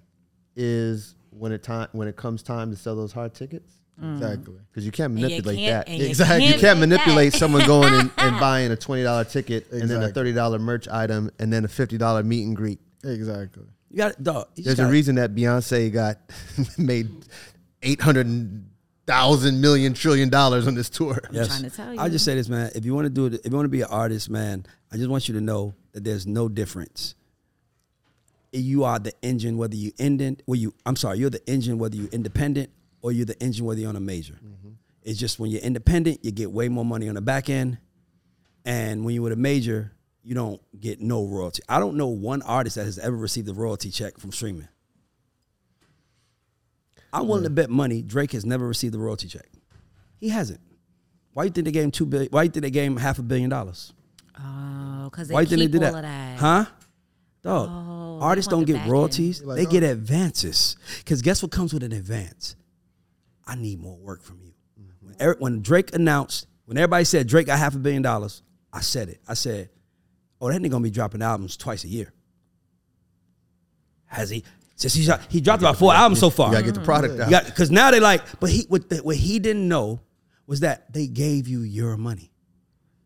is 0.55 1.15
when 1.31 1.51
it 1.51 1.63
time 1.63 1.89
when 1.91 2.07
it 2.07 2.15
comes 2.15 2.41
time 2.43 2.71
to 2.71 2.77
sell 2.77 2.95
those 2.95 3.11
hard 3.11 3.33
tickets 3.33 3.73
mm. 4.01 4.13
exactly. 4.13 4.55
because 4.71 4.85
you 4.85 4.91
can't 4.91 5.11
And 5.11 5.19
you 5.19 5.25
manipulate 5.27 5.57
can't- 5.57 5.87
that. 5.87 5.93
you 5.93 6.05
Exactly. 6.05 6.45
You 6.45 6.51
can't 6.51 6.61
can't 6.61 6.75
do 6.75 6.79
that. 6.81 6.87
manipulate 6.87 7.33
someone 7.33 7.65
going 7.65 7.93
and, 7.93 8.11
and 8.17 8.39
buying 8.39 8.71
a 8.71 8.75
twenty 8.77 9.03
dollar 9.03 9.25
ticket 9.25 9.69
and 9.71 9.89
then 9.89 10.01
a 10.01 10.09
thirty 10.09 10.31
dollar 10.31 10.59
merch 10.59 10.87
item 10.87 11.31
and 11.39 11.51
then 11.51 11.65
a 11.65 11.67
fifty 11.67 11.97
dollar 11.97 12.23
meet 12.23 12.43
and 12.45 12.55
greet. 12.55 12.79
Exactly. 13.03 13.65
You 13.89 13.97
got 13.97 14.23
dog. 14.23 14.47
you 14.55 14.63
There's 14.63 14.79
a 14.79 14.83
gotta- 14.83 14.91
reason 14.93 15.15
that 15.15 15.35
Beyonce 15.35 15.91
got 15.91 16.17
made 16.77 17.09
eight 17.81 17.99
hundred 18.01 18.63
thousand 19.05 19.59
million 19.61 19.93
trillion 19.93 20.29
dollars 20.29 20.67
on 20.67 20.75
this 20.75 20.89
tour. 20.89 21.19
I'm 21.29 21.35
Yes. 21.35 21.47
trying 21.47 21.63
to 21.63 21.69
tell 21.69 21.93
you. 21.93 21.99
I 21.99 22.05
you. 22.05 22.11
just 22.11 22.25
say 22.25 22.35
this, 22.35 22.49
man. 22.49 22.71
If 22.75 22.85
you 22.85 22.93
want 22.95 23.05
to 23.05 23.09
do 23.09 23.25
it, 23.27 23.33
if 23.35 23.51
you 23.51 23.55
want 23.55 23.65
to 23.65 23.69
be 23.69 23.81
an 23.81 23.87
artist, 23.89 24.29
man, 24.29 24.65
I 24.91 24.97
just 24.97 25.09
want 25.09 25.27
you 25.27 25.33
to 25.35 25.41
know 25.41 25.73
that 25.93 26.03
there's 26.03 26.25
no 26.27 26.47
difference. 26.49 27.15
You 28.51 28.83
are 28.83 28.99
the 28.99 29.13
engine, 29.23 29.57
whether 29.57 29.75
you 29.75 29.91
indent, 29.97 30.43
where 30.45 30.59
you. 30.59 30.73
I'm 30.85 30.95
sorry, 30.95 31.17
you're 31.17 31.29
the 31.31 31.47
engine, 31.49 31.79
whether 31.79 31.95
you're 31.95 32.09
independent 32.09 32.69
or 33.01 33.11
you're 33.11 33.25
the 33.25 33.41
engine, 33.41 33.65
whether 33.65 33.79
you're 33.79 33.89
on 33.89 33.95
a 33.95 33.99
major. 33.99 34.33
Mm-hmm. 34.35 34.69
It's 35.01 35.19
just 35.19 35.39
when 35.39 35.49
you're 35.51 35.61
independent, 35.61 36.23
you 36.23 36.31
get 36.31 36.51
way 36.51 36.69
more 36.69 36.85
money 36.85 37.09
on 37.09 37.15
the 37.15 37.21
back 37.21 37.49
end, 37.49 37.79
and 38.63 39.03
when 39.03 39.15
you're 39.15 39.23
with 39.23 39.33
a 39.33 39.37
major, 39.37 39.91
you 40.23 40.35
don't 40.35 40.61
get 40.79 41.01
no 41.01 41.25
royalty. 41.25 41.61
I 41.67 41.79
don't 41.79 41.97
know 41.97 42.07
one 42.07 42.41
artist 42.43 42.75
that 42.77 42.85
has 42.85 42.99
ever 42.99 43.17
received 43.17 43.49
a 43.49 43.53
royalty 43.53 43.89
check 43.89 44.17
from 44.19 44.31
streaming. 44.31 44.67
I'm 47.13 47.27
willing 47.27 47.43
to 47.43 47.49
bet 47.49 47.69
money 47.69 48.01
Drake 48.01 48.31
has 48.31 48.45
never 48.45 48.67
received 48.67 48.95
a 48.95 48.97
royalty 48.97 49.27
check. 49.27 49.47
He 50.19 50.29
hasn't. 50.29 50.59
Why 51.33 51.45
you 51.45 51.49
think 51.51 51.65
they 51.65 51.71
gave 51.71 51.83
him 51.83 51.91
two 51.91 52.05
billion? 52.05 52.29
Why 52.31 52.43
you 52.43 52.49
think 52.49 52.63
they 52.63 52.71
gave 52.71 52.91
him 52.91 52.97
half 52.97 53.19
a 53.19 53.23
billion 53.23 53.49
dollars? 53.49 53.93
Oh, 54.39 55.09
because 55.11 55.27
they 55.27 55.33
Why 55.33 55.41
you 55.41 55.47
keep 55.47 55.59
think 55.59 55.71
they 55.71 55.79
did 55.79 55.85
all 55.85 55.93
that? 55.93 55.97
of 55.99 56.03
that. 56.03 56.39
Huh? 56.39 56.65
Dog. 57.43 57.69
Oh, 57.71 58.19
they 58.19 58.25
artists 58.25 58.51
want 58.51 58.65
don't 58.65 58.67
the 58.67 58.73
get 58.73 58.81
end. 58.83 58.91
royalties. 58.91 59.43
Like, 59.43 59.57
they 59.57 59.65
oh. 59.65 59.69
get 59.69 59.83
advances. 59.83 60.75
Because 60.99 61.21
guess 61.21 61.43
what 61.43 61.51
comes 61.51 61.73
with 61.73 61.83
an 61.83 61.91
advance? 61.91 62.55
I 63.45 63.55
need 63.55 63.79
more 63.79 63.97
work 63.97 64.23
from 64.23 64.39
you. 64.41 64.53
Mm-hmm. 64.79 65.07
When, 65.07 65.15
Eric, 65.19 65.39
when 65.39 65.61
Drake 65.61 65.93
announced, 65.93 66.47
when 66.65 66.77
everybody 66.77 67.03
said 67.03 67.27
Drake 67.27 67.47
got 67.47 67.59
half 67.59 67.75
a 67.75 67.79
billion 67.79 68.01
dollars, 68.01 68.41
I 68.71 68.81
said 68.81 69.09
it. 69.09 69.19
I 69.27 69.33
said, 69.33 69.69
"Oh, 70.39 70.49
that 70.51 70.61
nigga 70.61 70.71
gonna 70.71 70.83
be 70.83 70.89
dropping 70.89 71.21
albums 71.21 71.57
twice 71.57 71.83
a 71.83 71.89
year." 71.89 72.13
Has 74.05 74.29
he? 74.29 74.43
Since 74.75 74.93
he 74.95 75.03
shot, 75.03 75.21
he 75.29 75.39
dropped 75.39 75.61
about 75.61 75.77
four 75.77 75.93
albums 75.93 76.19
so 76.19 76.29
far. 76.29 76.47
You 76.47 76.53
gotta 76.53 76.65
get 76.65 76.73
the 76.75 76.81
product 76.81 77.19
out. 77.19 77.45
because 77.45 77.71
now 77.71 77.91
they 77.91 77.99
like, 77.99 78.39
but 78.39 78.49
he 78.49 78.65
what, 78.69 78.89
the, 78.89 78.97
what 78.97 79.15
he 79.15 79.39
didn't 79.39 79.67
know 79.67 80.01
was 80.47 80.61
that 80.61 80.91
they 80.91 81.07
gave 81.07 81.47
you 81.47 81.61
your 81.61 81.95
money. 81.97 82.31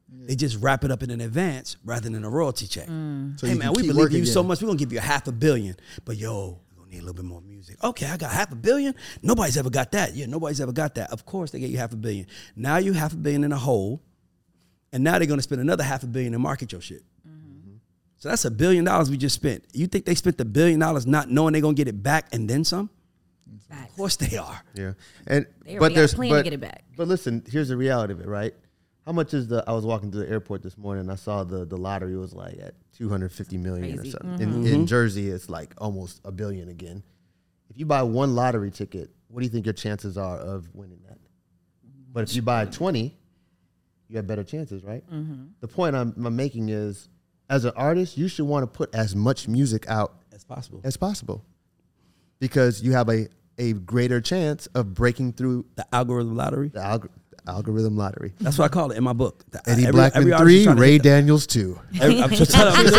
They 0.10 0.36
just 0.36 0.62
wrap 0.62 0.84
it 0.84 0.92
up 0.92 1.04
in 1.04 1.10
an 1.10 1.22
advance 1.22 1.78
rather 1.86 2.10
than 2.10 2.24
a 2.24 2.30
royalty 2.30 2.68
check. 2.68 2.88
Mm. 2.88 3.40
So 3.40 3.48
hey 3.48 3.54
man, 3.54 3.72
we 3.74 3.84
believe 3.84 3.96
working 3.96 4.18
in 4.18 4.26
you 4.26 4.26
so 4.26 4.44
much. 4.44 4.62
We're 4.62 4.68
gonna 4.68 4.80
give 4.80 4.92
you 4.92 4.98
a 4.98 5.02
half 5.02 5.28
a 5.28 5.32
billion, 5.32 5.76
but 6.04 6.18
yo, 6.18 6.60
we're 6.72 6.84
gonna 6.84 6.92
need 6.92 6.98
a 6.98 7.02
little 7.02 7.14
bit 7.14 7.26
more 7.26 7.42
music. 7.42 7.82
Okay, 7.84 8.06
I 8.08 8.18
got 8.18 8.32
half 8.32 8.52
a 8.52 8.56
billion. 8.56 8.94
Nobody's 9.22 9.58
ever 9.58 9.70
got 9.70 9.92
that. 9.94 10.16
Yeah, 10.16 10.26
nobody's 10.26 10.60
ever 10.60 10.74
got 10.74 10.96
that. 10.96 11.12
Of 11.12 11.26
course, 11.26 11.52
they 11.52 11.60
get 11.60 11.70
you 11.70 11.78
half 11.78 11.94
a 11.94 11.98
billion. 11.98 12.28
Now 12.56 12.78
you 12.78 12.94
half 12.94 13.14
a 13.14 13.18
billion 13.18 13.44
in 13.46 13.52
a 13.54 13.58
hole, 13.58 14.02
and 14.92 15.04
now 15.04 15.18
they're 15.18 15.28
gonna 15.28 15.42
spend 15.42 15.62
another 15.62 15.84
half 15.84 16.04
a 16.04 16.08
billion 16.08 16.34
to 16.34 16.40
market 16.40 16.72
your 16.74 16.82
shit. 16.82 17.04
So 18.18 18.30
that's 18.30 18.46
a 18.46 18.52
billion 18.52 18.86
dollars 18.86 19.10
we 19.10 19.18
just 19.18 19.36
spent. 19.36 19.64
You 19.74 19.88
think 19.88 20.06
they 20.06 20.16
spent 20.16 20.38
the 20.38 20.46
billion 20.46 20.80
dollars 20.80 21.06
not 21.06 21.30
knowing 21.30 21.54
they're 21.54 21.62
gonna 21.62 21.76
get 21.76 21.88
it 21.88 22.02
back 22.02 22.28
and 22.34 22.50
then 22.50 22.64
some? 22.64 22.90
Facts. 23.70 23.92
Of 23.92 23.98
course 23.98 24.16
they 24.16 24.38
are. 24.38 24.62
Yeah, 24.74 24.94
and 25.28 25.46
They 25.64 25.78
already 25.78 25.80
but 25.80 25.90
got 25.90 25.96
there's 25.96 26.14
a 26.14 26.16
plan 26.16 26.32
to 26.32 26.44
get 26.44 26.54
it 26.54 26.60
back. 26.60 26.84
But 26.96 27.08
listen, 27.08 27.44
here's 27.48 27.70
the 27.70 27.78
reality 27.78 28.14
of 28.14 28.22
it, 28.22 28.28
right? 28.28 28.54
How 29.06 29.12
much 29.12 29.34
is 29.34 29.48
the? 29.48 29.64
I 29.68 29.72
was 29.72 29.86
walking 29.86 30.12
through 30.12 30.26
the 30.26 30.30
airport 30.30 30.64
this 30.64 30.78
morning. 30.78 31.02
and 31.02 31.12
I 31.12 31.16
saw 31.16 31.44
the 31.44 31.66
the 31.66 31.78
lottery 31.78 32.18
was 32.18 32.34
like 32.34 32.58
at 32.60 32.74
250 32.98 33.58
million 33.58 33.96
Crazy. 33.96 34.10
or 34.10 34.12
something. 34.12 34.48
Mm-hmm. 34.48 34.62
In, 34.62 34.68
in 34.68 34.74
mm-hmm. 34.74 34.86
Jersey, 34.86 35.30
it's 35.30 35.50
like 35.50 35.74
almost 35.78 36.22
a 36.26 36.32
billion 36.32 36.70
again. 36.70 37.04
If 37.70 37.78
you 37.78 37.86
buy 37.86 38.04
one 38.04 38.36
lottery 38.36 38.72
ticket, 38.72 39.12
what 39.28 39.42
do 39.42 39.46
you 39.46 39.52
think 39.52 39.66
your 39.66 39.74
chances 39.74 40.18
are 40.18 40.38
of 40.38 40.74
winning 40.74 41.00
that? 41.08 41.20
But 42.12 42.30
if 42.30 42.36
you 42.36 42.42
buy 42.42 42.66
20, 42.66 43.16
you 44.08 44.18
have 44.18 44.26
better 44.26 44.44
chances, 44.44 44.84
right? 44.84 45.06
Mm-hmm. 45.12 45.46
The 45.60 45.68
point 45.68 45.96
I'm, 45.96 46.14
I'm 46.26 46.36
making 46.36 46.70
is, 46.70 47.10
as 47.50 47.66
an 47.66 47.72
artist, 47.76 48.18
you 48.18 48.28
should 48.28 48.46
want 48.46 48.64
to 48.64 48.68
put 48.68 48.94
as 48.94 49.16
much 49.16 49.48
music 49.48 49.88
out 49.90 50.16
That's 50.32 50.44
possible. 50.44 50.82
as 50.84 50.98
possible 50.98 51.44
because 52.40 52.82
you 52.84 52.92
have 52.94 53.10
a, 53.10 53.28
a 53.58 53.74
greater 53.74 54.22
chance 54.22 54.68
of 54.68 54.94
breaking 54.94 55.34
through 55.34 55.66
The 55.76 55.88
algorithm 55.94 56.36
lottery. 56.36 56.70
the 56.70 56.80
alg- 56.80 57.10
algorithm 57.48 57.96
lottery. 57.98 58.34
That's 58.40 58.58
what 58.58 58.66
I 58.66 58.68
call 58.70 58.92
it 58.92 58.98
in 58.98 59.04
my 59.04 59.14
book. 59.14 59.44
The- 59.52 59.62
Eddie 59.70 59.86
every- 59.88 60.00
Blackmon 60.02 60.16
every 60.34 60.64
three, 60.66 60.68
Ray 60.74 60.98
Daniels 60.98 61.48
two. 61.48 61.80
every- 62.02 62.22
I'm 62.22 62.30
just 62.30 62.52
telling 62.52 62.86
you. 62.86 62.92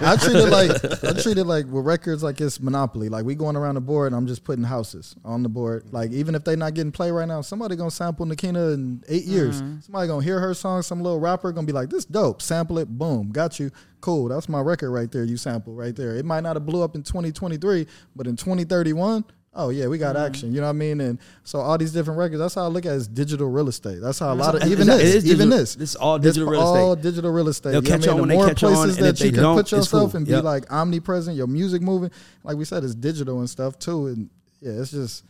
I 0.00 0.16
treat 0.16 0.36
it 0.36 0.48
like 0.48 1.04
I 1.04 1.20
treat 1.22 1.38
it 1.38 1.44
like 1.44 1.66
with 1.66 1.84
records 1.84 2.22
like 2.22 2.40
it's 2.40 2.60
monopoly. 2.60 3.08
Like 3.08 3.24
we 3.24 3.34
going 3.34 3.56
around 3.56 3.76
the 3.76 3.80
board 3.80 4.08
and 4.08 4.16
I'm 4.16 4.26
just 4.26 4.44
putting 4.44 4.64
houses 4.64 5.14
on 5.24 5.42
the 5.42 5.48
board. 5.48 5.84
Like 5.92 6.10
even 6.12 6.34
if 6.34 6.44
they 6.44 6.56
not 6.56 6.74
getting 6.74 6.92
play 6.92 7.10
right 7.10 7.28
now, 7.28 7.40
somebody 7.42 7.76
gonna 7.76 7.90
sample 7.90 8.26
Nakina 8.26 8.74
in 8.74 9.02
eight 9.08 9.24
years. 9.24 9.60
Mm-hmm. 9.62 9.80
Somebody 9.80 10.08
gonna 10.08 10.24
hear 10.24 10.40
her 10.40 10.54
song, 10.54 10.82
some 10.82 11.02
little 11.02 11.20
rapper 11.20 11.52
gonna 11.52 11.66
be 11.66 11.72
like, 11.72 11.90
This 11.90 12.04
dope. 12.04 12.42
Sample 12.42 12.78
it, 12.78 12.88
boom, 12.88 13.30
got 13.30 13.60
you. 13.60 13.70
Cool. 14.00 14.28
That's 14.28 14.48
my 14.48 14.60
record 14.60 14.90
right 14.92 15.10
there. 15.12 15.24
You 15.24 15.36
sample 15.36 15.74
right 15.74 15.94
there. 15.94 16.16
It 16.16 16.24
might 16.24 16.40
not 16.40 16.56
have 16.56 16.64
blew 16.64 16.82
up 16.82 16.94
in 16.94 17.02
2023, 17.02 17.86
but 18.16 18.26
in 18.26 18.34
2031, 18.34 19.24
oh 19.54 19.70
yeah, 19.70 19.86
we 19.88 19.98
got 19.98 20.16
mm-hmm. 20.16 20.26
action. 20.26 20.52
You 20.54 20.60
know 20.60 20.66
what 20.66 20.70
I 20.70 20.74
mean? 20.74 21.00
And 21.00 21.18
so 21.44 21.58
all 21.58 21.76
these 21.78 21.92
different 21.92 22.18
records, 22.18 22.40
that's 22.40 22.54
how 22.54 22.64
I 22.64 22.68
look 22.68 22.86
at 22.86 22.92
it 22.92 22.96
as 22.96 23.08
digital 23.08 23.48
real 23.48 23.68
estate. 23.68 24.00
That's 24.00 24.18
how 24.18 24.32
a 24.32 24.34
lot 24.34 24.54
of 24.54 24.62
even 24.64 24.88
it 24.88 24.96
this, 24.98 25.14
is 25.16 25.26
even 25.26 25.38
digital- 25.48 25.58
this. 25.58 25.74
this 25.74 25.90
is 25.90 25.96
all 25.96 26.16
It's 26.16 26.24
digital 26.24 26.48
real 26.48 26.60
estate. 26.62 26.80
all 26.80 26.96
digital 26.96 27.30
real 27.32 27.48
estate. 27.48 27.70
They'll 27.72 27.82
You 27.84 27.90
know 27.90 27.96
catch 27.98 28.08
I 28.08 28.10
on 28.12 28.16
mean? 28.18 28.28
when 28.28 28.38
The 28.38 28.44
they 28.44 28.48
catch 28.50 28.60
places 28.60 28.98
if 28.98 29.02
that 29.18 29.24
you 29.24 29.32
can 29.32 29.54
put 29.54 29.72
yourself 29.72 30.12
cool. 30.12 30.16
and 30.18 30.26
be 30.26 30.32
Yep. 30.32 30.44
like 30.44 30.72
omnipresent, 30.72 31.36
your 31.36 31.46
music 31.46 31.82
moving. 31.82 32.10
Like 32.44 32.56
we 32.56 32.64
said, 32.64 32.84
it's 32.84 32.94
digital 32.94 33.40
and 33.40 33.50
stuff 33.50 33.78
too. 33.78 34.06
And 34.08 34.30
yeah, 34.60 34.72
it's 34.72 34.90
just 34.92 35.24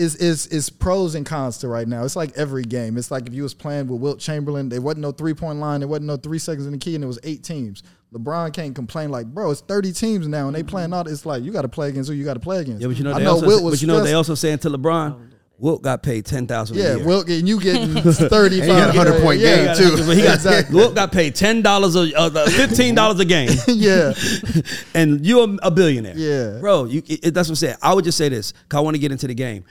is 0.00 0.16
is 0.16 0.46
is 0.46 0.70
pros 0.70 1.14
and 1.14 1.26
cons 1.26 1.58
to 1.58 1.68
right 1.68 1.86
now. 1.86 2.04
It's 2.04 2.16
like 2.16 2.32
every 2.36 2.64
game. 2.64 2.96
It's 2.96 3.10
like 3.10 3.26
if 3.26 3.34
you 3.34 3.42
was 3.42 3.54
playing 3.54 3.86
with 3.88 4.00
Wilt 4.00 4.18
Chamberlain, 4.18 4.68
there 4.68 4.80
wasn't 4.80 5.02
no 5.02 5.12
three 5.12 5.34
point 5.34 5.58
line, 5.58 5.80
there 5.80 5.88
wasn't 5.88 6.06
no 6.06 6.16
three 6.16 6.38
seconds 6.38 6.66
in 6.66 6.72
the 6.72 6.78
key, 6.78 6.94
and 6.94 7.04
it 7.04 7.06
was 7.06 7.18
eight 7.22 7.44
teams. 7.44 7.82
LeBron 8.12 8.52
can't 8.52 8.74
complain 8.74 9.10
like, 9.10 9.26
bro, 9.26 9.50
it's 9.50 9.60
thirty 9.60 9.92
teams 9.92 10.26
now, 10.26 10.46
and 10.46 10.56
they 10.56 10.62
playing 10.62 10.92
out. 10.94 11.06
It's 11.06 11.26
like 11.26 11.44
you 11.44 11.52
got 11.52 11.62
to 11.62 11.68
play 11.68 11.90
against 11.90 12.08
who 12.08 12.16
you 12.16 12.24
got 12.24 12.34
to 12.34 12.40
play 12.40 12.58
against. 12.60 12.80
Yeah, 12.80 12.88
but 12.88 12.96
you 12.96 13.04
know, 13.04 13.12
I 13.12 13.18
they 13.18 13.24
know 13.24 13.34
also, 13.34 13.46
Wilt 13.46 13.62
was 13.62 13.74
but 13.74 13.82
you 13.82 13.88
know, 13.88 14.02
they 14.02 14.14
also 14.14 14.34
saying 14.34 14.58
to 14.60 14.70
LeBron, 14.70 15.30
Wilt 15.60 15.82
got 15.82 16.02
paid 16.02 16.24
ten 16.24 16.46
thousand. 16.46 16.78
yeah, 16.78 16.94
a 16.94 16.96
year. 16.96 17.06
Wilt 17.06 17.28
and 17.28 17.46
you 17.46 17.60
getting 17.62 17.94
thirty 18.02 18.62
he 18.62 18.66
got 18.66 18.94
a 18.94 18.98
100 18.98 19.22
point 19.22 19.40
yeah, 19.40 19.74
game, 19.74 19.90
He 19.90 19.96
too. 19.96 20.10
He 20.12 20.22
got 20.22 20.36
Exactly. 20.36 20.74
Wilt 20.74 20.94
got 20.94 21.12
paid 21.12 21.34
ten 21.34 21.60
dollars 21.60 21.94
a 21.96 22.10
uh, 22.18 22.48
fifteen 22.48 22.94
dollars 22.94 23.20
a 23.20 23.26
game, 23.26 23.50
yeah. 23.68 24.14
and 24.94 25.24
you're 25.24 25.56
a 25.62 25.70
billionaire. 25.70 26.16
Yeah. 26.16 26.58
bro. 26.60 26.86
You, 26.86 27.02
it, 27.06 27.34
that's 27.34 27.48
what 27.48 27.52
I'm 27.52 27.56
saying. 27.56 27.76
I 27.82 27.92
would 27.92 28.04
just 28.04 28.16
say 28.16 28.30
this. 28.30 28.52
Cause 28.70 28.78
I 28.78 28.80
want 28.80 28.94
to 28.94 28.98
get 28.98 29.12
into 29.12 29.26
the 29.26 29.34
game. 29.34 29.64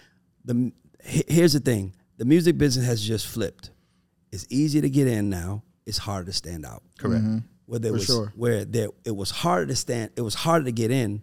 The 0.46 0.72
here's 1.04 1.54
the 1.54 1.60
thing: 1.60 1.94
the 2.18 2.26
music 2.26 2.58
business 2.58 2.86
has 2.86 3.02
just 3.06 3.28
flipped. 3.28 3.72
It's 4.32 4.46
easy 4.50 4.82
to 4.82 4.90
get 4.90 5.08
in 5.08 5.30
now. 5.30 5.64
It's 5.86 5.98
harder 5.98 6.26
to 6.26 6.34
stand 6.34 6.66
out. 6.66 6.84
Correct. 7.00 7.24
Mm-hmm. 7.24 7.38
Where 7.66 7.80
there 7.80 7.92
For 7.92 7.98
was 7.98 8.06
sure. 8.06 8.34
where 8.36 8.66
there 8.66 8.90
it 9.06 9.16
was 9.16 9.32
harder 9.32 9.68
to 9.68 9.76
stand. 9.76 10.12
It 10.16 10.22
was 10.22 10.34
harder 10.36 10.66
to 10.66 10.72
get 10.72 10.92
in, 10.92 11.22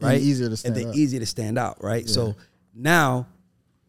right? 0.00 0.20
easier 0.20 0.48
to 0.48 0.56
stand 0.56 0.74
and 0.76 0.84
then 0.84 0.90
out. 0.90 0.96
easier 0.96 1.20
to 1.20 1.26
stand 1.26 1.58
out, 1.58 1.82
right? 1.82 2.08
So 2.08 2.34
now 2.74 3.28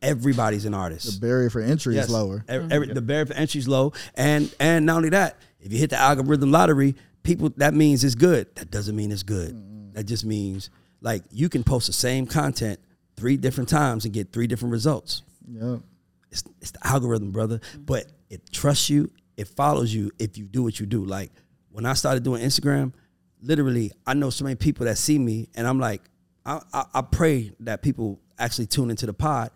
everybody's 0.01 0.65
an 0.65 0.73
artist. 0.73 1.19
The 1.19 1.19
barrier 1.25 1.49
for 1.49 1.61
entry 1.61 1.97
is 1.97 2.09
lower. 2.09 2.39
Mm-hmm. 2.39 2.51
Every, 2.51 2.71
every- 2.75 2.93
The 2.93 3.01
barrier 3.01 3.25
for 3.25 3.33
entry 3.33 3.59
is 3.59 3.67
low, 3.67 3.93
and 4.15 4.53
and 4.59 4.85
not 4.85 4.97
only 4.97 5.09
that, 5.09 5.37
if 5.59 5.71
you 5.73 5.79
hit 5.79 5.89
the 5.89 5.97
algorithm 5.97 6.51
lottery, 6.51 6.95
people 7.23 7.51
that 7.57 7.73
means 7.73 8.03
it's 8.03 8.15
good. 8.15 8.53
That 8.55 8.71
doesn't 8.71 8.95
mean 8.95 9.11
it's 9.11 9.23
good. 9.23 9.93
That 9.93 10.05
just 10.05 10.23
means 10.25 10.69
like 11.01 11.23
you 11.31 11.49
can 11.49 11.63
post 11.63 11.87
the 11.87 11.93
same 11.93 12.25
content 12.25 12.79
three 13.17 13.35
different 13.35 13.69
times 13.69 14.05
and 14.05 14.13
get 14.13 14.31
three 14.31 14.47
different 14.47 14.71
results. 14.71 15.23
Yeah. 15.49 15.77
It's 16.31 16.43
it's 16.61 16.71
the 16.71 16.87
algorithm, 16.87 17.31
brother. 17.31 17.59
But 17.77 18.05
it 18.29 18.51
trusts 18.51 18.89
you. 18.89 19.11
It 19.35 19.47
follows 19.47 19.93
you 19.93 20.11
if 20.19 20.37
you 20.37 20.45
do 20.45 20.63
what 20.63 20.79
you 20.79 20.85
do. 20.85 21.03
Like 21.03 21.31
when 21.71 21.85
I 21.85 21.93
started 21.93 22.23
doing 22.23 22.41
Instagram, 22.43 22.93
literally, 23.41 23.91
I 24.05 24.13
know 24.13 24.29
so 24.29 24.43
many 24.43 24.55
people 24.55 24.85
that 24.85 24.97
see 24.97 25.19
me, 25.19 25.49
and 25.55 25.67
I'm 25.67 25.79
like, 25.79 26.01
I, 26.45 26.61
I, 26.73 26.85
I 26.95 27.01
pray 27.01 27.51
that 27.61 27.81
people 27.81 28.19
actually 28.39 28.67
tune 28.67 28.89
into 28.89 29.05
the 29.05 29.13
pod. 29.13 29.51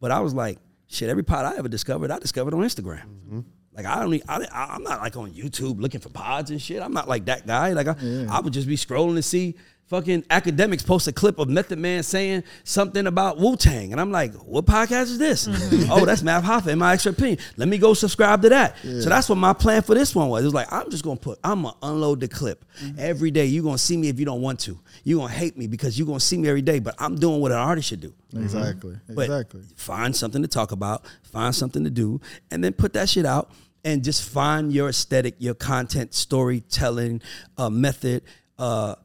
But 0.00 0.10
I 0.10 0.20
was 0.20 0.34
like, 0.34 0.58
shit, 0.86 1.08
every 1.08 1.24
pod 1.24 1.44
I 1.44 1.58
ever 1.58 1.68
discovered, 1.68 2.10
I 2.10 2.18
discovered 2.18 2.54
on 2.54 2.60
Instagram. 2.60 3.02
Mm-hmm. 3.02 3.40
Like 3.72 3.86
I 3.86 4.00
don't, 4.00 4.22
I'm 4.52 4.82
not 4.82 5.00
like 5.00 5.16
on 5.16 5.32
YouTube 5.32 5.80
looking 5.80 6.00
for 6.00 6.08
pods 6.08 6.50
and 6.50 6.60
shit. 6.60 6.82
I'm 6.82 6.92
not 6.92 7.08
like 7.08 7.26
that 7.26 7.46
guy. 7.46 7.74
Like 7.74 7.86
I, 7.86 8.26
I 8.28 8.40
would 8.40 8.52
just 8.52 8.66
be 8.66 8.76
scrolling 8.76 9.14
to 9.14 9.22
see 9.22 9.54
fucking 9.88 10.24
academics 10.30 10.82
post 10.82 11.08
a 11.08 11.12
clip 11.12 11.38
of 11.38 11.48
Method 11.48 11.78
Man 11.78 12.02
saying 12.02 12.44
something 12.64 13.06
about 13.06 13.38
Wu 13.38 13.56
Tang, 13.56 13.92
and 13.92 14.00
I'm 14.00 14.10
like, 14.12 14.34
what 14.34 14.64
podcast 14.66 15.04
is 15.04 15.18
this? 15.18 15.48
oh, 15.90 16.04
that's 16.04 16.22
Math 16.22 16.44
Hoffa. 16.44 16.68
In 16.68 16.78
My 16.78 16.92
Expert 16.92 17.10
Opinion, 17.18 17.38
let 17.56 17.68
me 17.68 17.78
go 17.78 17.94
subscribe 17.94 18.42
to 18.42 18.48
that. 18.50 18.76
So 18.82 19.08
that's 19.08 19.28
what 19.28 19.36
my 19.38 19.52
plan 19.52 19.82
for 19.82 19.94
this 19.94 20.14
one 20.14 20.28
was. 20.28 20.42
It 20.42 20.46
was 20.46 20.54
like 20.54 20.72
I'm 20.72 20.90
just 20.90 21.04
gonna 21.04 21.16
put, 21.16 21.38
I'm 21.42 21.62
gonna 21.62 21.76
unload 21.82 22.20
the 22.20 22.28
clip 22.28 22.64
every 22.98 23.30
day. 23.30 23.46
You 23.46 23.62
gonna 23.62 23.78
see 23.78 23.96
me 23.96 24.08
if 24.08 24.18
you 24.18 24.26
don't 24.26 24.42
want 24.42 24.60
to. 24.60 24.78
You 25.04 25.18
gonna 25.18 25.32
hate 25.32 25.56
me 25.56 25.66
because 25.66 25.98
you 25.98 26.04
gonna 26.06 26.20
see 26.20 26.36
me 26.38 26.48
every 26.48 26.62
day. 26.62 26.78
But 26.78 26.94
I'm 26.98 27.16
doing 27.16 27.40
what 27.40 27.50
an 27.52 27.58
artist 27.58 27.88
should 27.88 28.00
do. 28.00 28.12
Exactly. 28.36 28.96
But 29.08 29.22
Exactly. 29.22 29.62
find 29.74 30.14
something 30.14 30.42
to 30.42 30.48
talk 30.48 30.72
about, 30.72 31.04
find 31.22 31.54
something 31.54 31.84
to 31.84 31.90
do, 31.90 32.20
and 32.50 32.62
then 32.62 32.72
put 32.74 32.92
that 32.92 33.08
shit 33.08 33.24
out 33.24 33.50
and 33.84 34.04
just 34.04 34.28
find 34.28 34.72
your 34.72 34.88
aesthetic, 34.90 35.36
your 35.38 35.54
content, 35.54 36.12
storytelling 36.14 37.22
uh, 37.56 37.70
method. 37.70 38.22
Uh, 38.58 38.96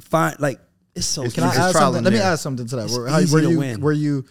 find 0.00 0.38
like 0.40 0.60
it's 0.94 1.06
so. 1.06 1.28
Can 1.28 1.44
I 1.44 1.48
It's 1.48 1.58
add 1.58 1.72
trial 1.72 1.72
something? 1.92 1.96
and 1.98 2.04
Let 2.04 2.12
me 2.12 2.18
error. 2.20 2.32
add 2.32 2.36
something 2.36 2.66
to 2.66 2.76
that. 2.76 2.84
It's 2.86 2.96
Were, 2.96 3.08
how, 3.08 3.20
were 3.32 3.40
to 3.42 3.50
you 3.50 3.58
win. 3.58 3.80
were 3.80 3.92
you 3.92 4.24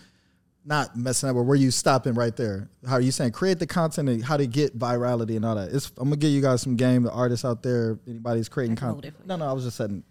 not 0.67 0.95
messing 0.97 1.29
up, 1.29 1.35
or 1.35 1.43
were 1.43 1.53
you 1.55 1.69
stopping 1.69 2.15
right 2.15 2.35
there? 2.35 2.69
How 2.87 2.93
are 2.95 3.01
you 3.01 3.11
saying 3.11 3.31
create 3.33 3.59
the 3.59 3.67
content 3.67 4.09
and 4.09 4.23
how 4.25 4.35
to 4.37 4.47
get 4.47 4.77
virality 4.77 5.35
and 5.35 5.45
all 5.45 5.55
that? 5.55 5.71
It's, 5.71 5.91
I'm 5.97 6.05
gonna 6.09 6.15
give 6.17 6.31
you 6.31 6.41
guys 6.41 6.61
some 6.63 6.75
game. 6.75 7.03
The 7.03 7.11
artists 7.11 7.45
out 7.45 7.61
there, 7.61 7.99
anybody's 8.07 8.49
creating 8.49 8.77
I 8.77 8.79
can 8.79 8.89
hold 8.89 9.03
content. 9.03 9.27
No, 9.27 9.35
no, 9.35 9.47
I 9.47 9.53
was 9.53 9.63
just 9.63 9.77
saying. 9.77 10.03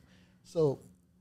So 0.45 0.79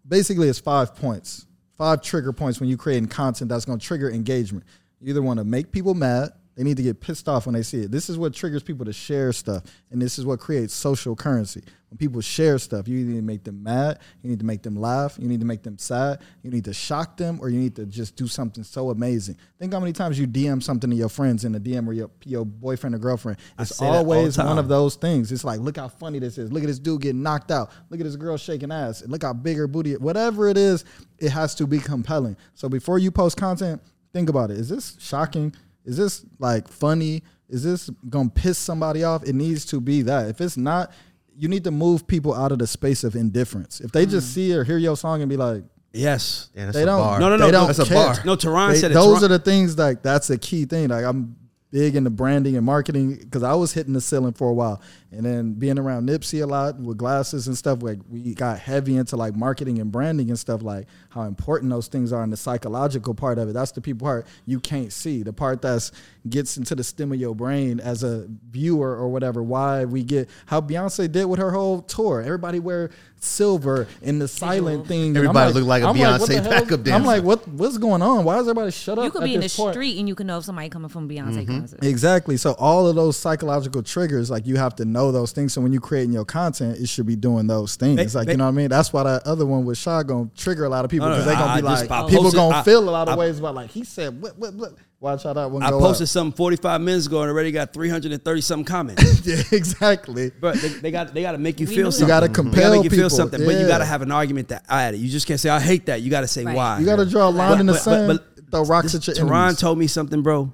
basically, 0.08 0.50
it's 0.50 0.60
five 0.60 0.96
points, 0.96 1.48
five 1.78 2.02
trigger 2.04 2.32
points 2.32 2.60
when 2.60 2.70
you 2.70 2.78
creating 2.78 3.08
content 3.10 3.50
that's 3.50 3.66
gonna 3.66 3.80
trigger 3.80 4.12
engagement. 4.12 4.66
You 5.02 5.10
either 5.10 5.22
want 5.24 5.40
to 5.40 5.44
make 5.44 5.72
people 5.72 5.96
mad. 5.96 6.30
They 6.56 6.64
need 6.64 6.78
to 6.78 6.84
get 6.84 7.02
pissed 7.02 7.28
off 7.28 7.46
when 7.46 7.54
they 7.54 7.64
see 7.64 7.82
it. 7.82 7.92
This 7.92 8.10
is 8.10 8.18
what 8.18 8.34
triggers 8.34 8.64
people 8.64 8.86
to 8.86 8.94
share 8.94 9.34
stuff, 9.34 9.64
and 9.92 10.02
this 10.02 10.20
is 10.20 10.26
what 10.26 10.40
creates 10.40 10.74
social 10.74 11.16
currency. 11.16 11.64
When 11.90 11.98
people 11.98 12.22
share 12.22 12.58
stuff, 12.58 12.88
you 12.88 13.06
need 13.06 13.16
to 13.16 13.22
make 13.22 13.44
them 13.44 13.62
mad, 13.62 14.00
you 14.22 14.30
need 14.30 14.40
to 14.40 14.46
make 14.46 14.64
them 14.64 14.76
laugh, 14.76 15.16
you 15.20 15.28
need 15.28 15.40
to 15.40 15.46
make 15.46 15.62
them 15.62 15.78
sad, 15.78 16.22
you 16.42 16.50
need 16.50 16.66
to 16.66 16.74
shock 16.74 17.18
them, 17.18 17.40
or 17.40 17.50
you 17.50 17.60
need 17.60 17.76
to 17.76 17.86
just 17.86 18.16
do 18.16 18.28
something 18.28 18.64
so 18.64 18.90
amazing. 18.90 19.38
Think 19.60 19.74
how 19.74 19.80
many 19.80 19.94
times 19.94 20.20
you 20.20 20.28
DM 20.28 20.62
something 20.62 20.90
to 20.90 20.96
your 20.96 21.10
friends 21.10 21.46
in 21.46 21.54
a 21.56 21.60
DM 21.60 21.88
or 21.88 21.94
your 21.94 22.10
your 22.24 22.46
boyfriend 22.46 22.96
or 22.96 23.00
girlfriend. 23.00 23.38
It's 23.60 23.82
all 23.82 24.04
always 24.04 24.38
one 24.38 24.58
of 24.58 24.68
those 24.68 24.96
things. 24.96 25.32
It's 25.32 25.44
like, 25.44 25.60
look 25.60 25.78
how 25.78 25.88
funny 25.88 26.20
this 26.20 26.38
is. 26.38 26.52
Look 26.52 26.64
at 26.64 26.68
this 26.68 26.80
dude 26.80 27.02
getting 27.02 27.24
knocked 27.24 27.52
out. 27.52 27.72
Look 27.90 28.00
at 28.00 28.04
this 28.04 28.16
girl 28.16 28.38
shaking 28.38 28.72
ass. 28.72 29.04
Look 29.06 29.24
how 29.24 29.34
big 29.34 29.58
her 29.58 29.68
booty. 29.68 29.96
Whatever 29.96 30.50
it 30.50 30.58
is, 30.58 30.86
it 31.20 31.30
has 31.30 31.56
to 31.56 31.68
be 31.68 31.80
compelling. 31.80 32.38
So 32.54 32.70
before 32.70 33.00
you 33.00 33.12
post 33.12 33.38
content, 33.38 33.82
think 34.12 34.30
about 34.30 34.52
it. 34.52 34.58
Is 34.58 34.70
this 34.70 34.98
shocking? 35.00 35.54
Is 35.86 35.98
this 35.98 36.26
like 36.40 36.68
funny? 36.68 37.24
Is 37.50 37.64
this 37.64 37.90
gonna 38.10 38.30
piss 38.30 38.58
somebody 38.58 39.04
off? 39.04 39.24
It 39.24 39.34
needs 39.34 39.66
to 39.68 39.82
be 39.82 40.02
that. 40.04 40.30
If 40.30 40.42
it's 40.42 40.58
not, 40.58 40.92
you 41.38 41.48
need 41.48 41.64
to 41.66 41.72
move 41.72 42.08
people 42.08 42.34
out 42.34 42.52
of 42.52 42.60
the 42.60 42.68
space 42.68 43.04
of 43.04 43.16
indifference. 43.16 43.82
If 43.82 43.92
they 43.92 44.06
just 44.06 44.30
mm. 44.30 44.34
see 44.34 44.56
or 44.56 44.64
hear 44.64 44.78
your 44.78 44.98
song 44.98 45.22
and 45.22 45.30
be 45.30 45.38
like, 45.38 45.64
yes. 45.92 46.50
Yeah, 46.56 46.72
they 46.72 46.86
don't. 46.86 47.00
bar. 47.00 47.20
No, 47.20 47.30
no, 47.30 47.38
no, 47.38 47.46
They 47.46 47.52
don't 47.52 47.68
that's 47.68 47.80
a 47.80 47.94
bar. 47.94 48.16
No, 48.26 48.36
Teron 48.36 48.74
They- 48.74 48.80
said 48.80 48.92
it. 48.92 48.94
those 48.94 49.20
Teron- 49.20 49.24
are 49.24 49.28
the 49.30 49.40
things 49.40 49.78
like 49.78 50.02
that's 50.02 50.30
a 50.30 50.38
key 50.38 50.66
thing. 50.66 50.90
Like 50.90 51.06
I'm 51.06 51.36
big 51.72 51.96
into 51.96 52.12
branding 52.12 52.56
and 52.56 52.66
marketing 52.66 53.16
because 53.16 53.42
I 53.42 53.56
was 53.56 53.74
hitting 53.74 53.94
the 53.94 54.02
ceiling 54.02 54.34
for 54.34 54.48
a 54.48 54.54
while, 54.54 54.80
And 55.14 55.26
then 55.26 55.54
being 55.54 55.78
around 55.78 56.08
Nipsey 56.08 56.42
a 56.42 56.46
lot 56.46 56.80
with 56.80 56.98
glasses 56.98 57.48
and 57.48 57.58
stuff, 57.58 57.84
like 57.84 58.00
we 58.10 58.34
got 58.34 58.60
heavy 58.60 58.98
into 58.98 59.16
like 59.16 59.36
marketing 59.36 59.80
and 59.80 59.92
branding 59.92 60.30
and 60.30 60.40
stuff, 60.40 60.62
like 60.62 60.88
how 61.10 61.24
important 61.24 61.72
those 61.72 61.88
things 61.88 62.12
are 62.12 62.24
in 62.24 62.30
the 62.30 62.38
psychological 62.38 63.14
part 63.14 63.38
of 63.38 63.50
it. 63.50 63.54
That's 63.54 63.72
the 63.72 63.82
people 63.82 64.08
part 64.08 64.28
you 64.46 64.60
can't 64.60 64.92
see. 64.92 65.24
The 65.24 65.34
part 65.34 65.62
that's 65.62 65.92
gets 66.28 66.58
into 66.58 66.76
the 66.76 66.84
stem 66.84 67.12
of 67.12 67.20
your 67.20 67.36
brain 67.36 67.80
as 67.80 68.04
a 68.04 68.28
viewer 68.50 68.96
or 68.96 69.10
whatever. 69.10 69.44
Why 69.44 69.86
we 69.86 70.04
get 70.04 70.30
how 70.46 70.62
Beyonce 70.62 71.12
did 71.12 71.26
with 71.26 71.40
her 71.40 71.52
whole 71.52 71.82
tour. 71.82 72.22
Everybody 72.22 72.60
wear 72.60 72.90
silver 73.20 73.88
in 74.02 74.20
the 74.20 74.28
silent 74.28 74.88
thing. 74.88 75.16
and 75.16 75.18
I'm 75.18 75.36
Everybody 75.36 75.54
look 75.54 75.66
like 75.66 75.84
a 75.84 75.88
I'm 75.88 75.96
Beyonce 75.96 76.20
what 76.20 76.30
the 76.30 76.42
hell? 76.42 76.50
backup 76.50 76.88
I'm 76.88 77.06
like, 77.06 77.24
what 77.24 77.48
what's 77.48 77.78
going 77.78 78.02
on? 78.02 78.24
Why 78.24 78.38
is 78.38 78.48
everybody 78.48 78.72
shut 78.72 78.98
up? 78.98 79.06
You 79.06 79.12
could 79.12 79.24
at 79.24 79.26
be 79.26 79.34
in 79.36 79.40
the 79.40 79.46
this 79.46 79.56
point? 79.56 79.74
street 79.74 80.00
and 80.00 80.08
you 80.08 80.16
can 80.16 80.28
know 80.28 80.38
if 80.38 80.46
somebody 80.46 80.70
coming 80.70 80.90
from 80.90 81.10
Beyonce 81.10 81.46
mm-hmm. 81.46 81.60
concert. 81.60 81.84
Exactly. 81.84 82.38
So 82.38 82.54
all 82.54 82.88
of 82.88 82.96
those 82.96 83.18
psychological 83.18 83.84
triggers, 83.84 84.30
like 84.30 84.46
you 84.46 84.56
have 84.58 84.76
to 84.78 84.86
know 84.86 85.03
those 85.12 85.32
things. 85.32 85.54
So 85.54 85.62
when 85.62 85.74
you're 85.74 85.82
creating 85.82 86.14
your 86.14 86.26
content, 86.26 86.78
it 86.80 86.88
should 86.88 87.06
be 87.06 87.16
doing 87.16 87.48
those 87.48 87.76
things. 87.76 87.96
Make- 87.98 88.14
like 88.14 88.28
make- 88.28 88.34
you 88.36 88.38
know 88.38 88.46
what 88.46 88.50
I 88.52 88.54
mean. 88.54 88.70
That's 88.70 88.94
why 88.94 89.04
that 89.04 89.28
other 89.28 89.46
one 89.46 89.66
with 89.66 89.78
Shaw 89.78 90.04
gonna 90.04 90.30
trigger 90.38 90.66
a 90.66 90.70
lot 90.70 90.86
of 90.86 90.92
people 90.92 91.08
oh, 91.08 91.10
No, 91.10 91.16
no, 91.18 91.22
because 91.24 91.26
they're 91.38 91.46
gonna 91.46 91.52
I- 91.54 91.62
be 91.62 91.68
I 91.68 91.72
like, 91.82 91.92
I 91.92 92.08
people 92.10 92.24
posted- 92.24 92.38
gonna 92.38 92.56
I- 92.58 92.64
feel 92.64 92.88
a 92.88 92.92
lot 92.92 93.08
of 93.10 93.16
I- 93.16 93.18
ways 93.18 93.40
about 93.40 93.56
like 93.56 93.70
he 93.72 93.84
said, 93.84 94.22
what, 94.22 94.38
what, 94.38 94.54
what. 94.54 94.74
Watch 95.00 95.24
how 95.24 95.34
that 95.34 95.52
one 95.52 95.62
I 95.62 95.70
go 95.70 95.82
posted 95.82 96.06
up. 96.06 96.10
something 96.12 96.38
45 96.38 96.80
minutes 96.80 97.08
ago 97.08 97.24
and 97.24 97.30
already 97.30 97.52
got 97.52 97.74
330 97.74 98.40
something 98.40 98.64
comments. 98.64 99.04
yeah, 99.28 99.42
exactly. 99.52 100.32
But 100.40 100.56
they, 100.56 100.68
they 100.70 100.92
got 100.92 101.14
they 101.14 101.22
got 101.22 101.34
to 101.34 101.38
make 101.38 101.60
you 101.60 101.68
We 101.68 101.76
feel 101.76 101.92
something. 101.92 102.06
You 102.06 102.08
gotta 102.08 102.28
They 102.30 102.34
compel 102.34 102.72
make 102.76 102.86
you 102.86 102.90
feel 102.90 102.98
people. 103.00 103.10
something, 103.10 103.46
but 103.46 103.56
you 103.60 103.68
got 103.68 103.80
to 103.80 103.86
have 103.86 104.02
an 104.02 104.14
argument 104.14 104.48
that 104.48 104.64
I 104.70 104.84
had 104.84 104.94
it. 104.94 105.00
You 105.00 105.10
just 105.10 105.28
can't 105.28 105.42
say 105.42 105.50
I 105.50 105.60
hate 105.60 105.88
that. 105.88 106.02
You 106.04 106.10
got 106.10 106.22
to 106.22 106.28
say 106.30 106.46
Right. 106.46 106.56
why. 106.56 106.80
You 106.80 106.86
got 106.86 106.96
to 106.98 107.06
draw 107.06 107.28
a 107.28 107.32
line 107.32 107.60
in 107.60 107.66
the 107.66 107.74
sand. 107.74 108.08
But 108.08 108.50
throw 108.50 108.64
rocks 108.64 108.94
this- 108.94 109.10
at 109.10 109.18
your 109.18 109.28
Teron 109.28 109.42
enemies. 109.42 109.60
told 109.60 109.78
me 109.78 109.88
something, 109.88 110.22
bro. 110.22 110.54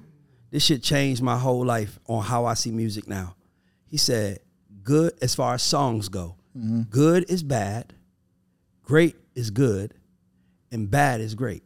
This 0.50 0.64
shit 0.64 0.82
changed 0.82 1.22
my 1.22 1.38
whole 1.38 1.64
life 1.64 2.00
on 2.08 2.24
how 2.24 2.46
I 2.46 2.54
see 2.54 2.72
music 2.72 3.06
now. 3.06 3.36
He 3.90 3.96
said, 3.98 4.38
"Good 4.82 5.12
as 5.20 5.34
far 5.34 5.54
as 5.54 5.62
songs 5.62 6.08
go, 6.08 6.36
Mm-hmm. 6.56 6.82
good 6.90 7.30
is 7.30 7.42
bad, 7.42 7.92
great 8.82 9.16
is 9.34 9.50
good, 9.50 9.94
and 10.72 10.90
bad 10.90 11.20
is 11.20 11.34
great." 11.34 11.62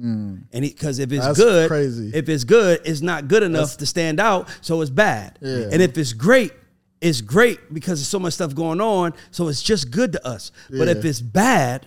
And 0.00 0.46
because 0.52 1.00
if 1.00 1.10
it's 1.10 1.24
Mm. 1.24 1.28
That's 1.28 1.38
good, 1.40 1.68
crazy. 1.68 2.10
if 2.14 2.28
it's 2.28 2.44
good, 2.44 2.80
it's 2.84 3.00
not 3.00 3.26
good 3.26 3.42
enough 3.42 3.76
to 3.78 3.86
stand 3.86 4.20
out, 4.20 4.48
so 4.60 4.80
it's 4.80 4.90
bad. 4.92 5.38
Yeah. 5.42 5.70
And 5.72 5.82
if 5.82 5.98
it's 5.98 6.12
great, 6.12 6.52
it's 7.00 7.20
great 7.20 7.58
because 7.74 7.98
there's 7.98 8.06
so 8.08 8.20
much 8.20 8.34
stuff 8.34 8.54
going 8.54 8.80
on, 8.80 9.12
so 9.32 9.48
it's 9.48 9.60
just 9.60 9.90
good 9.90 10.12
to 10.12 10.24
us. 10.24 10.52
But 10.70 10.86
if 10.88 11.04
it's 11.04 11.20
bad, 11.20 11.86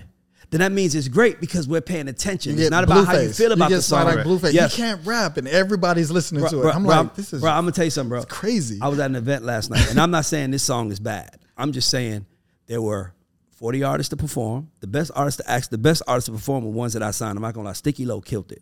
then 0.51 0.59
that 0.59 0.71
means 0.73 0.93
it's 0.95 1.07
great 1.07 1.39
because 1.39 1.67
we're 1.67 1.81
paying 1.81 2.09
attention. 2.09 2.59
It's 2.59 2.69
not 2.69 2.83
about 2.83 3.07
how 3.07 3.17
you 3.17 3.31
feel 3.31 3.53
about 3.53 3.69
you 3.69 3.77
the 3.77 3.81
song. 3.81 4.05
like 4.05 4.25
Blueface. 4.25 4.53
Yes. 4.53 4.75
He 4.75 4.81
can't 4.81 5.05
rap, 5.05 5.37
and 5.37 5.47
everybody's 5.47 6.11
listening 6.11 6.45
to 6.47 6.67
it. 6.67 6.75
I'm 6.75 6.83
bro, 6.83 7.03
like, 7.03 7.15
this 7.15 7.31
is 7.31 7.41
bro, 7.41 7.49
I'm 7.51 7.63
gonna 7.63 7.71
tell 7.71 7.85
you 7.85 7.91
something, 7.91 8.09
bro. 8.09 8.17
It's 8.19 8.31
crazy. 8.31 8.79
I 8.81 8.89
was 8.89 8.99
at 8.99 9.09
an 9.09 9.15
event 9.15 9.45
last 9.45 9.69
night, 9.69 9.89
and 9.89 9.99
I'm 9.99 10.11
not 10.11 10.25
saying 10.25 10.51
this 10.51 10.63
song 10.63 10.91
is 10.91 10.99
bad. 10.99 11.39
I'm 11.57 11.71
just 11.71 11.89
saying 11.89 12.25
there 12.67 12.81
were 12.81 13.13
40 13.51 13.83
artists 13.83 14.09
to 14.09 14.17
perform. 14.17 14.69
The 14.81 14.87
best 14.87 15.11
artists 15.15 15.41
to 15.41 15.49
act, 15.49 15.71
the 15.71 15.77
best 15.77 16.03
artists 16.05 16.25
to 16.25 16.33
perform 16.33 16.65
were 16.65 16.71
ones 16.71 16.93
that 16.93 17.03
I 17.03 17.11
signed. 17.11 17.37
I'm 17.37 17.41
not 17.41 17.53
gonna 17.53 17.67
lie, 17.67 17.73
Sticky 17.73 18.05
Low 18.05 18.19
killed 18.19 18.51
it. 18.51 18.61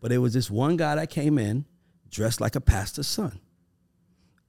But 0.00 0.12
it 0.12 0.18
was 0.18 0.32
this 0.32 0.50
one 0.50 0.76
guy 0.78 0.94
that 0.94 1.10
came 1.10 1.38
in 1.38 1.66
dressed 2.10 2.40
like 2.40 2.56
a 2.56 2.60
pastor's 2.60 3.06
son. 3.06 3.38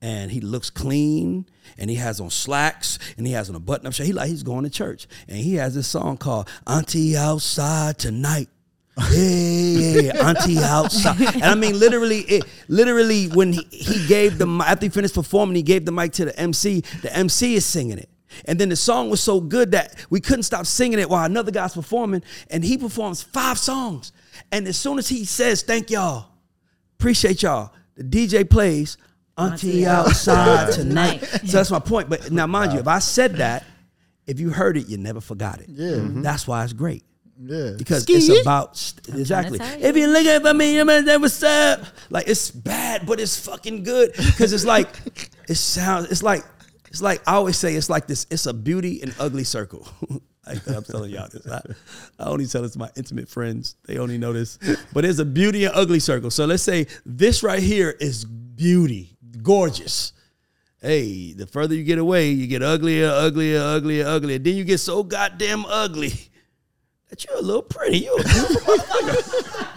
And 0.01 0.31
he 0.31 0.39
looks 0.39 0.69
clean, 0.69 1.45
and 1.77 1.89
he 1.89 1.97
has 1.97 2.21
on 2.21 2.29
slacks, 2.29 2.99
and 3.17 3.27
he 3.27 3.33
has 3.33 3.49
on 3.49 3.55
a 3.55 3.59
button-up 3.59 3.93
shirt. 3.93 4.07
He 4.07 4.13
like 4.13 4.29
he's 4.29 4.43
going 4.43 4.63
to 4.63 4.69
church, 4.69 5.07
and 5.27 5.37
he 5.37 5.55
has 5.55 5.75
this 5.75 5.87
song 5.87 6.15
called 6.15 6.47
"Auntie 6.65 7.17
Outside 7.17 7.97
Tonight." 7.97 8.47
yeah, 9.11 10.27
auntie 10.27 10.57
outside. 10.59 11.19
And 11.35 11.45
I 11.45 11.55
mean, 11.55 11.79
literally, 11.79 12.19
it 12.21 12.43
literally 12.67 13.27
when 13.27 13.53
he, 13.53 13.65
he 13.71 14.07
gave 14.07 14.37
the 14.37 14.47
after 14.65 14.85
he 14.85 14.89
finished 14.89 15.15
performing, 15.15 15.55
he 15.55 15.63
gave 15.63 15.85
the 15.85 15.91
mic 15.91 16.11
to 16.13 16.25
the 16.25 16.39
MC. 16.39 16.81
The 17.01 17.15
MC 17.15 17.55
is 17.55 17.65
singing 17.65 17.97
it, 17.97 18.09
and 18.45 18.59
then 18.59 18.69
the 18.69 18.75
song 18.75 19.09
was 19.09 19.21
so 19.21 19.39
good 19.39 19.71
that 19.71 19.95
we 20.09 20.19
couldn't 20.19 20.43
stop 20.43 20.65
singing 20.65 20.99
it 20.99 21.09
while 21.09 21.25
another 21.25 21.51
guy's 21.51 21.73
performing, 21.73 22.23
and 22.49 22.63
he 22.63 22.77
performs 22.77 23.21
five 23.21 23.57
songs. 23.57 24.11
And 24.51 24.67
as 24.67 24.77
soon 24.77 24.97
as 24.97 25.07
he 25.07 25.23
says, 25.25 25.61
"Thank 25.61 25.89
y'all, 25.91 26.27
appreciate 26.99 27.41
y'all," 27.41 27.71
the 27.95 28.03
DJ 28.03 28.49
plays 28.49 28.97
"Auntie 29.39 29.69
Auntie 29.69 29.85
Outside 29.85 30.47
Outside 30.47 30.73
Tonight." 30.73 31.21
Tonight. 31.21 31.47
So 31.47 31.57
that's 31.57 31.71
my 31.71 31.79
point. 31.79 32.09
But 32.09 32.31
now, 32.31 32.47
mind 32.47 32.73
you, 32.73 32.79
if 32.79 32.87
I 32.87 32.99
said 32.99 33.35
that, 33.37 33.65
if 34.27 34.39
you 34.39 34.49
heard 34.49 34.77
it, 34.77 34.87
you 34.87 34.97
never 34.97 35.21
forgot 35.21 35.59
it. 35.59 35.69
Yeah. 35.69 35.91
Mhm. 35.91 36.23
that's 36.23 36.47
why 36.47 36.63
it's 36.63 36.73
great 36.73 37.03
yeah. 37.39 37.71
because 37.77 38.03
Ski. 38.03 38.13
it's 38.13 38.41
about 38.41 38.77
st- 38.77 39.15
exactly. 39.17 39.57
tell 39.57 39.79
you. 39.79 39.85
If 39.85 39.97
you 39.97 40.07
looking 40.07 40.41
for 40.41 40.53
me, 40.53 40.75
you 40.75 40.85
man, 40.85 41.05
that 41.05 41.21
what's 41.21 41.41
up? 41.41 41.81
Like 42.09 42.27
it's 42.27 42.51
bad, 42.51 43.05
but 43.05 43.19
it's 43.19 43.39
fucking 43.39 43.83
good 43.83 44.13
because 44.13 44.53
it's 44.53 44.65
like 44.65 44.89
it 45.47 45.55
sounds. 45.55 46.11
It's 46.11 46.23
like 46.23 46.43
it's 46.87 47.01
like 47.01 47.21
I 47.27 47.35
always 47.35 47.57
say. 47.57 47.75
It's 47.75 47.89
like 47.89 48.07
this. 48.07 48.27
It's 48.29 48.45
a 48.45 48.53
beauty 48.53 49.01
and 49.01 49.15
ugly 49.19 49.43
circle. 49.43 49.87
Like, 50.47 50.67
I'm 50.67 50.83
telling 50.83 51.11
y'all 51.11 51.27
this. 51.31 51.47
I, 51.47 51.61
I 52.17 52.25
only 52.25 52.47
tell 52.47 52.63
this 52.63 52.71
to 52.71 52.79
my 52.79 52.89
intimate 52.97 53.29
friends. 53.29 53.75
They 53.85 53.99
only 53.99 54.17
know 54.17 54.33
this. 54.33 54.57
But 54.91 55.05
it's 55.05 55.19
a 55.19 55.25
beauty 55.25 55.65
and 55.65 55.75
ugly 55.75 55.99
circle. 55.99 56.31
So 56.31 56.45
let's 56.45 56.63
say 56.63 56.87
this 57.05 57.43
right 57.43 57.61
here 57.61 57.95
is 57.99 58.25
beauty, 58.25 59.15
gorgeous. 59.41 60.13
Hey, 60.81 61.33
the 61.33 61.45
further 61.45 61.75
you 61.75 61.83
get 61.83 61.99
away, 61.99 62.29
you 62.29 62.47
get 62.47 62.63
uglier, 62.63 63.09
uglier, 63.09 63.59
uglier, 63.61 64.07
uglier. 64.07 64.39
Then 64.39 64.55
you 64.55 64.63
get 64.63 64.77
so 64.79 65.03
goddamn 65.03 65.65
ugly 65.65 66.13
that 67.09 67.25
you're 67.25 67.35
a 67.37 67.41
little 67.41 67.61
pretty. 67.63 67.99
You're 67.99 68.19
a 68.19 68.23
beautiful 68.23 68.75
motherfucker. 68.75 69.75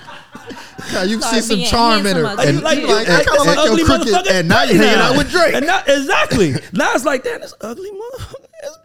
Yeah, 0.92 1.04
you 1.04 1.20
Sorry, 1.22 1.40
see 1.40 1.64
some 1.64 1.70
charm 1.70 2.06
in 2.06 2.16
her. 2.16 2.26
handsome 2.26 2.48
And 2.48 2.60
like, 2.62 2.78
you 2.78 2.86
like, 2.88 3.08
I 3.08 3.18
and- 3.18 3.26
kind 3.26 3.38
of 3.40 3.46
and 3.46 3.56
like 3.56 3.56
your 3.56 3.72
ugly 3.72 3.84
crooked. 4.12 4.26
and 4.32 4.48
now 4.48 4.62
you're 4.64 4.76
hanging 4.82 4.98
out 5.00 5.16
with 5.16 5.30
Drake. 5.30 5.54
And 5.54 5.66
now, 5.66 5.82
exactly. 5.86 6.52
Now 6.72 6.92
it's 6.94 7.04
like, 7.04 7.24
damn, 7.24 7.40
this 7.40 7.54
ugly 7.60 7.90
motherfucker 7.90 8.46
It's 8.62 8.78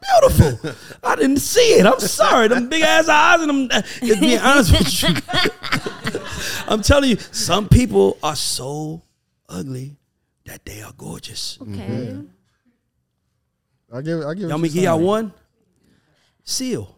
beautiful. 0.61 0.71
I 1.03 1.15
didn't 1.15 1.37
see 1.39 1.73
it. 1.79 1.85
I'm 1.85 1.99
sorry. 1.99 2.47
Them 2.47 2.69
big 2.69 2.81
ass 2.83 3.09
eyes 3.09 3.41
and 3.41 3.49
them. 3.49 3.67
Uh, 3.71 3.81
it's 4.01 4.19
being 4.19 4.39
honest 4.39 4.71
with 4.71 5.03
you. 5.03 6.21
I'm 6.67 6.81
telling 6.81 7.09
you, 7.09 7.17
some 7.31 7.67
people 7.67 8.17
are 8.23 8.35
so 8.35 9.03
ugly 9.49 9.97
that 10.47 10.65
they 10.65 10.81
are 10.81 10.93
gorgeous. 10.97 11.57
Okay. 11.61 12.17
I 13.93 14.01
give, 14.01 14.21
I 14.25 14.33
give. 14.33 14.43
Y'all 14.43 14.51
what 14.51 14.57
me 14.59 14.67
you're 14.69 14.73
give 14.73 14.83
y'all 14.83 14.99
one? 14.99 15.31
Seal. 16.43 16.95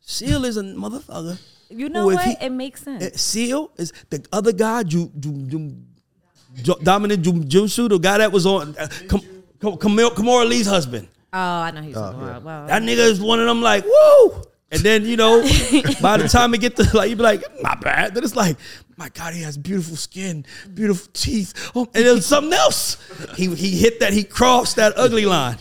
Seal 0.00 0.44
is 0.44 0.56
a 0.56 0.62
motherfucker. 0.62 1.38
You 1.68 1.88
know 1.88 2.08
who 2.08 2.14
what? 2.16 2.24
he- 2.24 2.36
it 2.46 2.50
makes 2.50 2.82
sense. 2.82 3.02
Eh, 3.04 3.10
Seal 3.14 3.70
is 3.76 3.92
the 4.10 4.24
other 4.32 4.52
guy, 4.52 4.80
You, 4.86 5.10
Ju, 5.18 5.32
Ju, 5.46 5.76
Ju, 6.62 6.74
Dominic 6.82 7.20
Ju, 7.20 7.32
Junsu, 7.32 7.88
the 7.88 7.98
guy 7.98 8.18
that 8.18 8.32
was 8.32 8.44
on 8.46 8.74
uh, 8.76 8.88
Kam- 9.08 9.20
Kam- 9.60 9.76
Kamil- 9.78 10.10
Kimora 10.10 10.48
Lee's 10.48 10.66
husband. 10.66 11.06
oh, 11.32 11.38
I 11.38 11.70
know 11.70 11.82
he's 11.82 11.94
talking 11.94 12.20
about. 12.20 12.42
Wow. 12.42 12.66
That 12.66 12.82
nigga 12.82 12.98
is 13.10 13.20
one 13.20 13.38
of 13.40 13.46
them 13.46 13.62
like, 13.62 13.84
woo! 13.84 14.42
And 14.72 14.82
then, 14.82 15.04
you 15.04 15.16
know, 15.16 15.42
by 16.00 16.16
the 16.16 16.28
time 16.28 16.54
it 16.54 16.60
get 16.60 16.76
to 16.76 16.88
like, 16.96 17.10
you 17.10 17.16
be 17.16 17.22
like, 17.22 17.42
not 17.62 17.80
bad. 17.80 18.14
Then 18.14 18.22
it's 18.24 18.36
like, 18.36 18.56
my 19.00 19.08
God, 19.08 19.32
he 19.32 19.40
has 19.40 19.56
beautiful 19.56 19.96
skin, 19.96 20.44
beautiful 20.74 21.08
teeth. 21.14 21.72
Oh, 21.74 21.88
and 21.94 22.04
then 22.04 22.20
something 22.20 22.52
else. 22.52 22.98
He 23.34 23.46
he 23.54 23.70
hit 23.70 24.00
that, 24.00 24.12
he 24.12 24.24
crossed 24.24 24.76
that 24.76 24.92
ugly 24.94 25.24
line. 25.24 25.56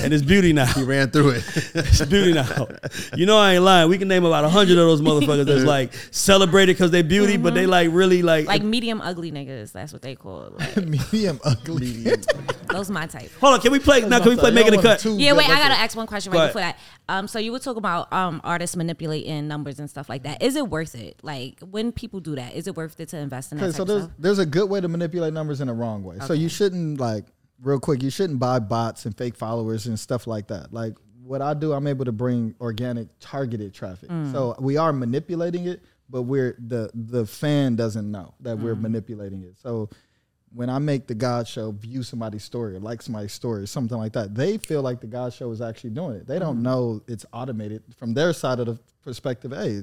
And 0.00 0.12
it's 0.12 0.22
beauty 0.22 0.52
now. 0.52 0.66
He 0.66 0.82
ran 0.82 1.10
through 1.10 1.30
it. 1.30 1.44
It's 1.74 2.04
beauty 2.04 2.34
now. 2.34 2.68
You 3.16 3.24
know 3.24 3.38
I 3.38 3.54
ain't 3.54 3.62
lying. 3.62 3.88
We 3.88 3.96
can 3.96 4.08
name 4.08 4.26
about 4.26 4.44
a 4.44 4.50
hundred 4.50 4.76
of 4.76 4.84
those 4.84 5.00
motherfuckers 5.00 5.46
that's 5.46 5.64
like 5.64 5.94
celebrated 6.10 6.74
because 6.74 6.90
they 6.90 7.00
beauty, 7.00 7.38
but 7.38 7.54
they 7.54 7.64
like 7.66 7.88
really 7.92 8.20
like, 8.20 8.44
like 8.46 8.62
medium 8.62 9.00
ugly 9.00 9.32
niggas. 9.32 9.72
That's 9.72 9.94
what 9.94 10.02
they 10.02 10.14
call 10.14 10.44
it. 10.44 10.52
Like, 10.58 10.86
medium 11.12 11.40
ugly. 11.44 12.04
those 12.68 12.90
my 12.90 13.06
type. 13.06 13.30
Hold 13.40 13.54
on, 13.54 13.60
can 13.60 13.72
we 13.72 13.78
play 13.78 14.02
now? 14.02 14.18
Can 14.20 14.28
we 14.28 14.36
play 14.36 14.50
making 14.50 14.74
don't 14.74 14.84
a 14.84 14.96
cut? 14.96 15.04
Yeah, 15.06 15.32
wait. 15.32 15.48
I 15.48 15.56
gotta 15.56 15.80
ask 15.80 15.96
one 15.96 16.06
question 16.06 16.30
right 16.30 16.48
before 16.48 16.60
that. 16.60 16.78
Um, 17.08 17.26
so 17.26 17.38
you 17.38 17.52
were 17.52 17.58
talking 17.58 17.78
about 17.78 18.12
um 18.12 18.42
artists 18.44 18.76
manipulating 18.76 19.48
numbers 19.48 19.78
and 19.78 19.88
stuff 19.88 20.10
like 20.10 20.24
that. 20.24 20.42
Is 20.42 20.56
it 20.56 20.68
worth 20.68 20.94
it? 20.94 21.20
Like 21.22 21.58
when 21.60 21.90
people 21.90 22.20
do 22.20 22.34
that, 22.36 22.54
is 22.54 22.66
it 22.66 22.76
worth 22.76 22.81
it 22.84 23.08
to 23.10 23.18
invest 23.18 23.52
in 23.52 23.58
Okay, 23.58 23.72
so 23.72 23.84
there's 23.84 24.08
there's 24.18 24.38
a 24.38 24.46
good 24.46 24.68
way 24.68 24.80
to 24.80 24.88
manipulate 24.88 25.32
numbers 25.32 25.60
and 25.60 25.70
a 25.70 25.72
wrong 25.72 26.02
way. 26.02 26.16
So 26.26 26.32
you 26.32 26.48
shouldn't 26.48 27.00
like 27.00 27.26
real 27.60 27.80
quick. 27.80 28.02
You 28.02 28.10
shouldn't 28.10 28.38
buy 28.38 28.58
bots 28.58 29.06
and 29.06 29.16
fake 29.16 29.36
followers 29.36 29.86
and 29.86 29.98
stuff 29.98 30.26
like 30.26 30.48
that. 30.48 30.72
Like 30.72 30.94
what 31.22 31.40
I 31.40 31.54
do, 31.54 31.72
I'm 31.72 31.86
able 31.86 32.04
to 32.04 32.12
bring 32.12 32.54
organic, 32.60 33.08
targeted 33.20 33.72
traffic. 33.72 34.10
Mm. 34.10 34.32
So 34.32 34.54
we 34.58 34.76
are 34.76 34.92
manipulating 34.92 35.66
it, 35.66 35.82
but 36.10 36.22
we're 36.22 36.56
the 36.58 36.90
the 36.94 37.26
fan 37.26 37.76
doesn't 37.76 38.10
know 38.10 38.34
that 38.40 38.58
we're 38.58 38.74
mm. 38.74 38.82
manipulating 38.82 39.42
it. 39.42 39.58
So 39.58 39.88
when 40.54 40.68
I 40.68 40.78
make 40.78 41.06
the 41.06 41.14
GAUDS 41.14 41.48
Show 41.48 41.70
view 41.72 42.02
somebody's 42.02 42.44
story 42.44 42.76
or 42.76 42.80
like 42.80 43.00
somebody's 43.00 43.32
story 43.32 43.62
or 43.62 43.66
something 43.66 43.96
like 43.96 44.12
that, 44.12 44.34
they 44.34 44.58
feel 44.58 44.82
like 44.82 45.00
the 45.00 45.06
GAUDS 45.06 45.36
Show 45.36 45.50
is 45.50 45.60
actually 45.60 45.90
doing 45.90 46.16
it. 46.16 46.26
They 46.26 46.38
don't 46.38 46.58
mm. 46.58 46.62
know 46.62 47.02
it's 47.08 47.24
automated 47.32 47.82
from 47.96 48.14
their 48.14 48.32
side 48.32 48.60
of 48.60 48.66
the 48.66 48.78
perspective. 49.02 49.52
Hey, 49.52 49.82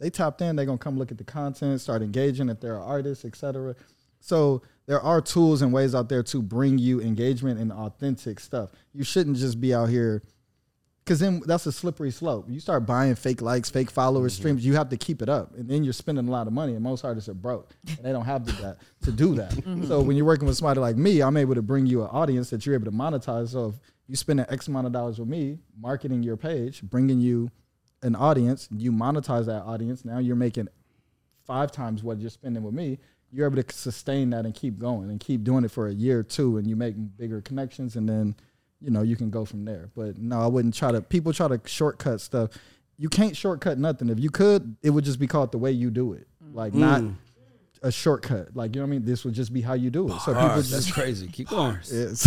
they 0.00 0.10
tapped 0.10 0.40
in, 0.40 0.56
they're 0.56 0.66
gonna 0.66 0.78
come 0.78 0.98
look 0.98 1.12
at 1.12 1.18
the 1.18 1.24
content, 1.24 1.80
start 1.80 2.02
engaging 2.02 2.48
if 2.48 2.58
they're 2.60 2.80
artists, 2.80 3.24
etc. 3.24 3.76
So 4.20 4.62
there 4.86 5.00
are 5.00 5.20
tools 5.20 5.62
and 5.62 5.72
ways 5.72 5.94
out 5.94 6.08
there 6.08 6.22
to 6.24 6.42
bring 6.42 6.78
you 6.78 7.00
engagement 7.00 7.60
and 7.60 7.70
authentic 7.72 8.40
stuff. 8.40 8.70
You 8.92 9.04
shouldn't 9.04 9.36
just 9.36 9.60
be 9.60 9.72
out 9.72 9.88
here 9.88 10.22
because 11.04 11.20
then 11.20 11.42
that's 11.46 11.64
a 11.66 11.72
slippery 11.72 12.10
slope. 12.10 12.46
You 12.48 12.60
start 12.60 12.86
buying 12.86 13.14
fake 13.14 13.40
likes, 13.42 13.68
fake 13.70 13.90
followers, 13.90 14.32
Mm-hmm. 14.34 14.40
streams. 14.40 14.66
You 14.66 14.74
have 14.74 14.90
to 14.90 14.96
keep 14.96 15.22
it 15.22 15.28
up, 15.28 15.54
and 15.56 15.68
then 15.68 15.82
you're 15.82 15.92
spending 15.92 16.28
a 16.28 16.30
lot 16.30 16.46
of 16.46 16.52
money. 16.52 16.74
And 16.74 16.82
most 16.82 17.04
artists 17.04 17.28
are 17.28 17.34
broke, 17.34 17.74
and 17.88 17.98
they 18.04 18.12
don't 18.12 18.26
have 18.26 18.44
that 18.62 18.78
to 19.02 19.12
do 19.12 19.34
that. 19.36 19.50
Mm-hmm. 19.60 19.86
So 19.86 20.00
when 20.02 20.16
you're 20.16 20.26
working 20.26 20.46
with 20.46 20.56
somebody 20.56 20.80
like 20.80 20.96
me, 20.96 21.20
I'm 21.22 21.36
able 21.36 21.54
to 21.54 21.62
bring 21.62 21.86
you 21.86 22.02
an 22.02 22.08
audience 22.10 22.50
that 22.50 22.64
you're 22.66 22.74
able 22.74 22.84
to 22.86 22.90
monetize. 22.96 23.48
So 23.50 23.68
if 23.68 23.74
you 24.06 24.16
spend 24.16 24.40
an 24.40 24.46
X 24.50 24.68
amount 24.68 24.86
of 24.86 24.92
dollars 24.92 25.18
with 25.18 25.28
me, 25.28 25.58
marketing 25.80 26.22
your 26.22 26.36
page, 26.36 26.82
bringing 26.82 27.20
you 27.20 27.50
an 28.02 28.16
audience, 28.16 28.68
you 28.74 28.92
monetize 28.92 29.46
that 29.46 29.62
audience. 29.62 30.04
Now 30.04 30.18
you're 30.18 30.36
making 30.36 30.68
five 31.46 31.72
times 31.72 32.02
what 32.02 32.20
you're 32.20 32.30
spending 32.30 32.62
with 32.62 32.74
me, 32.74 32.98
you're 33.32 33.46
able 33.46 33.62
to 33.62 33.74
sustain 33.74 34.30
that 34.30 34.44
and 34.44 34.54
keep 34.54 34.78
going 34.78 35.10
and 35.10 35.20
keep 35.20 35.44
doing 35.44 35.64
it 35.64 35.70
for 35.70 35.88
a 35.88 35.92
year 35.92 36.20
or 36.20 36.22
two, 36.22 36.56
and 36.56 36.66
you 36.66 36.76
make 36.76 36.94
bigger 37.16 37.40
connections, 37.40 37.96
and 37.96 38.08
then 38.08 38.34
you 38.80 38.90
know 38.90 39.02
you 39.02 39.16
can 39.16 39.30
go 39.30 39.44
from 39.44 39.64
there. 39.64 39.90
But 39.94 40.18
no, 40.18 40.40
I 40.40 40.46
wouldn't 40.46 40.74
try 40.74 40.92
to. 40.92 41.00
People 41.00 41.32
try 41.32 41.48
to 41.48 41.60
shortcut 41.64 42.20
stuff. 42.20 42.50
You 42.96 43.08
can't 43.08 43.36
shortcut 43.36 43.78
nothing. 43.78 44.08
If 44.10 44.20
you 44.20 44.30
could, 44.30 44.76
it 44.82 44.90
would 44.90 45.04
just 45.04 45.18
be 45.18 45.26
called 45.26 45.52
the 45.52 45.58
way 45.58 45.72
you 45.72 45.90
do 45.90 46.12
it, 46.12 46.26
like 46.52 46.74
not 46.74 47.02
mm. 47.02 47.14
A 47.82 47.90
shortcut. 47.90 48.54
Like 48.54 48.74
you 48.74 48.80
know 48.80 48.86
what 48.86 48.90
I 48.94 48.98
mean. 48.98 49.04
This 49.06 49.24
would 49.24 49.32
just 49.34 49.52
be 49.52 49.60
how 49.62 49.72
you 49.74 49.88
do 49.90 50.08
it. 50.08 50.18
So 50.20 50.34
people 50.34 50.56
just 50.56 50.70
that's 50.70 50.92
crazy. 50.92 51.28
Keep 51.28 51.48
going. 51.48 51.78
it's 51.80 52.26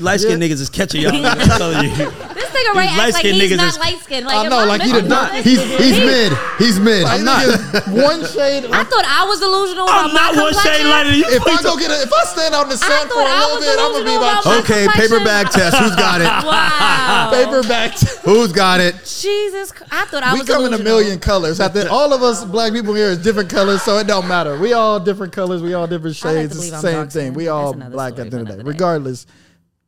Light 0.00 0.20
skinned 0.20 0.42
niggas 0.42 0.60
is 0.60 0.68
catching 0.68 1.00
y'all. 1.02 1.12
I'm 1.24 1.38
telling 1.56 1.84
you. 1.88 1.90
This 1.96 2.50
nigga 2.52 2.74
right 2.76 2.90
acts 2.92 2.98
like 2.98 3.24
light-skinned 3.24 3.36
he's 3.40 3.52
niggas 3.52 3.56
not 3.56 3.68
is- 3.72 3.78
light 3.78 3.98
skinned. 4.00 4.26
Like, 4.26 4.36
I 4.36 4.44
if 4.44 4.50
know, 4.50 4.64
like 4.66 4.82
he 4.82 4.92
did 4.92 5.08
not- 5.08 5.34
He's 5.36 5.60
he's 5.78 5.96
mid. 5.98 6.32
He's 6.58 6.78
mid. 6.78 7.04
I'm 7.06 7.24
not 7.24 7.40
one 7.88 8.20
shade. 8.26 8.66
I 8.68 8.84
thought 8.84 9.04
I 9.08 9.24
was 9.24 9.40
delusional 9.40 9.84
about 9.88 10.08
I'm 10.10 10.14
not 10.14 10.36
one 10.36 10.52
shade 10.52 10.84
complexion. 10.84 10.90
lighter 10.90 11.10
than 11.10 11.18
you. 11.18 11.24
if 11.28 11.42
I 11.46 11.62
go 11.62 11.76
get 11.78 11.90
a, 11.90 12.02
if 12.02 12.12
I 12.12 12.24
stand 12.24 12.54
out 12.54 12.64
in 12.64 12.70
the 12.70 12.76
sun 12.76 13.08
for 13.08 13.20
a 13.20 13.24
little 13.24 13.58
bit, 13.60 13.76
I'm 13.80 13.92
gonna 13.92 14.04
be 14.04 14.10
delusional 14.12 14.20
about 14.20 14.44
about 14.44 14.44
my 14.44 14.58
Okay, 14.60 14.84
complexion. 14.84 15.08
paper 15.16 15.24
bag 15.24 15.46
test. 15.50 15.76
Who's 15.80 15.96
got 15.96 16.20
it? 16.20 16.28
Wow. 16.44 17.30
paper 17.32 17.62
back. 17.66 17.96
Who's 18.28 18.52
got 18.52 18.80
it? 18.80 18.94
Jesus, 19.04 19.72
Christ. 19.72 19.92
I 19.92 20.04
thought 20.04 20.22
I 20.22 20.32
was. 20.32 20.40
we 20.40 20.40
was 20.44 20.48
come 20.48 20.64
in 20.66 20.74
a 20.78 20.82
million 20.84 21.18
colors. 21.18 21.58
I 21.60 21.70
all 21.88 22.12
of 22.12 22.22
us 22.22 22.44
black 22.44 22.72
people 22.72 22.92
here 22.94 23.06
is 23.08 23.18
different 23.18 23.48
colors, 23.48 23.80
so 23.82 23.96
it 23.98 24.06
don't 24.10 24.28
matter. 24.28 24.58
We 24.58 24.72
all 24.72 25.00
different 25.00 25.32
colors. 25.32 25.62
We 25.62 25.74
all 25.74 25.86
different 25.86 26.22
I 26.24 26.28
like 26.32 26.36
shades. 26.50 26.56
It's 26.56 26.70
the 26.70 26.78
same 26.80 27.08
thing. 27.08 27.34
We 27.34 27.48
all 27.48 27.72
black 27.74 28.12
at 28.12 28.16
the 28.16 28.22
end 28.22 28.34
of 28.34 28.46
the 28.46 28.52
day. 28.56 28.56
day. 28.62 28.68
Regardless, 28.68 29.26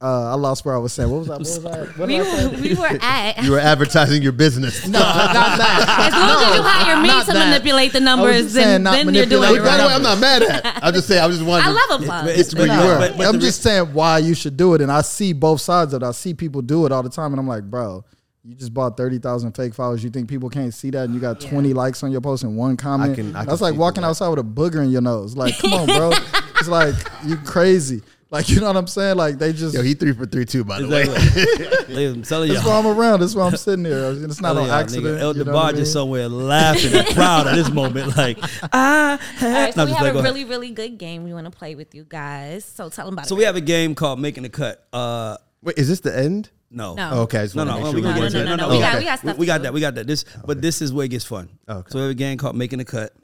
uh, 0.01 0.33
I 0.33 0.35
lost 0.35 0.65
where 0.65 0.75
I 0.75 0.79
was 0.79 0.93
saying. 0.93 1.09
What 1.11 1.21
was 1.21 1.29
I? 1.31 1.33
What 1.35 1.41
was 1.41 1.65
I? 1.65 1.79
What 1.99 2.09
We, 2.09 2.17
I 2.19 2.23
were- 2.23 2.59
we 2.61 2.75
were 2.75 2.99
at. 3.01 3.43
You 3.45 3.53
were 3.53 3.61
advertising 3.61 4.21
your 4.23 4.33
business. 4.33 4.85
No, 4.89 4.99
not 4.99 5.33
that. 5.33 6.11
As 6.13 6.13
long 6.13 6.51
as 6.51 6.57
you 6.57 6.63
hire 6.63 7.03
me 7.03 7.09
to 7.25 7.33
that. 7.33 7.49
manipulate 7.51 7.93
the 7.93 8.01
numbers, 8.01 8.43
just 8.43 8.55
then, 8.55 8.83
then 8.83 9.15
you're 9.15 9.27
doing 9.27 9.45
it 9.45 9.59
the 9.59 9.61
By 9.61 9.77
way, 9.77 9.79
right. 9.79 9.81
I'm 9.93 10.03
not 10.03 10.19
mad 10.19 10.43
at. 10.43 10.83
I'm 10.85 10.93
just 10.93 11.07
say 11.07 11.19
I 11.21 11.29
just 11.29 11.43
wanted. 11.45 11.67
I 11.67 11.69
to- 11.69 11.73
love 11.95 12.03
a 12.03 12.07
pun. 12.07 12.29
It's- 12.29 12.41
It's 12.47 12.55
where 12.55 12.67
you 12.67 12.73
Nah, 12.73 12.85
were. 12.87 12.99
but- 12.99 13.17
but 13.19 13.27
I'm 13.27 13.39
just 13.39 13.63
saying 13.63 13.93
why 13.93 14.19
you 14.19 14.35
should 14.35 14.57
do 14.57 14.75
it, 14.75 14.81
and 14.81 14.91
I 14.91 15.03
see 15.03 15.33
both 15.33 15.61
sides 15.61 15.95
of 15.95 16.03
it. 16.03 16.07
I 16.07 16.11
see 16.13 16.35
people 16.35 16.63
do 16.63 16.85
it 16.87 16.91
all 16.93 17.03
the 17.05 17.09
time, 17.11 17.33
and 17.33 17.39
I'm 17.39 17.47
like, 17.49 17.63
bro, 17.65 18.05
you 18.45 18.55
just 18.55 18.75
bought 18.75 18.97
thirty 18.97 19.19
thousand 19.19 19.53
fake 19.53 19.75
followers. 19.75 20.03
You 20.03 20.11
think 20.11 20.29
people 20.29 20.49
can't 20.51 20.75
see 20.75 20.91
that, 20.91 21.05
and 21.05 21.15
you 21.15 21.21
got 21.21 21.43
Yeah. 21.43 21.51
twenty 21.51 21.73
likes 21.73 22.03
on 22.03 22.11
your 22.13 22.21
post 22.21 22.43
and 22.43 22.57
one 22.57 22.77
comment? 22.77 23.15
can- 23.15 23.35
I 23.37 23.41
can 23.41 23.49
That's 23.49 23.61
like 23.61 23.77
walking 23.77 24.03
that. 24.03 24.09
outside 24.09 24.29
with 24.29 24.39
a 24.41 24.43
booger 24.45 24.83
in 24.83 24.91
your 24.91 25.03
nose. 25.03 25.37
Like, 25.37 25.57
come 25.59 25.73
on, 25.75 25.87
bro. 25.87 26.11
it's 26.59 26.69
like 26.69 26.95
you 27.25 27.37
crazy. 27.37 28.03
Like, 28.31 28.49
you 28.49 28.61
know 28.61 28.67
what 28.69 28.79
I'm 28.79 28.87
saying? 28.87 29.17
Like 29.19 29.39
they 29.39 29.53
just. 29.53 29.75
Yo, 29.75 29.83
he 29.83 29.93
three 29.93 30.13
for 30.15 30.25
three 30.25 30.47
too. 30.47 30.65
By 30.65 30.81
the 30.81 30.89
way. 30.89 31.03
I'm 31.03 32.23
telling 32.23 32.49
that's 32.53 32.65
why 32.65 32.73
y'all. 32.81 32.89
I'm 32.91 32.99
around. 32.99 33.21
That's 33.21 33.35
why 33.35 33.47
I'm 33.47 33.57
sitting 33.59 33.85
here. 33.85 34.11
It's 34.25 34.41
not 34.41 34.55
Telling 34.55 34.63
on 34.65 34.69
y'all, 34.69 34.75
accident. 34.81 35.19
nigga, 35.19 35.21
El 35.21 35.37
you 35.37 35.45
know 35.45 35.53
what 35.53 35.65
I 35.67 35.73
DeBar 35.73 35.77
just 35.77 35.93
somewhere 35.93 36.29
laughing 36.31 36.95
and 36.95 37.07
proud 37.09 37.47
at 37.47 37.55
this 37.57 37.71
moment. 37.71 38.17
Like, 38.17 38.39
I 38.73 39.19
have. 39.37 39.53
right, 39.53 39.75
so 39.75 39.85
No, 39.85 39.87
we 39.87 39.93
have 39.93 40.03
like, 40.03 40.11
a 40.11 40.13
go 40.15 40.19
ahead. 40.21 40.25
really, 40.35 40.45
really 40.47 40.71
good 40.71 40.97
game 40.99 41.25
we 41.25 41.35
want 41.35 41.45
to 41.45 41.51
play 41.51 41.75
with 41.75 41.95
you 41.95 42.05
guys. 42.09 42.65
So 42.65 42.89
tell 42.89 43.05
them 43.05 43.13
about 43.15 43.27
So 43.27 43.35
it. 43.35 43.37
So 43.37 43.37
we 43.37 43.45
have 43.45 43.57
a 43.57 43.61
game 43.61 43.95
called 43.95 44.19
Making 44.19 44.45
the 44.45 44.49
Cut. 44.49 44.83
Uh, 44.95 45.37
Wait, 45.63 45.77
is 45.79 45.89
this 45.91 46.01
the 46.01 46.17
end? 46.17 46.49
No. 46.73 46.95
No. 46.95 47.11
Oh, 47.13 47.21
okay, 47.23 47.39
I 47.41 47.43
just 47.45 47.55
No, 47.55 47.65
wanna 47.65 47.71
no, 47.71 47.77
make 47.77 47.85
no, 47.85 47.91
sure 47.91 47.95
we 47.95 48.01
we 48.01 48.03
gonna 48.03 48.15
No, 48.21 48.29
get 48.29 48.33
no, 48.33 48.41
into 48.41 48.45
no, 48.49 48.53
it. 48.55 48.57
no, 48.57 48.69
No, 48.69 48.75
we 48.75 48.81
got- 48.81 48.99
we 48.99 49.05
got 49.05 49.19
stuff 49.19 49.39
We 49.39 49.47
to 49.47 49.53
got 49.53 49.59
do. 49.59 49.63
that. 49.65 49.75
We 49.75 49.81
got 49.81 49.95
that. 49.97 50.07
This, 50.07 50.25
but 50.47 50.61
this 50.63 50.83
is 50.83 50.93
where 50.93 51.05
it 51.05 51.09
gets 51.11 51.25
fun. 51.25 51.49
Okay. 51.69 51.91
So 51.91 51.99
we 51.99 52.03
have 52.03 52.11
a 52.11 52.15
game 52.15 52.39
called 52.39 52.57
Making 52.57 52.81
a 52.81 52.85
Cut, 52.85 53.15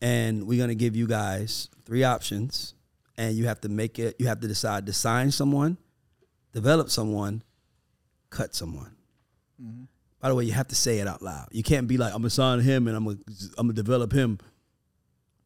and 0.00 0.46
we're 0.46 0.58
gonna 0.60 0.74
give 0.74 0.94
you 0.96 1.06
guys 1.06 1.68
three 1.84 2.04
options, 2.04 2.74
and 3.18 3.36
you 3.36 3.46
have 3.46 3.60
to 3.62 3.68
make 3.68 3.98
it. 3.98 4.16
You 4.18 4.28
have 4.28 4.40
to 4.40 4.48
decide 4.48 4.86
to 4.86 4.92
sign 4.92 5.30
someone, 5.30 5.76
develop 6.52 6.90
someone, 6.90 7.42
cut 8.30 8.54
someone. 8.54 8.94
Mm-hmm. 9.62 9.84
By 10.20 10.28
the 10.30 10.34
way, 10.34 10.44
you 10.44 10.52
have 10.52 10.68
to 10.68 10.74
say 10.74 10.98
it 10.98 11.06
out 11.06 11.22
loud. 11.22 11.48
You 11.52 11.62
can't 11.62 11.86
be 11.86 11.96
like, 11.98 12.12
"I'm 12.12 12.20
gonna 12.20 12.30
sign 12.30 12.60
him 12.60 12.88
and 12.88 12.96
I'm 12.96 13.04
gonna 13.04 13.18
I'm 13.58 13.66
gonna 13.66 13.72
develop 13.74 14.12
him." 14.12 14.38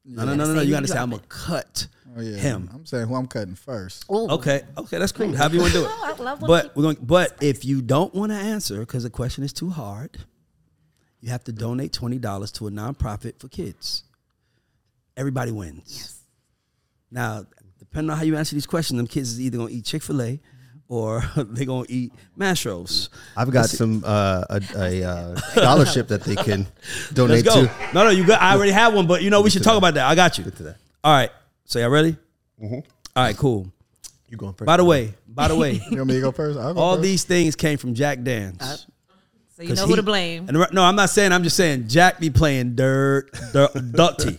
No, 0.05 0.25
no, 0.25 0.35
no, 0.35 0.45
no, 0.47 0.55
no. 0.55 0.61
You 0.61 0.69
you 0.69 0.75
gotta 0.75 0.89
say, 0.89 0.99
"I'm 0.99 1.11
gonna 1.11 1.23
cut 1.29 1.87
Oh, 2.17 2.21
yeah. 2.21 2.37
him." 2.37 2.71
I'm 2.73 2.87
saying 2.87 3.07
who 3.07 3.15
I'm 3.15 3.27
cutting 3.27 3.55
first. 3.55 4.05
Ooh. 4.11 4.29
Okay, 4.31 4.63
okay, 4.79 4.99
that's 4.99 5.13
cool. 5.13 5.31
How 5.33 5.37
However 5.49 5.55
you 5.57 5.61
want 5.61 5.73
to 5.75 5.79
do 5.81 5.85
it. 5.85 5.91
I 6.03 6.13
love 6.15 6.41
But 6.41 6.75
we're 6.75 6.83
going. 6.83 6.97
But 7.01 7.37
if 7.43 7.65
you 7.65 7.83
don't 7.83 8.15
want 8.15 8.33
to 8.33 8.37
answer 8.39 8.81
because 8.81 9.03
the 9.03 9.11
question 9.11 9.45
is 9.45 9.53
too 9.53 9.69
hard, 9.71 10.17
you 11.21 11.29
have 11.31 11.45
to 11.45 11.53
donate 11.53 11.93
twenty 11.93 12.19
dollars 12.19 12.51
to 12.53 12.67
a 12.67 12.71
nonprofit 12.71 13.39
for 13.39 13.49
kids. 13.49 14.05
Everybody 15.17 15.53
wins. 15.53 16.17
Now, 17.11 17.45
depending 17.79 18.11
on 18.11 18.17
how 18.17 18.23
you 18.23 18.37
answer 18.37 18.55
these 18.55 18.67
questions, 18.67 18.97
them 18.97 19.07
kids 19.07 19.33
is 19.33 19.41
either 19.41 19.59
gonna 19.59 19.71
eat 19.71 19.85
Chick 19.85 20.03
Fil 20.03 20.23
A 20.23 20.41
or 20.91 21.23
they're 21.37 21.65
gonna 21.65 21.87
eat 21.89 22.13
Mastro's. 22.37 23.09
I've 23.37 23.51
got 23.51 23.71
some 23.71 24.03
uh, 24.05 24.45
a, 24.51 24.61
a 24.77 25.05
uh, 25.05 25.37
scholarship 25.37 26.09
that 26.09 26.25
they 26.25 26.37
can 26.37 26.67
donate 27.15 27.47
Let's 27.47 27.57
go. 27.57 27.67
to. 27.67 27.95
No, 27.95 28.05
no, 28.05 28.11
you 28.11 28.27
got. 28.27 28.43
I 28.43 28.55
already 28.55 28.73
have 28.73 28.93
one, 28.93 29.07
but 29.07 29.23
you 29.23 29.31
know 29.31 29.41
we 29.41 29.49
should 29.49 29.63
talk 29.63 29.79
about 29.79 29.95
that. 29.95 30.07
I 30.07 30.15
got 30.15 30.37
you. 30.37 30.45
to 30.45 30.63
that. 30.65 30.77
All 31.03 31.15
right. 31.15 31.31
So 31.65 31.79
y'all 31.79 31.89
ready? 31.89 32.17
Mm-hmm. 32.61 32.75
All 32.75 33.25
right, 33.25 33.37
cool. 33.37 33.73
You 34.29 34.37
going 34.37 34.53
first? 34.53 34.67
By 34.67 34.77
the 34.77 34.85
way, 34.85 35.15
by 35.27 35.49
the 35.49 35.57
way, 35.57 35.81
You 35.91 35.99
want 35.99 36.09
me 36.09 36.15
to 36.15 36.21
go 36.21 36.33
first? 36.33 36.59
I'll 36.59 36.75
go 36.75 36.81
all 36.81 36.95
first. 36.97 37.03
these 37.03 37.25
things 37.25 37.57
came 37.57 37.79
from 37.79 37.95
Jack 37.95 38.23
Dance. 38.23 38.87
So 39.61 39.65
you 39.65 39.69
'Cause 39.73 39.81
know 39.81 39.87
he- 39.89 39.93
who 39.93 39.97
to 39.97 40.03
blame. 40.03 40.49
And 40.49 40.57
no, 40.73 40.83
I'm 40.83 40.97
not 40.97 41.11
saying. 41.11 41.33
I'm 41.33 41.43
just 41.43 41.55
saying 41.55 41.87
Jack 41.87 42.19
be 42.19 42.31
playing 42.31 42.77
dirt, 42.77 43.31
dirt 43.53 43.75
dirty. 43.93 44.39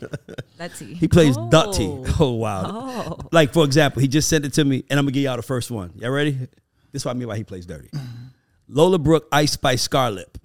That's 0.58 0.80
he. 0.80 0.96
He 0.96 1.08
plays 1.08 1.38
oh. 1.38 1.48
dirty. 1.48 1.86
Oh 2.20 2.32
wow! 2.32 2.64
Oh. 2.66 3.18
Like 3.32 3.54
for 3.54 3.64
example, 3.64 4.02
he 4.02 4.08
just 4.08 4.28
sent 4.28 4.46
it 4.46 4.54
to 4.54 4.66
me, 4.66 4.84
and 4.90 4.98
I'm 4.98 5.06
gonna 5.06 5.12
give 5.12 5.22
y'all 5.22 5.36
the 5.36 5.44
first 5.44 5.70
one. 5.70 5.92
Y'all 5.98 6.10
ready? 6.10 6.32
This 6.32 7.04
is 7.04 7.06
what 7.06 7.12
I 7.12 7.20
mean 7.20 7.28
by 7.28 7.38
he 7.38 7.44
plays 7.44 7.68
dirty. 7.68 7.90
Mm-hmm. 7.90 8.08
Lola 8.70 8.98
Brooke, 8.98 9.28
Ice 9.32 9.52
Spice, 9.52 9.84
Scar 9.84 10.10
Lip. 10.10 10.40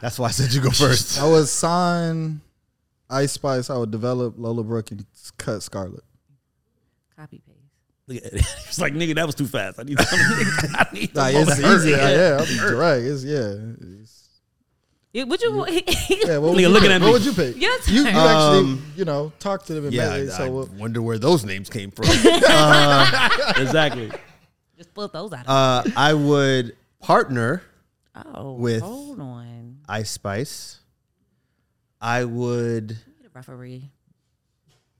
That's 0.00 0.18
why 0.18 0.26
I 0.26 0.30
said 0.32 0.52
you 0.52 0.60
go 0.60 0.70
first. 0.70 1.20
I 1.20 1.28
would 1.28 1.46
sign 1.46 2.40
Ice 3.08 3.30
Spice. 3.30 3.70
I 3.70 3.76
would 3.76 3.92
develop 3.92 4.34
Lola 4.36 4.64
Brooke 4.64 4.90
and 4.90 5.06
cut 5.36 5.62
Scar 5.62 5.88
Lip. 5.88 6.04
Copy 7.16 7.40
paste. 7.46 7.57
Look 8.08 8.16
at 8.24 8.24
it. 8.32 8.40
He's 8.66 8.80
like, 8.80 8.94
nigga, 8.94 9.14
that 9.14 9.26
was 9.26 9.34
too 9.36 9.46
fast. 9.46 9.78
I 9.78 9.82
need. 9.84 9.98
I 10.00 10.86
need 10.92 11.14
Like, 11.14 11.34
the 11.34 11.40
it's 11.42 11.58
easy. 11.60 11.90
Yeah, 11.90 12.10
yeah, 12.10 12.36
I'll 12.40 12.46
be. 12.46 13.06
It's 13.06 13.22
yeah. 13.24 14.00
It's, 14.00 14.28
Yeah, 15.12 15.24
would 15.24 15.40
you? 15.42 15.66
yeah. 16.26 16.38
What 16.38 16.52
would 16.54 16.60
you 16.60 16.68
looking 16.68 16.90
at 16.90 17.00
at 17.00 17.02
What 17.02 17.12
would 17.12 17.24
you 17.24 17.32
pick? 17.34 17.56
Your 17.60 17.70
You, 17.86 17.94
you 17.98 18.04
turn. 18.04 18.16
actually, 18.16 18.58
Um, 18.58 18.92
you 18.96 19.04
know, 19.04 19.32
talk 19.38 19.64
to 19.66 19.74
them 19.74 19.84
and 19.84 19.92
Yeah, 19.94 20.08
make 20.10 20.30
I, 20.30 20.32
so 20.32 20.44
I 20.44 20.48
what, 20.48 20.70
wonder 20.70 21.00
where 21.02 21.18
those 21.18 21.44
names 21.44 21.68
came 21.70 21.90
from. 21.90 22.06
exactly. 23.56 24.10
Just 24.76 24.94
pull 24.94 25.08
those 25.08 25.32
out. 25.32 25.46
uh, 25.48 25.82
I 25.96 26.14
would 26.14 26.76
partner 27.00 27.62
oh, 28.34 28.52
with- 28.54 28.82
hold 28.82 29.20
on. 29.20 29.78
Ice 29.88 30.10
Spice. 30.10 30.78
I 32.00 32.24
would. 32.24 32.88
Be 32.88 32.94
the 33.24 33.30
referee. 33.34 33.90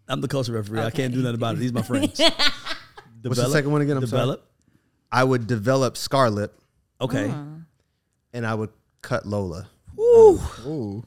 I'm 0.09 0.21
the 0.23 0.29
culture 0.29 0.53
referee. 0.53 0.81
I 0.81 0.91
can't 0.91 1.13
do 1.13 1.21
nothing 1.21 1.35
about 1.35 1.57
it. 1.57 1.59
These 1.59 1.71
are 1.71 1.75
my 1.75 1.83
friends. 1.83 2.19
What's 3.23 3.41
the 3.41 3.49
second 3.51 3.71
one 3.73 3.81
again? 3.83 3.97
I'm 3.97 4.07
sorry. 4.07 4.21
develop. 4.21 4.45
I 5.11 5.25
would 5.25 5.47
develop 5.47 5.97
Scar 5.97 6.31
Lip, 6.31 6.59
Okay. 7.01 7.33
and 8.33 8.47
I 8.47 8.55
would 8.55 8.71
cut 9.03 9.27
Lola. 9.27 9.69
ooh. 9.99 11.03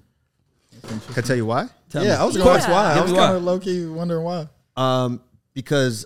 Can 0.82 1.02
I 1.16 1.22
tell 1.22 1.36
you 1.36 1.46
why? 1.46 1.68
Tell 1.90 2.04
yeah, 2.04 2.12
me. 2.12 2.16
I 2.16 2.24
was 2.26 2.38
gonna 2.38 2.50
ask 2.52 2.68
Yeah. 2.68 2.74
why. 2.74 2.94
I 2.94 3.02
was 3.02 3.12
kind 3.12 3.36
of 3.38 3.44
low 3.44 3.60
key 3.60 3.86
wondering 3.86 4.24
why. 4.24 4.48
Um, 4.76 5.22
because 5.54 6.06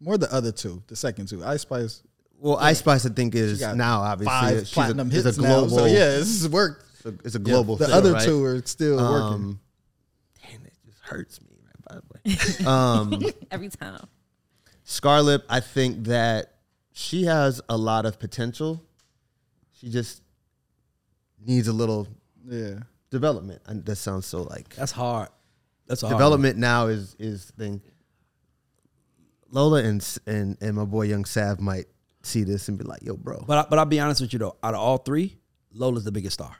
More 0.00 0.16
the 0.18 0.32
other 0.32 0.52
two, 0.52 0.82
the 0.86 0.96
second 0.96 1.26
two. 1.28 1.44
Ice 1.44 1.62
Spice 1.62 2.02
well, 2.38 2.56
Ice 2.58 2.78
Spice 2.78 3.06
I 3.06 3.08
think 3.10 3.34
is 3.34 3.60
now 3.60 4.00
obviously 4.00 4.30
five 4.30 4.58
she's 4.60 4.70
platinum 4.72 5.08
a, 5.08 5.12
hits 5.12 5.26
is 5.26 5.38
a 5.38 5.42
now. 5.42 5.66
So 5.68 5.86
yeah, 5.86 6.08
this 6.18 6.42
has 6.42 6.48
worked. 6.48 6.84
it's 6.94 7.04
a, 7.06 7.14
it's 7.24 7.34
a 7.34 7.38
global. 7.38 7.76
The 7.76 7.86
thing, 7.86 7.94
other 7.94 8.12
right? 8.12 8.22
two 8.22 8.44
are 8.44 8.62
still 8.66 8.96
working. 8.98 9.34
Um, 9.34 9.60
damn, 10.42 10.64
it 10.66 10.72
just 10.84 10.98
hurts 11.00 11.40
me. 11.40 11.48
Right, 11.64 12.02
by 12.22 12.30
the 12.34 12.64
way, 12.64 12.66
um, 12.66 13.32
Every 13.50 13.68
time. 13.68 14.06
Scar 14.88 15.20
Lip, 15.20 15.44
I 15.48 15.58
think 15.60 16.04
that 16.06 16.54
she 16.92 17.24
has 17.24 17.60
a 17.68 17.76
lot 17.76 18.06
of 18.06 18.18
potential. 18.20 18.82
She 19.72 19.90
just 19.90 20.22
needs 21.44 21.66
a 21.68 21.72
little 21.72 22.06
Yeah. 22.48 22.80
development. 23.10 23.62
And 23.66 23.84
that 23.84 23.96
sounds 23.96 24.26
so 24.26 24.42
like 24.44 24.74
That's 24.76 24.92
hard. 24.92 25.28
That's 25.88 26.02
a 26.02 26.06
hard 26.06 26.16
development 26.18 26.56
now 26.58 26.86
is 26.86 27.14
is 27.18 27.44
thing. 27.58 27.82
Lola 29.50 29.82
and 29.82 30.18
and 30.26 30.56
and 30.60 30.76
my 30.76 30.84
boy 30.84 31.02
Young 31.02 31.24
Sav 31.24 31.60
might 31.60 31.86
see 32.22 32.42
this 32.44 32.68
and 32.68 32.76
be 32.78 32.84
like, 32.84 33.02
"Yo, 33.02 33.16
bro. 33.16 33.44
But 33.46 33.58
I, 33.66 33.68
but 33.68 33.78
I'll 33.78 33.84
be 33.86 34.00
honest 34.00 34.20
with 34.20 34.32
you 34.32 34.38
though. 34.38 34.56
Out 34.62 34.74
of 34.74 34.80
all 34.80 34.98
three, 34.98 35.38
Lola's 35.72 36.04
the 36.04 36.12
biggest 36.12 36.34
star. 36.34 36.56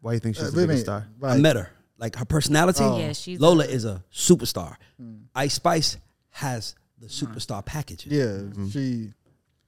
why 0.00 0.14
you 0.14 0.18
think 0.18 0.34
she's 0.36 0.46
Uh, 0.46 0.50
the 0.50 0.56
wait 0.58 0.64
a 0.64 0.66
biggest 0.68 0.86
minute. 0.86 1.04
star?" 1.20 1.30
I 1.30 1.36
met 1.38 1.56
her. 1.56 1.70
Like 1.98 2.16
her 2.16 2.24
personality. 2.24 2.82
Yeah, 2.82 3.12
she's 3.12 3.38
Lola 3.40 3.64
a- 3.64 3.68
is 3.68 3.84
a 3.84 4.02
superstar. 4.12 4.76
Ice 5.34 5.54
Spice 5.54 5.98
has 6.30 6.74
the 7.00 7.06
superstar 7.06 7.64
packages. 7.64 8.12
Yeah. 8.12 8.66
She 8.70 9.12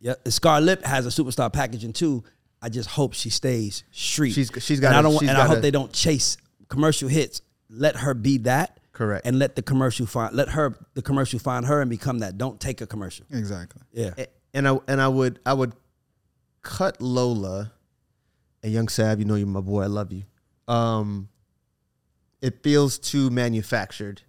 Yeah, 0.01 0.15
Scar 0.27 0.61
Lip 0.61 0.85
has 0.85 1.07
a 1.07 1.11
superstar 1.11 1.53
packaging 1.53 1.93
too. 1.93 2.25
I 2.61 2.69
just 2.69 2.89
hope 2.91 3.15
she 3.15 3.31
stays 3.31 3.85
street. 3.91 4.33
She's- 4.33 4.51
she's 4.63 4.79
And 4.79 4.83
gotta- 4.83 4.97
I 4.99 5.03
don't. 5.03 5.15
want- 5.15 5.29
and 5.29 5.37
I 5.37 5.43
hope 5.43 5.49
gotta- 5.51 5.61
they 5.61 5.71
don't 5.71 5.93
chase 5.93 6.37
commercial 6.69 7.09
hits. 7.09 7.41
Let 7.71 7.97
her 7.97 8.13
be 8.15 8.39
that. 8.39 8.79
Correct. 8.93 9.27
And 9.27 9.39
let 9.39 9.57
the 9.57 9.63
commercial 9.63 10.07
find. 10.07 10.35
Let 10.35 10.51
her 10.51 10.77
the 10.95 11.03
commercial 11.03 11.39
find 11.39 11.67
her 11.67 11.81
and 11.81 11.89
become 11.89 12.19
that. 12.19 12.37
Don't 12.37 12.61
take 12.61 12.81
a 12.81 12.87
commercial. 12.87 13.25
Exactly. 13.31 13.83
Yeah. 13.93 14.13
And 14.53 14.69
I 14.69 14.79
and 14.87 15.01
I 15.01 15.09
would 15.09 15.39
I 15.47 15.55
would 15.55 15.73
cut 16.63 17.01
Lola 17.01 17.73
and 18.63 18.73
Young 18.73 18.89
Sav. 18.89 19.19
You 19.19 19.25
know 19.25 19.35
you're 19.37 19.47
my 19.47 19.61
boy. 19.61 19.83
I 19.83 19.87
love 19.87 20.13
you. 20.13 20.25
Um, 20.69 21.29
it 22.41 22.63
feels 22.63 22.99
too 22.99 23.31
manufactured 23.31 24.23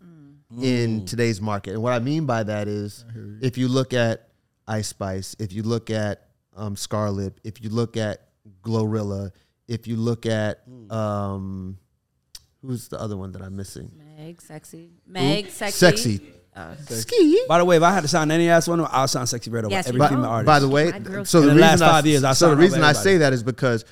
in 0.62 1.06
today's 1.06 1.41
market, 1.41 1.72
and 1.74 1.82
what 1.82 1.93
I 1.93 1.99
mean 1.99 2.26
by 2.26 2.43
that 2.43 2.68
is 2.68 3.06
if 3.41 3.58
you 3.58 3.68
look 3.68 3.93
at 3.93 4.30
Ice 4.68 4.88
Spice, 4.88 5.36
if 5.39 5.51
you 5.54 5.64
look 5.64 5.89
at 5.89 6.28
um, 6.56 6.76
Scar 6.76 7.12
Lip, 7.12 7.39
if 7.43 7.62
you 7.62 7.70
look 7.70 7.97
at 7.97 8.28
Glorilla, 8.64 9.32
if 9.68 9.88
you 9.88 9.95
look 9.95 10.26
at 10.26 10.62
um, 10.89 11.78
who's 12.62 12.88
the 12.88 12.99
other 12.99 13.18
one 13.18 13.32
that 13.34 13.41
I'm 13.41 13.56
missing? 13.56 13.91
Meg, 14.18 14.41
sexy. 14.41 14.91
Meg, 15.08 15.49
sexy. 15.49 15.78
Sexy. 15.78 16.34
Uh, 16.56 16.76
Ski. 16.88 17.43
By 17.47 17.58
the 17.58 17.66
way, 17.66 17.78
if 17.78 17.84
I 17.84 17.91
had 17.91 18.01
to 18.01 18.08
sign 18.08 18.30
any 18.30 18.47
ass 18.47 18.68
one, 18.68 18.80
I'll 18.91 19.08
sign 19.08 19.26
Sexyy 19.26 19.51
Red 19.51 19.66
over 19.66 19.72
Yes, 19.72 19.88
every 19.88 19.99
we 19.99 20.08
female 20.08 20.24
know. 20.24 20.30
artist. 20.30 20.45
By 20.45 20.60
the 20.60 20.70
way, 20.70 20.91
so 21.24 21.41
the, 21.41 21.47
the 21.47 21.54
reason 21.56 21.58
last 21.58 21.82
I, 21.82 21.88
five 21.89 22.06
years, 22.06 22.24
I 22.24 22.34
so 22.34 22.51
the 22.51 22.56
reason 22.58 22.84
I 22.84 22.93
say 22.93 23.18
that 23.18 23.34
is 23.34 23.41
because, 23.41 23.86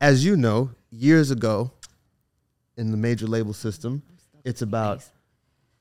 as 0.00 0.24
you 0.24 0.36
know, 0.36 0.70
years 0.90 1.30
ago, 1.30 1.70
in 2.76 2.90
the 2.90 2.96
major 2.96 3.28
label 3.28 3.52
system, 3.52 4.02
it's 4.44 4.60
about, 4.62 5.04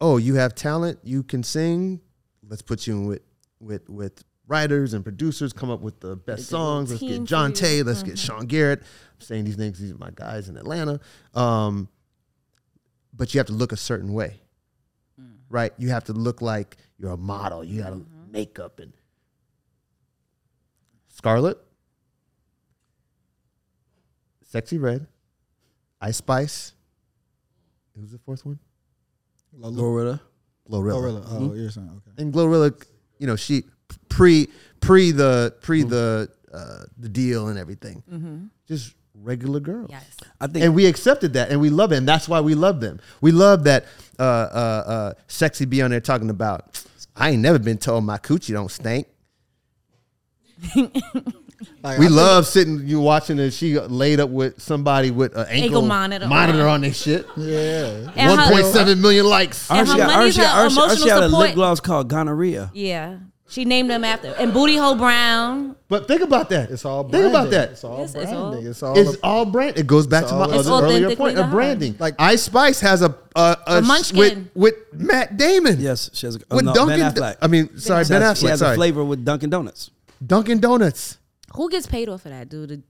oh, 0.01 0.17
you 0.17 0.35
have 0.35 0.55
talent, 0.55 0.99
you 1.03 1.23
can 1.23 1.43
sing, 1.43 2.01
let's 2.47 2.61
put 2.61 2.87
you 2.87 2.93
in 2.93 3.05
with 3.05 3.21
with 3.59 3.89
with 3.89 4.23
writers 4.47 4.93
and 4.93 5.03
producers, 5.03 5.53
come 5.53 5.69
up 5.69 5.81
with 5.81 5.99
the 5.99 6.15
best 6.15 6.47
songs. 6.47 6.89
Let's 6.89 7.03
get 7.03 7.23
Johntá, 7.23 7.85
let's 7.85 8.03
get 8.03 8.17
Sean 8.17 8.45
Garrett. 8.47 8.79
I'm 8.79 9.21
saying 9.21 9.45
these 9.45 9.57
names, 9.57 9.79
these 9.79 9.91
are 9.91 9.97
my 9.97 10.11
guys 10.13 10.49
in 10.49 10.57
Atlanta. 10.57 10.99
Um, 11.35 11.87
but 13.13 13.33
you 13.33 13.39
have 13.39 13.47
to 13.47 13.53
look 13.53 13.71
a 13.71 13.77
certain 13.77 14.13
way, 14.13 14.41
right? 15.49 15.73
You 15.77 15.89
have 15.89 16.05
to 16.05 16.13
look 16.13 16.41
like 16.41 16.77
you're 16.97 17.11
a 17.11 17.17
model. 17.17 17.63
You 17.63 17.83
got 17.83 17.89
to 17.89 18.05
makeup 18.31 18.79
and 18.79 18.93
Scarlet, 21.09 21.57
Sexyy 24.51 24.81
Red, 24.81 25.07
Ice 26.01 26.17
Spice. 26.17 26.73
Who's 27.95 28.11
the 28.11 28.19
fourth 28.19 28.45
one? 28.45 28.59
Glorilla. 29.57 30.19
Glorilla. 30.69 30.93
Glorilla. 30.93 31.25
Oh, 31.29 31.53
you're 31.53 31.71
saying 31.71 31.89
okay. 31.89 32.21
And 32.21 32.33
Glorilla, 32.33 32.73
you 33.17 33.27
know, 33.27 33.35
she 33.35 33.63
pre 34.09 34.47
pre 34.81 35.11
the 35.11 35.55
pre 35.61 35.83
the 35.83 36.29
uh, 36.53 36.83
the 36.97 37.09
deal 37.09 37.47
and 37.49 37.57
everything. 37.59 38.49
Just 38.67 38.95
regular 39.15 39.59
girls. 39.59 39.89
yes. 39.89 40.17
I 40.39 40.47
think 40.47 40.63
And 40.63 40.73
we 40.73 40.85
accepted 40.85 41.33
that, 41.33 41.49
and 41.49 41.59
we 41.59 41.69
love 41.69 41.91
it, 41.91 41.97
and 41.97 42.07
that's 42.07 42.29
why 42.29 42.39
we 42.39 42.55
love 42.55 42.79
them. 42.79 42.99
We 43.21 43.31
love 43.31 43.65
that 43.65 43.85
uh, 44.17 44.23
uh, 44.23 44.83
uh, 44.87 45.13
sexy 45.27 45.65
be 45.65 45.81
on 45.81 45.91
there 45.91 45.99
talking 45.99 46.29
about. 46.29 46.83
I 47.15 47.31
ain't 47.31 47.41
never 47.41 47.59
been 47.59 47.77
told 47.77 48.05
my 48.05 48.17
coochie 48.17 48.53
don't 48.53 48.71
stink. 48.71 49.07
Like, 51.83 51.99
We 51.99 52.05
I 52.07 52.09
love 52.09 52.45
sitting 52.47 52.87
you 52.87 52.99
watching 52.99 53.37
her. 53.37 53.51
She 53.51 53.77
laid 53.79 54.19
up 54.19 54.29
with 54.29 54.61
somebody 54.61 55.11
with 55.11 55.33
an 55.35 55.47
ankle, 55.47 55.63
Ankle 55.65 55.81
monitor 55.83 56.27
monitor 56.27 56.67
on. 56.67 56.81
this 56.81 57.01
shit. 57.01 57.25
yeah. 57.37 58.11
And 58.15 58.29
One 58.31 58.39
her- 58.39 58.51
point 58.51 58.65
seven 58.67 59.01
million 59.01 59.25
likes. 59.25 59.69
And 59.69 59.87
she 59.87 59.91
her 59.93 59.97
got- 59.97 60.09
I 60.09 60.13
heard 60.13 60.19
money's 60.19 60.35
she 60.35 60.41
got- 60.41 60.55
I 60.55 60.63
her 60.63 60.69
she- 60.69 60.79
I 60.79 60.87
heard 60.87 60.97
she 60.97 61.03
emotional 61.03 61.21
had 61.21 61.31
a 61.31 61.37
lip 61.37 61.55
gloss 61.55 61.79
called 61.79 62.07
gonorrhea. 62.09 62.71
Yeah. 62.73 63.17
She 63.47 63.65
named 63.65 63.89
them 63.89 64.03
after. 64.03 64.27
And 64.37 64.53
Booty 64.53 64.77
Hole 64.77 64.93
Brown. 64.93 65.75
But 65.87 66.07
think 66.07 66.21
about 66.21 66.49
that. 66.51 66.69
It's 66.69 66.85
all 66.85 67.09
think 67.09 67.25
about 67.25 67.49
that. 67.49 67.71
It's 67.71 67.83
all 67.83 68.01
Yes, 68.01 68.13
it's 68.13 68.31
all- 68.31 68.49
branding. 68.51 68.69
It's 68.69 68.83
all, 68.83 68.97
It's 68.99 69.17
all 69.23 69.45
brand. 69.45 69.77
It 69.79 69.87
goes 69.87 70.05
back 70.05 70.27
to 70.27 70.33
my 70.35 70.43
other 70.45 70.85
earlier 70.85 71.15
point 71.15 71.39
of 71.39 71.49
branding. 71.49 71.93
Like- 71.93 72.19
Like 72.19 72.29
Ice 72.31 72.43
Spice 72.43 72.79
has 72.81 73.01
a 73.01 73.15
a, 73.35 73.57
a, 73.67 73.77
A 73.77 73.81
munchkin. 73.81 74.17
with 74.19 74.49
with 74.53 74.75
Matt 74.93 75.35
Damon. 75.37 75.79
Yes, 75.79 76.09
she 76.13 76.27
has 76.27 76.35
a, 76.35 76.39
With 76.53 76.67
uh, 76.67 76.73
no, 76.73 76.73
Dunkin' 76.73 76.99
Ben 76.99 77.13
Affleck. 77.13 77.37
I 77.41 77.47
mean, 77.47 77.77
sorry, 77.79 78.03
she 78.05 78.09
Ben 78.09 78.21
has, 78.21 78.39
she 78.39 78.45
Affleck. 78.45 78.49
has 78.49 78.61
a 78.61 78.75
flavor 78.75 79.03
with 79.03 79.25
Dunkin' 79.25 79.49
Donuts. 79.49 79.89
Dunkin' 80.25 80.59
Donuts. 80.59 81.17
Who 81.55 81.69
gets 81.69 81.87
paid 81.87 82.09
off 82.09 82.25
of 82.25 82.31
that? 82.31 82.49
Do 82.49 82.65
the 82.65 82.81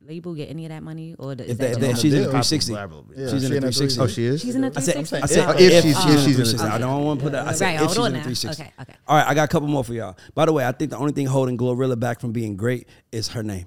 label 0.00 0.34
get 0.34 0.48
any 0.50 0.64
of 0.64 0.70
that 0.70 0.82
money? 0.82 1.14
Or 1.18 1.34
the, 1.34 1.44
is 1.44 1.50
If 1.50 1.58
that 1.58 1.62
they, 1.62 1.68
just 1.68 1.80
they, 1.80 1.86
on 1.88 1.92
the 1.94 2.00
she's 2.00 2.12
in 2.14 2.22
the 2.22 2.30
360. 2.30 2.72
Yeah, 2.72 3.28
she's 3.28 3.32
in 3.32 3.40
she 3.40 3.54
the 3.54 3.60
360. 3.60 4.00
Oh, 4.00 4.06
she 4.06 4.24
is. 4.24 4.40
She's 4.40 4.54
in 4.54 4.60
the 4.62 4.66
I 4.74 4.80
said, 4.80 4.94
360? 4.94 5.22
I 5.22 5.26
said 5.26 5.60
If 5.60 5.72
if, 5.72 5.82
she's- 5.82 6.02
she's 6.02 6.04
if 6.04 6.08
in 6.10 6.14
the 6.14 6.22
she's 6.24 6.26
in 6.26 6.40
the 6.40 6.44
360. 6.58 6.66
I 6.68 6.78
don't 6.78 7.04
want 7.04 7.20
to 7.20 7.24
put 7.24 7.32
that. 7.32 7.46
I 7.48 7.52
said 7.52 7.64
Right, 7.66 7.74
if 7.74 7.80
hold 7.80 7.90
she's 7.90 7.96
in 7.98 8.02
on 8.04 8.12
the 8.12 8.18
now. 8.18 8.24
360. 8.24 8.62
Okay, 8.62 8.72
okay. 8.80 8.94
All 9.06 9.16
right, 9.16 9.26
I 9.28 9.34
got 9.34 9.44
a 9.44 9.48
couple 9.48 9.68
more 9.68 9.84
for 9.84 9.94
y'all. 9.94 10.16
By 10.34 10.46
the 10.46 10.52
way, 10.52 10.66
I 10.66 10.72
think 10.72 10.90
the 10.90 10.98
only 10.98 11.12
thing 11.12 11.26
holding 11.26 11.56
Glorilla 11.58 11.98
back 11.98 12.20
from 12.20 12.32
being 12.32 12.56
great 12.56 12.88
is 13.12 13.28
her 13.28 13.42
name. 13.42 13.66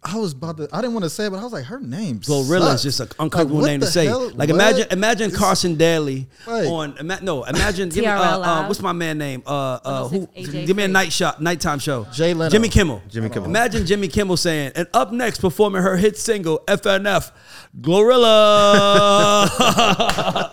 I 0.00 0.16
was 0.16 0.32
about 0.32 0.56
to. 0.58 0.68
I 0.72 0.80
didn't 0.80 0.94
want 0.94 1.02
to 1.04 1.10
say 1.10 1.26
it, 1.26 1.30
but 1.30 1.40
I 1.40 1.42
was 1.44 1.52
like, 1.52 1.64
her 1.64 1.80
name. 1.80 2.20
Glorilla 2.20 2.60
sucks. 2.68 2.74
is 2.76 2.82
just 2.96 3.00
an 3.00 3.08
uncomfortable 3.18 3.62
Like, 3.62 3.70
name 3.72 3.80
to 3.80 3.86
say. 3.88 4.06
hell? 4.06 4.26
Like 4.28 4.48
What? 4.48 4.50
imagine 4.50 4.86
imagine 4.92 5.26
It's- 5.26 5.38
Carson 5.40 5.74
Daly 5.74 6.28
Right. 6.46 6.66
on 6.66 6.94
ima- 7.00 7.18
no 7.20 7.42
imagine 7.44 7.88
give 7.88 8.04
me, 8.04 8.06
uh, 8.10 8.38
uh, 8.38 8.66
what's 8.66 8.80
my 8.80 8.92
man 8.92 9.18
name 9.18 9.42
uh 9.44 9.50
uh 9.84 10.08
who 10.08 10.28
give 10.36 10.76
me 10.76 10.84
a 10.84 10.88
night 10.88 11.12
shot 11.12 11.42
nighttime 11.42 11.80
show 11.80 12.06
Jay 12.12 12.32
Leno. 12.32 12.48
Jimmy 12.48 12.68
Kimmel 12.68 13.02
Jimmy 13.10 13.28
Kimmel. 13.28 13.48
imagine 13.50 13.84
Jimmy 13.86 14.06
Kimmel 14.08 14.36
saying 14.36 14.70
and 14.76 14.86
up 14.94 15.10
next 15.12 15.40
performing 15.40 15.82
her 15.82 15.96
hit 15.96 16.16
single 16.16 16.60
FNF 16.68 17.32
Glorilla 17.78 19.48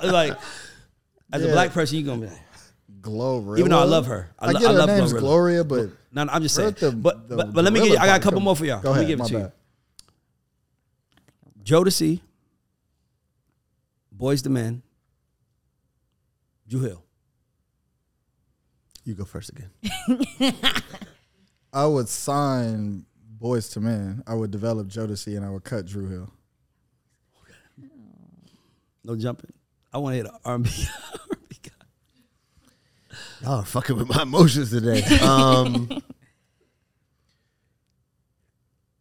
like 0.12 0.38
as 1.32 1.44
a 1.44 1.48
black 1.50 1.72
person 1.72 1.98
you 1.98 2.04
gonna 2.04 2.22
be 2.22 2.28
like, 2.28 2.45
Glorilla. 3.06 3.60
Even 3.60 3.72
though 3.72 3.80
I 3.80 3.84
love 3.86 4.08
her. 4.08 4.30
I 4.40 4.48
I, 4.48 4.52
lo- 4.52 4.60
get 4.60 4.70
I 4.70 4.72
her 4.74 4.78
love 4.80 4.88
name's 4.90 5.14
Glorilla. 5.14 5.20
Gloria, 5.20 5.64
but 5.64 5.90
no, 6.12 6.24
no 6.24 6.32
I'm 6.32 6.42
just 6.42 6.56
saying 6.56 6.76
the- 6.80 6.92
but, 6.92 7.30
the 7.30 7.36
but 7.38 7.54
but 7.54 7.64
let 7.64 7.72
me 7.74 7.80
give 7.82 7.90
you 7.90 7.98
I 7.98 8.06
got 8.08 8.20
a 8.20 8.24
couple 8.24 8.40
part 8.40 8.44
more 8.44 8.56
for 8.56 8.66
y'all 8.66 8.82
Go 8.82 8.92
let 8.92 9.02
me 9.02 9.06
give 9.08 9.20
it 9.20 9.26
to 9.28 9.34
you 9.34 9.40
bad. 9.40 9.52
Jodeci 11.64 12.22
Boyz 14.16 14.46
II 14.46 14.52
Men 14.52 14.82
Dru 16.68 16.82
Hill 16.82 17.04
You 19.04 19.14
go 19.14 19.26
first 19.26 19.50
again. 19.52 19.70
I 21.74 21.86
would 21.86 22.08
sign 22.10 23.06
Boyz 23.40 23.76
II 23.78 23.84
Men. 23.84 24.24
I 24.26 24.34
would 24.34 24.50
develop 24.50 24.88
Jodeci, 24.88 25.36
and 25.38 25.46
I 25.46 25.50
would 25.50 25.64
cut 25.64 25.86
Dru 25.86 26.08
Hill. 26.08 26.32
no 29.04 29.16
jumping 29.16 29.52
I 29.94 29.98
want 30.00 30.14
to 30.14 30.18
hit 30.18 30.26
an 30.26 30.32
R&B 30.44 30.70
guy. 30.70 31.20
Y'all 33.42 33.60
are 33.60 33.66
fucking 33.66 33.96
with 33.98 34.08
my 34.08 34.22
emotions 34.24 34.72
today. 34.72 35.04
Um, 35.20 36.02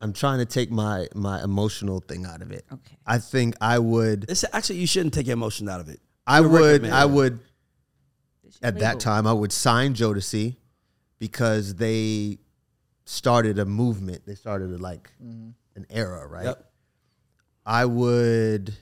I'm 0.01 0.12
trying 0.12 0.39
to 0.39 0.45
take 0.45 0.70
my 0.70 1.09
my 1.14 1.43
emotional 1.43 2.01
thing 2.01 2.26
out 2.26 2.43
of 2.43 2.53
it. 2.53 2.66
Okay. 2.70 2.97
I 3.07 3.16
think 3.18 3.55
I 3.61 3.78
would. 3.78 4.26
It's 4.28 4.45
actually 4.53 4.80
you 4.80 4.87
shouldn't 4.87 5.14
take 5.14 5.26
your 5.26 5.32
emotion 5.32 5.66
out 5.66 5.80
of 5.80 5.89
it. 5.89 5.99
I 6.26 6.41
You're 6.41 6.49
would. 6.51 6.85
I 6.87 7.07
would. 7.07 7.41
It's 8.45 8.61
your 8.61 8.68
At 8.68 8.80
that 8.80 9.01
time, 9.01 9.26
I 9.26 9.32
would 9.32 9.51
sign 9.51 9.95
Jodeci 9.95 10.57
because 11.18 11.76
they 11.76 12.39
started 13.07 13.59
a 13.59 13.64
movement. 13.64 14.26
They 14.26 14.35
started 14.35 14.72
a, 14.72 14.78
like 14.78 15.11
an 15.20 15.87
era, 15.89 16.26
right? 16.26 16.45
Yep. 16.45 16.70
I 17.64 17.87
would. 17.87 18.74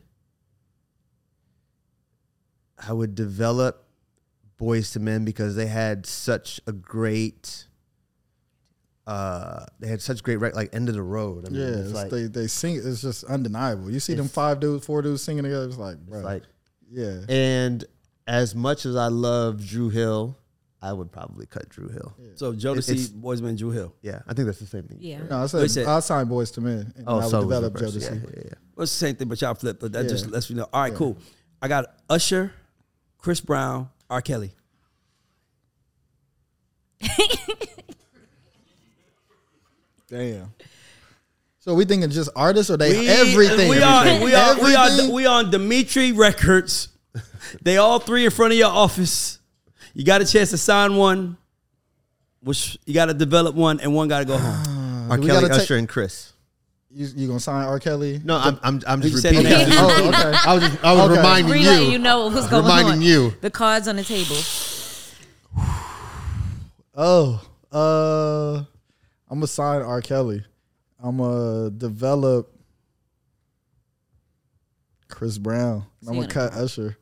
I 2.85 2.93
would 2.93 3.15
develop 3.15 3.82
Boyz 4.63 4.97
II 4.97 5.03
Men 5.03 5.25
because 5.25 5.57
they 5.57 5.67
had 5.67 6.07
such 6.07 6.61
a 6.67 6.73
great. 6.73 7.67
Uh, 9.05 9.65
they 9.81 9.89
had 9.89 10.01
such 10.01 10.23
great 10.23 10.37
rec- 10.37 10.55
like 10.55 10.73
end 10.73 10.89
of 10.89 10.95
the 10.95 11.03
road. 11.03 11.47
I 11.47 11.51
mean, 11.51 11.61
Yeah, 11.61 11.67
it's 11.69 11.77
it's- 11.91 11.93
like, 11.95 12.11
they 12.11 12.27
they 12.27 12.47
sing. 12.47 12.77
It's 12.77 13.03
just 13.03 13.25
undeniable. 13.25 13.91
You 13.91 13.99
see 13.99 14.15
them 14.15 14.29
five 14.29 14.61
dudes, 14.61 14.87
four 14.87 15.03
dudes 15.03 15.23
singing 15.23 15.43
together. 15.43 15.67
It's 15.67 15.77
like, 15.77 15.99
bro, 15.99 16.19
it's 16.19 16.25
like 16.25 16.43
yeah. 16.91 17.21
And 17.29 17.85
as 18.29 18.55
much 18.55 18.87
as 18.87 18.95
I 18.95 19.09
love 19.09 19.67
Dru 19.67 19.89
Hill, 19.91 20.39
I 20.81 20.93
would 20.93 21.11
probably 21.11 21.47
cut 21.47 21.69
Dru 21.69 21.89
Hill. 21.89 22.15
Yeah, 22.21 22.29
So 22.37 22.53
Jodeci, 22.53 22.91
It's- 22.91 23.09
Boyz 23.09 23.39
II 23.39 23.43
Men, 23.43 23.57
Dru 23.57 23.71
Hill. 23.71 23.93
Yeah, 24.03 24.21
I 24.29 24.35
think 24.35 24.47
that's 24.47 24.61
the 24.61 24.67
same 24.67 24.85
thing. 24.85 24.99
Yeah. 25.01 25.23
No, 25.29 25.43
I 25.43 25.47
said, 25.47 25.69
said- 25.71 25.87
I 25.87 25.99
signed 25.99 26.29
Boyz 26.29 26.57
II 26.57 26.63
Men, 26.65 26.93
and 26.97 27.05
Oh, 27.09 27.19
I 27.19 27.23
would 27.25 27.31
so 27.31 27.41
it 27.41 27.47
was 27.47 27.57
develop 27.57 27.75
reversed. 27.75 27.97
Jodeci. 27.99 28.23
Yeah, 28.23 28.31
yeah, 28.37 28.43
yeah. 28.45 28.55
Well, 28.77 28.83
it's 28.85 28.93
the 28.93 29.07
same 29.07 29.17
thing, 29.17 29.27
but 29.29 29.41
y'all 29.41 29.55
flip. 29.55 29.81
But 29.81 29.93
that 29.93 30.05
Yeah. 30.05 30.11
just 30.11 30.31
lets 30.31 30.49
me 30.49 30.57
know. 30.57 30.69
All 30.73 30.83
right, 30.83 30.93
Yeah. 30.93 30.99
cool. 30.99 31.19
I 31.61 31.67
got 31.67 31.87
Usher, 32.09 32.53
Chris 33.19 33.41
Brown, 33.41 33.89
R. 34.13 34.21
Kelly. 34.21 34.53
Damn. 40.09 40.53
So 41.61 41.75
we 41.75 41.85
thinking 41.85 42.11
just 42.11 42.29
artists 42.37 42.71
or 42.71 42.77
they 42.77 42.99
We- 42.99 43.09
everything? 43.09 43.69
We 43.71 43.81
are. 43.83 44.05
We 44.23 44.35
are. 44.35 44.61
We 44.63 44.75
are. 44.75 45.11
We 45.11 45.27
on 45.27 45.51
Dimitri 45.51 46.13
Records. 46.13 46.89
they 47.63 47.77
all 47.77 47.99
three 47.99 48.25
in 48.25 48.31
front 48.31 48.53
of 48.53 48.59
your 48.59 48.71
office. 48.71 49.39
You 49.95 50.05
got 50.05 50.21
a 50.21 50.27
chance 50.27 50.51
to 50.51 50.59
sign 50.59 50.97
one, 50.97 51.37
which 52.43 52.77
you 52.85 52.95
got 52.95 53.07
to 53.07 53.15
develop 53.15 53.55
one, 53.55 53.81
and 53.81 53.95
one 53.95 54.09
got 54.09 54.21
to 54.21 54.25
go 54.25 54.37
home. 54.39 54.63
Ah. 54.67 55.07
R. 55.13 55.17
Kelly, 55.19 55.29
gotta 55.29 55.49
take- 55.49 55.59
Usher, 55.61 55.77
and 55.77 55.89
Chris. 55.89 56.32
You, 56.95 57.07
you 57.17 57.27
gonna 57.27 57.41
sign 57.41 57.65
R. 57.67 57.79
Kelly? 57.81 58.21
No, 58.23 58.37
I'm 58.37 58.59
I'm, 58.63 58.81
I'm 58.87 59.01
just 59.01 59.25
repeating. 59.25 59.45
the. 59.45 59.67
Oh, 59.79 60.09
okay. 60.09 60.39
I 60.45 60.55
was 60.55 60.63
just, 60.63 60.85
I 60.85 60.93
was 60.93 61.01
Okay. 61.11 61.17
reminding 61.17 61.51
Free 61.51 61.61
you. 61.63 61.67
letting 61.71 61.91
you 61.93 61.99
know 61.99 62.27
what's 62.27 62.49
going 62.49 62.63
reminding 62.65 62.93
on. 62.95 63.03
you. 63.03 63.33
The 63.41 63.51
cards 63.51 63.89
on 63.89 63.97
the 63.97 64.05
table. 64.05 64.37
Oh, 66.95 67.41
uh, 67.73 68.57
I'm 69.31 69.39
gonna 69.39 69.47
sign 69.47 69.81
R. 69.81 70.03
Kelly. 70.03 70.45
I'm 71.03 71.17
gonna 71.17 71.71
develop 71.71 72.55
Chris 75.09 75.39
Brown. 75.39 75.87
So 76.03 76.11
I'm 76.11 76.17
gonna 76.17 76.29
gonna 76.29 76.51
cut 76.51 76.53
Usher. 76.59 76.99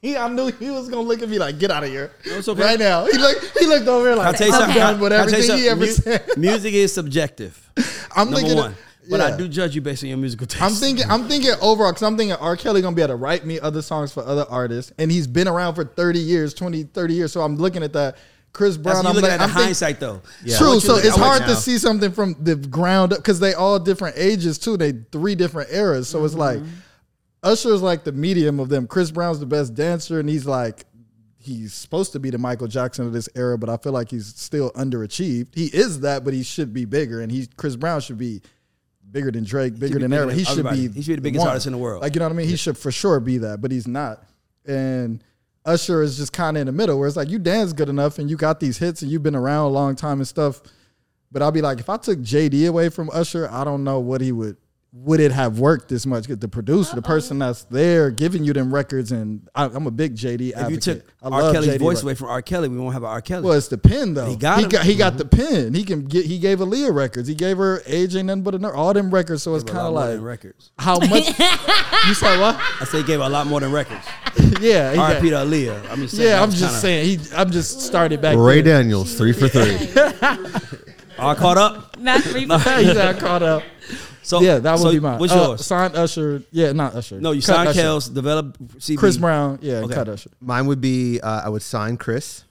He, 0.00 0.16
I 0.16 0.28
knew 0.28 0.46
he 0.52 0.70
was 0.70 0.88
gonna 0.88 1.02
look 1.02 1.22
at 1.22 1.28
me 1.28 1.38
like, 1.38 1.58
"Get 1.58 1.70
out 1.70 1.82
of 1.82 1.90
here!" 1.90 2.12
okay. 2.26 2.52
Right 2.52 2.78
now, 2.78 3.06
he 3.06 3.18
looked. 3.18 3.58
He 3.58 3.66
looked 3.66 3.88
over 3.88 4.06
here 4.06 4.16
like, 4.16 4.40
"I'm 4.40 4.50
something. 4.50 4.74
done 4.74 5.00
with 5.00 5.12
I'll 5.12 5.26
tell 5.26 5.42
you 5.42 5.52
everything 5.52 5.58
he 5.58 5.68
ever 5.68 5.86
said." 5.86 6.24
Music 6.36 6.72
is 6.72 6.92
subjective. 6.92 7.70
I'm 8.14 8.26
Number 8.30 8.40
thinking, 8.40 8.56
one. 8.58 8.74
But 9.10 9.20
I 9.20 9.36
do 9.36 9.48
judge 9.48 9.74
you 9.74 9.80
based 9.80 10.04
on 10.04 10.10
your 10.10 10.18
musical 10.18 10.46
taste. 10.46 10.62
I'm 10.62 10.72
thinking, 10.72 11.04
I'm 11.08 11.28
thinking 11.28 11.52
overall 11.62 11.92
because 11.92 12.02
I'm 12.02 12.16
thinking 12.16 12.36
R. 12.36 12.56
Kelly 12.56 12.82
gonna 12.82 12.94
be 12.94 13.02
able 13.02 13.14
to 13.14 13.16
write 13.16 13.44
me 13.44 13.58
other 13.58 13.82
songs 13.82 14.12
for 14.12 14.22
other 14.24 14.44
artists, 14.48 14.92
and 14.98 15.10
he's 15.10 15.26
been 15.26 15.48
around 15.48 15.74
for 15.74 15.84
30 15.84 16.18
years, 16.18 16.54
20, 16.54 16.84
30 16.84 17.14
years. 17.14 17.32
So 17.32 17.40
I'm 17.40 17.56
looking 17.56 17.82
at 17.82 17.92
that. 17.94 18.16
Chris 18.52 18.76
Brown, 18.76 19.06
I'm 19.06 19.14
looking 19.14 19.22
like, 19.22 19.32
at 19.32 19.40
I'm 19.40 19.48
the 19.48 19.54
think- 19.54 19.64
hindsight 19.66 20.00
though. 20.00 20.22
Yeah. 20.42 20.56
True. 20.58 20.80
So 20.80 20.96
it's 20.96 21.16
hard 21.16 21.42
to 21.42 21.54
see 21.54 21.78
something 21.78 22.12
from 22.12 22.34
the 22.40 22.56
ground 22.56 23.12
up 23.12 23.18
because 23.18 23.40
they 23.40 23.54
all 23.54 23.78
different 23.78 24.16
ages 24.16 24.58
too. 24.58 24.76
They 24.76 24.92
three 24.92 25.34
different 25.34 25.70
eras. 25.72 26.08
So 26.08 26.24
it's 26.24 26.34
like 26.34 26.58
mm-hmm. 26.58 26.70
Usher's 27.42 27.82
like 27.82 28.04
the 28.04 28.12
medium 28.12 28.60
of 28.60 28.68
them. 28.68 28.86
Chris 28.86 29.10
Brown's 29.10 29.40
the 29.40 29.46
best 29.46 29.74
dancer, 29.74 30.18
and 30.20 30.28
he's 30.28 30.46
like 30.46 30.84
he's 31.40 31.72
supposed 31.72 32.12
to 32.12 32.18
be 32.18 32.30
the 32.30 32.38
Michael 32.38 32.66
Jackson 32.66 33.06
of 33.06 33.12
this 33.12 33.28
era, 33.34 33.56
but 33.56 33.68
I 33.68 33.76
feel 33.76 33.92
like 33.92 34.10
he's 34.10 34.26
still 34.26 34.70
underachieved. 34.72 35.54
He 35.54 35.66
is 35.66 36.00
that, 36.00 36.24
but 36.24 36.34
he 36.34 36.42
should 36.42 36.72
be 36.72 36.84
bigger, 36.84 37.20
and 37.20 37.30
he 37.30 37.46
Chris 37.56 37.76
Brown 37.76 38.00
should 38.00 38.18
be 38.18 38.42
bigger 39.10 39.30
than 39.30 39.44
Drake, 39.44 39.78
bigger 39.78 39.98
than 39.98 40.10
than 40.10 40.30
He 40.30 40.44
should 40.44 40.68
be 40.68 40.88
He 40.88 41.02
should 41.02 41.10
be 41.12 41.14
the 41.16 41.20
biggest 41.22 41.40
one. 41.40 41.48
artist 41.48 41.66
in 41.66 41.72
the 41.72 41.78
world. 41.78 42.02
Like 42.02 42.14
you 42.14 42.18
know 42.20 42.26
what 42.26 42.32
I 42.32 42.36
mean? 42.36 42.48
He 42.48 42.56
should 42.56 42.76
for 42.76 42.90
sure 42.90 43.20
be 43.20 43.38
that, 43.38 43.60
but 43.60 43.70
he's 43.70 43.86
not. 43.86 44.24
And 44.66 45.22
Usher 45.64 46.02
is 46.02 46.16
just 46.16 46.32
kind 46.32 46.56
of 46.56 46.62
in 46.62 46.66
the 46.66 46.72
middle, 46.72 46.98
where 46.98 47.08
it's 47.08 47.16
like 47.16 47.28
you 47.28 47.38
dance 47.38 47.72
good 47.72 47.88
enough 47.88 48.18
and 48.18 48.28
you 48.28 48.36
got 48.36 48.60
these 48.60 48.78
hits 48.78 49.02
and 49.02 49.10
you've 49.10 49.22
been 49.22 49.36
around 49.36 49.66
a 49.66 49.68
long 49.68 49.96
time 49.96 50.18
and 50.18 50.28
stuff. 50.28 50.60
But 51.30 51.42
I'll 51.42 51.52
be 51.52 51.60
like, 51.60 51.78
if 51.78 51.90
I 51.90 51.98
took 51.98 52.20
JD 52.20 52.66
away 52.68 52.88
from 52.88 53.10
Usher, 53.12 53.48
I 53.50 53.64
don't 53.64 53.84
know 53.84 54.00
what 54.00 54.20
he 54.22 54.32
would. 54.32 54.56
Would 54.90 55.20
it 55.20 55.32
have 55.32 55.58
worked 55.58 55.90
this 55.90 56.06
much? 56.06 56.26
'Cause 56.26 56.38
the 56.38 56.48
producer, 56.48 56.94
the 56.96 57.02
person 57.02 57.38
that's 57.38 57.64
there 57.64 58.10
giving 58.10 58.42
you 58.42 58.54
them 58.54 58.72
records, 58.74 59.12
and 59.12 59.46
I, 59.54 59.64
I'm 59.66 59.86
a 59.86 59.90
big 59.90 60.16
JD 60.16 60.48
If 60.48 60.56
advocate. 60.56 60.70
you 60.72 60.94
took 60.94 61.02
I 61.22 61.28
R. 61.28 61.42
love 61.42 61.52
Kelly's 61.52 61.70
JD 61.72 61.78
voice 61.78 61.82
records. 61.96 62.02
away 62.04 62.14
from 62.14 62.28
R. 62.28 62.40
Kelly, 62.40 62.68
we 62.70 62.78
won't 62.78 62.94
have 62.94 63.02
an 63.02 63.10
R. 63.10 63.20
Kelly. 63.20 63.42
Well, 63.44 63.52
it's 63.52 63.68
the 63.68 63.76
pen 63.76 64.14
though. 64.14 64.24
He 64.24 64.36
got 64.36 64.60
he 64.60 64.66
got 64.66 64.86
he 64.86 64.94
got 64.96 65.12
mm-hmm. 65.12 65.18
the 65.18 65.24
pen. 65.26 65.74
He 65.74 65.84
can 65.84 66.04
get. 66.06 66.24
He 66.24 66.38
gave 66.38 66.60
Aaliyah 66.60 66.94
records. 66.94 67.28
He 67.28 67.34
gave 67.34 67.58
her 67.58 67.82
age 67.86 68.16
ain't 68.16 68.26
nothing 68.28 68.42
but 68.42 68.54
a 68.54 68.72
All 68.72 68.94
them 68.94 69.10
records. 69.10 69.42
So 69.42 69.54
it's 69.56 69.62
Gave 69.62 69.74
a 69.74 69.78
kind 69.78 69.94
lot 69.94 70.08
of 70.10 70.20
more 70.20 70.30
like 70.30 70.40
than 70.40 70.48
records. 70.48 70.70
how 70.78 70.98
much 70.98 71.10
you 72.08 72.14
said 72.14 72.40
what? 72.40 72.56
I 72.80 72.84
say 72.86 72.98
he 72.98 73.04
gave 73.04 73.20
a 73.20 73.28
lot 73.28 73.46
more 73.46 73.60
than 73.60 73.70
records. 73.70 74.04
Yeah, 74.60 74.90
he 74.92 74.96
got- 74.96 75.10
R.I.P. 75.16 75.30
to 75.30 75.36
Aaliyah. 75.36 75.90
I'm 75.90 76.00
just 76.00 76.16
saying. 76.16 76.28
yeah. 76.30 76.42
I'm 76.42 76.50
just 76.50 76.62
kinda- 76.62 76.78
saying. 76.80 77.18
He. 77.20 77.34
I'm 77.36 77.50
just 77.50 77.82
started 77.82 78.22
back. 78.22 78.36
Ray 78.38 78.62
there. 78.62 78.78
Daniels, 78.82 79.14
three 79.14 79.32
for 79.34 79.48
three. 79.48 79.76
All 81.18 81.34
caught 81.34 81.58
up. 81.58 81.98
Not 81.98 82.22
three 82.22 82.46
for 82.46 82.58
He 82.58 82.94
got 82.94 83.18
caught 83.18 83.42
up. 83.42 83.62
So 84.28 84.40
Yeah, 84.42 84.58
that 84.58 84.72
would 84.72 84.78
so 84.82 84.90
be 84.92 85.00
mine. 85.00 85.18
What's 85.18 85.32
Uh, 85.32 85.36
yours? 85.36 85.64
Signed 85.64 85.96
Usher. 85.96 86.42
Yeah, 86.50 86.72
not 86.72 86.94
Usher. 86.94 87.18
No, 87.20 87.30
you 87.32 87.40
Cut 87.40 87.54
signed 87.56 87.68
Usher. 87.70 87.80
Kels, 87.80 88.12
develop 88.12 88.58
CB. 88.78 88.98
Chris 88.98 89.16
Brown. 89.16 89.58
Yeah, 89.62 89.76
Okay. 89.76 89.94
cut 89.94 90.08
Usher. 90.08 90.30
Mine 90.40 90.66
would 90.66 90.80
be 90.82 91.18
uh, 91.20 91.42
I 91.44 91.48
would 91.48 91.62
sign 91.62 91.96
Chris. 91.96 92.44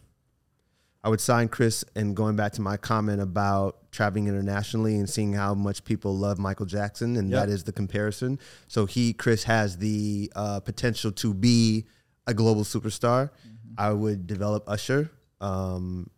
I 1.04 1.10
would 1.10 1.22
sign 1.22 1.48
Chris, 1.48 1.86
and 1.96 2.16
going 2.16 2.36
back 2.36 2.52
to 2.54 2.62
my 2.62 2.76
comment 2.76 3.22
about 3.22 3.92
traveling 3.92 4.28
internationally 4.28 4.96
and 4.98 5.10
seeing 5.10 5.32
how 5.34 5.54
much 5.54 5.84
people 5.86 6.18
love 6.18 6.38
Michael 6.40 6.66
Jackson, 6.66 7.16
and 7.16 7.30
Yep. 7.30 7.40
that 7.46 7.50
is 7.54 7.64
the 7.64 7.72
comparison. 7.72 8.40
So 8.68 8.86
he, 8.88 9.14
Chris, 9.14 9.44
has 9.44 9.78
the 9.78 10.32
uh, 10.36 10.60
potential 10.60 11.12
to 11.14 11.34
be 11.34 11.86
a 12.26 12.34
global 12.34 12.64
superstar. 12.64 13.30
I 13.78 13.92
would 13.94 14.28
develop 14.28 14.68
Usher. 14.68 15.12
Um, 15.40 16.10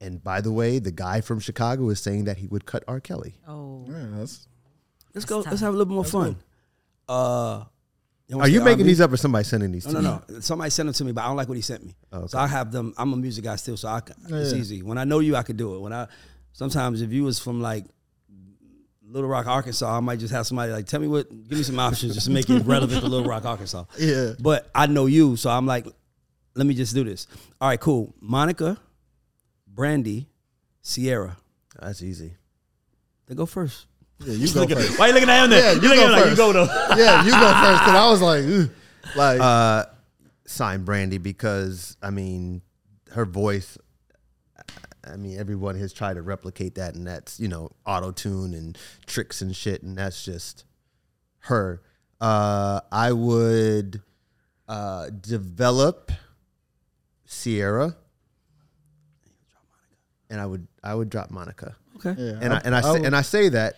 and 0.00 0.22
by 0.22 0.40
the 0.40 0.52
way, 0.52 0.78
the 0.78 0.92
guy 0.92 1.20
from 1.20 1.40
Chicago 1.40 1.90
is 1.90 2.00
saying 2.00 2.24
that 2.24 2.38
he 2.38 2.46
would 2.46 2.64
cut 2.64 2.84
R. 2.88 3.00
Kelly. 3.00 3.34
Oh, 3.46 3.84
Yeah, 3.90 4.06
that's 4.14 4.46
Let's 5.18 5.24
go. 5.26 5.42
tough. 5.42 5.50
Let's 5.52 5.60
have 5.62 5.70
a 5.74 5.76
little 5.76 5.86
bit 5.86 5.94
more 5.94 6.04
fun. 6.04 6.36
Uh, 7.08 7.64
Are 8.38 8.48
you 8.48 8.62
making 8.62 8.86
these 8.86 9.00
up, 9.00 9.12
or 9.12 9.16
somebody 9.16 9.44
sending 9.44 9.72
these? 9.72 9.86
No, 9.86 9.92
to 9.94 10.02
no, 10.02 10.22
you? 10.28 10.34
no. 10.34 10.40
Somebody 10.40 10.70
sent 10.70 10.86
them 10.86 10.94
to 10.94 11.04
me, 11.04 11.12
but 11.12 11.22
I 11.22 11.26
don't 11.28 11.36
like 11.36 11.48
what 11.48 11.56
he 11.56 11.62
sent 11.62 11.84
me. 11.84 11.94
Okay. 12.12 12.26
So 12.28 12.38
I 12.38 12.46
have 12.46 12.70
them. 12.72 12.92
I'm 12.98 13.12
a 13.12 13.16
music 13.16 13.44
guy 13.44 13.56
still, 13.56 13.76
so 13.76 13.88
I 13.88 14.00
can, 14.00 14.16
it's 14.28 14.52
Yeah. 14.52 14.58
easy. 14.58 14.82
When 14.82 14.98
I 14.98 15.04
know 15.04 15.20
you, 15.20 15.34
I 15.36 15.42
could 15.42 15.56
do 15.56 15.74
it. 15.76 15.80
When 15.80 15.92
I 15.92 16.06
sometimes 16.52 17.00
if 17.02 17.10
you 17.12 17.24
was 17.24 17.38
from 17.38 17.60
like 17.62 17.84
Little 19.10 19.28
Rock, 19.30 19.46
Arkansas, 19.46 19.96
I 19.96 20.00
might 20.00 20.18
just 20.18 20.32
have 20.34 20.46
somebody 20.46 20.70
like 20.72 20.86
tell 20.86 21.00
me 21.00 21.08
what, 21.08 21.28
give 21.48 21.56
me 21.58 21.64
some 21.64 21.78
options 21.78 22.12
just 22.14 22.26
to 22.26 22.32
make 22.32 22.48
it 22.50 22.64
relevant 22.66 23.00
to 23.02 23.08
Little 23.08 23.26
Rock, 23.28 23.44
Arkansas. 23.46 23.84
Yeah. 23.98 24.32
But 24.38 24.68
I 24.74 24.86
know 24.86 25.06
you, 25.06 25.36
so 25.36 25.48
I'm 25.50 25.64
like, 25.66 25.86
let 26.54 26.66
me 26.66 26.74
just 26.74 26.94
do 26.94 27.04
this. 27.04 27.26
All 27.60 27.68
right, 27.68 27.80
cool. 27.80 28.14
Monica, 28.20 28.76
Brandy, 29.66 30.28
Ciara. 30.82 31.36
That's 31.80 32.02
easy. 32.02 32.34
They 33.26 33.34
go 33.34 33.46
first. 33.46 33.86
Yeah. 34.20 34.32
You 34.34 34.52
go 34.52 34.66
first. 34.66 34.98
Why 34.98 35.08
you 35.08 35.12
looking 35.14 35.28
at 35.28 35.44
him 35.44 35.50
there? 35.50 35.60
Yeah, 35.62 35.72
you 35.80 35.88
looking 35.88 35.96
go 35.96 36.02
at 36.02 36.06
him 36.06 36.10
like 36.12 36.20
you 36.24 36.30
first. 36.30 36.36
go 36.38 36.52
though. 36.52 36.96
Yeah, 36.96 37.24
you 37.24 37.30
go 37.30 37.38
first. 37.38 37.82
Cause 37.84 37.94
I 37.94 38.10
was 38.10 38.20
like, 38.22 38.44
Ugh. 38.44 38.70
like 39.16 39.40
Uh, 39.40 39.84
sign 40.46 40.84
Brandy 40.84 41.18
because 41.18 41.96
I 42.02 42.10
mean, 42.10 42.62
her 43.12 43.24
voice. 43.24 43.78
I 45.10 45.16
mean, 45.16 45.38
everyone 45.38 45.76
has 45.76 45.92
tried 45.92 46.14
to 46.14 46.22
replicate 46.22 46.74
that, 46.74 46.94
and 46.94 47.06
that's 47.06 47.38
you 47.40 47.48
know 47.48 47.70
auto 47.86 48.10
tune 48.10 48.52
and 48.54 48.76
tricks 49.06 49.40
and 49.40 49.54
shit, 49.56 49.82
and 49.82 49.96
that's 49.96 50.24
just 50.24 50.64
her. 51.40 51.80
Uh, 52.20 52.80
I 52.92 53.12
would 53.12 54.02
uh, 54.68 55.08
develop 55.20 56.10
Ciara, 57.26 57.96
and 60.28 60.40
I 60.40 60.46
would 60.46 60.66
I 60.82 60.94
would 60.94 61.08
drop 61.10 61.30
Monica, 61.30 61.76
Okay. 61.96 62.14
yeah. 62.20 62.38
and 62.40 62.52
I, 62.52 62.60
and 62.64 62.74
I 62.74 62.80
say, 62.80 62.90
would- 62.92 63.04
and 63.06 63.16
I 63.16 63.22
say 63.22 63.48
that 63.50 63.76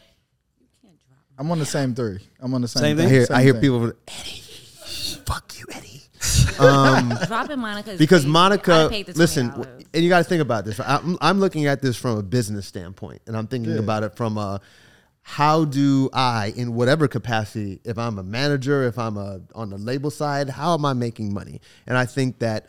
I'm 1.41 1.51
on 1.51 1.59
the 1.59 1.65
same 1.67 1.95
three. 1.95 2.19
I'm 2.39 2.53
on 2.53 2.61
the 2.61 2.69
same. 2.69 2.83
Same 2.83 2.97
thing. 2.99 3.09
thing? 3.09 3.15
I 3.15 3.17
hear 3.17 3.27
Same 3.27 3.37
I 3.39 3.43
hear 3.43 3.53
thing. 3.55 3.61
people 3.63 3.93
Eddie, 4.09 4.43
fuck 5.25 5.53
you, 5.59 5.67
Eddie. 5.75 6.03
Um, 6.61 7.15
dropping 7.27 7.59
Monica 7.59 7.95
because 7.97 8.21
crazy. 8.25 8.29
Monica, 8.29 8.89
paid 8.91 9.07
the 9.07 9.15
listen, 9.15 9.49
$20. 9.49 9.57
w- 9.57 9.85
and 9.95 10.03
you 10.05 10.11
got 10.11 10.19
to 10.19 10.25
think 10.25 10.43
about 10.43 10.67
this. 10.67 10.79
I'm, 10.79 11.17
I'm 11.23 11.41
looking 11.41 11.65
at 11.67 11.81
this 11.81 11.97
from 11.97 12.19
a 12.19 12.23
business 12.23 12.67
standpoint, 12.67 13.23
and 13.27 13.35
I'm 13.35 13.47
thinking 13.47 13.73
Yeah. 13.73 13.79
about 13.79 14.03
it 14.03 14.15
from 14.15 14.37
a 14.37 14.61
how 15.23 15.65
do 15.65 16.11
I, 16.13 16.53
in 16.57 16.75
whatever 16.75 17.09
capacity, 17.09 17.81
if 17.85 17.97
I'm 17.97 18.19
a 18.19 18.23
manager, 18.23 18.83
if 18.83 18.99
I'm 18.99 19.17
a 19.17 19.41
on 19.55 19.71
the 19.71 19.79
label 19.79 20.11
side, 20.11 20.51
how 20.51 20.75
am 20.75 20.85
I 20.85 20.93
making 20.93 21.33
money? 21.33 21.63
And 21.87 21.97
I 21.97 22.05
think 22.05 22.41
that 22.41 22.67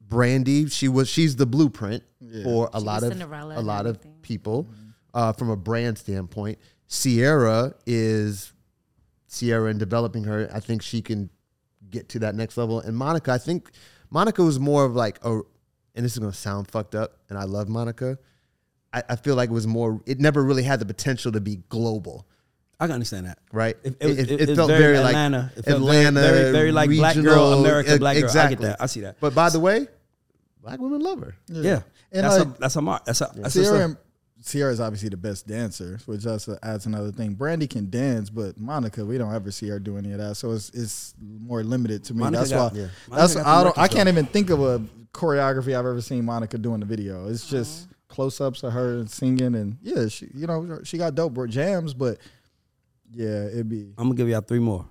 Brandy, 0.00 0.68
she 0.68 0.86
was 0.88 1.08
she's 1.08 1.34
the 1.34 1.46
blueprint 1.46 2.04
for 2.44 2.70
a 2.72 2.78
She 2.78 2.84
lot 2.86 3.02
of 3.02 3.08
Cinderella 3.08 3.54
a 3.54 3.58
and 3.58 3.66
lot 3.66 3.86
of 3.86 3.96
everything. 3.96 4.14
people 4.22 4.68
uh, 5.14 5.32
from 5.32 5.50
a 5.50 5.56
brand 5.56 5.98
standpoint. 5.98 6.58
Ciara 6.88 7.74
is 7.86 8.52
Ciara 9.28 9.70
and 9.70 9.78
developing 9.78 10.24
her. 10.24 10.48
I 10.52 10.60
think 10.60 10.82
she 10.82 11.02
can 11.02 11.30
get 11.90 12.08
to 12.10 12.18
that 12.20 12.34
next 12.34 12.56
level. 12.56 12.80
And 12.80 12.96
Monica, 12.96 13.32
I 13.32 13.38
think 13.38 13.70
Monica 14.10 14.42
was 14.42 14.58
more 14.60 14.84
of 14.84 14.94
like 14.94 15.18
a, 15.24 15.40
and 15.94 16.04
this 16.04 16.12
is 16.12 16.18
gonna 16.18 16.32
sound 16.32 16.70
fucked 16.70 16.94
up, 16.94 17.18
and 17.28 17.38
I 17.38 17.44
love 17.44 17.68
Monica. 17.68 18.18
I, 18.92 19.02
I 19.10 19.16
feel 19.16 19.34
like 19.34 19.50
it 19.50 19.52
was 19.52 19.66
more. 19.66 20.00
It 20.06 20.20
never 20.20 20.42
really 20.44 20.62
had 20.62 20.78
the 20.78 20.86
potential 20.86 21.32
to 21.32 21.40
be 21.40 21.56
global, 21.68 22.26
I 22.78 22.86
can 22.86 22.94
understand 22.94 23.26
that. 23.26 23.38
right? 23.52 23.76
It, 23.82 23.96
it, 24.00 24.10
It- 24.10 24.18
it, 24.18 24.30
it 24.30 24.40
it 24.42 24.46
felt 24.46 24.56
felt 24.56 24.68
very 24.68 24.82
very 24.94 24.98
like 24.98 25.06
Atlanta. 25.14 25.52
It 25.56 25.64
felt 25.64 25.82
very- 25.82 26.04
Atlanta, 26.06 26.20
very, 26.20 26.52
very, 26.52 26.72
like 26.72 26.90
black 26.90 27.14
girl, 27.14 27.24
regional, 27.24 27.52
America, 27.64 27.94
e- 27.94 27.98
black 27.98 28.14
girl. 28.14 28.22
I 28.24 28.26
exactly. 28.26 28.56
get 28.56 28.62
that. 28.62 28.82
I 28.82 28.86
see 28.86 29.00
that. 29.00 29.16
But 29.20 29.34
by 29.34 29.48
the 29.50 29.58
way, 29.60 29.86
black 30.62 30.80
women 30.80 31.00
love 31.00 31.20
her. 31.20 31.34
yeah, 31.48 31.82
And 32.12 32.24
that's 32.24 32.38
like- 32.38 32.48
a 32.48 32.60
that's 32.60 32.76
a 32.76 32.82
mark. 32.82 33.04
That's 33.04 33.20
a 33.20 33.30
that's 33.34 33.54
Ciara, 33.54 33.78
a 33.78 33.84
and, 33.84 33.96
Ciara 34.44 34.72
is 34.72 34.80
obviously 34.80 35.08
the 35.08 35.16
best 35.16 35.46
dancer, 35.46 35.98
which 36.04 36.22
just 36.22 36.48
adds 36.62 36.84
another 36.84 37.10
thing. 37.10 37.32
Brandy 37.32 37.66
can 37.66 37.88
dance, 37.88 38.28
but 38.28 38.60
Monica, 38.60 39.04
we 39.04 39.16
don't 39.16 39.34
ever 39.34 39.50
see 39.50 39.68
her 39.68 39.78
do 39.78 39.96
any 39.96 40.12
of 40.12 40.18
that, 40.18 40.34
so 40.36 40.52
it's 40.52 40.70
it's 40.70 41.14
more 41.18 41.62
limited 41.62 42.04
to 42.04 42.14
me. 42.14 42.20
Monica 42.20 42.38
that's 42.40 42.50
got- 42.50 42.72
why. 42.72 42.78
yeah. 42.78 42.86
That's 43.10 43.34
Monica 43.36 43.50
I 43.50 43.64
don't. 43.64 43.78
I 43.78 43.88
can't 43.88 44.08
even 44.08 44.26
think 44.26 44.50
of 44.50 44.60
a 44.60 44.80
choreography 45.12 45.68
I've 45.68 45.86
ever 45.86 46.00
seen 46.02 46.24
Monica 46.26 46.58
do 46.58 46.74
in 46.74 46.80
the 46.80 46.86
video. 46.86 47.28
It's 47.28 47.48
just 47.48 47.84
uh-huh. 47.84 47.94
close 48.08 48.40
ups 48.40 48.62
of 48.62 48.74
her 48.74 49.06
singing, 49.06 49.54
and 49.54 49.78
yeah, 49.82 50.08
she 50.08 50.28
you 50.34 50.46
know 50.46 50.80
she 50.84 50.98
got 50.98 51.14
dope 51.14 51.48
jams, 51.48 51.94
but 51.94 52.18
yeah, 53.12 53.46
it'd 53.46 53.68
be 53.68 53.92
I'm 53.96 54.08
gonna 54.08 54.14
give 54.14 54.28
y'all 54.28 54.42
three 54.42 54.58
more. 54.58 54.86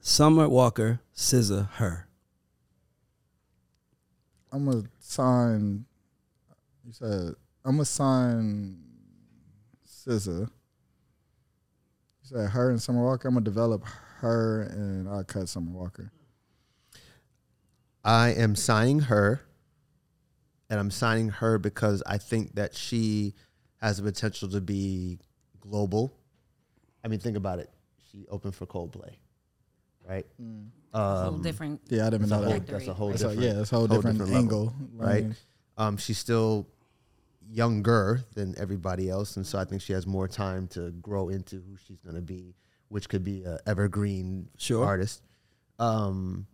Summer 0.00 0.48
Walker, 0.48 1.00
SZA, 1.14 1.68
her. 1.72 2.08
I'm 4.50 4.64
gonna 4.64 4.84
sign. 5.00 5.84
You 6.86 6.92
said 6.94 7.34
I'm 7.64 7.72
gonna 7.72 7.84
sign 7.84 8.78
SZA. 9.86 10.40
You 10.40 10.48
said 12.22 12.50
her 12.50 12.70
and 12.70 12.80
Summer 12.80 13.04
Walker. 13.04 13.28
I'm 13.28 13.34
gonna 13.34 13.44
develop 13.44 13.84
her 14.20 14.62
and 14.62 15.08
I'll 15.08 15.24
cut 15.24 15.48
Summer 15.48 15.70
Walker. 15.70 16.10
I 18.04 18.30
am 18.30 18.54
signing 18.56 19.00
her, 19.00 19.42
and 20.70 20.80
I'm 20.80 20.90
signing 20.90 21.28
her 21.28 21.58
because 21.58 22.02
I 22.06 22.16
think 22.18 22.54
that 22.54 22.74
she 22.74 23.34
has 23.82 23.98
the 23.98 24.02
potential 24.02 24.48
to 24.48 24.60
be 24.60 25.18
global. 25.60 26.12
I 27.04 27.08
mean, 27.08 27.20
think 27.20 27.36
about 27.36 27.58
it. 27.58 27.70
She 28.10 28.26
opened 28.30 28.54
for 28.54 28.66
Coldplay, 28.66 29.14
right? 30.08 30.26
whole 30.94 31.34
Um, 31.34 31.42
different. 31.42 31.82
Yeah, 31.88 32.06
I 32.06 32.10
didn't 32.10 32.28
that's, 32.28 32.32
a 32.32 32.36
know 32.36 32.42
whole, 32.44 32.52
that. 32.52 32.66
that's 32.66 32.86
a 32.86 32.94
whole 32.94 33.08
That's 33.10 33.22
a, 33.22 33.28
different, 33.28 33.42
yeah, 33.46 33.52
that's 33.54 33.72
a 33.72 33.76
whole, 33.76 33.86
different, 33.86 34.18
level, 34.20 34.36
angle, 34.36 34.74
right? 34.94 35.26
Um, 35.76 35.96
she's 35.98 36.18
still 36.18 36.66
younger 37.50 38.24
than 38.34 38.54
everybody 38.58 39.08
else, 39.08 39.36
and 39.36 39.46
so 39.46 39.58
I 39.58 39.64
think 39.64 39.82
she 39.82 39.92
has 39.92 40.06
more 40.06 40.28
time 40.28 40.66
to 40.68 40.90
grow 40.92 41.28
into 41.28 41.56
who 41.56 41.76
she's 41.86 42.00
going 42.00 42.16
to 42.16 42.22
be, 42.22 42.54
which 42.88 43.08
could 43.08 43.24
be 43.24 43.44
an 43.44 43.58
evergreen 43.66 44.48
Sure. 44.58 44.84
artist. 44.84 45.22
Um, 45.78 46.46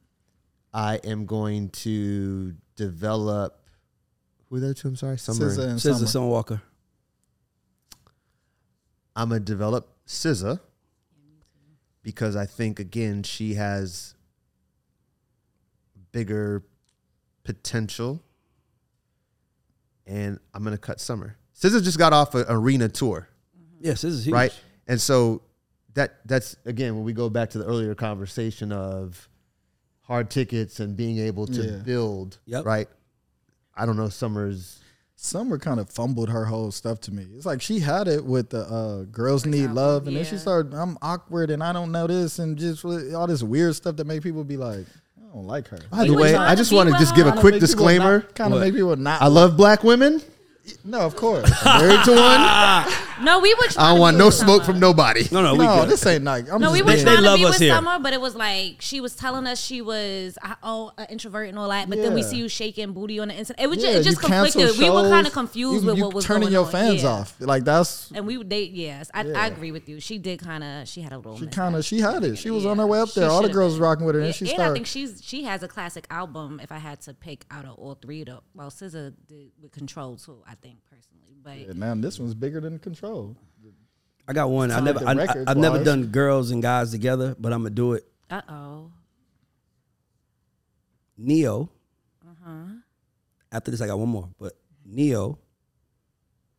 I 0.73 0.97
am 1.05 1.27
going 1.27 1.71
to 1.71 2.55
develop. 2.77 3.61
Who 4.49 4.57
are 4.57 4.61
the 4.61 4.75
two? 4.75 4.89
I'm 4.89 4.97
sorry, 4.97 5.19
Summer. 5.19 5.47
SZA 5.47 5.69
and 5.71 5.81
Says 5.81 5.97
Summer. 5.97 6.07
Summer 6.09 6.27
Walker. 6.29 6.63
I'm 9.17 9.29
gonna 9.29 9.41
develop 9.41 9.89
SZA 10.07 10.61
because 12.03 12.35
I 12.37 12.47
think 12.47 12.79
again 12.81 13.23
she 13.23 13.55
has 13.55 14.15
bigger 16.13 16.65
potential, 17.45 18.23
and 20.07 20.39
I'm 20.53 20.63
gonna 20.65 20.79
cut 20.79 21.01
Summer. 21.01 21.37
SZA 21.57 21.83
just 21.83 21.99
got 21.99 22.13
off 22.13 22.35
an 22.35 22.45
arena 22.49 22.89
tour, 22.89 23.29
Yes, 23.81 24.03
this 24.03 24.13
is 24.15 24.27
huge. 24.27 24.35
right? 24.35 24.61
And 24.87 25.01
so 25.01 25.43
that 25.95 26.17
that's 26.27 26.57
again 26.65 26.95
when 26.97 27.05
we 27.05 27.13
go 27.13 27.29
back 27.31 27.51
to 27.51 27.59
the 27.59 27.65
earlier 27.65 27.95
conversation 27.95 28.73
of 28.73 29.29
hard 30.01 30.29
tickets 30.31 30.81
and 30.81 30.97
being 30.97 31.19
able 31.19 31.47
to 31.47 31.63
Yeah. 31.63 31.77
build, 31.79 32.39
Yep. 32.47 32.65
right? 32.67 32.89
I 33.75 33.87
don't 33.87 33.97
know 33.97 34.09
Summer's 34.09 34.81
Summer 35.17 35.59
kind 35.59 35.79
of 35.81 35.89
fumbled 35.89 36.29
her 36.29 36.45
whole 36.45 36.71
stuff 36.73 37.01
to 37.03 37.13
me. 37.15 37.27
It's 37.37 37.47
like 37.47 37.63
she 37.63 37.79
had 37.79 38.09
it 38.09 38.25
with 38.25 38.51
the 38.51 38.63
uh, 38.63 39.03
girls 39.05 39.47
need 39.47 39.71
love, 39.71 40.07
and 40.09 40.17
then 40.17 40.25
she 40.25 40.33
yeah. 40.35 40.41
started. 40.41 40.75
I'm 40.75 40.99
awkward, 41.01 41.51
and 41.51 41.63
I 41.63 41.73
don't 41.73 41.93
know 41.93 42.07
this, 42.09 42.39
and 42.41 42.59
just 42.59 42.85
with 42.85 43.15
all 43.15 43.27
this 43.29 43.43
weird 43.43 43.75
stuff 43.77 43.97
that 43.97 44.07
make 44.07 44.23
people 44.23 44.43
be 44.45 44.57
like, 44.59 44.85
I 45.35 45.37
don't 45.37 45.47
like 45.49 45.67
her. 45.69 45.79
By 45.91 46.07
the 46.07 46.15
way, 46.15 46.33
I 46.37 46.55
just 46.55 46.73
want 46.73 46.91
to 46.91 46.97
just 46.97 47.17
give 47.17 47.27
a 47.27 47.33
quick 47.33 47.59
disclaimer. 47.59 48.21
Kind 48.21 48.53
of 48.55 48.61
What? 48.61 48.67
make 48.67 48.75
people 48.75 48.95
not. 48.95 49.21
I 49.21 49.27
love 49.27 49.57
black 49.57 49.83
women. 49.83 50.23
No, 50.85 51.01
of 51.01 51.15
course. 51.17 51.51
Married 51.65 52.05
to 52.05 52.13
one. 52.13 53.25
No, 53.25 53.39
we 53.41 53.53
were. 53.55 53.65
I 53.79 53.89
don't 53.89 53.95
to 53.97 54.01
want 54.01 54.17
no 54.17 54.31
smoke 54.31 54.63
Summer. 54.63 54.73
from 54.75 54.81
nobody. 54.81 55.29
No, 55.31 55.41
no, 55.43 55.53
we 55.53 55.65
no, 55.65 55.81
good. 55.83 55.91
this 55.91 56.05
ain't 56.07 56.25
like. 56.25 56.51
I'm 56.51 56.61
No, 56.61 56.69
just 56.69 56.73
we 56.73 56.83
were 56.83 56.87
being- 56.87 56.99
They 56.99 57.05
trying 57.05 57.17
to 57.17 57.23
love 57.23 57.39
be 57.39 57.45
us 57.45 57.51
with 57.55 57.61
here. 57.61 57.75
Summer, 57.75 57.99
but 58.01 58.13
it 58.13 58.21
was 58.21 58.35
like 58.35 58.77
she 58.81 59.01
was 59.01 59.15
telling 59.15 59.47
us 59.47 59.61
she 59.61 59.83
was 59.83 60.37
uh, 60.43 60.55
oh 60.63 60.91
an 60.99 61.07
introvert 61.11 61.49
and 61.49 61.59
all 61.59 61.69
that. 61.69 61.89
But 61.89 61.99
then 61.99 62.13
we 62.15 62.23
Yeah. 62.23 62.27
see 62.29 62.37
you 62.39 62.49
shaking 62.49 62.93
booty 62.93 63.19
on 63.21 63.29
the 63.29 63.39
inside. 63.39 63.57
It 63.59 63.69
was 63.69 63.79
Yeah, 63.79 63.93
just, 63.93 64.01
it 64.01 64.05
just 64.11 64.23
you 64.23 64.29
cancel 64.29 64.61
conflicted. 64.63 64.79
We 64.81 64.91
were 64.91 65.03
shows, 65.03 65.11
kind 65.11 65.27
of 65.27 65.33
confused 65.33 65.83
you- 65.85 65.87
with 65.91 65.97
you 65.99 66.05
what 66.05 66.15
was 66.15 66.25
turning 66.25 66.43
going 66.43 66.53
your 66.55 66.65
on. 66.67 66.73
fans 66.73 67.03
Yeah. 67.03 67.09
off. 67.11 67.37
Like 67.41 67.65
that's 67.65 68.11
And 68.13 68.27
we 68.27 68.43
they 68.43 68.63
yes, 68.65 69.11
I, 69.15 69.21
I 69.21 69.25
Yeah. 69.25 69.47
agree 69.47 69.71
with 69.71 69.89
you. 69.89 70.01
She 70.01 70.19
did 70.19 70.41
kind 70.41 70.65
of 70.65 70.89
she 70.89 71.03
had 71.03 71.13
a 71.13 71.17
little. 71.19 71.37
she 71.37 71.45
mishap. 71.45 71.55
kind 71.57 71.77
of 71.77 71.85
she 71.85 72.01
had 72.01 72.25
it. 72.25 72.37
She 72.37 72.51
was 72.51 72.65
Yeah. 72.65 72.71
on 72.71 72.79
her 72.79 72.87
way 72.87 73.01
up 73.01 73.11
She 73.11 73.21
there. 73.21 73.29
All 73.31 73.39
the 73.43 73.45
should've 73.49 73.55
girls 73.55 73.73
was 73.73 73.79
been. 73.79 73.83
rocking 73.89 74.07
with 74.07 74.15
her, 74.17 74.21
Yeah, 74.23 74.27
and 74.29 74.35
she 74.35 74.45
and 74.47 74.53
I 74.53 74.55
started. 74.57 74.73
think 74.75 74.87
she's 74.87 75.21
she 75.23 75.45
has 75.45 75.63
a 75.63 75.69
classic 75.69 76.07
album. 76.11 76.59
If 76.63 76.73
I 76.73 76.79
had 76.79 77.01
to 77.03 77.15
pick 77.15 77.45
out 77.51 77.65
of 77.65 77.75
all 77.79 77.97
three, 78.01 78.25
though, 78.25 78.41
well, 78.55 78.71
SZA 78.71 79.13
did 79.29 79.51
with 79.63 79.73
Control 79.73 80.17
too. 80.17 80.39
I 80.49 80.54
think 80.55 80.79
personally, 80.91 81.35
but 81.43 81.59
Yeah, 81.59 81.73
man, 81.75 82.01
this 82.01 82.19
one's 82.19 82.35
bigger 82.35 82.61
than 82.61 82.79
Control. 82.79 83.37
I 84.27 84.33
got 84.33 84.49
one. 84.49 84.71
I 84.71 84.75
Sound 84.75 84.87
never, 84.87 85.01
like 85.01 85.09
I, 85.09 85.15
the 85.15 85.21
I, 85.21 85.27
records 85.27 85.45
I've 85.51 85.57
never 85.59 85.85
done 85.85 86.07
girls 86.07 86.51
and 86.51 86.63
guys 86.63 86.91
together, 86.91 87.37
but 87.39 87.53
I'm 87.53 87.61
gonna 87.63 87.75
do 87.75 87.93
it. 87.93 88.05
uh 88.31 88.41
oh, 88.49 88.91
Ne-Yo. 91.17 91.69
Uh-huh. 92.27 92.65
After 93.53 93.71
this, 93.71 93.81
I 93.81 93.87
got 93.87 93.99
one 93.99 94.09
more. 94.09 94.29
But 94.39 94.55
Ne-Yo, 94.85 95.39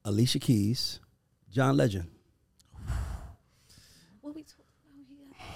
Alicia 0.05 0.39
Keys, 0.39 0.99
John 1.51 1.75
Legend. 1.75 2.09
what 4.21 4.35
we 4.35 4.43
talking 4.43 4.65
about 4.85 5.05
here? 5.09 5.47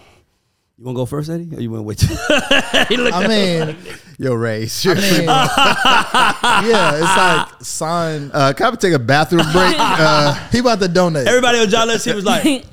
You 0.79 0.85
want 0.85 0.95
to 0.95 1.01
go 1.01 1.05
first, 1.05 1.29
Eddie, 1.29 1.49
or 1.57 1.59
you 1.59 1.69
want 1.71 1.81
to 1.81 1.83
wait? 1.83 1.99
He 2.87 2.95
looked 2.95 3.13
I 3.13 3.23
at- 3.25 3.29
mean, 3.29 3.75
Yo, 4.17 4.33
Ray. 4.33 4.65
I 4.85 4.93
mean, 4.93 5.23
yeah, 6.71 6.93
it's 6.95 7.17
like 7.17 7.61
sign. 7.65 8.31
Uh, 8.33 8.53
can 8.55 8.71
I 8.73 8.75
take 8.77 8.93
a 8.93 8.99
bathroom 8.99 9.43
break? 9.51 9.75
Uh, 9.77 10.33
He 10.51 10.59
about 10.59 10.79
to 10.79 10.87
donate. 10.87 11.27
Everybody 11.27 11.59
on 11.59 11.69
John 11.69 11.87
Legend 11.89 12.03
he 12.05 12.15
was 12.15 12.25
like, 12.25 12.65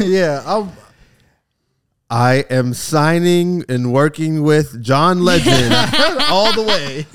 yeah, 0.00 0.42
I'm, 0.46 0.70
I 2.08 2.44
am 2.50 2.72
signing 2.74 3.64
and 3.68 3.92
working 3.92 4.42
with 4.42 4.82
John 4.82 5.22
Legend 5.22 5.74
all 6.30 6.52
the 6.54 6.62
way. 6.62 7.06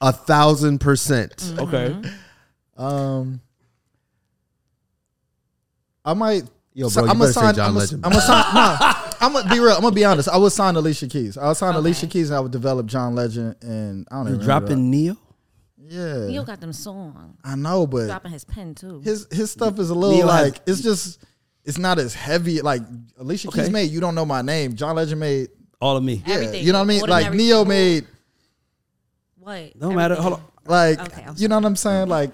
a 0.00 0.12
thousand 0.12 0.78
percent. 0.80 1.52
okay. 1.58 1.96
Um, 2.76 3.40
I 6.04 6.14
might. 6.14 6.44
Yo, 6.76 6.88
so 6.88 7.00
bro, 7.02 7.04
you 7.06 7.10
I'm 7.12 7.18
gonna 7.18 7.32
say 7.32 7.40
sign. 7.40 7.54
John 7.54 7.74
Legend. 7.74 8.04
I'm 8.04 8.12
Legend. 8.12 8.28
gonna 8.28 8.42
sign. 8.42 8.54
No, 8.54 9.03
I'm 9.26 9.32
gonna 9.32 9.48
be 9.48 9.58
real. 9.60 9.74
I'm 9.74 9.82
gonna 9.82 9.94
be 9.94 10.04
honest. 10.04 10.28
I 10.28 10.36
would 10.36 10.52
sign 10.52 10.76
Alicia 10.76 11.08
Keys. 11.08 11.36
I 11.38 11.48
would 11.48 11.56
sign 11.56 11.70
Okay. 11.70 11.78
Alicia 11.78 12.06
Keys, 12.06 12.30
and 12.30 12.36
I 12.36 12.40
would 12.40 12.52
develop 12.52 12.86
John 12.86 13.14
Legend. 13.14 13.56
And 13.62 14.06
I 14.10 14.16
don't 14.16 14.24
know. 14.24 14.30
You 14.30 14.34
even 14.36 14.46
dropping 14.46 14.90
Ne-Yo? 14.90 15.16
Yeah, 15.86 16.26
Ne-Yo 16.26 16.44
got 16.44 16.60
them 16.60 16.72
songs. 16.72 17.36
I 17.44 17.56
know, 17.56 17.86
but 17.86 18.06
Dropping 18.06 18.32
his 18.32 18.44
pen 18.44 18.74
too. 18.74 19.00
his 19.00 19.26
his 19.30 19.50
stuff 19.50 19.78
is 19.78 19.90
a 19.90 19.94
little 19.94 20.16
Ne-Yo 20.16 20.28
has- 20.28 20.42
like 20.52 20.60
it's 20.66 20.80
just 20.80 21.20
it's 21.64 21.78
not 21.78 21.98
as 21.98 22.14
heavy. 22.14 22.60
Like 22.62 22.82
Alicia 23.18 23.48
Okay. 23.48 23.60
Keys 23.62 23.70
made. 23.70 23.90
You 23.90 24.00
don't 24.00 24.14
know 24.14 24.24
my 24.26 24.42
name. 24.42 24.74
John 24.76 24.96
Legend 24.96 25.20
made. 25.20 25.48
All 25.80 25.96
of 25.96 26.02
me. 26.04 26.22
Yeah, 26.26 26.34
Everything. 26.36 26.64
you 26.64 26.72
know 26.72 26.78
what 26.78 26.84
I 26.84 26.88
mean. 26.88 27.00
Like 27.02 27.10
Ordinary 27.26 27.36
Ne-Yo 27.36 27.58
People. 27.60 27.68
made. 27.68 28.06
what? 29.38 29.78
Don't 29.78 29.94
matter. 29.94 30.14
Hold 30.14 30.34
on. 30.34 30.42
Like 30.66 31.00
Okay, 31.00 31.26
you 31.36 31.48
know 31.48 31.56
what 31.56 31.64
I'm 31.66 31.76
saying? 31.76 32.08
Like 32.08 32.32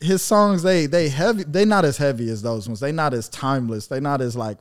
his 0.00 0.22
songs, 0.22 0.62
they 0.62 0.86
they 0.86 1.08
heavy. 1.08 1.42
They 1.44 1.64
not 1.64 1.84
as 1.84 1.96
heavy 1.96 2.30
as 2.30 2.42
those 2.42 2.68
ones. 2.68 2.80
They 2.80 2.92
not 2.92 3.12
as 3.14 3.28
timeless. 3.28 3.88
They 3.88 3.98
not 3.98 4.20
as 4.20 4.36
like 4.36 4.58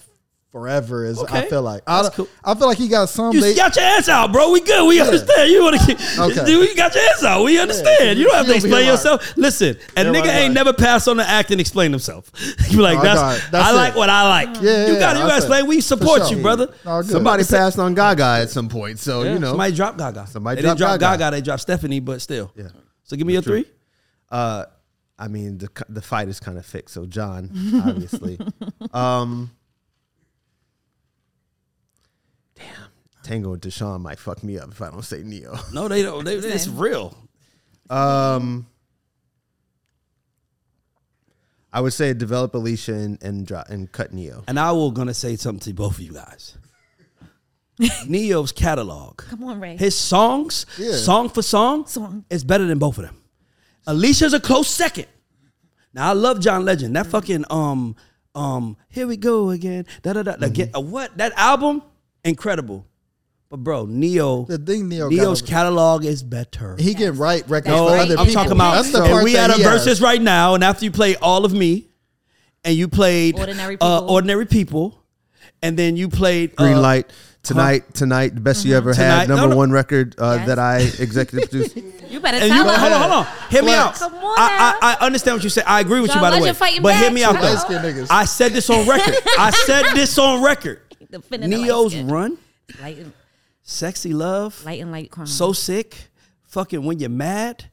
forever 0.56 1.04
as 1.04 1.22
I 1.22 1.42
feel 1.50 1.62
like. 1.62 1.84
I, 1.86 2.02
That's 2.04 2.16
cool. 2.16 2.30
I 2.42 2.56
feel 2.56 2.68
like 2.68 2.78
he 2.78 2.88
got 2.88 3.10
some. 3.10 3.34
You 3.34 3.42
They, 3.42 3.54
got 3.56 3.76
your 3.76 3.84
ass 3.84 4.08
out, 4.08 4.32
bro. 4.32 4.54
We 4.54 4.62
good. 4.62 4.88
We 4.88 5.02
understand. 5.02 5.52
You 5.52 5.62
want 5.64 5.82
to. 5.82 5.96
Okay. 6.16 6.46
Dude, 6.46 6.70
you 6.70 6.76
got 6.78 6.96
your 6.96 7.04
ass 7.04 7.24
out. 7.26 7.44
We 7.44 7.60
understand. 7.60 8.18
you 8.18 8.26
don't 8.26 8.36
have 8.36 8.46
to 8.46 8.54
She 8.54 8.58
over 8.60 8.68
explain 8.68 8.84
here 8.84 8.94
like- 8.94 9.00
yourself. 9.04 9.34
Listen, 9.38 9.70
a 9.70 9.74
nigga 9.74 9.98
Everybody 9.98 10.30
ain't 10.30 10.44
like- 10.44 10.52
never 10.54 10.72
passed 10.74 11.10
on 11.10 11.18
the 11.18 11.28
act 11.28 11.52
and 11.52 11.60
explain 11.60 11.92
himself. 11.92 12.32
you 12.70 12.82
like, 12.82 13.00
Oh, 13.00 13.04
that's, 13.04 13.20
God. 13.20 13.42
That's 13.52 13.68
I 13.68 13.72
it. 13.72 13.76
like 13.76 13.96
what 13.98 14.10
I 14.10 14.30
like. 14.30 14.62
Yeah, 14.62 14.88
you 14.88 14.94
yeah, 14.94 15.00
got 15.00 15.16
it. 15.18 15.20
You 15.20 15.26
got 15.26 15.28
that's 15.28 15.28
to 15.28 15.36
explain. 15.52 15.68
We 15.68 15.82
support 15.82 16.22
sure. 16.22 16.38
you, 16.38 16.42
brother. 16.42 16.74
All. 16.86 17.04
Somebody 17.04 17.44
passed 17.44 17.78
on 17.78 17.94
Gaga 17.94 18.24
at 18.44 18.50
some 18.50 18.70
point, 18.70 18.98
so 19.00 19.24
Yeah, 19.24 19.34
you 19.34 19.40
know. 19.40 19.50
somebody 19.50 19.76
dropped 19.76 19.98
Gaga. 19.98 20.28
Somebody 20.28 20.62
they 20.62 20.68
didn't 20.70 20.78
dropped 20.78 21.02
Gaga. 21.02 21.18
Gaga. 21.24 21.36
They 21.36 21.42
dropped 21.42 21.62
Stephanie, 21.64 22.00
but 22.00 22.22
still. 22.22 22.50
Yeah. 22.56 22.70
So 23.04 23.18
give 23.18 23.28
me 23.28 23.34
your 23.34 23.42
three. 23.42 23.66
Uh, 24.32 24.66
I 25.20 25.28
mean, 25.28 25.58
the 25.58 25.70
the 25.90 26.02
fight 26.02 26.30
is 26.30 26.40
kind 26.40 26.58
of 26.58 26.66
fixed. 26.66 26.94
So 26.94 27.06
John, 27.06 27.50
obviously. 27.86 28.40
um, 28.94 29.52
Tango 33.26 33.54
and 33.54 33.62
Deshaun 33.62 34.02
might 34.02 34.20
fuck 34.20 34.44
me 34.44 34.58
up 34.60 34.70
if 34.72 34.82
I 34.82 34.90
don't 34.92 35.04
say 35.04 35.24
Ne-Yo. 35.24 35.56
No, 35.74 35.88
they 35.88 36.02
don't. 36.04 36.24
They, 36.24 36.36
it's 36.36 36.68
real. 36.68 37.18
Um, 37.90 38.68
I 41.74 41.82
would 41.82 41.94
say 41.94 42.14
develop 42.14 42.54
Alicia 42.56 42.94
and 42.94 43.22
and, 43.24 43.46
drop, 43.46 43.70
and 43.70 43.92
cut 43.92 44.14
Ne-Yo. 44.14 44.44
And 44.48 44.60
I 44.60 44.72
will 44.72 44.92
gonna 44.92 45.14
say 45.14 45.36
something 45.36 45.60
to 45.62 45.74
both 45.74 45.96
of 45.96 46.02
you 46.02 46.14
guys. 46.14 46.58
Ne-Yo's 48.08 48.52
catalog, 48.54 49.18
Come 49.18 49.44
on, 49.44 49.60
Ray. 49.60 49.76
his 49.76 49.96
songs, 49.96 50.66
Yeah. 50.78 50.94
song 50.96 51.28
for 51.28 51.42
song, 51.42 51.86
Song. 51.88 52.24
is 52.30 52.44
better 52.46 52.66
than 52.66 52.80
both 52.80 52.98
of 52.98 53.06
them. 53.06 53.18
Alicia's 53.88 54.34
a 54.34 54.40
close 54.40 54.70
second. 54.70 55.08
Now 55.94 56.10
I 56.10 56.14
love 56.14 56.40
John 56.40 56.64
Legend. 56.64 56.96
That 56.96 57.08
fucking 57.08 57.46
um 57.50 57.96
um 58.34 58.78
here 58.90 59.08
we 59.08 59.18
go 59.18 59.50
again. 59.50 59.86
Da 60.04 60.14
da 60.14 60.24
da. 60.24 60.36
Again, 60.42 60.72
uh, 60.76 60.80
what 60.82 61.18
that 61.18 61.34
album 61.36 61.82
incredible. 62.24 62.86
But 63.50 63.58
bro, 63.58 63.86
Ne-Yo, 63.86 64.46
the 64.46 64.58
thing 64.58 64.90
Ne-Yo 64.90 65.10
Ne-Yo's 65.10 65.42
got, 65.42 65.50
catalog 65.50 66.04
is 66.06 66.24
better. 66.24 66.76
he 66.80 66.94
can 66.96 67.16
write 67.18 67.48
records 67.50 67.70
No, 67.76 67.88
for 67.88 67.94
right. 67.94 68.02
other 68.02 68.18
I'm 68.18 68.26
people. 68.26 68.34
talking 68.34 68.52
about. 68.54 68.76
That's 68.76 68.92
the 68.92 69.04
and 69.04 69.12
part 69.12 69.24
we 69.24 69.34
that 69.34 69.40
had 69.42 69.50
a 69.52 69.54
he 69.54 69.62
has. 69.62 69.86
versus 69.86 70.02
right 70.02 70.22
now, 70.22 70.56
and 70.56 70.64
after 70.64 70.84
you 70.86 70.92
play 70.92 71.16
all 71.18 71.46
of 71.46 71.54
me, 71.54 71.88
and 72.64 72.76
you 72.76 72.88
played 72.88 73.38
Ordinary 73.38 73.76
uh, 73.80 74.00
People. 74.00 74.12
ordinary 74.14 74.46
people, 74.48 75.04
and 75.62 75.78
then 75.78 75.96
you 75.96 76.10
played 76.10 76.56
Green 76.56 76.74
uh, 76.78 76.82
light 76.82 77.12
tonight. 77.44 77.94
Tonight, 77.94 78.34
the 78.34 78.42
best 78.42 78.66
you 78.66 78.76
ever 78.76 78.94
Tonight- 78.94 79.20
had. 79.20 79.30
Number 79.30 79.50
no. 79.50 79.56
one 79.56 79.72
record 79.72 80.16
uh, 80.18 80.38
Yes. 80.40 80.48
that 80.48 80.58
I 80.60 80.78
executive 80.80 81.50
produced. 81.52 81.76
You 82.10 82.20
better 82.20 82.38
And 82.38 82.48
tell 82.52 82.66
you 82.66 82.72
hold 82.80 82.92
on, 82.94 83.00
hold 83.02 83.12
on. 83.28 83.28
Hear 83.52 83.62
me 83.64 83.74
out. 83.76 83.94
Come 83.94 84.16
on 84.16 84.36
I. 84.40 84.80
I, 84.82 84.98
I 85.00 85.06
understand 85.06 85.36
what 85.38 85.44
you 85.44 85.50
said. 85.52 85.66
I 85.68 85.80
agree 85.82 86.02
with 86.02 86.10
John 86.10 86.18
you, 86.18 86.22
by 86.22 86.30
the 86.32 86.36
way. 86.38 86.42
Legend 86.42 86.58
fighting 86.58 86.82
But 86.82 86.96
hear 86.96 87.06
back. 87.06 87.14
me 87.14 87.24
out 87.24 87.34
though. 87.40 88.06
I 88.10 88.26
said 88.26 88.54
this 88.54 88.68
on 88.72 88.88
record. 88.88 89.14
I 89.38 89.52
said 89.52 89.84
this 89.94 90.18
on 90.18 90.44
record. 90.44 90.82
Ne-Yo's 91.32 91.96
run, 91.98 92.38
light 92.82 92.98
and, 92.98 93.14
sexy 93.66 94.14
love, 94.14 94.64
light 94.64 94.80
and 94.80 94.92
light 94.92 95.10
crime. 95.12 95.26
so 95.28 95.52
sick, 95.52 95.98
fucking 96.44 96.84
when 96.86 97.00
you're 97.00 97.10
mad. 97.10 97.66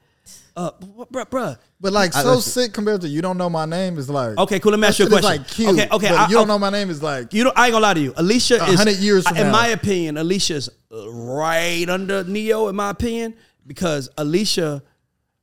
Uh, 0.54 0.70
bruh, 1.10 1.24
bruh. 1.30 1.58
But 1.80 1.92
like 1.94 2.14
I 2.14 2.22
so 2.22 2.34
listen- 2.34 2.52
sick 2.64 2.72
compared 2.74 3.00
to 3.02 3.08
you 3.08 3.22
don't 3.22 3.38
know 3.38 3.48
my 3.48 3.64
name 3.64 3.96
is 3.98 4.10
like 4.10 4.36
Okay, 4.38 4.58
cool. 4.60 4.72
Let 4.72 4.80
me 4.80 4.86
ask 4.88 4.98
you 4.98 5.06
a 5.06 5.08
that 5.08 5.22
shit 5.22 5.24
is, 5.24 5.26
question. 5.26 5.42
Like 5.42 5.50
cute. 5.50 5.68
Okay, 5.70 5.88
okay, 5.96 6.08
but 6.10 6.18
I- 6.18 6.28
you 6.28 6.34
don't 6.34 6.44
I- 6.50 6.54
know 6.54 6.58
my 6.58 6.70
name 6.70 6.90
is 6.90 7.02
like 7.02 7.32
You 7.32 7.44
know, 7.44 7.52
I 7.56 7.66
ain't 7.66 7.72
gonna 7.72 7.82
lie 7.82 7.94
to 7.94 8.00
you. 8.00 8.12
Alicia 8.16 8.56
is 8.66 8.74
hundred 8.76 8.96
years 8.98 9.26
from 9.26 9.36
in 9.38 9.46
now. 9.46 9.52
my 9.52 9.68
opinion. 9.68 10.18
Alicia's 10.18 10.68
uh, 10.94 11.10
right 11.10 11.88
under 11.88 12.22
Ne-Yo, 12.24 12.68
in 12.68 12.76
my 12.76 12.90
opinion, 12.90 13.34
because 13.66 14.10
Alicia, 14.18 14.82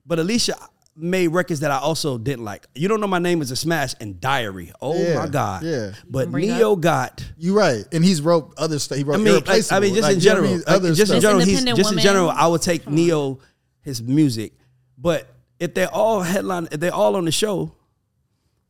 but 0.05 0.19
Alicia 0.19 0.55
made 1.01 1.29
records 1.29 1.61
that 1.61 1.71
I 1.71 1.77
also 1.79 2.17
didn't 2.17 2.43
like. 2.45 2.65
You 2.75 2.87
don't 2.87 2.99
know 3.01 3.07
my 3.07 3.19
name 3.19 3.41
is 3.41 3.51
a 3.51 3.55
smash 3.55 3.93
and 3.99 4.19
Diary. 4.19 4.71
Oh 4.81 5.01
Yeah, 5.01 5.15
my 5.15 5.27
god. 5.27 5.63
yeah. 5.63 5.91
But 6.09 6.29
Bring 6.31 6.47
Ne-Yo 6.49 6.75
got. 6.75 7.23
you 7.37 7.57
right, 7.57 7.85
and 7.91 8.03
he's 8.03 8.21
wrote 8.21 8.53
other 8.57 8.79
stuff. 8.79 8.97
He 8.97 9.03
wrote 9.03 9.15
I 9.15 9.23
mean, 9.23 9.33
like, 9.45 9.71
I 9.71 9.79
mean, 9.79 9.93
just 9.95 10.03
Like, 10.03 10.15
in 10.17 10.19
you 10.21 10.25
know 10.25 10.31
I 10.31 10.35
general, 10.35 10.49
mean? 10.49 10.57
like, 10.59 10.67
other 10.67 10.93
just 10.93 11.11
in 11.13 11.21
general, 11.21 11.39
he's 11.39 11.59
Independent 11.59 11.77
just 11.77 11.91
in 11.93 11.99
general. 11.99 12.29
I 12.29 12.47
would 12.47 12.61
take 12.61 12.87
Ne-Yo 12.87 13.39
his 13.81 14.01
music, 14.03 14.53
but 14.97 15.27
if 15.59 15.73
they're 15.73 15.93
all 15.93 16.21
headline, 16.21 16.67
if 16.71 16.79
they're 16.79 16.93
all 16.93 17.15
on 17.15 17.25
the 17.25 17.31
show, 17.31 17.71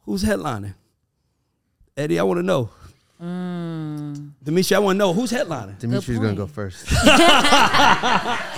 who's 0.05 0.23
headlining? 0.23 0.73
Eddie, 1.97 2.19
I 2.19 2.23
want 2.23 2.37
to 2.39 2.43
know. 2.43 2.69
Mm. 3.21 4.31
Demetri, 4.41 4.75
I 4.75 4.79
want 4.79 4.95
to 4.95 4.97
know 4.97 5.13
who's 5.13 5.31
headlining. 5.31 5.77
Dimitri's 5.79 6.19
gonna 6.19 6.35
go 6.35 6.47
first. 6.47 6.87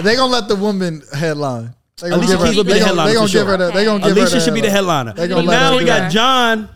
They 0.03 0.15
gonna 0.15 0.31
let 0.31 0.47
the 0.47 0.55
woman 0.55 1.01
headline. 1.13 1.73
They 2.01 2.09
gonna 2.09 2.21
Alicia 2.21 2.33
give 2.33 2.39
her. 2.41 2.47
Keys 2.47 2.57
will 2.57 2.63
be 2.63 2.73
They 2.73 2.79
the 2.79 2.85
gonna, 2.85 2.87
headliner 2.89 3.09
they 3.09 3.13
gonna 3.15 3.27
for 3.27 3.31
give 3.33 3.41
sure. 3.41 3.51
her. 3.51 3.57
The, 3.57 3.71
they 3.71 3.85
gonna 3.85 4.03
give 4.03 4.15
her. 4.17 4.21
Alicia 4.21 4.41
should 4.41 4.53
be 4.53 4.61
the 4.61 4.69
headliner. 4.69 5.13
They 5.13 5.27
But 5.27 5.35
gonna 5.35 5.47
let 5.47 5.59
now 5.59 5.71
we 5.73 5.79
do 5.79 5.85
got 5.85 5.99
that. 5.99 6.11
John. 6.11 6.69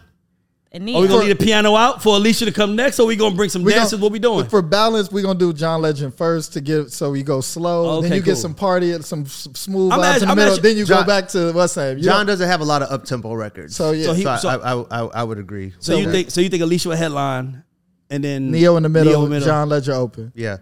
And 0.71 0.83
Are 0.89 0.99
we 0.99 1.07
gonna 1.07 1.19
Nia. 1.21 1.27
leave 1.29 1.37
the 1.37 1.45
piano 1.45 1.73
out 1.77 2.03
for 2.03 2.17
Alicia 2.17 2.43
to 2.45 2.51
come 2.51 2.75
next, 2.75 2.99
or 2.99 3.07
we 3.07 3.15
gonna 3.15 3.33
bring 3.33 3.49
some 3.49 3.63
We 3.63 3.71
dancers? 3.71 3.91
gonna- 3.93 4.03
what 4.03 4.11
we 4.11 4.19
doing? 4.19 4.45
For 4.49 4.61
balance, 4.61 5.09
we 5.09 5.21
gonna 5.21 5.39
do 5.39 5.53
John 5.53 5.81
Legend 5.81 6.13
first 6.13 6.51
to 6.51 6.59
get 6.59 6.91
so 6.91 7.11
we 7.11 7.23
go 7.23 7.39
slow. 7.39 8.01
then 8.01 8.07
Okay, 8.11 8.15
you 8.17 8.21
get 8.21 8.33
cool. 8.33 8.41
some 8.41 8.53
party, 8.53 8.91
and 8.91 9.05
some 9.05 9.21
s- 9.21 9.47
smooth 9.53 9.93
I'm 9.93 9.99
vibes 9.99 10.03
asking- 10.03 10.21
in 10.23 10.27
the 10.27 10.31
I'm 10.31 10.35
middle. 10.37 10.51
asking- 10.51 10.63
then 10.63 10.77
you 10.77 10.85
John- 10.85 11.03
go 11.03 11.07
back 11.07 11.29
to 11.29 11.53
what's 11.53 11.75
that? 11.75 11.95
You 11.97 12.03
John 12.03 12.25
know- 12.25 12.33
doesn't 12.33 12.49
have 12.49 12.59
a 12.59 12.65
lot 12.65 12.81
of 12.81 12.91
up 12.91 13.05
tempo 13.05 13.33
records. 13.33 13.73
So 13.73 13.91
yeah, 13.91 14.07
So 14.07 14.13
he- 14.13 14.23
So 14.23 14.29
I, 14.29 14.37
so- 14.37 14.49
I, 14.49 14.55
I, 14.55 15.03
I, 15.05 15.09
I 15.21 15.23
would 15.23 15.37
agree. 15.39 15.71
so 15.79 15.95
you 15.95 16.11
think? 16.11 16.29
So 16.29 16.41
you 16.41 16.49
think 16.49 16.61
Alicia 16.61 16.89
will 16.89 16.97
headline, 16.97 17.63
and 18.09 18.21
then 18.21 18.51
Ne-Yo 18.51 18.75
in 18.75 18.83
the 18.83 18.89
middle, 18.89 19.13
Ne-Yo 19.13 19.19
in 19.23 19.29
the 19.29 19.35
middle. 19.35 19.47
John 19.47 19.69
Legend 19.69 19.95
open. 19.95 20.33
Yeah. 20.35 20.57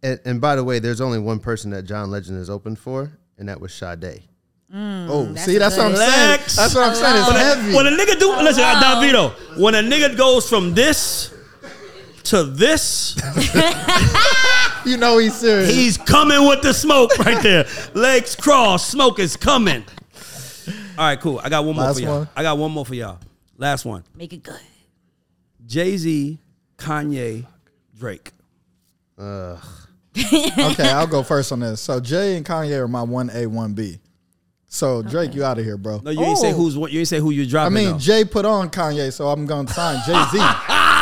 And, 0.00 0.20
and 0.24 0.40
by 0.40 0.54
the 0.54 0.62
way, 0.62 0.78
there's 0.78 1.00
only 1.00 1.18
one 1.18 1.40
person 1.40 1.70
that 1.70 1.82
John 1.86 2.08
Legend 2.12 2.38
is 2.38 2.48
open 2.48 2.76
for, 2.76 3.10
and 3.38 3.48
that 3.48 3.60
was 3.60 3.72
Sade. 3.74 4.22
Mm, 4.74 5.06
oh, 5.08 5.26
that's 5.26 5.44
see, 5.44 5.58
that's 5.58 5.76
what 5.76 5.86
I'm 5.86 5.96
saying. 5.96 6.10
Relax. 6.10 6.56
That's 6.56 6.74
what 6.74 6.88
I'm 6.88 6.94
saying. 6.94 7.16
It's 7.18 7.26
When 7.28 7.36
a, 7.36 7.38
heavy. 7.38 7.74
when 7.74 7.86
a 7.86 7.90
nigga 7.90 8.18
do 8.18 8.30
listen, 8.42 8.64
Hello. 8.66 9.30
Davido, 9.32 9.58
when 9.60 9.74
a 9.76 9.78
nigga 9.80 10.16
goes 10.16 10.48
from 10.48 10.74
this 10.74 11.32
to 12.24 12.42
this, 12.42 13.14
you 14.84 14.96
know 14.96 15.18
he's 15.18 15.36
serious. 15.36 15.70
he's 15.72 15.96
coming 15.96 16.48
with 16.48 16.62
the 16.62 16.74
smoke 16.74 17.16
right 17.18 17.40
there. 17.42 17.66
Legs 17.94 18.34
crossed, 18.34 18.90
smoke 18.90 19.20
is 19.20 19.36
coming. 19.36 19.84
All 20.98 21.04
right, 21.04 21.20
cool. 21.20 21.40
I 21.44 21.48
got 21.48 21.64
one 21.64 21.76
more 21.76 21.84
Last 21.84 21.96
for 21.98 22.02
y'all. 22.02 22.18
one? 22.20 22.28
I 22.34 22.42
got 22.42 22.58
one 22.58 22.72
more 22.72 22.84
for 22.84 22.94
y'all. 22.94 23.18
Last 23.56 23.84
one. 23.84 24.02
Make 24.16 24.32
it 24.32 24.42
good. 24.42 24.58
Jay 25.64 25.96
Z, 25.96 26.38
Kanye, 26.76 27.46
Drake. 27.96 28.32
okay, 30.72 30.88
I'll 30.90 31.06
go 31.06 31.22
first 31.22 31.52
on 31.52 31.60
this. 31.60 31.80
So 31.80 32.00
Jay 32.00 32.36
and 32.36 32.44
Kanye 32.46 32.78
are 32.78 32.88
my 32.88 33.02
one 33.02 33.30
A, 33.32 33.46
one 33.46 33.74
B. 33.74 33.98
So 34.68 35.00
Drake, 35.02 35.34
you 35.34 35.44
out 35.44 35.58
of 35.58 35.64
here, 35.64 35.76
bro. 35.76 36.00
No, 36.02 36.10
you 36.10 36.20
ain't 36.22 36.38
say 36.38 36.50
Oh. 36.52 36.56
who's 36.56 36.76
what. 36.76 36.90
You 36.92 36.98
ain't 37.00 37.08
say 37.08 37.18
who 37.20 37.30
you're 37.30 37.58
I 37.58 37.68
mean, 37.68 37.92
though. 37.92 37.98
Jay 37.98 38.24
put 38.24 38.44
on 38.44 38.68
Kanye, 38.68 39.12
so 39.12 39.28
I'm 39.28 39.46
gonna 39.46 39.68
sign 39.68 40.00
Jay 40.06 40.12
Z. 40.32 40.38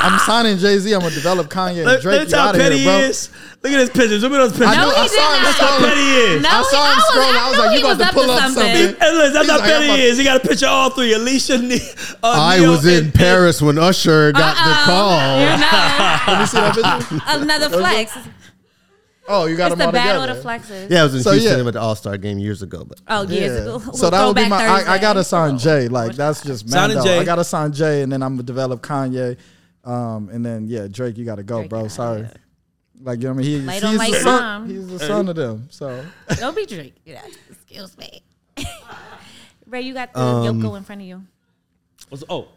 I'm 0.05 0.19
signing 0.21 0.59
Jay 0.59 0.77
Z. 0.79 0.93
I'm 0.93 1.01
gonna 1.01 1.15
develop 1.15 1.49
Kanye 1.49 1.77
and 1.79 1.87
Let, 1.87 2.03
Drake. 2.03 2.19
let's 2.21 2.31
You 2.33 2.37
how 2.39 2.49
out 2.49 2.55
of 2.57 2.61
petty 2.61 2.77
here, 2.79 2.85
bro. 2.93 2.99
he 3.01 3.05
is. 3.07 3.31
Look 3.63 3.73
at 3.73 3.81
his 3.81 3.89
pictures. 3.91 4.23
Look 4.23 4.33
at 4.33 4.37
those 4.37 4.53
pictures. 4.53 4.69
I 4.69 4.77
No, 4.77 4.85
knew- 4.85 4.95
he 4.95 5.01
I 5.01 5.03
did 5.09 5.11
saw 5.11 5.25
him 5.25 5.33
not. 5.33 5.45
That's 5.45 5.59
how 5.59 5.67
scrolling. 5.79 5.89
petty 5.89 6.01
he 6.03 6.17
is. 6.37 6.43
No, 6.43 6.49
I 6.51 6.59
he- 6.59 6.65
saw 6.65 6.77
him 6.77 6.85
I 6.85 6.95
was- 6.95 7.05
scrolling. 7.09 7.35
I 7.35 7.41
I 7.41 7.49
was 7.49 7.57
knew 7.57 7.65
like, 7.65 7.71
he 7.71 7.75
you 7.79 7.85
about 7.85 7.89
was 7.89 7.99
to 7.99 8.05
up 8.05 8.15
pull 8.15 8.25
to 8.25 8.33
up 8.33 8.39
something. 8.41 8.55
something. 8.55 9.01
Hey, 9.01 9.13
listen, 9.17 9.33
that's 9.33 9.47
He's 9.47 9.51
how 9.51 9.59
like, 9.59 9.65
petty 9.71 9.89
I'm 9.91 9.97
he 9.99 10.05
a- 10.05 10.11
is. 10.13 10.19
He 10.19 10.25
got 10.25 10.37
a 10.37 10.41
picture 10.49 10.67
of 10.67 10.73
all 10.73 10.91
three. 10.91 11.13
Alicia, 11.15 11.59
Ne- 11.59 11.75
uh, 12.23 12.37
I 12.37 12.57
Ne-Yo, 12.59 12.71
was 12.71 12.85
in 12.87 13.05
and- 13.05 13.15
Paris 13.15 13.63
when 13.63 13.79
Usher 13.79 14.33
got 14.33 14.55
the 14.55 14.61
Uh-oh. 14.61 14.85
call. 14.85 15.41
You're 15.41 15.57
not. 15.59 16.21
Let 16.29 16.39
me 16.41 16.47
see 16.47 16.57
that 16.61 17.01
picture. 17.09 17.25
Another 17.43 17.69
flex. 17.71 18.13
Oh, 19.27 19.47
you 19.47 19.57
got 19.57 19.73
It's 19.73 19.79
them 19.79 19.79
the 19.79 19.87
all 19.87 19.93
battle 19.93 20.21
together. 20.23 20.39
of 20.39 20.43
the 20.43 20.49
flexes. 20.75 20.91
Yeah, 20.91 21.01
I 21.01 21.05
was 21.05 21.15
in 21.15 21.23
So, 21.23 21.33
Houston 21.33 21.61
yeah. 21.61 21.67
at 21.67 21.73
the 21.75 21.81
All 21.81 21.95
Star 21.95 22.17
game 22.19 22.39
years 22.39 22.63
ago. 22.63 22.85
But 22.85 23.01
Oh, 23.09 23.23
years 23.23 23.53
Yeah. 23.53 23.63
ago. 23.75 23.93
So 23.95 24.11
that 24.11 24.27
would 24.27 24.37
be 24.37 24.49
my. 24.49 24.57
I, 24.67 24.95
I 24.95 24.99
gotta 24.99 25.25
sign 25.25 25.57
Jay. 25.59 25.89
Like 25.89 26.15
that's 26.15 26.43
just 26.43 26.69
Signing 26.69 26.97
Mando. 26.97 27.11
Jay. 27.11 27.19
I 27.19 27.25
gotta 27.25 27.45
sign 27.45 27.73
Jay, 27.73 28.03
and 28.03 28.13
then 28.13 28.23
I'm 28.23 28.35
gonna 28.35 28.43
develop 28.43 28.83
Kanye. 28.83 29.37
Um, 29.85 30.29
and 30.31 30.45
then 30.45 30.67
yeah, 30.67 30.89
Drake, 30.91 31.17
you 31.19 31.25
gotta 31.25 31.43
go, 31.43 31.59
Drake, 31.61 31.71
bro. 31.71 31.89
Sorry. 31.89 32.21
yeah. 32.23 32.29
Like 33.03 33.19
you 33.21 33.25
know 33.29 33.35
what 33.35 33.41
I 33.41 33.45
mean? 33.45 33.61
He, 33.61 33.67
Light 33.67 33.75
he's 33.83 33.85
on 33.85 33.97
the 33.97 34.21
son. 34.21 34.69
He's 34.71 34.89
the 34.89 34.99
son 34.99 35.29
of 35.29 35.37
them. 35.37 35.67
So 35.71 36.05
Don't 36.37 36.57
be 36.57 36.65
Drake. 36.67 36.95
Yeah. 37.05 37.23
Excuse 37.51 37.97
me. 37.99 38.23
Ray, 39.67 39.81
you 39.83 39.95
got 39.95 40.13
the 40.13 40.21
Um, 40.21 40.63
Yoko 40.63 40.77
in 40.77 40.85
front 40.85 41.01
of 41.03 41.07
you. 41.09 41.23
What's- 42.09 42.25
Oh, 42.29 42.49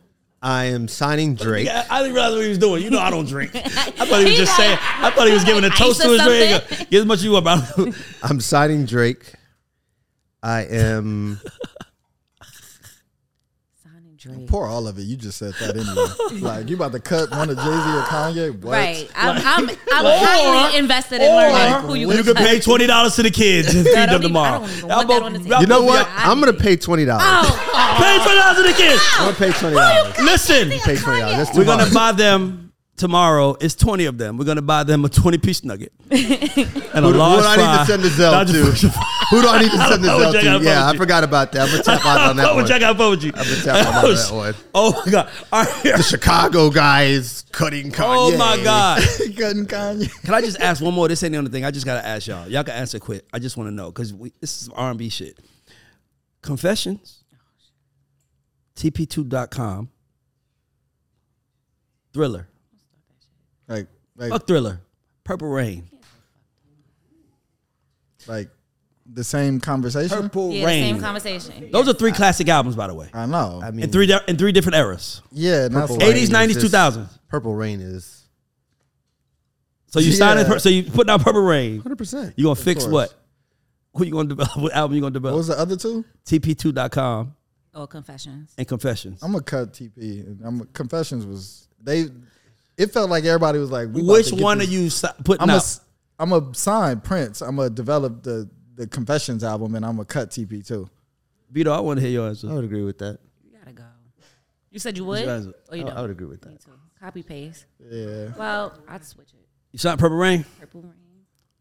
I 0.41 0.65
am 0.65 0.87
signing 0.87 1.35
Drake. 1.35 1.67
I, 1.67 1.85
I 1.89 2.01
didn't 2.01 2.13
realize 2.13 2.33
what 2.33 2.43
he 2.43 2.49
was 2.49 2.57
doing. 2.57 2.83
You 2.83 2.91
know 2.91 2.99
I 2.99 3.09
don't 3.09 3.27
drink. 3.27 3.51
I 3.55 3.59
thought 3.69 4.19
he 4.19 4.25
was 4.25 4.37
just 4.37 4.55
saying. 4.55 4.77
I 4.81 5.11
thought 5.11 5.27
he 5.27 5.33
was 5.33 5.43
giving 5.43 5.63
a 5.63 5.69
toast 5.71 6.01
to 6.01 6.09
his 6.09 6.21
drink. 6.21 6.89
Get 6.89 6.99
as 6.99 7.05
much 7.05 7.19
as 7.19 7.25
you 7.25 7.31
want. 7.31 7.95
I'm 8.23 8.39
signing 8.39 8.85
Drake. 8.85 9.33
I 10.43 10.65
am. 10.65 11.41
Signing 14.27 14.39
Drake. 14.39 14.49
pour 14.49 14.65
all 14.67 14.87
of 14.87 14.97
it. 14.99 15.03
You 15.03 15.15
just 15.15 15.37
said 15.37 15.53
that 15.61 15.75
anyway. 15.77 16.41
like 16.41 16.69
you 16.69 16.75
about 16.75 16.91
to 16.91 16.99
cut 16.99 17.31
one 17.31 17.49
of 17.49 17.57
Jay 17.57 17.63
Z 17.63 17.69
or 17.69 18.01
Kanye? 18.03 18.61
What? 18.61 18.71
Right. 18.73 19.09
I'm, 19.15 19.37
I'm, 19.37 19.69
I'm 19.69 19.77
highly 20.25 20.77
invested 20.77 21.21
in 21.21 21.35
learning 21.35 21.87
who 21.87 21.95
you, 21.95 22.07
want. 22.07 22.17
you 22.19 22.23
can 22.25 22.35
pay 22.35 22.59
twenty 22.59 22.87
dollars 22.87 23.15
to 23.15 23.23
the 23.23 23.31
kids 23.31 23.73
and 23.73 23.85
feed 23.85 23.95
them 23.95 24.09
even- 24.09 24.21
tomorrow. 24.21 24.63
I 24.63 24.67
don't 24.67 24.79
Y'all 24.79 24.87
want 24.89 25.07
that 25.07 25.07
both- 25.07 25.23
on 25.23 25.33
the 25.33 25.39
y'all 25.39 25.47
table. 25.49 25.61
You 25.61 25.67
know 25.67 25.83
what? 25.83 26.07
I 26.07 26.31
I'm 26.31 26.39
gonna 26.39 26.53
pay 26.53 26.75
twenty 26.75 27.05
dollars. 27.05 27.23
Oh, 27.25 27.71
oh, 27.73 27.97
Pay 27.99 28.23
twenty 28.23 28.39
dollars 28.39 28.57
to 28.57 28.63
the 28.63 28.73
kids. 28.77 29.01
I'm 29.17 29.25
gonna 29.33 29.37
pay 29.53 29.59
twenty 29.59 29.75
dollars. 29.75 30.19
Listen, 30.19 30.69
Pay 30.69 30.95
twenty 30.97 31.19
dollars. 31.21 31.49
We're 31.55 31.65
gonna 31.65 31.89
buy 31.93 32.11
them 32.11 32.73
tomorrow. 32.97 33.55
It's 33.61 33.75
twenty 33.75 34.05
of 34.05 34.17
them. 34.17 34.37
We're 34.37 34.45
gonna 34.45 34.61
buy 34.61 34.83
them 34.83 35.05
a 35.05 35.09
twenty 35.09 35.37
piece 35.37 35.63
nugget 35.63 35.91
and 36.11 36.19
a 36.21 36.25
Who, 36.25 37.11
who 37.11 37.17
large 37.17 37.41
do 37.41 37.47
I 37.47 37.55
fry. 37.55 37.71
need 37.73 37.79
to 37.79 37.85
send 37.85 38.03
the 38.03 38.09
Zell 38.09 38.31
Dodger- 38.31 38.73
to? 38.75 38.91
Who 39.31 39.41
do 39.41 39.47
I 39.49 39.59
need 39.59 39.71
to 39.71 39.77
send 39.77 40.03
this 40.03 40.11
out 40.11 40.31
to? 40.31 40.63
Yeah, 40.63 40.87
I 40.87 40.95
forgot 40.95 41.23
about 41.25 41.51
that. 41.51 41.63
I'm 41.63 41.71
gonna 41.71 41.83
tap 41.83 42.05
out 42.05 42.29
on 42.29 42.37
that 42.37 42.55
one. 42.55 42.65
check 42.65 42.81
out 42.81 42.97
with. 42.97 43.25
I'm 43.25 43.31
gonna 43.31 43.55
tap 43.61 43.85
out 43.85 44.05
on 44.05 44.15
that 44.15 44.29
oh, 44.31 44.37
one. 44.37 44.55
Oh 44.73 45.03
my 45.05 45.11
god! 45.11 45.29
All 45.51 45.63
right. 45.63 45.83
The 45.83 46.03
Chicago 46.03 46.69
guys 46.69 47.43
cutting 47.51 47.91
Kanye. 47.91 48.05
Oh 48.33 48.37
my 48.37 48.63
god! 48.63 49.01
Cutting 49.37 49.65
Kanye. 49.65 50.23
Can 50.23 50.33
I 50.33 50.39
just 50.39 50.59
ask 50.61 50.81
one 50.81 50.93
more? 50.93 51.09
This 51.09 51.23
ain't 51.23 51.33
the 51.33 51.39
only 51.39 51.51
thing. 51.51 51.65
I 51.65 51.71
just 51.71 51.85
gotta 51.85 52.05
ask 52.05 52.27
y'all. 52.27 52.47
Y'all 52.47 52.63
can 52.63 52.75
answer 52.75 52.99
quick. 52.99 53.25
I 53.33 53.39
just 53.39 53.57
want 53.57 53.67
to 53.67 53.73
know 53.73 53.87
because 53.87 54.13
this 54.39 54.61
is 54.61 54.69
R 54.69 54.91
and 54.91 54.99
B 54.99 55.09
shit. 55.09 55.37
Confessions. 56.41 57.23
TP2.com. 58.77 59.89
Thriller. 62.13 62.47
Like 63.67 63.87
like 64.15 64.29
Fuck 64.29 64.47
Thriller. 64.47 64.81
Purple 65.25 65.49
Rain. 65.49 65.89
like 68.27 68.49
the 69.13 69.23
same 69.23 69.59
conversation. 69.59 70.17
Purple 70.23 70.51
yeah, 70.51 70.61
the 70.61 70.65
Rain. 70.65 70.83
same 70.93 71.01
conversation. 71.01 71.69
Those 71.71 71.87
are 71.87 71.93
three 71.93 72.11
classic 72.11 72.47
albums, 72.49 72.75
by 72.75 72.87
the 72.87 72.93
way, 72.93 73.09
I 73.13 73.25
know. 73.25 73.61
I 73.63 73.71
mean, 73.71 73.85
in 73.85 73.91
three 73.91 74.05
di- 74.07 74.19
in 74.27 74.37
three 74.37 74.51
different 74.51 74.75
eras. 74.77 75.21
yeah, 75.31 75.65
and 75.65 75.75
that's 75.75 75.91
Purple 75.91 76.05
Rain 76.07 76.15
80s, 76.15 76.21
is 76.23 76.29
90s, 76.29 76.53
just- 76.53 76.65
2000s. 76.73 77.09
Purple 77.29 77.55
Rain 77.55 77.79
is 77.81 78.23
So 79.87 79.99
you 79.99 80.11
Yeah. 80.11 80.15
signing. 80.17 80.59
So 80.59 80.69
you 80.69 80.83
putting 80.83 81.09
out 81.11 81.21
Purple 81.21 81.41
Rain. 81.41 81.77
100. 81.77 81.95
percent 81.97 82.33
You 82.35 82.43
gonna 82.45 82.55
fix 82.55 82.83
course. 82.83 82.91
what? 82.91 83.13
Who 83.95 84.05
you 84.05 84.11
gonna 84.11 84.29
develop? 84.29 84.55
What 84.57 84.73
album 84.73 84.95
you 84.95 85.01
gonna 85.01 85.11
develop? 85.13 85.35
What 85.35 85.41
develop? 85.43 85.69
was 85.69 85.79
the 85.79 85.89
other 85.89 86.03
two? 86.03 86.05
TP2.com 86.25 87.33
Or 87.73 87.87
confessions. 87.87 88.53
and 88.57 88.67
Confessions. 88.67 89.19
I'm 89.23 89.31
gonna 89.31 89.43
cut 89.43 89.73
TP. 89.73 90.37
I'm 90.43 90.65
Confessions 90.73 91.25
was 91.25 91.67
they. 91.81 92.05
It 92.77 92.91
felt 92.93 93.09
like 93.09 93.23
everybody 93.25 93.57
was 93.57 93.71
like, 93.71 93.87
we 93.91 94.01
about 94.01 94.13
Which 94.13 94.27
to 94.27 94.35
get 94.35 94.43
one 94.43 94.57
this- 94.59 94.67
are 94.67 94.71
you 94.71 94.89
si- 94.91 95.07
putting 95.23 95.41
I'm 95.41 95.49
a, 95.49 95.55
out? 95.55 95.79
I'm 96.19 96.33
a 96.33 96.53
sign 96.53 96.99
Prince. 96.99 97.41
I'm 97.41 97.55
gonna 97.55 97.69
develop 97.71 98.23
the 98.23 98.47
the 98.77 98.87
Confessions 98.87 99.43
album, 99.43 99.75
and 99.75 99.85
I'm 99.85 99.95
gonna 99.97 100.05
cut 100.05 100.29
TP 100.29 100.65
too. 100.65 100.89
Vito, 101.51 101.71
I 101.71 101.79
want 101.79 101.97
to 101.97 102.01
hear 102.01 102.11
your 102.11 102.27
answer. 102.29 102.49
I 102.49 102.53
would 102.53 102.63
agree 102.63 102.83
with 102.83 102.99
that. 102.99 103.19
You 103.43 103.57
gotta 103.57 103.73
go. 103.73 103.83
You 104.71 104.79
said 104.79 104.97
you 104.97 105.05
would? 105.05 105.23
your 105.25 105.33
answer? 105.33 105.53
Or 105.69 105.75
you 105.77 105.83
I, 105.83 105.87
don't? 105.87 105.97
I 105.97 106.01
would 106.01 106.11
agree 106.11 106.27
with 106.27 106.45
Me 106.45 106.53
that. 106.53 106.63
too. 106.63 106.71
Copy 106.99 107.23
paste. 107.23 107.65
Yeah. 107.79 108.29
Well, 108.37 108.73
I'd 108.87 109.03
switch 109.03 109.29
it. 109.29 109.45
You 109.71 109.79
signed 109.79 109.99
Purple 109.99 110.17
Rain? 110.17 110.45
Purple 110.59 110.81
rain. 110.81 110.93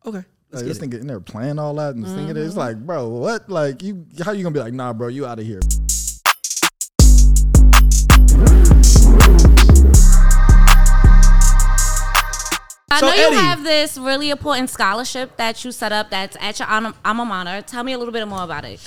Okay. 0.04 0.24
Let's 0.50 0.62
Like, 0.62 0.64
this 0.66 0.78
get 0.78 0.84
it. 0.84 0.90
nigga 0.90 1.00
in 1.00 1.06
there 1.08 1.20
playing 1.20 1.58
all 1.58 1.74
that 1.74 1.94
and 1.96 2.06
singing 2.06 2.28
it. 2.30 2.34
Mm-hmm. 2.36 2.46
It's 2.46 2.56
like, 2.56 2.76
bro, 2.78 3.08
what? 3.08 3.48
Like, 3.50 3.82
you? 3.82 4.06
How 4.24 4.32
you 4.32 4.42
gonna 4.42 4.52
be 4.54 4.60
like, 4.60 4.72
nah, 4.74 4.92
bro, 4.92 5.08
you 5.08 5.26
out 5.26 5.38
of 5.38 5.46
here? 5.46 5.60
I 12.90 13.00
So, 13.00 13.06
know 13.08 13.14
you 13.14 13.26
Eddie- 13.26 13.36
have 13.36 13.64
this 13.64 13.98
really 13.98 14.30
important 14.30 14.70
scholarship 14.70 15.36
that 15.38 15.64
you 15.64 15.72
set 15.72 15.90
up 15.92 16.08
that's 16.10 16.36
at 16.40 16.58
your 16.60 16.68
alma 16.68 16.94
alma 17.04 17.24
mater. 17.24 17.60
Tell 17.62 17.82
me 17.82 17.92
a 17.92 17.98
little 17.98 18.12
bit 18.12 18.26
more 18.28 18.42
about 18.44 18.64
it. 18.64 18.80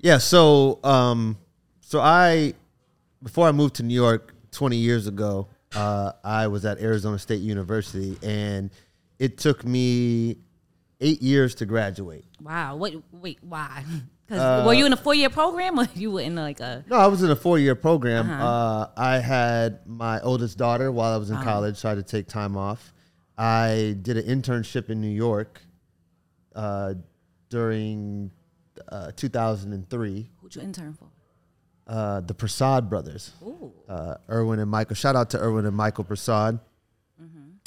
Yeah. 0.00 0.18
So, 0.18 0.80
um, 0.82 1.38
so 1.80 2.00
I 2.00 2.54
before 3.22 3.46
I 3.46 3.52
moved 3.52 3.76
to 3.76 3.82
New 3.84 3.94
York 3.94 4.34
20 4.50 4.76
years 4.76 5.06
ago, 5.06 5.46
uh, 5.76 6.12
I 6.24 6.48
was 6.48 6.64
at 6.64 6.80
Arizona 6.80 7.18
State 7.20 7.40
University, 7.40 8.18
and 8.22 8.70
it 9.20 9.38
took 9.38 9.64
me 9.64 10.38
eight 11.00 11.22
years 11.22 11.54
to 11.56 11.66
graduate. 11.66 12.24
Wow. 12.42 12.76
Wait, 12.76 13.00
wait, 13.12 13.38
why? 13.42 13.84
Uh, 14.32 14.62
were 14.64 14.74
you 14.74 14.86
in 14.86 14.92
a 14.92 14.96
four 14.96 15.12
year 15.12 15.28
program 15.28 15.76
or 15.76 15.88
you 15.96 16.08
were 16.12 16.20
in 16.20 16.36
like 16.36 16.60
a 16.60 16.84
No, 16.88 16.94
I 16.98 17.08
was 17.08 17.20
in 17.20 17.32
a 17.32 17.34
four 17.34 17.58
year 17.58 17.74
program. 17.74 18.30
Uh-huh. 18.30 18.44
uh 18.46 18.88
I 18.96 19.18
had 19.18 19.80
my 19.88 20.20
oldest 20.20 20.56
daughter 20.56 20.92
while 20.92 21.12
I 21.12 21.16
was 21.16 21.30
in 21.30 21.36
Uh-huh. 21.36 21.44
college, 21.44 21.78
so 21.78 21.88
I 21.88 21.96
had 21.96 22.06
to 22.06 22.08
take 22.08 22.28
time 22.28 22.56
off. 22.56 22.92
I 23.40 23.96
did 24.02 24.18
an 24.18 24.26
internship 24.42 24.90
in 24.90 25.00
New 25.00 25.08
York 25.08 25.62
uh, 26.54 26.94
during 27.48 28.30
uh, 28.88 29.12
2003. 29.16 30.30
who'd 30.42 30.54
you 30.54 30.60
intern 30.62 30.92
for? 30.94 31.06
Uh, 31.86 32.20
the 32.20 32.34
Prasad 32.34 32.88
brothers, 32.90 33.32
Ooh. 33.42 33.72
uh, 33.88 34.16
Erwin 34.30 34.60
and 34.60 34.70
Michael. 34.70 34.94
Shout 34.94 35.16
out 35.16 35.30
to 35.30 35.38
Erwin 35.40 35.64
and 35.66 35.74
Michael 35.76 36.04
Prasad, 36.04 36.60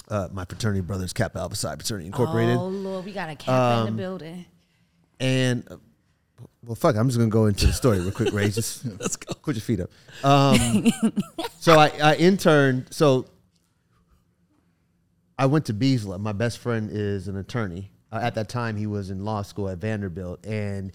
uh, 0.09 0.27
my 0.31 0.45
fraternity 0.45 0.81
brothers, 0.81 1.11
Kappa 1.11 1.39
Alpha 1.39 1.55
Psi 1.55 1.75
Fraternity 1.75 2.05
Incorporated. 2.05 2.55
Oh 2.57 2.67
Lord, 2.67 3.03
we 3.05 3.11
got 3.11 3.29
a 3.29 3.35
cap 3.35 3.49
in 3.49 3.87
Um, 3.89 3.95
the 3.97 4.01
building. 4.01 4.45
And 5.19 5.63
uh, 5.71 5.77
well, 6.65 6.75
fuck. 6.75 6.95
I'm 6.95 7.07
just 7.07 7.17
gonna 7.17 7.29
go 7.29 7.47
into 7.47 7.65
the 7.67 7.73
story 7.73 7.99
real 7.99 8.11
quick, 8.11 8.31
Ray. 8.33 8.49
Just 8.51 8.85
Let's 8.99 9.15
go. 9.15 9.33
put 9.41 9.55
your 9.55 9.61
feet 9.61 9.79
up. 9.81 9.89
Um, 10.23 10.85
so 11.59 11.77
I, 11.79 11.87
I 12.01 12.15
interned. 12.15 12.87
So 12.91 13.25
I 15.37 15.45
went 15.47 15.65
to 15.65 15.73
BESLA. 15.73 16.19
My 16.19 16.31
best 16.31 16.59
friend 16.59 16.89
is 16.91 17.27
an 17.27 17.37
attorney. 17.37 17.91
Uh, 18.11 18.19
at 18.21 18.35
that 18.35 18.49
time, 18.49 18.75
he 18.77 18.85
was 18.87 19.09
in 19.09 19.25
law 19.25 19.41
school 19.41 19.67
at 19.69 19.79
Vanderbilt, 19.79 20.45
and 20.45 20.91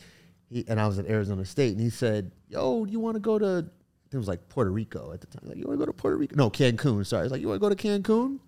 he 0.49 0.65
and 0.69 0.81
I 0.81 0.87
was 0.87 0.99
at 0.99 1.07
Arizona 1.07 1.45
State. 1.45 1.73
And 1.73 1.81
he 1.81 1.91
said, 1.91 2.31
"Yo, 2.49 2.85
do 2.85 2.93
you 2.93 3.01
want 3.01 3.15
to 3.17 3.21
go 3.21 3.39
to?" 3.39 3.67
It 4.11 4.17
was 4.17 4.29
like 4.29 4.49
Puerto 4.49 4.71
Rico 4.71 5.13
at 5.13 5.21
the 5.21 5.27
time. 5.27 5.43
Like, 5.45 5.57
you 5.59 5.65
want 5.67 5.79
to 5.79 5.85
go 5.85 5.87
to 5.87 5.93
Puerto 5.93 6.17
Rico? 6.17 6.35
No, 6.37 6.49
Cancun. 6.49 7.05
Sorry, 7.05 7.25
it's 7.25 7.33
like 7.33 7.41
you 7.43 7.49
want 7.49 7.61
to 7.61 7.69
go 7.69 7.69
to 7.69 7.77
Cancun. 7.77 8.39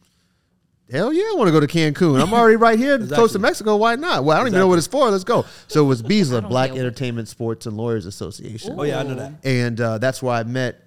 Hell 0.91 1.13
yeah, 1.13 1.23
I 1.23 1.35
want 1.37 1.47
to 1.49 1.53
go 1.53 1.61
to 1.61 1.67
Cancun. 1.69 2.21
I'm 2.21 2.33
already 2.35 2.57
right 2.57 2.79
here, 2.79 2.97
close 2.99 3.09
to 3.09 3.23
Exactly. 3.23 3.41
Mexico. 3.43 3.77
Why 3.77 3.95
not? 3.97 4.25
Well, 4.25 4.37
I 4.37 4.41
don't 4.41 4.49
even 4.49 4.59
know 4.59 4.67
what 4.69 4.79
it's 4.79 4.87
for. 4.89 5.09
Let's 5.11 5.23
go. 5.25 5.45
So 5.69 5.85
it 5.85 5.87
was 5.89 6.03
I 6.45 6.49
Black 6.49 6.71
get 6.71 6.75
what- 6.75 6.81
Entertainment 6.81 7.29
Sports 7.29 7.67
and 7.67 7.77
Lawyers 7.77 8.07
Association 8.07 8.75
Oh 8.79 8.83
yeah, 8.83 8.99
I 9.01 9.03
know 9.05 9.15
that. 9.15 9.33
and 9.45 9.81
uh, 9.81 9.99
that's 9.99 10.21
where 10.23 10.35
I 10.35 10.43
met 10.43 10.83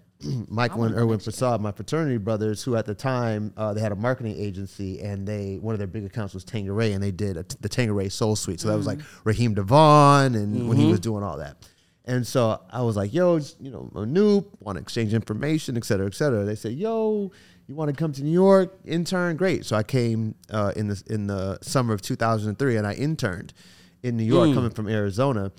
Michael 0.47 0.83
and 0.83 0.95
Erwin 0.95 1.19
Prasad, 1.19 1.61
my 1.61 1.71
fraternity 1.71 2.17
brothers, 2.17 2.63
who 2.63 2.75
at 2.75 2.85
the 2.85 2.95
time 2.95 3.53
uh, 3.57 3.73
they 3.73 3.81
had 3.81 3.91
a 3.91 3.95
marketing 3.95 4.35
agency, 4.37 5.01
and 5.01 5.27
they 5.27 5.57
one 5.59 5.73
of 5.73 5.79
their 5.79 5.87
big 5.87 6.05
accounts 6.05 6.33
was 6.33 6.43
Tanqueray, 6.43 6.93
and 6.93 7.03
they 7.03 7.11
did 7.11 7.37
a, 7.37 7.45
the 7.61 7.69
Tanqueray 7.69 8.09
Soul 8.09 8.35
Suite. 8.35 8.59
So 8.59 8.69
that 8.69 8.77
was 8.77 8.87
like 8.87 8.99
Raheem 9.23 9.53
DeVaughn, 9.53 10.35
and 10.35 10.67
when 10.67 10.77
he 10.77 10.85
was 10.89 10.99
doing 10.99 11.23
all 11.23 11.37
that. 11.37 11.57
And 12.05 12.27
so 12.27 12.61
I 12.69 12.81
was 12.81 12.97
like, 12.97 13.13
"Yo, 13.13 13.39
you 13.59 13.71
know, 13.71 13.89
noob, 13.93 14.45
want 14.59 14.77
to 14.77 14.81
exchange 14.81 15.13
information, 15.13 15.77
et 15.77 15.85
cetera, 15.85 16.05
et 16.05 16.13
cetera." 16.13 16.43
They 16.43 16.55
said, 16.55 16.73
"Yo, 16.73 17.31
you 17.67 17.75
want 17.75 17.89
to 17.89 17.95
come 17.95 18.11
to 18.13 18.23
New 18.23 18.31
York, 18.31 18.77
intern? 18.83 19.37
Great." 19.37 19.65
So 19.65 19.77
I 19.77 19.83
came 19.83 20.35
uh, 20.51 20.73
in 20.75 20.89
the 20.89 21.01
in 21.09 21.27
the 21.27 21.59
summer 21.61 21.93
of 21.93 22.01
2003, 22.01 22.75
and 22.75 22.85
I 22.85 22.93
interned 22.93 23.53
in 24.01 24.17
New 24.17 24.23
York, 24.25 24.53
coming 24.53 24.71
from 24.71 24.89
Arizona, 24.89 25.53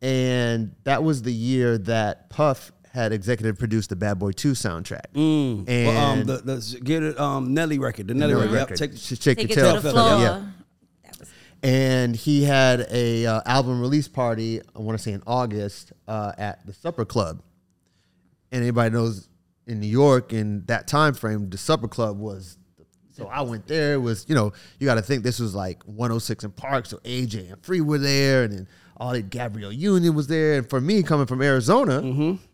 and 0.00 0.74
that 0.84 1.04
was 1.04 1.20
the 1.20 1.32
year 1.32 1.76
that 1.76 2.30
Puff 2.30 2.72
had 2.92 3.12
executive 3.12 3.58
produced 3.58 3.88
the 3.90 3.96
Bad 3.96 4.18
Boy 4.18 4.32
2 4.32 4.52
soundtrack. 4.52 5.12
Mm. 5.14 5.68
And 5.68 5.86
Well, 5.86 5.98
um, 6.12 6.24
the, 6.24 6.36
the 6.38 6.80
get 6.82 7.02
it 7.02 7.18
um 7.20 7.54
Nelly 7.54 7.78
record, 7.78 8.08
the 8.08 8.14
Nelly, 8.14 8.34
Nelly 8.34 8.46
record. 8.48 8.54
Yep, 8.54 8.70
record. 8.70 8.76
take- 8.78 8.96
Sh- 8.98 9.22
Shake 9.22 9.38
Take 9.38 9.54
Your 9.54 9.58
it 9.58 9.62
Tail 9.62 9.74
to 9.76 9.80
the 9.80 9.90
floor. 9.92 10.20
yeah. 10.20 10.38
Was 10.38 11.28
and 11.62 12.16
he 12.16 12.42
had 12.44 12.86
a 12.90 13.26
uh, 13.26 13.42
album 13.44 13.80
release 13.80 14.08
party. 14.08 14.60
I 14.74 14.78
want 14.78 14.96
to 14.98 15.02
say 15.02 15.12
in 15.12 15.22
August 15.26 15.92
uh, 16.08 16.32
at 16.38 16.64
the 16.66 16.72
Supper 16.72 17.04
Club. 17.04 17.42
And 18.50 18.62
anybody 18.62 18.92
knows 18.94 19.28
in 19.66 19.78
New 19.78 19.86
York 19.86 20.32
in 20.32 20.64
that 20.66 20.88
time 20.88 21.12
frame, 21.14 21.50
the 21.50 21.58
Supper 21.58 21.86
Club 21.86 22.18
was. 22.18 22.56
So 23.12 23.26
I 23.26 23.42
went 23.42 23.66
there. 23.66 23.92
It 23.94 23.98
was 23.98 24.24
you 24.28 24.34
know 24.34 24.52
you 24.78 24.86
got 24.86 24.94
to 24.94 25.02
think 25.02 25.22
this 25.22 25.38
was 25.38 25.54
like 25.54 25.82
106 25.84 26.46
& 26.50 26.56
Park. 26.56 26.86
So 26.86 26.96
AJ 26.98 27.52
and 27.52 27.62
Free 27.62 27.82
were 27.82 27.98
there, 27.98 28.44
and 28.44 28.52
then 28.54 28.68
all 28.96 29.12
the 29.12 29.20
Gabrielle 29.22 29.70
Union 29.72 30.14
was 30.14 30.26
there. 30.28 30.54
And 30.58 30.68
for 30.68 30.80
me 30.80 31.02
coming 31.02 31.26
from 31.26 31.42
Arizona, 31.42 32.00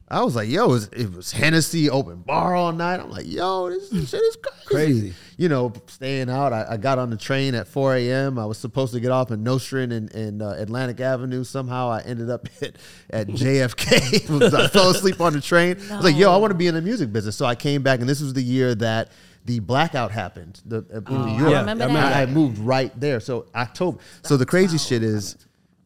I 0.08 0.22
was 0.22 0.36
like, 0.36 0.48
yo, 0.48 0.64
it 0.64 0.68
was, 0.68 0.88
it 0.88 1.12
was 1.12 1.32
Hennessy 1.32 1.90
open 1.90 2.18
bar 2.18 2.54
all 2.54 2.70
night. 2.70 3.00
I'm 3.00 3.10
like, 3.10 3.26
yo, 3.26 3.70
this, 3.70 3.88
this 3.88 4.10
shit 4.10 4.22
is 4.22 4.36
crazy. 4.36 4.64
Crazy. 4.66 5.14
You 5.36 5.48
know, 5.48 5.72
staying 5.86 6.30
out. 6.30 6.52
I, 6.52 6.64
I 6.70 6.76
got 6.76 6.98
on 6.98 7.10
the 7.10 7.16
train 7.16 7.56
at 7.56 7.66
4 7.66 7.96
a.m. 7.96 8.38
I 8.38 8.46
was 8.46 8.56
supposed 8.56 8.94
to 8.94 9.00
get 9.00 9.10
off 9.10 9.32
in 9.32 9.42
Nostrand 9.42 9.92
and, 9.92 10.14
and 10.14 10.42
uh, 10.42 10.54
Atlantic 10.58 11.00
Avenue. 11.00 11.42
Somehow 11.42 11.90
I 11.90 12.02
ended 12.02 12.30
up 12.30 12.46
at, 12.62 12.76
at 13.10 13.26
JFK. 13.26 14.54
I 14.54 14.68
fell 14.68 14.90
asleep 14.90 15.20
on 15.20 15.32
the 15.32 15.40
train. 15.40 15.76
I 15.90 15.96
was 15.96 16.04
like, 16.04 16.16
yo, 16.16 16.32
I 16.32 16.36
want 16.36 16.52
to 16.52 16.58
be 16.58 16.68
in 16.68 16.74
the 16.74 16.82
music 16.82 17.12
business. 17.12 17.36
So 17.36 17.44
I 17.44 17.56
came 17.56 17.82
back, 17.82 17.98
and 17.98 18.08
this 18.08 18.20
was 18.20 18.32
the 18.32 18.42
year 18.42 18.76
that 18.76 19.10
the 19.44 19.58
blackout 19.58 20.12
happened 20.12 20.60
the, 20.64 20.78
uh, 20.78 21.12
in 21.12 21.26
New 21.26 21.38
York. 21.38 21.50
Yeah, 21.50 21.60
remember 21.60 21.84
I 21.84 21.86
remember 21.88 22.08
that. 22.08 22.16
I, 22.16 22.22
I 22.22 22.26
moved 22.26 22.58
right 22.58 22.98
there. 22.98 23.18
So 23.18 23.46
October. 23.56 23.98
So 24.22 24.36
the 24.36 24.46
crazy 24.46 24.78
shit 24.78 25.02
is, 25.02 25.36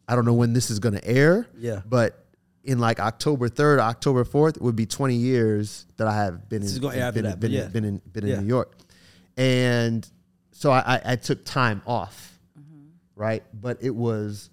I 0.07 0.15
don't 0.15 0.27
know 0.27 0.35
when 0.35 0.53
this 0.53 0.71
is 0.71 0.79
going 0.79 0.95
to 0.95 1.07
air. 1.07 1.47
Yeah. 1.59 1.81
But 1.87 2.27
in 2.65 2.79
like 2.79 3.01
October 3.01 3.49
third, 3.49 3.81
October 3.81 4.25
fourth, 4.25 4.57
it 4.57 4.63
would 4.63 4.77
be 4.77 4.87
twenty 4.87 5.17
years 5.17 5.87
that 5.97 6.07
I 6.07 6.15
have 6.15 6.49
been 6.49 6.63
in. 6.63 6.81
gonna 6.81 7.13
been, 7.13 7.25
that, 7.25 7.41
been, 7.41 7.51
yeah. 7.53 7.67
been 7.67 7.85
in 7.85 8.03
been 8.13 8.25
in 8.25 8.31
Yeah. 8.31 8.41
New 8.41 8.47
York, 8.47 8.77
and 9.37 10.09
so 10.53 10.71
I, 10.71 10.81
I, 10.97 11.01
I 11.13 11.17
took 11.17 11.45
time 11.45 11.81
off, 11.87 12.39
right? 13.17 13.43
But 13.55 13.79
it 13.83 13.95
was 13.95 14.51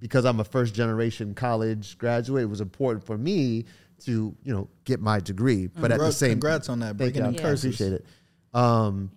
because 0.00 0.24
I'm 0.24 0.40
a 0.40 0.44
first 0.44 0.74
generation 0.74 1.34
college 1.34 1.96
graduate. 1.98 2.42
It 2.42 2.46
was 2.46 2.60
important 2.60 3.04
for 3.04 3.16
me 3.16 3.64
to 4.04 4.34
you 4.42 4.52
know 4.54 4.68
get 4.84 5.00
my 5.00 5.20
degree, 5.20 5.68
but 5.68 5.90
at 5.92 5.98
the 5.98 6.12
same 6.12 6.32
congrats 6.32 6.68
on 6.68 6.80
that, 6.80 6.96
breaking 6.96 7.22
I 7.22 7.32
curses. 7.34 7.64
appreciate 7.76 7.92
it. 7.92 8.06
Um, 8.52 9.10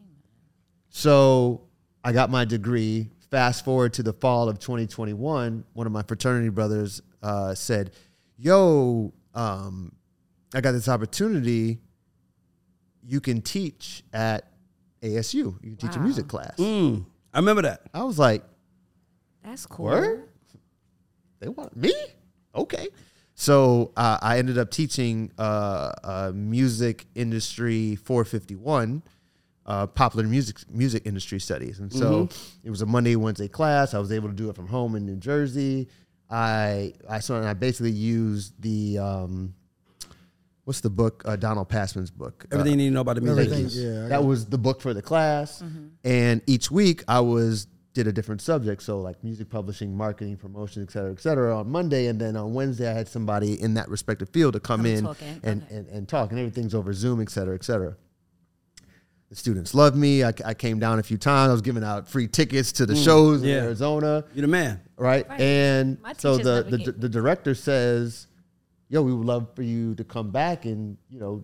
so 0.90 1.62
I 2.04 2.12
got 2.14 2.30
my 2.30 2.46
degree. 2.46 3.10
Fast 3.32 3.64
forward 3.64 3.94
to 3.94 4.04
the 4.04 4.14
fall 4.14 4.50
of 4.50 4.58
2021, 4.60 5.64
one 5.74 5.86
of 5.88 5.94
my 5.94 6.02
fraternity 6.02 6.50
brothers 6.50 7.02
uh, 7.22 7.54
said, 7.54 7.92
"Yo, 8.40 9.14
um, 9.34 9.92
I 10.54 10.62
got 10.62 10.72
this 10.72 10.88
opportunity. 10.88 11.80
You 13.04 13.20
can 13.22 13.42
teach 13.42 14.04
at 14.14 14.52
ASU. 15.02 15.36
You 15.36 15.58
can 15.62 15.78
teach 15.78 15.96
a 15.96 16.00
Wow. 16.00 16.06
music 16.06 16.28
class." 16.28 16.56
Mm. 16.58 17.06
I 17.34 17.40
remember 17.40 17.62
that. 17.64 17.82
I 17.94 18.04
was 18.04 18.18
like, 18.18 18.44
That's 19.44 19.66
cool. 19.66 19.86
Word? 19.86 20.24
They 21.40 21.48
want 21.48 21.76
me? 21.76 21.94
Okay. 22.56 22.88
So 23.36 23.92
uh, 23.96 24.18
I 24.22 24.38
ended 24.40 24.58
up 24.58 24.70
teaching 24.70 25.32
uh, 25.38 25.92
uh, 26.04 26.32
music 26.36 27.06
industry 27.16 27.96
451, 27.96 29.02
uh, 29.66 29.88
popular 29.88 30.28
music 30.28 30.58
music 30.70 31.04
industry 31.06 31.40
studies, 31.40 31.80
and 31.80 31.92
so 31.94 32.28
it 32.64 32.70
was 32.70 32.82
a 32.82 32.86
Monday 32.86 33.16
Wednesday 33.16 33.48
class. 33.48 33.94
I 33.94 34.00
was 34.00 34.12
able 34.12 34.28
to 34.28 34.36
do 34.36 34.50
it 34.50 34.56
from 34.58 34.68
home 34.68 34.96
in 34.96 35.06
New 35.06 35.16
Jersey. 35.16 35.88
I 36.30 36.94
I 37.10 37.20
so 37.20 37.42
I 37.42 37.54
basically 37.54 37.92
used 37.92 38.54
the 38.62 38.98
um, 39.00 39.54
what's 40.66 40.82
the 40.82 40.90
book? 40.90 41.24
Uh, 41.26 41.36
Donald 41.36 41.70
Passman's 41.70 42.12
book. 42.12 42.46
Uh, 42.52 42.56
Everything 42.56 42.74
you 42.74 42.78
need 42.86 42.90
to 42.90 42.94
know 42.94 43.02
about 43.02 43.16
the 43.16 43.22
music. 43.22 43.52
Everything, 43.52 43.70
yeah. 43.72 44.06
I 44.06 44.10
that 44.10 44.20
got- 44.22 44.26
was 44.26 44.46
the 44.46 44.58
book 44.58 44.82
for 44.82 44.94
the 44.94 45.02
class. 45.02 45.64
And 46.04 46.42
each 46.48 46.70
week 46.72 47.04
i 47.08 47.20
was 47.20 47.68
did 47.96 48.06
a 48.06 48.12
different 48.14 48.40
subject. 48.42 48.84
So 48.84 49.02
like 49.02 49.24
music 49.24 49.50
publishing 49.50 49.98
marketing 49.98 50.38
promotion 50.38 50.84
et 50.84 50.92
cetera 50.92 51.12
et 51.12 51.20
cetera. 51.20 51.58
On 51.60 51.70
monday 51.70 52.06
and 52.06 52.22
then 52.22 52.38
on 52.38 52.54
wednesday 52.54 52.88
i 52.90 52.94
had 52.94 53.08
somebody 53.08 53.60
in 53.60 53.74
that 53.74 53.90
respective 53.90 54.30
field 54.30 54.54
to 54.54 54.60
come 54.60 54.82
Come 54.82 54.86
in 54.86 55.04
talk 55.06 55.22
in, 55.22 55.40
and, 55.44 55.64
okay. 55.64 55.76
and, 55.76 55.88
and 55.88 56.08
talk. 56.08 56.30
And 56.30 56.40
everything's 56.40 56.76
over 56.76 56.94
zoom 56.94 57.20
et 57.22 57.32
cetera 57.32 57.56
et 57.56 57.64
cetera 57.64 57.96
the 59.30 59.36
students 59.36 59.74
loved 59.76 59.96
me 59.96 60.24
I, 60.24 60.34
I 60.44 60.54
came 60.54 60.80
down 60.80 60.98
a 61.00 61.04
few 61.04 61.18
times 61.18 61.50
i 61.50 61.52
was 61.54 61.62
giving 61.62 61.84
out 61.84 62.08
free 62.08 62.28
tickets 62.28 62.72
to 62.74 62.86
the 62.86 62.96
shows 62.96 63.44
in 63.44 63.50
arizona 63.50 64.24
You're 64.34 64.42
the 64.42 64.48
man. 64.48 64.82
right? 64.98 65.28
Right. 65.30 65.40
And 65.40 66.02
My 66.02 66.14
so 66.14 66.38
the, 66.38 66.64
the 66.64 66.78
gave- 66.80 67.00
the 67.00 67.10
director 67.10 67.54
says, 67.56 68.28
"Yo, 68.90 69.02
we 69.02 69.14
would 69.14 69.26
love 69.28 69.56
for 69.56 69.62
you 69.62 69.96
to 69.96 70.04
come 70.04 70.32
back 70.32 70.66
and 70.66 70.98
you 71.10 71.20
know 71.20 71.44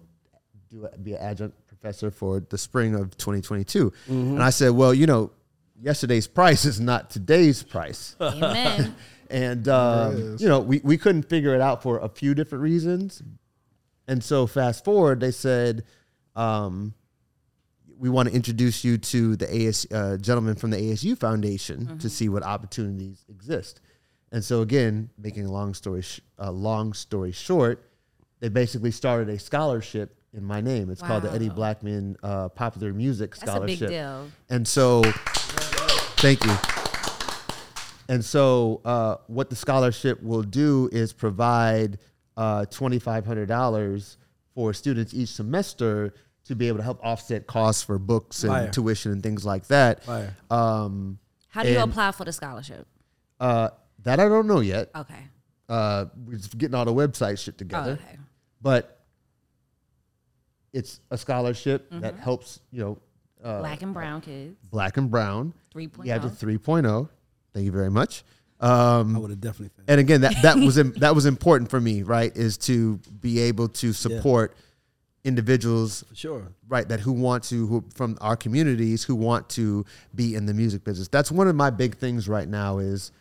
do 0.69 0.85
a, 0.85 0.97
be 0.97 1.13
an 1.13 1.19
adjunct 1.21 1.55
professor 1.67 2.09
for 2.11 2.39
the 2.39 2.57
spring 2.57 2.95
of 2.95 3.15
2022." 3.17 3.93
And 4.07 4.41
I 4.43 4.49
said, 4.49 4.71
"Well, 4.71 4.93
you 4.93 5.05
know, 5.05 5.31
yesterday's 5.79 6.27
price 6.27 6.65
is 6.65 6.79
not 6.81 7.09
today's 7.11 7.63
price." 7.63 8.15
Amen. 8.19 8.95
and 9.29 9.67
um, 9.69 10.13
it 10.13 10.19
is. 10.19 10.41
you 10.41 10.49
know, 10.49 10.59
we 10.59 10.81
we 10.83 10.97
couldn't 10.97 11.29
figure 11.29 11.53
it 11.55 11.61
out 11.61 11.81
for 11.83 11.99
a 11.99 12.09
few 12.09 12.33
different 12.35 12.63
reasons. 12.63 13.21
And 14.07 14.23
so 14.23 14.47
fast 14.47 14.83
forward, 14.83 15.19
they 15.21 15.31
said. 15.31 15.83
Um, 16.35 16.93
we 17.97 18.09
want 18.09 18.29
to 18.29 18.35
introduce 18.35 18.83
you 18.83 18.97
to 18.97 19.35
the 19.35 19.67
AS 19.67 19.87
uh, 19.91 20.17
gentleman 20.17 20.55
from 20.55 20.71
the 20.71 20.77
ASU 20.77 21.17
Foundation 21.17 21.97
to 21.99 22.09
see 22.09 22.29
what 22.29 22.43
opportunities 22.43 23.23
exist. 23.29 23.81
And 24.31 24.43
so 24.43 24.61
again, 24.61 25.09
making 25.17 25.45
a 25.45 25.51
long 25.51 25.73
story 25.73 26.01
sh- 26.01 26.19
a 26.37 26.51
long 26.51 26.93
story 26.93 27.31
short, 27.31 27.89
they 28.39 28.49
basically 28.49 28.91
started 28.91 29.29
a 29.29 29.39
scholarship 29.39 30.17
in 30.33 30.43
my 30.43 30.59
name. 30.61 30.89
It's 30.89 31.01
called 31.01 31.23
the 31.23 31.31
Eddie 31.31 31.49
Blackmon 31.49 32.15
uh, 32.21 32.49
Popular 32.49 32.91
Music 32.91 33.35
Scholarship. 33.35 33.79
big 33.79 33.89
deal. 33.89 34.29
And 34.49 34.67
so, 34.67 35.03
thank 36.17 36.43
you. 36.43 36.55
And 38.09 38.23
so, 38.23 38.81
uh, 38.83 39.15
what 39.27 39.49
the 39.49 39.55
scholarship 39.55 40.21
will 40.21 40.43
do 40.43 40.89
is 40.91 41.13
provide 41.13 41.97
uh, 42.37 42.65
$2,500 42.69 44.17
for 44.53 44.73
students 44.73 45.13
each 45.13 45.29
semester 45.29 46.13
to 46.45 46.55
be 46.55 46.67
able 46.67 46.77
to 46.77 46.83
help 46.83 46.99
offset 47.03 47.47
costs 47.47 47.83
for 47.83 47.97
books 47.99 48.43
and 48.43 48.51
Fire. 48.51 48.69
tuition 48.71 49.11
and 49.11 49.21
things 49.23 49.45
like 49.45 49.67
that. 49.67 50.03
Fire. 50.03 50.35
Um, 50.49 51.19
How 51.49 51.63
do 51.63 51.69
you 51.71 51.79
And- 51.79 51.89
apply 51.91 52.11
for 52.11 52.25
the 52.25 52.31
scholarship? 52.33 52.87
uh, 53.39 53.69
that 54.03 54.19
I 54.19 54.29
don't 54.29 54.47
know 54.47 54.59
yet. 54.59 54.89
Okay. 54.95 55.23
Uh, 55.67 56.05
we're 56.25 56.37
just 56.37 56.57
getting 56.57 56.75
all 56.75 56.85
the 56.85 56.93
website 56.93 57.39
shit 57.39 57.55
Oh, 57.55 57.57
together. 57.57 57.91
okay. 57.93 58.17
But 58.61 59.01
it's 60.73 60.99
a 61.09 61.17
scholarship 61.17 61.87
that 61.91 62.15
helps, 62.19 62.59
you 62.71 62.81
know, 62.81 62.97
uh, 63.43 63.59
Black 63.59 63.81
and 63.81 63.93
brown 63.93 64.21
kids. 64.21 64.57
black 64.69 64.97
and 64.97 65.09
brown. 65.09 65.53
3.0. 65.73 66.05
You 66.05 66.11
have 66.11 66.21
the 66.23 66.29
3.0. 66.29 67.09
Thank 67.53 67.65
you 67.65 67.71
very 67.71 67.89
much. 67.91 68.23
Um, 68.59 69.15
I 69.15 69.19
would 69.19 69.29
have 69.31 69.41
definitely. 69.41 69.69
Failed. 69.75 69.89
and 69.89 69.99
again, 69.99 70.21
that 70.21 70.41
that 70.41 70.55
was 70.65 70.77
im- 70.77 70.93
that 70.99 71.13
was 71.13 71.25
important 71.25 71.69
for 71.69 71.79
me, 71.81 72.03
right? 72.03 72.35
Is 72.35 72.57
to 72.59 72.97
be 73.19 73.39
able 73.39 73.67
to 73.69 73.91
support 73.93 74.55
individuals, 75.25 76.05
For 76.09 76.15
sure. 76.15 76.47
right? 76.69 76.87
That 76.87 77.01
who 77.01 77.11
want 77.11 77.43
to 77.45 77.67
who 77.67 77.83
from 77.93 78.17
our 78.21 78.37
communities 78.37 79.03
who 79.03 79.15
want 79.15 79.49
to 79.49 79.83
be 80.13 80.35
in 80.35 80.45
the 80.45 80.53
music 80.53 80.83
business. 80.85 81.09
That's 81.09 81.31
one 81.31 81.47
of 81.47 81.55
my 81.55 81.71
big 81.71 81.97
things 81.97 82.29
right 82.29 82.47
now. 82.47 82.77
Is 82.77 83.11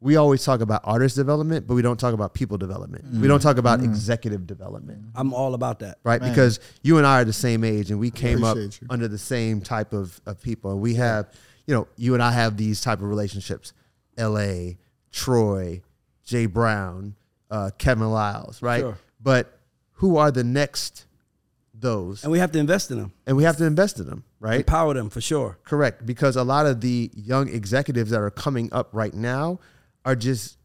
we 0.00 0.16
always 0.16 0.44
talk 0.44 0.60
about 0.60 0.82
artist 0.84 1.16
development, 1.16 1.66
but 1.66 1.74
we 1.74 1.82
don't 1.82 1.98
talk 1.98 2.12
about 2.12 2.34
people 2.34 2.58
development. 2.58 3.04
We 3.14 3.28
don't 3.28 3.40
talk 3.40 3.56
about 3.56 3.82
executive 3.82 4.46
development, 4.46 5.02
I'm 5.14 5.32
all 5.32 5.54
about 5.54 5.78
that. 5.78 5.98
right? 6.04 6.20
Man. 6.20 6.30
Because 6.30 6.60
you 6.82 6.98
and 6.98 7.06
I 7.06 7.22
are 7.22 7.24
the 7.24 7.32
same 7.32 7.64
age 7.64 7.90
and 7.90 7.98
we 7.98 8.10
came 8.10 8.44
up 8.44 8.56
you. 8.56 8.70
under 8.90 9.08
the 9.08 9.18
same 9.18 9.62
type 9.62 9.94
of, 9.94 10.20
of 10.26 10.42
people. 10.42 10.78
We 10.78 10.94
have, 10.96 11.32
you 11.66 11.74
know, 11.74 11.88
you 11.96 12.12
and 12.12 12.22
I 12.22 12.32
have 12.32 12.56
these 12.58 12.80
type 12.82 12.98
of 12.98 13.08
relationships. 13.08 13.72
L.A., 14.18 14.78
Troy, 15.12 15.82
Jay 16.24 16.46
Brown, 16.46 17.14
uh, 17.50 17.70
Kevin 17.78 18.10
Liles, 18.10 18.60
right? 18.60 18.80
Sure. 18.80 18.98
But 19.22 19.58
who 19.92 20.18
are 20.18 20.30
the 20.30 20.44
next 20.44 21.05
those? 21.78 22.22
And 22.22 22.32
we 22.32 22.38
have 22.38 22.52
to 22.52 22.58
invest 22.58 22.90
in 22.90 22.98
them, 22.98 23.12
And 23.26 23.36
we 23.36 23.44
have 23.44 23.56
to 23.58 23.64
invest 23.64 23.98
in 23.98 24.06
them, 24.06 24.24
right? 24.40 24.60
empower 24.60 24.94
them 24.94 25.10
for 25.10 25.20
sure. 25.20 25.58
Correct, 25.64 26.06
because 26.06 26.36
a 26.36 26.44
lot 26.44 26.66
of 26.66 26.80
the 26.80 27.10
young 27.14 27.48
executives 27.48 28.10
that 28.10 28.20
are 28.20 28.30
coming 28.30 28.68
up 28.72 28.90
right 28.92 29.14
now 29.14 29.60
are 30.04 30.16
just, 30.16 30.58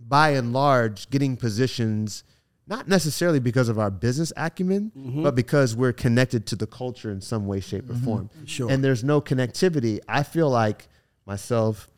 by 0.00 0.30
and 0.30 0.52
large, 0.52 1.10
getting 1.10 1.36
positions 1.36 2.24
not 2.66 2.88
necessarily 2.88 3.40
because 3.40 3.68
of 3.68 3.78
our 3.78 3.90
business 3.90 4.32
acumen, 4.36 4.90
mm-hmm. 4.96 5.22
but 5.22 5.34
because 5.34 5.76
we're 5.76 5.92
connected 5.92 6.46
to 6.46 6.56
the 6.56 6.66
culture 6.66 7.10
in 7.10 7.20
some 7.20 7.46
way, 7.46 7.60
shape, 7.60 7.88
or 7.90 7.92
mm-hmm. 7.92 8.04
form. 8.04 8.30
Sure. 8.46 8.70
And 8.70 8.82
there's 8.82 9.04
no 9.04 9.20
connectivity. 9.20 10.00
I 10.08 10.22
feel 10.22 10.48
like 10.48 10.88
myself, 11.26 11.90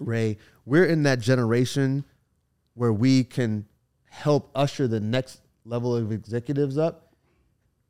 Ray, 0.00 0.38
we're 0.64 0.84
in 0.84 1.04
that 1.04 1.20
generation 1.20 2.04
where 2.74 2.92
we 2.92 3.24
can 3.24 3.66
help 4.10 4.50
usher 4.54 4.88
the 4.88 5.00
next 5.00 5.40
level 5.64 5.96
of 5.96 6.10
executives 6.10 6.76
up, 6.76 7.07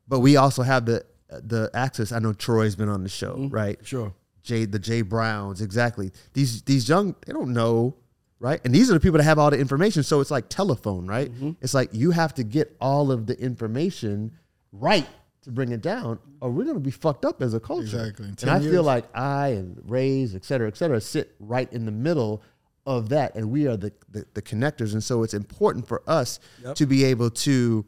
but 0.09 0.19
we 0.19 0.35
also 0.35 0.63
have 0.63 0.85
the 0.85 1.05
the 1.29 1.69
access. 1.73 2.11
I 2.11 2.19
know 2.19 2.33
Troy's 2.33 2.75
been 2.75 2.89
on 2.89 3.03
the 3.03 3.09
show, 3.09 3.35
mm-hmm. 3.35 3.49
right? 3.49 3.79
Sure. 3.83 4.13
Jay, 4.41 4.65
the 4.65 4.79
Jay 4.79 5.01
Browns, 5.01 5.61
exactly. 5.61 6.11
These 6.33 6.63
these 6.63 6.89
young, 6.89 7.15
they 7.25 7.33
don't 7.33 7.53
know, 7.53 7.95
right? 8.39 8.59
And 8.65 8.73
these 8.73 8.89
are 8.89 8.93
the 8.93 8.99
people 8.99 9.17
that 9.17 9.23
have 9.23 9.37
all 9.37 9.51
the 9.51 9.59
information. 9.59 10.01
So 10.03 10.19
it's 10.21 10.31
like 10.31 10.49
telephone, 10.49 11.05
right? 11.05 11.31
Mm-hmm. 11.31 11.51
It's 11.61 11.73
like 11.73 11.89
you 11.93 12.11
have 12.11 12.33
to 12.35 12.43
get 12.43 12.75
all 12.81 13.11
of 13.11 13.27
the 13.27 13.39
information 13.39 14.31
right 14.71 15.07
to 15.43 15.51
bring 15.51 15.71
it 15.71 15.81
down, 15.81 16.19
or 16.41 16.49
we're 16.49 16.65
gonna 16.65 16.79
be 16.79 16.91
fucked 16.91 17.25
up 17.25 17.41
as 17.41 17.53
a 17.53 17.59
culture. 17.59 17.99
Exactly. 17.99 18.25
And 18.25 18.37
10 18.37 18.49
I 18.49 18.59
feel 18.59 18.83
like 18.83 19.05
I 19.15 19.49
and 19.49 19.79
Rays, 19.85 20.33
et 20.35 20.43
cetera, 20.43 20.67
et 20.67 20.77
cetera, 20.77 20.99
sit 20.99 21.35
right 21.39 21.71
in 21.71 21.85
the 21.85 21.91
middle 21.91 22.41
of 22.85 23.09
that, 23.09 23.35
and 23.35 23.51
we 23.51 23.67
are 23.67 23.77
the 23.77 23.93
the, 24.09 24.25
the 24.33 24.41
connectors. 24.41 24.93
And 24.93 25.03
so 25.03 25.21
it's 25.23 25.33
important 25.35 25.87
for 25.87 26.01
us 26.07 26.39
Yep. 26.63 26.75
to 26.75 26.85
be 26.87 27.03
able 27.05 27.29
to 27.29 27.85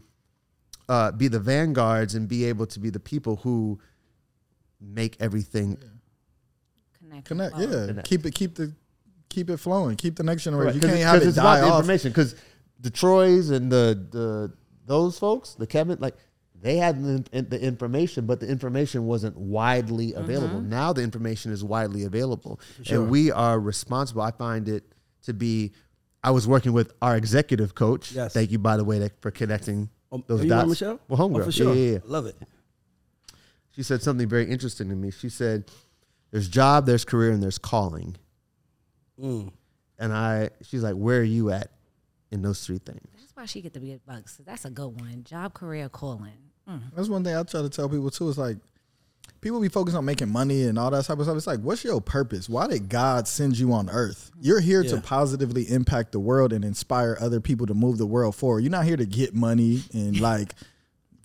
uh, 0.91 1.11
be 1.11 1.27
the 1.29 1.39
vanguards 1.39 2.15
and 2.15 2.27
be 2.27 2.43
able 2.45 2.65
to 2.67 2.79
be 2.79 2.89
the 2.89 2.99
people 2.99 3.37
who 3.37 3.79
make 4.79 5.15
everything 5.19 5.77
Connect. 6.99 7.25
Connect, 7.27 7.55
Well, 7.55 7.61
yeah. 7.81 7.87
Connect. 7.87 8.07
Keep 8.07 8.25
it, 8.25 8.33
keep 8.35 8.55
the, 8.55 8.73
keep 9.29 9.49
it 9.49 9.57
flowing. 9.57 9.95
Keep 9.97 10.15
the 10.15 10.23
next 10.23 10.43
generation. 10.43 10.65
Right, 10.67 10.75
You 10.75 10.81
'cause 10.81 10.89
can't 10.89 10.99
it- 10.99 11.03
have 11.03 11.13
'cause 11.19 11.23
it 11.25 11.27
it's 11.29 11.35
die 11.37 11.57
about 11.59 11.65
the 11.67 11.71
off. 11.73 11.79
information 11.81 12.11
because 12.11 12.35
the 12.79 12.89
Troys 12.89 13.49
and 13.49 13.71
the 13.71 13.85
the 14.11 14.53
those 14.85 15.17
folks, 15.19 15.53
the 15.55 15.67
Kevin, 15.67 15.97
like 15.99 16.15
they 16.61 16.77
had 16.77 17.01
the, 17.03 17.41
the 17.41 17.59
information, 17.61 18.25
but 18.25 18.39
the 18.39 18.47
information 18.47 19.05
wasn't 19.05 19.35
widely 19.37 20.13
available. 20.13 20.61
Now 20.61 20.93
the 20.93 21.01
information 21.03 21.51
is 21.51 21.63
widely 21.63 22.03
available, 22.03 22.59
Sure. 22.83 23.01
and 23.01 23.09
we 23.11 23.31
are 23.31 23.59
responsible. 23.59 24.21
I 24.21 24.31
find 24.31 24.67
it 24.69 24.83
to 25.23 25.33
be. 25.33 25.71
I 26.23 26.31
was 26.31 26.47
working 26.47 26.71
with 26.73 26.93
our 27.01 27.15
executive 27.17 27.73
coach. 27.73 28.11
Yes. 28.11 28.33
Thank 28.33 28.51
you, 28.51 28.59
by 28.59 28.77
the 28.77 28.83
way, 28.83 28.99
that, 28.99 29.19
for 29.21 29.31
connecting 29.31 29.89
Um, 30.11 30.23
those 30.27 30.41
are 30.41 30.43
you 30.43 30.49
know 30.49 30.55
dots. 30.57 30.69
Michelle? 30.69 30.99
Well, 31.07 31.19
homegirl. 31.19 31.41
Oh, 31.41 31.43
for 31.45 31.51
sure. 31.51 31.73
Yeah, 31.73 31.81
yeah, 31.81 31.91
yeah. 31.93 31.99
Love 32.05 32.25
it. 32.25 32.35
She 33.71 33.83
said 33.83 34.01
something 34.01 34.27
very 34.27 34.49
interesting 34.49 34.89
to 34.89 34.95
me. 34.95 35.11
She 35.11 35.29
said, 35.29 35.71
"There's 36.31 36.49
job, 36.49 36.85
there's 36.85 37.05
career, 37.05 37.31
and 37.31 37.41
there's 37.41 37.57
calling." 37.57 38.17
Mm. 39.19 39.51
And 39.97 40.13
I, 40.13 40.49
she's 40.63 40.83
like, 40.83 40.95
"Where 40.95 41.19
are 41.19 41.23
you 41.23 41.51
at 41.51 41.71
in 42.31 42.41
those 42.41 42.65
three 42.65 42.79
things?" 42.79 43.07
That's 43.17 43.35
why 43.35 43.45
she 43.45 43.61
get 43.61 43.73
the 43.73 43.79
big 43.79 44.05
bucks. 44.05 44.41
That's 44.45 44.65
a 44.65 44.69
good 44.69 44.99
one. 44.99 45.23
Job, 45.23 45.53
career, 45.53 45.87
calling. 45.87 46.51
Mm. 46.69 46.81
That's 46.95 47.07
one 47.07 47.23
thing 47.23 47.35
I 47.35 47.43
try 47.43 47.61
to 47.61 47.69
tell 47.69 47.87
people 47.87 48.11
too. 48.11 48.27
Is 48.27 48.37
like 48.37 48.57
people 49.41 49.59
be 49.59 49.69
focused 49.69 49.97
on 49.97 50.05
making 50.05 50.29
money 50.29 50.63
and 50.63 50.77
all 50.77 50.91
that 50.91 51.05
type 51.05 51.17
of 51.17 51.25
stuff. 51.25 51.35
It's 51.35 51.47
like, 51.47 51.61
what's 51.61 51.83
your 51.83 51.99
purpose? 51.99 52.47
Why 52.47 52.67
did 52.67 52.89
God 52.89 53.27
send 53.27 53.57
you 53.57 53.73
on 53.73 53.89
earth? 53.89 54.31
You're 54.39 54.59
here 54.59 54.83
to 54.83 55.01
positively 55.01 55.63
impact 55.63 56.11
the 56.11 56.19
world 56.19 56.53
and 56.53 56.63
inspire 56.63 57.17
other 57.19 57.39
people 57.39 57.65
to 57.67 57.73
move 57.73 57.97
the 57.97 58.05
world 58.05 58.35
forward. 58.35 58.59
You're 58.61 58.71
not 58.71 58.85
here 58.85 58.97
to 58.97 59.05
get 59.05 59.33
money 59.33 59.83
and 59.93 60.19
like 60.19 60.53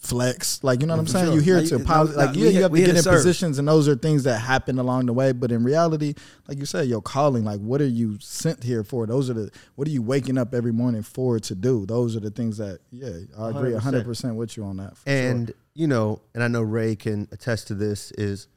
flex. 0.06 0.62
Like 0.64 0.80
you 0.80 0.86
know 0.86 0.94
what 0.94 1.00
I'm 1.00 1.06
saying? 1.06 1.26
sure. 1.26 1.34
You're 1.34 1.42
here 1.42 1.56
Like, 1.58 1.68
to 1.68 2.04
like 2.16 2.36
yeah, 2.36 2.48
you 2.48 2.62
have 2.62 2.72
to 2.72 2.78
get 2.78 2.88
in 2.96 3.02
serve. 3.02 3.14
positions 3.14 3.58
and 3.58 3.66
those 3.68 3.88
are 3.88 3.94
things 3.96 4.24
that 4.24 4.38
happen 4.38 4.78
along 4.78 5.06
the 5.06 5.12
way. 5.12 5.32
But 5.32 5.52
in 5.52 5.64
reality, 5.64 6.14
like 6.48 6.58
you 6.58 6.66
said, 6.66 6.88
your 6.88 7.02
calling, 7.02 7.44
like 7.44 7.60
what 7.60 7.80
are 7.80 7.86
you 7.86 8.18
sent 8.20 8.62
here 8.64 8.84
for? 8.84 9.06
Those 9.06 9.28
are 9.30 9.34
the 9.34 9.50
what 9.74 9.88
are 9.88 9.90
you 9.90 10.02
waking 10.02 10.38
up 10.38 10.54
every 10.54 10.72
morning 10.72 11.02
for 11.02 11.38
to 11.40 11.54
do? 11.54 11.84
Those 11.86 12.16
are 12.16 12.20
the 12.20 12.30
things 12.30 12.58
that 12.58 12.80
yeah, 12.90 13.08
I 13.38 13.50
agree 13.50 13.72
100%. 13.72 14.34
with 14.36 14.56
you 14.56 14.64
on 14.64 14.76
that. 14.78 14.96
for 14.96 15.08
sure. 15.10 15.18
and 15.30 15.52
you 15.74 15.86
know, 15.86 16.22
and 16.34 16.42
I 16.42 16.48
know 16.48 16.62
Ray 16.62 16.96
can 16.96 17.28
attest 17.32 17.66
to 17.68 17.74
this 17.74 18.10
is 18.12 18.48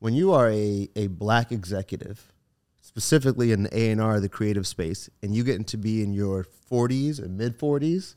when 0.00 0.14
you 0.14 0.32
are 0.32 0.50
a 0.50 0.88
a 0.96 1.06
black 1.06 1.52
executive, 1.52 2.32
specifically 2.80 3.52
in 3.52 3.64
the 3.64 3.78
A 3.78 3.90
and 3.90 4.00
R, 4.00 4.20
the 4.20 4.28
creative 4.28 4.66
space, 4.66 5.08
and 5.22 5.34
you 5.34 5.44
get 5.44 5.66
to 5.68 5.76
be 5.76 6.02
in 6.02 6.12
your 6.12 6.44
40s 6.70 7.18
and 7.22 7.36
mid 7.38 7.58
40s, 7.58 8.16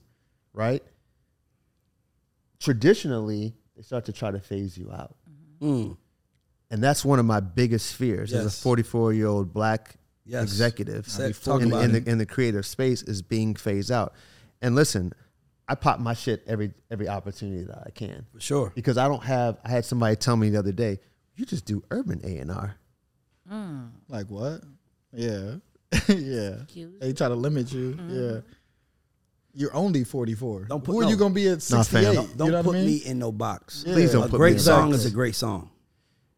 right? 0.54 0.84
Traditionally, 2.60 3.54
they 3.76 3.82
start 3.84 4.06
to 4.06 4.14
try 4.14 4.32
to 4.32 4.40
phase 4.40 4.78
you 4.78 4.92
out, 4.92 5.16
Mm. 5.62 5.98
and 6.72 6.84
that's 6.84 7.04
one 7.06 7.20
of 7.20 7.26
my 7.26 7.40
biggest 7.40 7.94
fears 7.96 8.34
as 8.34 8.46
a 8.46 8.50
44 8.50 9.14
year 9.14 9.28
old 9.28 9.54
black 9.54 9.96
Yes. 10.26 10.44
executive 10.44 11.08
Say- 11.08 11.34
in, 11.48 11.72
in 11.74 11.92
the, 11.94 12.04
in 12.10 12.18
the 12.18 12.26
creative 12.26 12.66
space 12.66 13.02
is 13.04 13.22
being 13.22 13.56
phased 13.56 13.92
out. 13.92 14.14
And 14.62 14.76
listen, 14.76 15.14
I 15.70 15.76
pop 15.76 16.00
my 16.00 16.14
shit 16.14 16.44
every 16.48 16.74
every 16.92 17.08
opportunity 17.08 17.64
that 17.64 17.84
I 17.86 17.92
can 17.92 18.26
For 18.34 18.40
sure. 18.40 18.72
because 18.76 18.98
I 18.98 19.08
don't 19.08 19.24
have. 19.24 19.58
I 19.64 19.70
had 19.70 19.86
somebody 19.86 20.16
tell 20.16 20.36
me 20.38 20.50
the 20.50 20.60
other 20.60 20.72
day, 20.72 21.00
"You 21.36 21.46
just 21.46 21.66
do 21.66 21.84
urban 21.92 22.22
A 22.24 22.38
and 22.40 22.52
R." 22.52 22.76
Like 24.10 24.30
what? 24.30 24.62
Yeah. 25.14 25.56
yeah. 26.10 26.56
Cues. 26.68 27.00
They 27.00 27.14
try 27.14 27.28
to 27.30 27.36
limit 27.36 27.72
you. 27.72 27.98
Yeah. 28.10 28.42
You're 29.58 29.76
only 29.76 30.04
44. 30.04 30.66
Don't 30.66 30.84
put- 30.84 30.92
Who 30.92 31.02
are 31.02 31.10
you 31.10 31.16
going 31.18 31.32
to 31.32 31.36
be 31.36 31.48
at 31.48 31.64
68? 31.64 32.04
fam. 32.04 32.14
Don't, 32.14 32.38
don't 32.38 32.46
you 32.46 32.52
know 32.52 32.58
put 32.60 32.68
what 32.68 32.76
I 32.76 32.80
mean? 32.80 32.86
me 32.86 32.98
in 32.98 33.18
no 33.18 33.32
box. 33.32 33.84
Yeah. 33.88 33.94
Please 33.94 34.12
don't 34.12 34.26
a 34.26 34.30
put 34.30 34.38
great 34.38 34.52
me 34.52 34.58
in 34.58 34.60
song 34.60 34.76
box. 34.76 34.86
Great 34.90 34.94
song 34.94 34.94
is 34.94 35.06
a 35.06 35.16
great 35.16 35.36
song. 35.36 35.72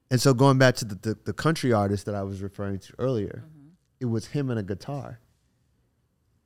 And 0.10 0.22
so 0.22 0.34
going 0.34 0.58
back 0.58 0.76
to 0.78 0.86
the, 0.86 0.96
the, 0.96 1.18
the 1.26 1.34
country 1.34 1.74
artist 1.74 2.06
that 2.06 2.16
I 2.16 2.24
was 2.24 2.41
referring 2.41 2.80
to 2.80 2.94
earlier, 2.98 3.44
it 4.00 4.06
was 4.06 4.28
him 4.28 4.50
and 4.50 4.58
a 4.58 4.64
guitar. 4.64 5.20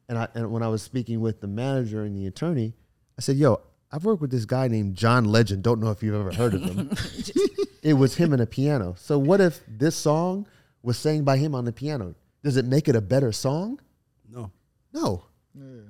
And 0.10 0.18
I 0.18 0.28
and 0.34 0.52
when 0.52 0.64
I 0.64 0.68
was 0.68 0.82
speaking 0.82 1.22
with 1.22 1.42
the 1.42 1.48
manager 1.48 2.04
and 2.04 2.16
the 2.18 2.26
attorney, 2.26 2.74
I 3.18 3.22
said, 3.22 3.38
"Yo, 3.38 3.62
I've 3.92 4.04
worked 4.04 4.22
with 4.22 4.32
this 4.32 4.46
guy 4.46 4.68
named 4.68 4.96
John 4.96 5.26
Legend. 5.26 5.62
Don't 5.64 5.80
know 5.80 5.92
if 5.92 6.02
you've 6.02 6.16
ever 6.16 6.34
heard 6.34 6.56
of 6.56 6.64
him. 6.64 6.90
it 7.84 7.94
was 7.94 8.16
him 8.16 8.34
and 8.34 8.42
a 8.42 8.48
piano. 8.48 8.96
So 8.98 9.20
what 9.20 9.40
if 9.40 9.62
this 9.68 9.96
song 9.96 10.48
was 10.82 10.98
sang 10.98 11.24
by 11.24 11.38
him 11.38 11.54
on 11.54 11.66
the 11.66 11.72
piano? 11.72 12.16
Does 12.44 12.58
it 12.58 12.66
make 12.66 12.90
it 12.90 12.96
a 12.96 13.02
better 13.02 13.32
song? 13.32 13.80
No. 14.28 14.52
No. 14.92 15.26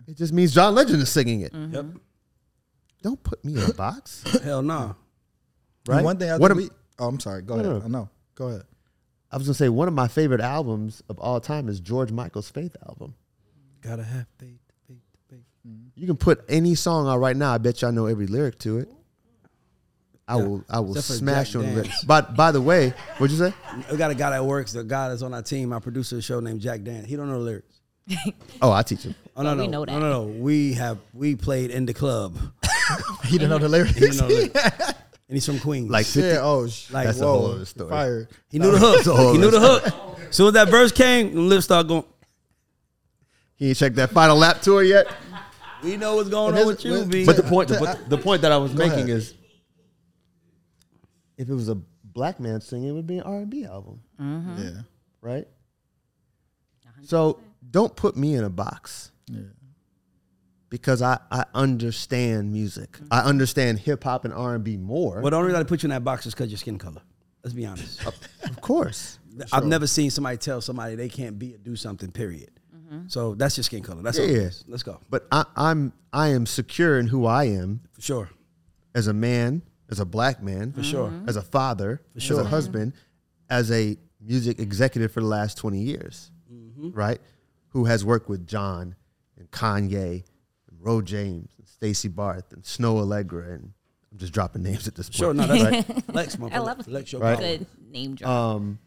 It 0.07 0.18
just 0.18 0.34
means 0.34 0.53
John 0.53 0.76
Legend 0.76 1.02
is 1.02 1.10
singing 1.10 1.41
it. 1.41 1.53
Mm-hmm. 1.53 1.73
Yep. 1.76 1.85
Don't 3.02 3.23
put 3.23 3.44
me 3.45 3.53
in 3.56 3.69
a 3.69 3.73
box, 3.73 4.23
Hell 4.44 4.61
no. 4.61 4.95
And 5.88 5.95
right? 5.95 6.03
One 6.03 6.18
thing 6.18 6.30
I 6.31 6.38
What 6.38 6.52
think 6.52 6.61
am- 6.64 6.68
we, 6.69 6.69
Oh, 6.99 7.07
I'm 7.07 7.19
sorry. 7.19 7.41
Go 7.41 7.56
No, 7.56 7.61
ahead. 7.61 7.81
no. 7.81 7.85
I 7.85 7.88
know. 7.88 8.10
Go 8.35 8.48
ahead. 8.48 8.64
I 9.31 9.38
was 9.38 9.48
gonna 9.48 9.56
say 9.56 9.68
one 9.69 9.88
of 9.88 9.94
my 9.94 10.07
favorite 10.07 10.41
albums 10.41 11.02
of 11.10 11.18
all 11.19 11.40
time 11.41 11.68
is 11.68 11.80
George 11.80 12.11
Michael's 12.11 12.49
Faith 12.49 12.76
album. 12.88 13.15
Gotta 13.81 14.03
have 14.03 14.27
faith, 14.38 14.60
faith, 14.88 14.98
faith. 15.30 15.40
Mm-hmm. 15.68 15.88
You 15.95 16.07
can 16.07 16.18
put 16.18 16.45
any 16.48 16.76
song 16.76 17.07
out 17.07 17.18
right 17.19 17.35
now. 17.35 17.52
I 17.53 17.57
bet 17.57 17.81
y'all 17.81 17.91
know 17.91 18.06
every 18.06 18.27
lyric 18.27 18.60
to 18.60 18.77
it. 18.77 18.90
I 20.27 20.38
Yeah. 20.38 20.44
will. 20.44 20.64
I 20.69 20.80
will 20.80 20.95
Except 20.98 21.19
smash 21.19 21.48
Jack 21.48 21.53
you 21.56 21.60
on 21.61 21.65
the 21.76 21.81
Daniels. 21.81 22.03
But 22.06 22.35
by 22.35 22.52
the 22.52 22.61
way, 22.61 22.94
what'd 23.18 23.35
you 23.38 23.44
say? 23.44 23.53
We 23.91 23.98
got 23.98 24.11
a 24.11 24.15
guy 24.15 24.30
that 24.30 24.45
works, 24.45 24.72
the 24.72 24.84
guy 24.84 25.10
that's 25.10 25.22
on 25.23 25.34
our 25.34 25.41
team, 25.41 25.73
our 25.73 25.81
producer 25.81 26.15
of 26.15 26.19
the 26.19 26.22
show 26.22 26.40
named 26.40 26.61
Jack 26.61 26.84
Dan. 26.84 27.03
He 27.03 27.15
don't 27.18 27.27
know 27.27 27.40
the 27.44 27.45
lyrics. 27.45 27.81
Oh, 28.61 28.72
I 28.72 28.84
teach 28.84 29.03
him. 29.03 29.15
Oh 29.35 29.41
no, 29.41 29.49
Well, 29.49 29.55
no, 29.55 29.61
we 29.64 29.68
know 29.68 29.84
no, 29.84 29.85
that. 29.85 29.99
no, 29.99 30.10
no. 30.11 30.23
We 30.41 30.73
have 30.73 30.97
we 31.14 31.35
played 31.35 31.72
in 31.72 31.85
the 31.85 31.93
club. 31.93 32.38
He 33.26 33.38
didn't 33.38 33.49
know 33.49 33.57
the 33.60 33.69
lyrics. 33.69 33.95
He 33.95 34.07
know 34.07 34.27
the 34.27 34.27
lyrics. 34.53 34.93
and 35.30 35.35
he's 35.38 35.45
from 35.45 35.60
Queens. 35.60 35.89
Like 35.89 36.05
50, 36.05 36.27
Yeah. 36.27 36.39
Oh, 36.41 36.68
sh- 36.68 36.91
Like- 36.91 37.05
That's 37.07 37.19
a 37.22 37.26
whoa, 37.26 37.31
whole 37.39 37.51
other 37.53 37.65
story. 37.65 37.89
Fire. 37.89 38.30
he 38.49 38.60
knew 38.60 38.72
the 38.72 38.77
hook. 38.77 39.05
a 39.07 39.14
whole 39.15 39.31
He 39.31 39.38
knew 39.39 39.49
the 39.49 39.60
hook. 39.60 40.19
Soon 40.31 40.47
as 40.47 40.53
that 40.53 40.69
verse 40.69 40.91
came, 40.91 41.34
the 41.34 41.39
lips 41.41 41.65
start 41.65 41.88
going. 41.88 42.03
he 43.55 43.69
ain't 43.69 43.77
checked 43.77 43.95
that 43.95 44.11
final 44.11 44.35
lap 44.38 44.61
tour 44.61 44.84
yet. 44.84 45.07
We 45.81 45.95
know 45.97 46.18
what's 46.18 46.30
going 46.30 46.55
on 46.57 46.68
with 46.68 46.84
you, 46.85 47.05
B. 47.05 47.26
But 47.26 47.38
the 47.38 47.43
point, 47.43 47.69
the, 47.69 47.80
but 47.80 48.10
the 48.10 48.18
point 48.18 48.41
that 48.43 48.51
I 48.51 48.57
was 48.57 48.72
Go 48.73 48.77
making 48.80 49.05
ahead. 49.05 49.10
is, 49.10 49.34
if 51.38 51.49
it 51.49 51.53
was 51.53 51.69
a 51.69 51.76
black 52.03 52.39
man 52.39 52.61
singing, 52.61 52.89
it 52.89 52.91
would 52.91 53.07
be 53.07 53.18
an 53.18 53.23
R 53.23 53.38
and 53.38 53.49
B 53.49 53.65
album, 53.65 54.01
mm-hmm. 54.22 54.61
Yeah. 54.61 54.81
right? 55.22 55.47
So 57.03 57.39
don't 57.72 57.95
put 57.95 58.15
me 58.15 58.35
in 58.35 58.43
a 58.43 58.49
box. 58.49 59.11
Yeah. 59.34 59.41
because 60.69 61.01
I, 61.01 61.19
I 61.31 61.45
understand 61.53 62.51
music. 62.51 62.91
Mm-hmm. 62.93 63.07
I 63.11 63.19
understand 63.22 63.80
hip 63.80 64.03
hop 64.03 64.26
and 64.26 64.34
R 64.34 64.55
and 64.55 64.64
B 64.64 64.77
more. 64.77 65.22
well, 65.22 65.31
the 65.31 65.38
only 65.38 65.47
reason 65.47 65.61
I 65.61 65.64
put 65.64 65.84
you 65.84 65.88
in 65.88 65.91
that 65.91 66.03
box 66.03 66.26
is 66.26 66.34
because 66.34 66.49
your 66.49 66.57
skin 66.57 66.77
color. 66.77 67.01
Let's 67.43 67.53
be 67.53 67.65
honest. 67.65 68.05
of 68.05 68.61
course. 68.61 69.19
I've 69.51 69.65
never 69.65 69.88
seen 69.88 70.10
somebody 70.11 70.38
tell 70.38 70.61
somebody 70.61 70.95
they 70.95 71.10
can't 71.10 71.38
be 71.38 71.55
or 71.55 71.57
do 71.57 71.76
something. 71.76 72.11
Period. 72.11 72.51
Mm-hmm. 72.76 73.07
So 73.07 73.34
that's 73.35 73.57
your 73.57 73.64
skin 73.64 73.84
color. 73.84 74.01
That's 74.01 74.18
Yeah, 74.18 74.23
all 74.26 74.30
it 74.30 74.41
yeah. 74.43 74.49
Let's 74.68 74.84
go 74.84 74.99
But 75.10 75.27
I, 75.31 75.43
I'm 75.55 75.91
I 76.14 76.30
am 76.30 76.45
secure 76.45 76.99
in 76.99 77.07
who 77.07 77.26
I 77.26 77.45
am 77.45 77.81
for 77.93 78.01
sure. 78.01 78.30
as 78.95 79.07
a 79.07 79.14
man, 79.14 79.64
as 79.89 79.99
a 79.99 80.05
black 80.05 80.41
man, 80.43 80.72
For 80.73 80.84
sure. 80.84 81.10
Mm-hmm. 81.10 81.27
as 81.30 81.35
a 81.35 81.41
father, 81.41 82.01
for 82.14 82.19
sure. 82.19 82.39
As 82.41 82.45
a 82.45 82.49
husband, 82.49 82.93
as 83.49 83.72
a 83.72 83.97
music 84.22 84.60
executive 84.60 85.11
for 85.11 85.19
the 85.22 85.27
last 85.27 85.57
20 85.57 85.80
years, 85.80 86.30
Mm-hmm. 86.51 86.91
right? 86.91 87.19
Who 87.69 87.85
has 87.85 88.05
worked 88.05 88.30
with 88.30 88.45
John 88.47 88.81
and 88.84 88.95
Kanye 89.53 90.23
and 90.67 90.77
Ro 90.81 91.01
James 91.01 91.51
and 91.57 91.67
Stacy 91.67 92.09
Barthe 92.09 92.51
and 92.51 92.63
Snoh 92.63 92.95
Aalegra 93.05 93.53
and 93.55 93.71
I'm 94.11 94.17
just 94.17 94.34
dropping 94.34 94.63
names 94.63 94.88
at 94.88 94.95
this 94.95 95.07
point. 95.09 95.17
Sure. 95.17 95.34
No, 95.34 95.47
that's 95.47 95.63
right. 95.89 96.13
Lex, 96.15 96.38
my 96.38 96.49
I 96.49 96.59
love 96.59 96.80
it. 96.81 96.88
Lex, 96.88 97.11
your 97.11 97.21
Right. 97.21 97.39
Good 97.39 97.65
name 97.89 98.15
drop. 98.15 98.30
Um, 98.30 98.80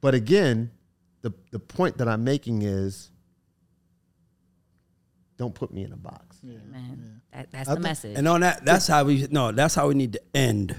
but 0.00 0.14
again, 0.14 0.70
the 1.22 1.32
the 1.50 1.58
point 1.58 1.98
that 1.98 2.08
I'm 2.08 2.22
making 2.24 2.62
is, 2.62 3.10
don't 5.36 5.54
put 5.54 5.72
me 5.72 5.82
in 5.82 5.92
a 5.92 5.96
box. 5.96 6.38
Man, 6.42 7.20
that, 7.32 7.50
that's 7.50 7.68
I 7.68 7.72
the 7.72 7.76
think- 7.76 7.82
message. 7.82 8.18
And 8.18 8.28
on 8.28 8.40
that, 8.42 8.64
that's 8.64 8.86
how 8.86 9.04
we 9.04 9.26
no, 9.30 9.50
that's 9.52 9.74
how 9.74 9.88
we 9.88 9.94
need 9.94 10.12
to 10.12 10.20
end. 10.34 10.76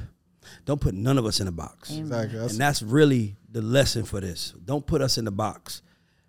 Don't 0.63 0.79
put 0.79 0.93
none 0.93 1.17
of 1.17 1.25
us 1.25 1.39
in 1.39 1.47
a 1.47 1.51
box. 1.51 1.91
Exactly. 1.95 2.39
And 2.39 2.51
that's 2.51 2.81
really 2.81 3.35
the 3.51 3.61
lesson 3.61 4.03
for 4.05 4.21
this. 4.21 4.53
Don't 4.63 4.85
put 4.85 5.01
us 5.01 5.17
in 5.17 5.25
the 5.25 5.31
box. 5.31 5.81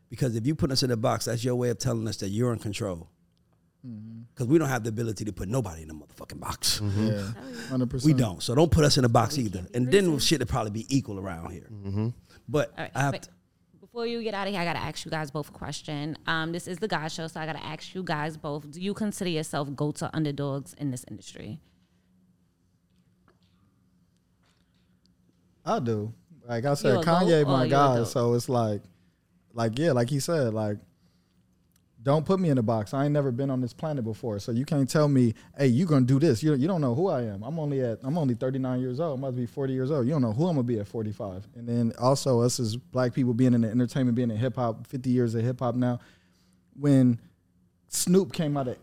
Because 0.08 0.36
if 0.36 0.46
you 0.46 0.54
put 0.54 0.70
us 0.70 0.82
in 0.82 0.90
a 0.90 0.96
box, 0.96 1.24
that's 1.24 1.44
your 1.44 1.56
way 1.56 1.70
of 1.70 1.78
telling 1.78 2.06
us 2.06 2.16
that 2.18 2.28
you're 2.28 2.52
in 2.52 2.58
control. 2.58 3.08
Mm-hmm. 3.86 4.22
Because 4.34 4.46
we 4.46 4.58
don't 4.58 4.68
have 4.68 4.82
the 4.84 4.88
ability 4.88 5.24
to 5.24 5.32
put 5.32 5.48
nobody 5.48 5.82
in 5.82 5.90
a 5.90 5.94
motherfucking 5.94 6.40
box. 6.40 6.80
yeah, 6.96 7.32
hundred 7.68 7.90
percent. 7.90 8.14
We 8.14 8.18
don't. 8.18 8.42
So 8.42 8.54
don't 8.54 8.70
put 8.70 8.84
us 8.84 8.98
in 8.98 9.04
a 9.04 9.08
box 9.08 9.38
either. 9.38 9.66
And 9.74 9.90
then 9.90 10.18
shit 10.18 10.40
will 10.40 10.46
probably 10.46 10.70
be 10.72 10.86
equal 10.94 11.18
around 11.18 11.50
here. 11.50 11.68
But 12.48 12.70
All 12.70 12.84
right, 12.84 12.90
I 12.94 13.00
have 13.00 13.12
wait. 13.12 13.22
to, 13.22 13.30
Before 13.80 14.06
you 14.06 14.22
get 14.22 14.34
out 14.34 14.46
of 14.46 14.52
here, 14.52 14.62
I 14.62 14.64
gotta 14.64 14.78
ask 14.78 15.04
you 15.04 15.10
guys 15.10 15.30
both 15.30 15.48
a 15.48 15.52
question. 15.52 16.16
Um, 16.26 16.52
this 16.52 16.68
is 16.68 16.78
the 16.78 16.88
GAUDS 16.88 17.14
Show, 17.14 17.26
so 17.28 17.40
I 17.40 17.46
gotta 17.46 17.64
ask 17.64 17.94
you 17.94 18.02
guys 18.02 18.36
both: 18.36 18.70
Do 18.70 18.80
you 18.80 18.94
consider 18.94 19.30
yourself 19.30 19.74
goats 19.74 20.02
or 20.02 20.10
underdogs 20.12 20.74
in 20.74 20.90
this 20.90 21.04
industry? 21.08 21.60
I 25.64 25.80
do. 25.80 26.12
Like 26.48 26.64
I 26.64 26.74
said, 26.74 27.04
Kanye, 27.04 27.44
my 27.44 27.64
you 27.64 27.66
a 27.66 27.68
guy. 27.68 28.04
So 28.04 28.34
it's 28.34 28.48
like, 28.48 28.82
like 29.56 29.78
yeah, 29.78 29.92
like 29.92 30.10
he 30.10 30.20
said, 30.20 30.52
like, 30.52 30.76
don't 32.02 32.26
put 32.26 32.38
me 32.38 32.50
in 32.50 32.58
a 32.58 32.62
box. 32.62 32.92
I 32.92 33.04
ain't 33.04 33.14
never 33.14 33.32
been 33.32 33.50
on 33.50 33.62
this 33.62 33.72
planet 33.72 34.04
before, 34.04 34.38
so 34.38 34.52
you 34.52 34.66
can't 34.66 34.88
tell 34.88 35.08
me, 35.08 35.34
hey, 35.56 35.66
you 35.68 35.86
gonna 35.86 36.04
do 36.04 36.20
this. 36.20 36.42
You 36.42 36.54
you 36.54 36.68
don't 36.68 36.82
know 36.82 36.94
who 36.94 37.08
I 37.08 37.22
am. 37.22 37.42
I'm 37.42 37.58
only 37.58 37.80
at 37.80 37.98
I'm 38.04 38.18
only 38.18 38.34
39 38.34 38.80
years 38.80 39.00
old. 39.00 39.24
I'm 39.24 39.34
be 39.34 39.46
40 39.46 39.72
years 39.72 39.90
old. 39.90 40.04
You 40.06 40.12
don't 40.12 40.20
know 40.20 40.34
who 40.34 40.46
I'm 40.46 40.56
gonna 40.56 40.62
be 40.62 40.78
at 40.78 40.86
45. 40.86 41.48
And 41.56 41.66
then 41.66 41.94
also 41.98 42.42
us 42.42 42.60
as 42.60 42.76
black 42.76 43.14
people 43.14 43.32
being 43.32 43.54
in 43.54 43.62
the 43.62 43.70
entertainment, 43.70 44.14
being 44.14 44.30
in 44.30 44.36
hip 44.36 44.56
hop, 44.56 44.86
50 44.86 45.08
years 45.08 45.34
of 45.34 45.42
hip 45.42 45.58
hop 45.58 45.74
now. 45.74 45.98
When 46.78 47.18
Snoop 47.88 48.34
came 48.34 48.58
out 48.58 48.68
of, 48.68 48.76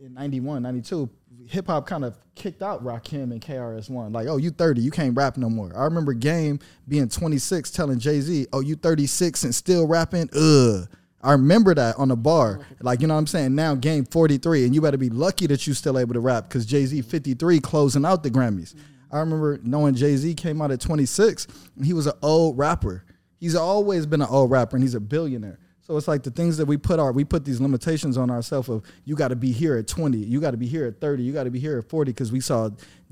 in 0.00 0.14
91, 0.14 0.62
92, 0.64 1.08
hip 1.48 1.66
hop 1.66 1.86
kind 1.86 2.04
of 2.04 2.16
kicked 2.34 2.62
out 2.62 2.84
Rakim 2.84 3.32
and 3.32 3.40
KRS-One. 3.40 4.12
Like, 4.12 4.28
oh, 4.28 4.36
you 4.36 4.50
30, 4.50 4.80
you 4.80 4.90
can't 4.90 5.16
rap 5.16 5.36
no 5.36 5.48
more. 5.48 5.76
I 5.76 5.84
remember 5.84 6.12
Game 6.12 6.60
being 6.86 7.08
26 7.08 7.70
telling 7.70 7.98
Jay-Z, 7.98 8.46
oh, 8.52 8.60
you 8.60 8.76
36 8.76 9.44
and 9.44 9.54
still 9.54 9.86
rapping? 9.86 10.28
Ugh. 10.34 10.88
I 11.20 11.32
remember 11.32 11.74
that 11.74 11.96
on 11.98 12.08
the 12.08 12.16
bar. 12.16 12.60
Like, 12.80 13.00
you 13.00 13.08
know 13.08 13.14
what 13.14 13.20
I'm 13.20 13.26
saying? 13.26 13.54
Now 13.54 13.74
Game 13.74 14.04
43, 14.04 14.66
and 14.66 14.74
you 14.74 14.80
better 14.80 14.96
be 14.96 15.10
lucky 15.10 15.46
that 15.48 15.66
you 15.66 15.74
still 15.74 15.98
able 15.98 16.14
to 16.14 16.20
rap 16.20 16.44
because 16.44 16.64
Jay-Z 16.64 17.02
53 17.02 17.60
closing 17.60 18.04
out 18.04 18.22
the 18.22 18.30
Grammys. 18.30 18.74
I 19.10 19.18
remember 19.18 19.58
knowing 19.62 19.94
Jay-Z 19.94 20.34
came 20.34 20.62
out 20.62 20.70
at 20.70 20.80
26 20.80 21.48
and 21.76 21.84
he 21.84 21.92
was 21.92 22.06
an 22.06 22.12
old 22.22 22.58
rapper. 22.58 23.04
He's 23.38 23.54
always 23.54 24.06
been 24.06 24.20
an 24.20 24.28
old 24.30 24.50
rapper 24.50 24.76
and 24.76 24.82
he's 24.82 24.94
a 24.94 25.00
billionaire. 25.00 25.58
So 25.88 25.96
it's 25.96 26.06
like 26.06 26.22
the 26.22 26.30
things 26.30 26.58
that 26.58 26.66
we 26.66 26.76
put 26.76 27.00
our 27.00 27.12
we 27.12 27.24
put 27.24 27.46
these 27.46 27.62
limitations 27.62 28.18
on 28.18 28.30
ourselves 28.30 28.68
of 28.68 28.84
you 29.06 29.16
got 29.16 29.28
to 29.28 29.36
be 29.36 29.52
here 29.52 29.78
at 29.78 29.88
20, 29.88 30.18
you 30.18 30.38
got 30.38 30.50
to 30.50 30.58
be 30.58 30.66
here 30.66 30.84
at 30.86 31.00
30, 31.00 31.22
you 31.22 31.32
got 31.32 31.44
to 31.44 31.50
be 31.50 31.58
here 31.58 31.78
at 31.78 31.88
40 31.88 32.12
because 32.12 32.30
we 32.30 32.40
saw 32.40 32.68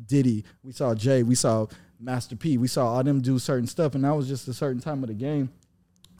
Diddy, 0.06 0.44
we 0.62 0.72
saw 0.72 0.94
Jay, 0.94 1.22
we 1.22 1.34
saw 1.34 1.66
Master 1.98 2.36
P, 2.36 2.58
we 2.58 2.68
saw 2.68 2.88
all 2.88 3.02
them 3.02 3.22
do 3.22 3.38
certain 3.38 3.66
stuff 3.66 3.94
and 3.94 4.04
that 4.04 4.14
was 4.14 4.28
just 4.28 4.46
a 4.48 4.52
certain 4.52 4.82
time 4.82 5.02
of 5.02 5.08
the 5.08 5.14
game. 5.14 5.50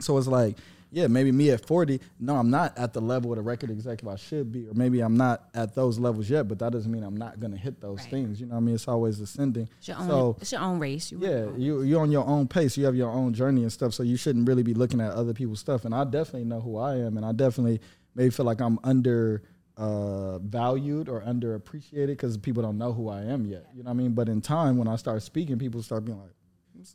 So 0.00 0.16
it's 0.16 0.26
like, 0.26 0.56
yeah, 0.97 1.09
maybe 1.09 1.31
me 1.31 1.51
at 1.51 1.66
40, 1.66 2.01
no, 2.18 2.36
I'm 2.36 2.48
not 2.48 2.78
at 2.78 2.94
the 2.94 3.02
level 3.02 3.31
of 3.31 3.36
the 3.36 3.43
record 3.43 3.70
executive 3.70 4.09
I 4.09 4.16
should 4.16 4.51
be, 4.51 4.66
or 4.66 4.73
maybe 4.73 5.01
I'm 5.01 5.14
not 5.14 5.51
at 5.52 5.74
those 5.74 5.98
levels 5.98 6.31
yet, 6.31 6.48
but 6.48 6.59
that 6.60 6.73
doesn't 6.73 6.90
mean 6.90 7.02
I'm 7.02 7.18
not 7.18 7.39
gonna 7.39 7.59
hit 7.59 7.82
those 7.82 7.98
Right. 7.98 8.10
things. 8.10 8.40
You 8.40 8.47
know 8.47 8.55
what 8.55 8.62
I 8.62 8.64
mean? 8.64 8.74
It's 8.77 8.89
always 8.89 9.20
ascending. 9.20 9.68
It's 9.77 9.89
your 9.89 9.98
own, 9.98 10.06
So 10.09 10.36
it's 10.40 10.52
your 10.52 10.62
own 10.62 10.78
race. 10.78 11.12
You 11.12 11.18
yeah, 11.20 11.48
you 11.55 11.82
you're 11.82 12.01
on 12.01 12.10
your 12.10 12.27
own 12.27 12.48
pace. 12.48 12.78
You 12.78 12.86
have 12.86 12.97
your 12.97 13.10
own 13.10 13.35
journey 13.35 13.60
and 13.62 13.70
stuff. 13.70 13.93
So 13.93 14.02
you 14.05 14.16
shouldn't 14.16 14.48
really 14.48 14.62
be 14.62 14.73
looking 14.73 15.02
at 15.02 15.12
other 15.12 15.35
people's 15.35 15.60
stuff. 15.60 15.85
And 15.85 15.94
I 15.94 16.05
definitely 16.05 16.44
know 16.44 16.60
who 16.62 16.78
I 16.78 16.97
am, 16.97 17.18
and 17.18 17.27
I 17.27 17.32
definitely 17.32 17.82
maybe 18.14 18.31
feel 18.31 18.47
like 18.47 18.60
I'm 18.62 18.78
under 18.82 19.43
uh, 19.77 20.39
valued 20.39 21.10
or 21.10 21.20
underappreciated 21.20 22.06
because 22.06 22.39
people 22.39 22.62
don't 22.62 22.78
know 22.78 22.94
who 22.94 23.10
I 23.10 23.20
am 23.24 23.44
yet. 23.44 23.66
You 23.74 23.82
know 23.82 23.90
what 23.90 23.97
I 23.97 24.02
mean? 24.02 24.12
But 24.12 24.31
in 24.31 24.40
time, 24.40 24.78
when 24.78 24.89
I 24.89 24.97
start 24.97 25.23
speaking, 25.23 25.59
people 25.59 25.82
start 25.82 26.06
being 26.06 26.18
like, 26.18 26.31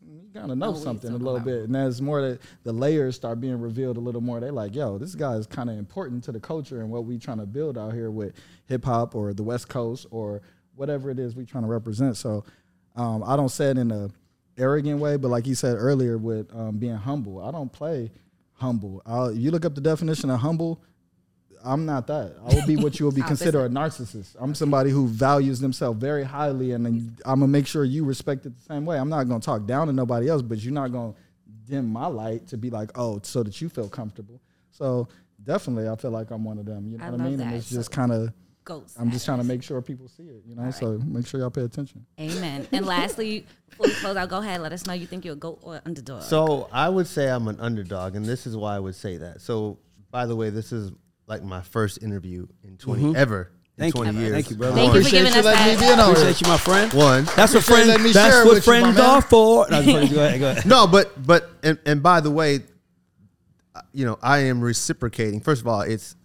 "You 0.01 0.29
gotta 0.33 0.55
know 0.55 0.69
Oh, 0.69 0.73
something 0.75 1.09
a 1.11 1.17
little 1.17 1.35
about? 1.35 1.45
bit." 1.45 1.63
And 1.63 1.75
as 1.75 2.01
more 2.01 2.21
that 2.21 2.41
the 2.63 2.71
layers 2.73 3.15
start 3.15 3.39
being 3.41 3.59
revealed 3.59 3.97
a 3.97 3.99
little 3.99 4.21
more, 4.21 4.39
they 4.39 4.51
like, 4.51 4.75
"Yo, 4.75 4.97
this 4.97 5.15
guy 5.15 5.35
is 5.35 5.47
kind 5.47 5.69
of 5.69 5.77
important 5.77 6.23
to 6.25 6.31
the 6.31 6.39
culture 6.39 6.81
and 6.81 6.89
what 6.89 7.05
we 7.05 7.17
trying 7.17 7.39
to 7.39 7.45
build 7.45 7.77
out 7.77 7.93
here 7.93 8.11
with 8.11 8.33
hip 8.67 8.85
hop 8.85 9.15
or 9.15 9.33
the 9.33 9.43
West 9.43 9.69
Coast 9.69 10.05
or 10.11 10.41
whatever 10.75 11.09
it 11.09 11.19
is 11.19 11.35
we 11.35 11.45
trying 11.45 11.63
to 11.63 11.69
represent." 11.69 12.17
So 12.17 12.43
um, 12.95 13.23
I 13.25 13.35
don't 13.35 13.49
say 13.49 13.69
it 13.71 13.77
in 13.77 13.91
a 13.91 14.09
arrogant 14.57 14.99
way, 14.99 15.17
but 15.17 15.29
like 15.29 15.47
you 15.47 15.55
said 15.55 15.75
earlier, 15.77 16.17
with 16.17 16.53
um, 16.55 16.77
being 16.77 16.95
humble, 16.95 17.41
I 17.43 17.51
don't 17.51 17.71
play 17.71 18.11
humble. 18.53 19.01
I'll, 19.05 19.31
you 19.31 19.49
look 19.51 19.65
up 19.65 19.73
the 19.75 19.81
definition 19.81 20.29
of 20.29 20.39
humble. 20.41 20.81
I'm 21.63 21.85
not 21.85 22.07
that. 22.07 22.35
I 22.45 22.53
will 22.53 22.65
be 22.65 22.75
what 22.75 22.99
you 22.99 23.05
will 23.05 23.13
be 23.13 23.21
oh, 23.25 23.27
considered 23.27 23.65
a 23.65 23.69
narcissist. 23.69 24.35
I'm 24.39 24.55
somebody 24.55 24.89
who 24.89 25.07
values 25.07 25.59
themselves 25.59 25.99
very 25.99 26.23
highly, 26.23 26.71
and 26.71 26.85
then 26.85 27.17
I'm 27.25 27.39
gonna 27.39 27.47
make 27.51 27.67
sure 27.67 27.83
you 27.83 28.05
respect 28.05 28.45
it 28.45 28.55
the 28.55 28.61
same 28.61 28.85
way. 28.85 28.97
I'm 28.97 29.09
not 29.09 29.27
gonna 29.27 29.39
talk 29.39 29.65
down 29.65 29.87
to 29.87 29.93
nobody 29.93 30.29
else, 30.29 30.41
but 30.41 30.59
you're 30.59 30.73
not 30.73 30.91
gonna 30.91 31.13
dim 31.67 31.87
my 31.87 32.07
light 32.07 32.47
to 32.47 32.57
be 32.57 32.69
like, 32.69 32.91
oh, 32.95 33.19
so 33.23 33.43
that 33.43 33.59
you 33.61 33.69
feel 33.69 33.89
comfortable. 33.89 34.41
So 34.71 35.07
definitely, 35.43 35.89
I 35.89 35.95
feel 35.95 36.11
like 36.11 36.31
I'm 36.31 36.43
one 36.43 36.57
of 36.57 36.65
them. 36.65 36.89
You 36.89 36.97
know 36.97 37.05
I 37.05 37.09
what 37.09 37.21
I 37.21 37.23
love 37.23 37.31
mean? 37.31 37.41
And 37.41 37.51
that. 37.51 37.57
it's 37.57 37.69
just 37.69 37.91
kind 37.91 38.11
of. 38.11 38.33
goats. 38.63 38.95
I'm 38.99 39.11
just 39.11 39.25
trying 39.25 39.39
to 39.39 39.43
make 39.43 39.63
sure 39.63 39.81
people 39.81 40.07
see 40.07 40.23
it. 40.23 40.43
You 40.45 40.55
know, 40.55 40.69
so 40.71 40.99
make 41.05 41.27
sure 41.27 41.39
y'all 41.39 41.49
pay 41.49 41.63
attention. 41.63 42.05
Amen. 42.19 42.67
And 42.71 42.85
lastly, 42.85 43.45
before 43.69 43.87
we 43.87 43.93
close 43.95 44.17
out, 44.17 44.29
go 44.29 44.37
ahead. 44.39 44.61
Let 44.61 44.73
us 44.73 44.85
know 44.85 44.93
you 44.93 45.07
think 45.07 45.25
you're 45.25 45.33
a 45.33 45.37
goat 45.37 45.59
or 45.61 45.81
underdog. 45.85 46.23
So 46.23 46.67
I 46.71 46.89
would 46.89 47.07
say 47.07 47.29
I'm 47.29 47.47
an 47.47 47.59
underdog, 47.59 48.15
and 48.15 48.25
this 48.25 48.45
is 48.45 48.55
why 48.55 48.75
I 48.75 48.79
would 48.79 48.95
say 48.95 49.17
that. 49.17 49.41
So, 49.41 49.79
by 50.11 50.25
the 50.25 50.35
way, 50.35 50.49
this 50.49 50.71
is 50.71 50.91
like 51.31 51.43
my 51.43 51.61
first 51.61 52.03
interview 52.03 52.45
in 52.61 52.75
20 52.75 53.01
mm-hmm. 53.01 53.15
ever 53.15 53.51
in 53.77 53.89
Thank 53.89 53.95
you. 53.95 54.19
years. 54.19 54.33
Thank 54.33 54.49
you, 54.49 54.57
brother. 54.57 54.75
Thank 54.75 54.93
you 54.93 55.03
for 55.03 55.09
giving 55.09 55.33
us 55.33 55.45
letting 55.45 55.65
me 55.65 55.75
that. 55.75 55.79
be 55.79 55.93
in 55.93 55.99
on 55.99 56.09
it. 56.09 56.11
appreciate 56.11 56.41
you, 56.41 56.47
my 56.47 56.57
friend. 56.57 56.93
One. 56.93 57.23
That's 57.37 57.53
what 57.53 57.63
friends. 57.63 58.13
That's 58.13 58.45
what 58.45 58.55
with 58.55 58.67
you, 58.67 58.73
my 58.73 58.81
friends 58.81 58.97
man. 58.97 59.09
are 59.09 59.21
for. 59.21 59.67
No, 59.69 59.81
go 59.83 59.97
ahead. 59.97 60.39
Go 60.41 60.51
ahead. 60.51 60.65
no, 60.65 60.87
but 60.87 61.25
but 61.25 61.49
and, 61.63 61.79
and 61.85 62.03
by 62.03 62.19
the 62.19 62.29
way, 62.29 62.59
you 63.93 64.05
know, 64.05 64.19
I 64.21 64.39
am 64.39 64.59
reciprocating. 64.59 65.39
First 65.39 65.61
of 65.61 65.67
all, 65.69 65.81
it's 65.81 66.17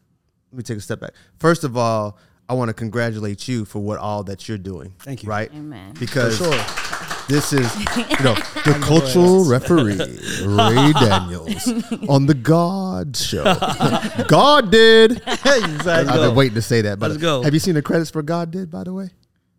let 0.51 0.57
me 0.59 0.63
take 0.65 0.79
a 0.79 0.81
step 0.81 0.99
back. 0.99 1.13
First 1.39 1.63
of 1.63 1.77
all, 1.77 2.19
I 2.49 2.55
want 2.55 2.71
to 2.71 2.75
congratulate 2.75 3.47
you 3.47 3.65
for 3.65 3.79
what 3.79 4.01
all 4.01 4.25
that 4.25 4.49
you're 4.49 4.59
doing. 4.59 4.97
Thank 4.99 5.23
you. 5.23 5.29
Right? 5.29 5.51
Amen. 5.55 5.95
Because 6.01 6.39
sure. 6.39 7.16
This 7.29 7.53
is 7.53 7.75
you 7.97 8.25
know 8.25 8.35
the 8.65 8.79
cultural 8.83 9.45
referee 9.45 9.99
Ray 10.47 10.93
Daniels 11.01 11.67
on 12.09 12.27
the 12.27 12.35
GAUDS 12.35 13.27
Show. 13.27 13.43
God 14.29 14.71
did. 14.71 15.13
exactly. 15.13 15.91
I've 15.93 16.07
go. 16.07 16.29
been 16.29 16.37
waiting 16.37 16.55
to 16.55 16.63
say 16.63 16.83
that. 16.83 16.99
But 17.01 17.11
Let's 17.11 17.21
go. 17.23 17.43
Have 17.43 17.53
you 17.53 17.59
seen 17.61 17.75
the 17.75 17.83
credits 17.83 18.11
for 18.11 18.23
God 18.23 18.53
did? 18.53 18.71
By 18.71 18.85
the 18.85 18.93
way, 18.93 19.11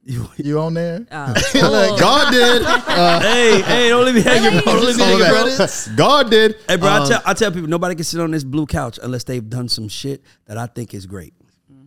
You 0.06 0.30
you 0.38 0.60
on 0.60 0.76
there? 0.76 1.06
Uh, 1.12 1.34
cool. 1.52 1.98
God 1.98 2.32
did. 2.32 2.62
Uh, 2.64 3.20
hey, 3.20 3.62
hey, 3.62 3.90
don't 3.90 4.06
leave 4.06 4.16
me 4.16 4.22
hanging, 4.22 4.62
bro. 4.62 4.74
Don't 4.74 4.86
leave 4.86 4.98
me 4.98 5.04
hanging, 5.04 5.58
bro. 5.58 5.68
God 5.98 6.32
did. 6.32 6.56
Hey, 6.70 6.78
bro, 6.78 6.88
I, 6.88 6.98
Um, 7.00 7.08
tell, 7.10 7.22
I 7.26 7.34
tell 7.34 7.52
people 7.52 7.68
nobody 7.68 7.96
can 7.96 8.06
sit 8.06 8.22
on 8.22 8.32
this 8.32 8.46
blue 8.46 8.66
couch 8.66 8.98
unless 9.04 9.26
they've 9.26 9.48
done 9.50 9.68
some 9.68 9.90
shit 9.90 10.24
that 10.46 10.58
I 10.58 10.68
think 10.68 10.94
is 10.94 11.06
great. 11.06 11.34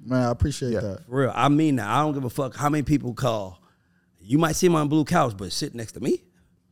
Man, 0.04 0.26
I 0.26 0.30
appreciate 0.30 0.72
that. 0.74 1.06
For 1.06 1.16
real. 1.22 1.32
I 1.34 1.48
mean 1.48 1.76
that. 1.76 1.88
I 1.88 2.00
don't 2.02 2.12
give 2.12 2.24
a 2.24 2.30
fuck 2.30 2.54
how 2.54 2.68
many 2.68 2.82
people 2.82 3.14
call. 3.14 3.59
You 4.30 4.38
might 4.38 4.54
see 4.54 4.68
him 4.68 4.76
on 4.76 4.86
blue 4.86 5.04
couch, 5.04 5.34
but 5.36 5.50
sit 5.50 5.74
next 5.74 5.90
to 5.92 6.00
me? 6.00 6.22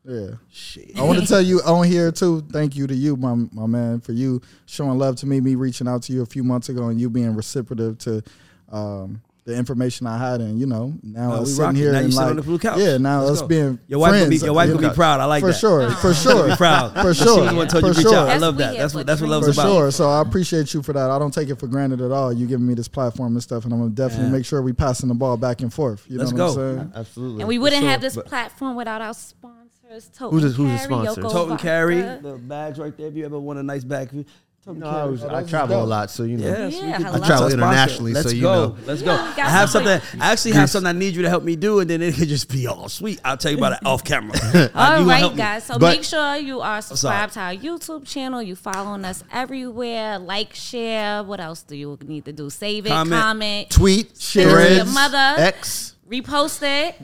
Yeah. 0.04 0.34
Shit. 0.48 0.96
I 0.96 1.02
want 1.02 1.18
to 1.18 1.26
tell 1.28 1.42
you 1.42 1.60
on 1.62 1.88
here 1.88 2.12
too. 2.12 2.46
Thank 2.52 2.76
you 2.76 2.86
to 2.86 2.94
you, 2.94 3.16
my 3.16 3.34
my 3.34 3.66
man, 3.66 4.00
for 4.00 4.12
you 4.12 4.40
showing 4.66 4.96
love 4.96 5.16
to 5.16 5.26
me. 5.26 5.40
Me 5.40 5.56
reaching 5.56 5.88
out 5.88 6.02
to 6.04 6.12
you 6.12 6.22
a 6.22 6.26
few 6.26 6.44
months 6.44 6.68
ago, 6.68 6.86
and 6.86 7.00
you 7.00 7.10
being 7.10 7.34
reciprocative 7.34 7.98
to 7.98 8.22
um, 8.70 9.20
the 9.48 9.56
information 9.56 10.06
I 10.06 10.18
had, 10.18 10.40
and 10.40 10.60
you 10.60 10.66
know 10.66 10.92
now 11.02 11.32
us 11.32 11.48
we 11.48 11.54
sitting 11.54 11.74
here 11.74 11.92
Now 11.92 11.98
and 12.00 12.12
sit 12.12 12.20
like 12.20 12.30
on 12.30 12.36
the 12.36 12.42
blue 12.42 12.58
couch. 12.58 12.78
yeah, 12.78 12.98
now 12.98 13.20
Let's 13.22 13.32
us 13.32 13.40
go. 13.40 13.46
being 13.48 13.78
Your 13.88 13.98
wife 13.98 14.10
gonna 14.12 14.26
friends, 14.26 14.40
be- 14.42 14.44
your 14.46 14.54
wife 14.54 14.70
will 14.70 14.78
be 14.78 14.90
proud. 14.90 15.20
I 15.20 15.24
like 15.24 15.40
for 15.40 15.48
that. 15.52 15.58
sure, 15.58 15.90
for 16.02 16.14
sure, 16.14 16.48
Be 16.50 16.56
proud. 16.56 16.92
for 16.92 17.14
sure, 17.14 17.40
was 17.40 17.50
the 17.50 17.56
one 17.56 17.66
told 17.68 17.84
you 17.84 17.92
for 17.94 17.98
reach 17.98 18.06
sure. 18.08 18.16
out. 18.16 18.28
I 18.28 18.36
love 18.36 18.56
that. 18.58 18.76
That's 18.76 18.94
what 18.94 19.00
for 19.00 19.04
that's 19.04 19.20
what 19.20 19.30
love's 19.30 19.46
For 19.48 19.52
dreams. 19.54 19.58
about. 19.58 19.72
sure. 19.72 19.90
So 19.90 20.08
I 20.10 20.20
appreciate 20.20 20.72
you 20.74 20.82
for 20.82 20.92
that. 20.92 21.10
I 21.10 21.18
don't 21.18 21.32
take 21.34 21.48
it 21.48 21.58
for 21.58 21.66
granted 21.66 22.00
at 22.00 22.12
all. 22.12 22.32
You 22.32 22.46
giving 22.46 22.66
me 22.66 22.74
this 22.74 22.88
platform 22.88 23.32
and 23.32 23.42
stuff, 23.42 23.64
and 23.64 23.72
I'm 23.72 23.80
gonna 23.80 23.90
definitely 23.90 24.26
Yeah. 24.26 24.32
make 24.32 24.44
sure 24.44 24.60
we 24.62 24.72
passing 24.72 25.08
the 25.08 25.14
ball 25.14 25.36
back 25.36 25.62
and 25.62 25.72
forth. 25.72 26.04
You 26.08 26.18
Let's 26.18 26.30
know 26.32 26.46
what 26.46 26.54
go. 26.56 26.62
I'm 26.68 26.76
saying? 26.78 26.92
Absolutely. 26.94 27.40
And 27.40 27.48
we 27.48 27.58
wouldn't 27.58 27.82
For 27.82 27.88
have 27.88 28.00
this 28.00 28.16
platform 28.16 28.76
without 28.76 29.00
our 29.00 29.14
sponsors. 29.14 30.10
Tote 30.14 30.32
Who's 30.32 30.44
and 30.44 30.52
the- 30.52 30.56
who's 30.56 30.82
the 30.82 30.88
Carry, 30.88 31.04
sponsor? 31.06 31.22
Tote 31.22 31.50
and 31.50 31.58
carry 31.58 32.00
the 32.02 32.38
bags 32.46 32.78
right 32.78 32.94
there. 32.94 33.06
If 33.06 33.14
you 33.16 33.24
ever 33.24 33.38
want 33.40 33.58
a 33.58 33.62
nice 33.62 33.84
bag, 33.84 34.26
Tote 34.68 34.76
No, 34.76 34.86
I, 34.86 35.04
was, 35.04 35.24
Oh, 35.24 35.28
I 35.28 35.32
that's 35.40 35.48
travel 35.50 35.82
a 35.82 35.84
lot, 35.84 36.10
so 36.10 36.24
you 36.24 36.36
know. 36.36 36.46
Yes, 36.46 36.74
Yeah, 36.74 36.80
can- 36.80 37.00
hello. 37.02 37.12
that's 37.12 37.24
I 37.24 37.26
travel 37.26 37.48
internationally, 37.48 38.14
so 38.14 38.28
you 38.28 38.42
go. 38.42 38.54
know. 38.68 38.76
Let's 38.84 39.00
go. 39.02 39.14
Yeah, 39.14 39.30
you 39.30 39.36
got 39.36 39.46
I 39.46 39.50
have 39.50 39.70
something. 39.70 39.98
something. 40.00 40.20
I 40.20 40.32
actually 40.32 40.52
have 40.52 40.68
something 40.70 40.88
I 40.88 40.92
need 40.98 41.14
you 41.16 41.22
to 41.22 41.28
help 41.30 41.42
me 41.42 41.56
do, 41.56 41.80
and 41.80 41.88
then 41.88 42.02
it 42.02 42.14
could 42.16 42.28
just 42.28 42.50
be 42.50 42.66
all 42.66 42.88
sweet. 42.90 43.18
I'll 43.24 43.38
tell 43.38 43.50
you 43.50 43.56
about 43.58 43.72
it 43.72 43.78
off 43.86 44.04
camera. 44.04 44.36
You 44.54 44.60
All 44.74 44.96
gonna 44.96 45.06
right, 45.06 45.18
help 45.20 45.32
me. 45.32 45.38
guys. 45.38 45.64
So 45.64 45.78
But- 45.78 45.96
make 45.96 46.04
sure 46.04 46.36
you 46.36 46.60
are 46.60 46.82
subscribed 46.82 47.32
to 47.34 47.40
our 47.40 47.54
YouTube 47.54 48.06
channel. 48.06 48.42
You 48.42 48.56
following 48.56 49.04
us 49.06 49.24
everywhere. 49.32 50.18
Like, 50.18 50.52
share. 50.54 51.22
What 51.22 51.40
else 51.40 51.62
do 51.62 51.74
you 51.74 51.98
need 52.04 52.26
to 52.26 52.32
do? 52.32 52.50
Save 52.50 52.84
it, 52.86 52.90
Comment. 52.90 53.22
comment, 53.22 53.70
Tweet, 53.70 54.18
share 54.20 54.60
it 54.60 54.76
your 54.76 54.84
mother. 54.86 55.34
X. 55.42 55.94
repost 56.10 56.60
it. 56.62 56.94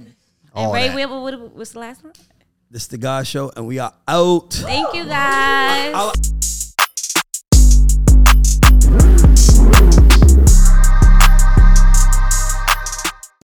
And 0.55 0.73
Ray, 0.73 0.89
that. 0.89 1.09
what, 1.09 1.23
what, 1.23 1.41
what's 1.57 1.73
the 1.73 1.81
last 1.81 2.05
one? 2.05 2.13
This 2.71 2.83
is 2.83 2.89
the 2.89 2.99
GAUDS 2.99 3.27
Show, 3.29 3.53
and 3.57 3.67
we 3.67 3.79
are 3.79 3.93
out. 4.07 4.53
Thank 4.53 4.95
you, 4.95 5.05
guys. 5.07 5.95
I'll- 5.95 6.13